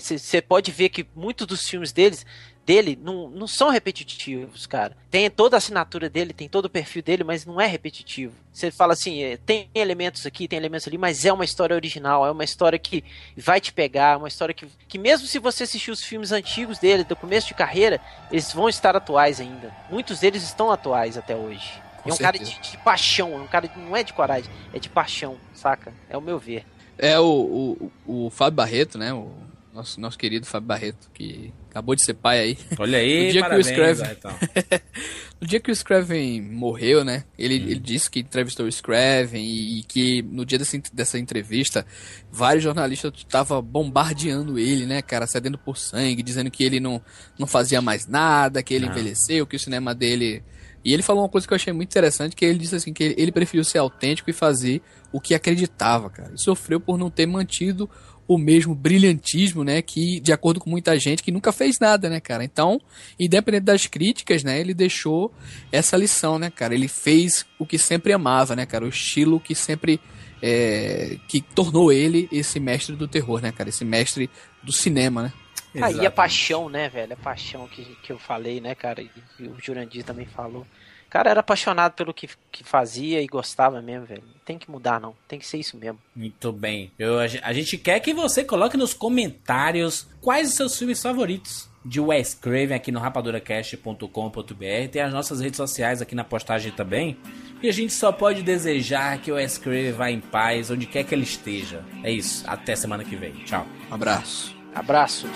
Você 0.00 0.42
pode 0.42 0.72
ver 0.72 0.88
que 0.88 1.06
muitos 1.14 1.46
dos 1.46 1.68
filmes 1.68 1.92
deles 1.92 2.26
dele 2.64 2.98
não, 3.02 3.28
não 3.28 3.46
são 3.46 3.70
repetitivos, 3.70 4.66
cara. 4.66 4.96
Tem 5.10 5.28
toda 5.30 5.56
a 5.56 5.58
assinatura 5.58 6.08
dele, 6.08 6.32
tem 6.32 6.48
todo 6.48 6.66
o 6.66 6.70
perfil 6.70 7.02
dele, 7.02 7.24
mas 7.24 7.44
não 7.44 7.60
é 7.60 7.66
repetitivo. 7.66 8.34
Você 8.52 8.70
fala 8.70 8.92
assim, 8.92 9.22
é, 9.22 9.36
tem 9.36 9.68
elementos 9.74 10.26
aqui, 10.26 10.46
tem 10.46 10.58
elementos 10.58 10.86
ali, 10.86 10.98
mas 10.98 11.24
é 11.24 11.32
uma 11.32 11.44
história 11.44 11.74
original, 11.74 12.26
é 12.26 12.30
uma 12.30 12.44
história 12.44 12.78
que 12.78 13.04
vai 13.36 13.60
te 13.60 13.72
pegar, 13.72 14.18
uma 14.18 14.28
história 14.28 14.54
que, 14.54 14.66
que 14.86 14.98
mesmo 14.98 15.26
se 15.26 15.38
você 15.38 15.64
assistir 15.64 15.90
os 15.90 16.02
filmes 16.02 16.32
antigos 16.32 16.78
dele, 16.78 17.04
do 17.04 17.16
começo 17.16 17.48
de 17.48 17.54
carreira, 17.54 18.00
eles 18.30 18.52
vão 18.52 18.68
estar 18.68 18.94
atuais 18.94 19.40
ainda. 19.40 19.74
Muitos 19.90 20.20
deles 20.20 20.42
estão 20.42 20.70
atuais 20.70 21.16
até 21.16 21.34
hoje. 21.34 21.80
Com 22.02 22.10
é 22.10 22.14
um 22.14 22.16
cara 22.16 22.38
certeza. 22.38 22.60
de, 22.62 22.70
de 22.70 22.78
paixão, 22.78 23.34
é 23.34 23.36
um 23.36 23.46
cara 23.46 23.70
não 23.76 23.96
é 23.96 24.02
de 24.02 24.12
coragem, 24.12 24.50
é 24.72 24.78
de 24.78 24.88
paixão, 24.88 25.36
saca? 25.54 25.92
É 26.08 26.16
o 26.16 26.20
meu 26.20 26.38
ver. 26.38 26.64
É 26.96 27.18
o, 27.18 27.90
o, 28.06 28.26
o 28.26 28.30
Fábio 28.30 28.56
Barreto, 28.56 28.98
né? 28.98 29.12
O 29.12 29.49
nosso, 29.72 30.00
nosso 30.00 30.18
querido 30.18 30.44
Fábio 30.46 30.66
Barreto, 30.68 31.08
que 31.14 31.52
acabou 31.70 31.94
de 31.94 32.04
ser 32.04 32.14
pai 32.14 32.40
aí. 32.40 32.58
Olha 32.78 32.98
aí, 32.98 33.26
No 33.26 33.32
dia 33.32 33.32
que 33.32 33.38
o 33.38 33.42
parabéns, 33.42 33.66
Scraven- 33.66 34.06
Aitão. 34.06 34.32
No 35.40 35.46
dia 35.46 35.58
que 35.60 35.70
o 35.70 35.74
Scraven 35.74 36.42
morreu, 36.42 37.02
né? 37.02 37.24
Ele, 37.38 37.54
ele 37.54 37.78
disse 37.78 38.10
que 38.10 38.20
entrevistou 38.20 38.66
o 38.66 38.70
Scraven 38.72 39.42
e, 39.42 39.78
e 39.78 39.82
que 39.84 40.20
no 40.22 40.44
dia 40.44 40.58
dessa, 40.58 40.78
dessa 40.92 41.18
entrevista, 41.18 41.86
vários 42.30 42.62
jornalistas 42.62 43.10
estavam 43.16 43.62
bombardeando 43.62 44.58
ele, 44.58 44.84
né, 44.84 45.00
cara? 45.00 45.26
Cedendo 45.26 45.56
por 45.56 45.78
sangue, 45.78 46.22
dizendo 46.22 46.50
que 46.50 46.62
ele 46.62 46.78
não, 46.78 47.00
não 47.38 47.46
fazia 47.46 47.80
mais 47.80 48.06
nada, 48.06 48.62
que 48.62 48.74
ele 48.74 48.84
Não. 48.84 48.92
envelheceu, 48.92 49.46
que 49.46 49.56
o 49.56 49.58
cinema 49.58 49.94
dele. 49.94 50.42
E 50.84 50.92
ele 50.92 51.02
falou 51.02 51.22
uma 51.22 51.28
coisa 51.28 51.46
que 51.46 51.52
eu 51.54 51.56
achei 51.56 51.72
muito 51.72 51.88
interessante, 51.90 52.36
que 52.36 52.44
ele 52.44 52.58
disse 52.58 52.74
assim, 52.74 52.92
que 52.92 53.02
ele, 53.02 53.14
ele 53.16 53.32
preferiu 53.32 53.64
ser 53.64 53.78
autêntico 53.78 54.28
e 54.28 54.34
fazer 54.34 54.82
o 55.10 55.18
que 55.20 55.34
acreditava, 55.34 56.10
cara. 56.10 56.32
E 56.34 56.38
sofreu 56.42 56.78
por 56.80 56.98
não 56.98 57.08
ter 57.10 57.24
mantido 57.26 57.88
o 58.30 58.38
mesmo 58.38 58.76
brilhantismo, 58.76 59.64
né, 59.64 59.82
que 59.82 60.20
de 60.20 60.32
acordo 60.32 60.60
com 60.60 60.70
muita 60.70 60.96
gente 60.96 61.20
que 61.20 61.32
nunca 61.32 61.50
fez 61.50 61.80
nada, 61.80 62.08
né, 62.08 62.20
cara. 62.20 62.44
Então, 62.44 62.80
independente 63.18 63.64
das 63.64 63.88
críticas, 63.88 64.44
né, 64.44 64.60
ele 64.60 64.72
deixou 64.72 65.34
essa 65.72 65.96
lição, 65.96 66.38
né, 66.38 66.48
cara. 66.48 66.72
Ele 66.72 66.86
fez 66.86 67.44
o 67.58 67.66
que 67.66 67.76
sempre 67.76 68.12
amava, 68.12 68.54
né, 68.54 68.64
cara, 68.64 68.84
o 68.84 68.88
estilo 68.88 69.40
que 69.40 69.52
sempre 69.52 70.00
é, 70.40 71.18
que 71.26 71.40
tornou 71.40 71.92
ele 71.92 72.28
esse 72.30 72.60
mestre 72.60 72.94
do 72.94 73.08
terror, 73.08 73.42
né, 73.42 73.50
cara, 73.50 73.68
esse 73.68 73.84
mestre 73.84 74.30
do 74.62 74.70
cinema, 74.70 75.24
né. 75.24 75.32
Aí 75.74 75.82
a 75.82 75.88
Exatamente. 75.88 76.14
paixão, 76.14 76.68
né, 76.68 76.88
velho? 76.88 77.12
A 77.14 77.16
paixão 77.16 77.66
que, 77.66 77.84
que 78.00 78.12
eu 78.12 78.18
falei, 78.18 78.60
né, 78.60 78.76
cara? 78.76 79.02
E 79.02 79.10
o 79.40 79.56
Jurandir 79.60 80.04
também 80.04 80.26
falou. 80.26 80.64
O 81.10 81.12
cara 81.12 81.28
era 81.28 81.40
apaixonado 81.40 81.94
pelo 81.94 82.14
que, 82.14 82.28
que 82.52 82.62
fazia 82.62 83.20
e 83.20 83.26
gostava 83.26 83.82
mesmo, 83.82 84.06
velho. 84.06 84.22
Não 84.22 84.40
tem 84.44 84.56
que 84.56 84.70
mudar, 84.70 85.00
não. 85.00 85.12
Tem 85.26 85.40
que 85.40 85.46
ser 85.46 85.58
isso 85.58 85.76
mesmo. 85.76 85.98
Muito 86.14 86.52
bem. 86.52 86.92
Eu, 86.96 87.18
a, 87.18 87.26
gen- 87.26 87.40
a 87.42 87.52
gente 87.52 87.76
quer 87.76 87.98
que 87.98 88.14
você 88.14 88.44
coloque 88.44 88.76
nos 88.76 88.94
comentários 88.94 90.06
quais 90.20 90.50
os 90.50 90.54
seus 90.54 90.78
filmes 90.78 91.02
favoritos 91.02 91.68
de 91.84 91.98
Wes 91.98 92.34
Craven 92.34 92.74
aqui 92.76 92.92
no 92.92 93.00
rapaduracast.com.br. 93.00 94.88
Tem 94.92 95.02
as 95.02 95.12
nossas 95.12 95.40
redes 95.40 95.56
sociais 95.56 96.00
aqui 96.00 96.14
na 96.14 96.22
postagem 96.22 96.70
também. 96.70 97.16
E 97.60 97.68
a 97.68 97.72
gente 97.72 97.92
só 97.92 98.12
pode 98.12 98.42
desejar 98.42 99.18
que 99.18 99.32
o 99.32 99.34
Wes 99.34 99.58
Craven 99.58 99.90
vá 99.92 100.10
em 100.12 100.20
paz 100.20 100.70
onde 100.70 100.86
quer 100.86 101.02
que 101.02 101.12
ele 101.12 101.24
esteja. 101.24 101.84
É 102.04 102.10
isso. 102.12 102.44
Até 102.46 102.76
semana 102.76 103.02
que 103.02 103.16
vem. 103.16 103.32
Tchau. 103.44 103.66
Um 103.90 103.94
abraço. 103.94 104.54
Abraços. 104.74 105.28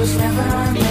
was 0.00 0.16
never 0.16 0.40
on 0.40 0.89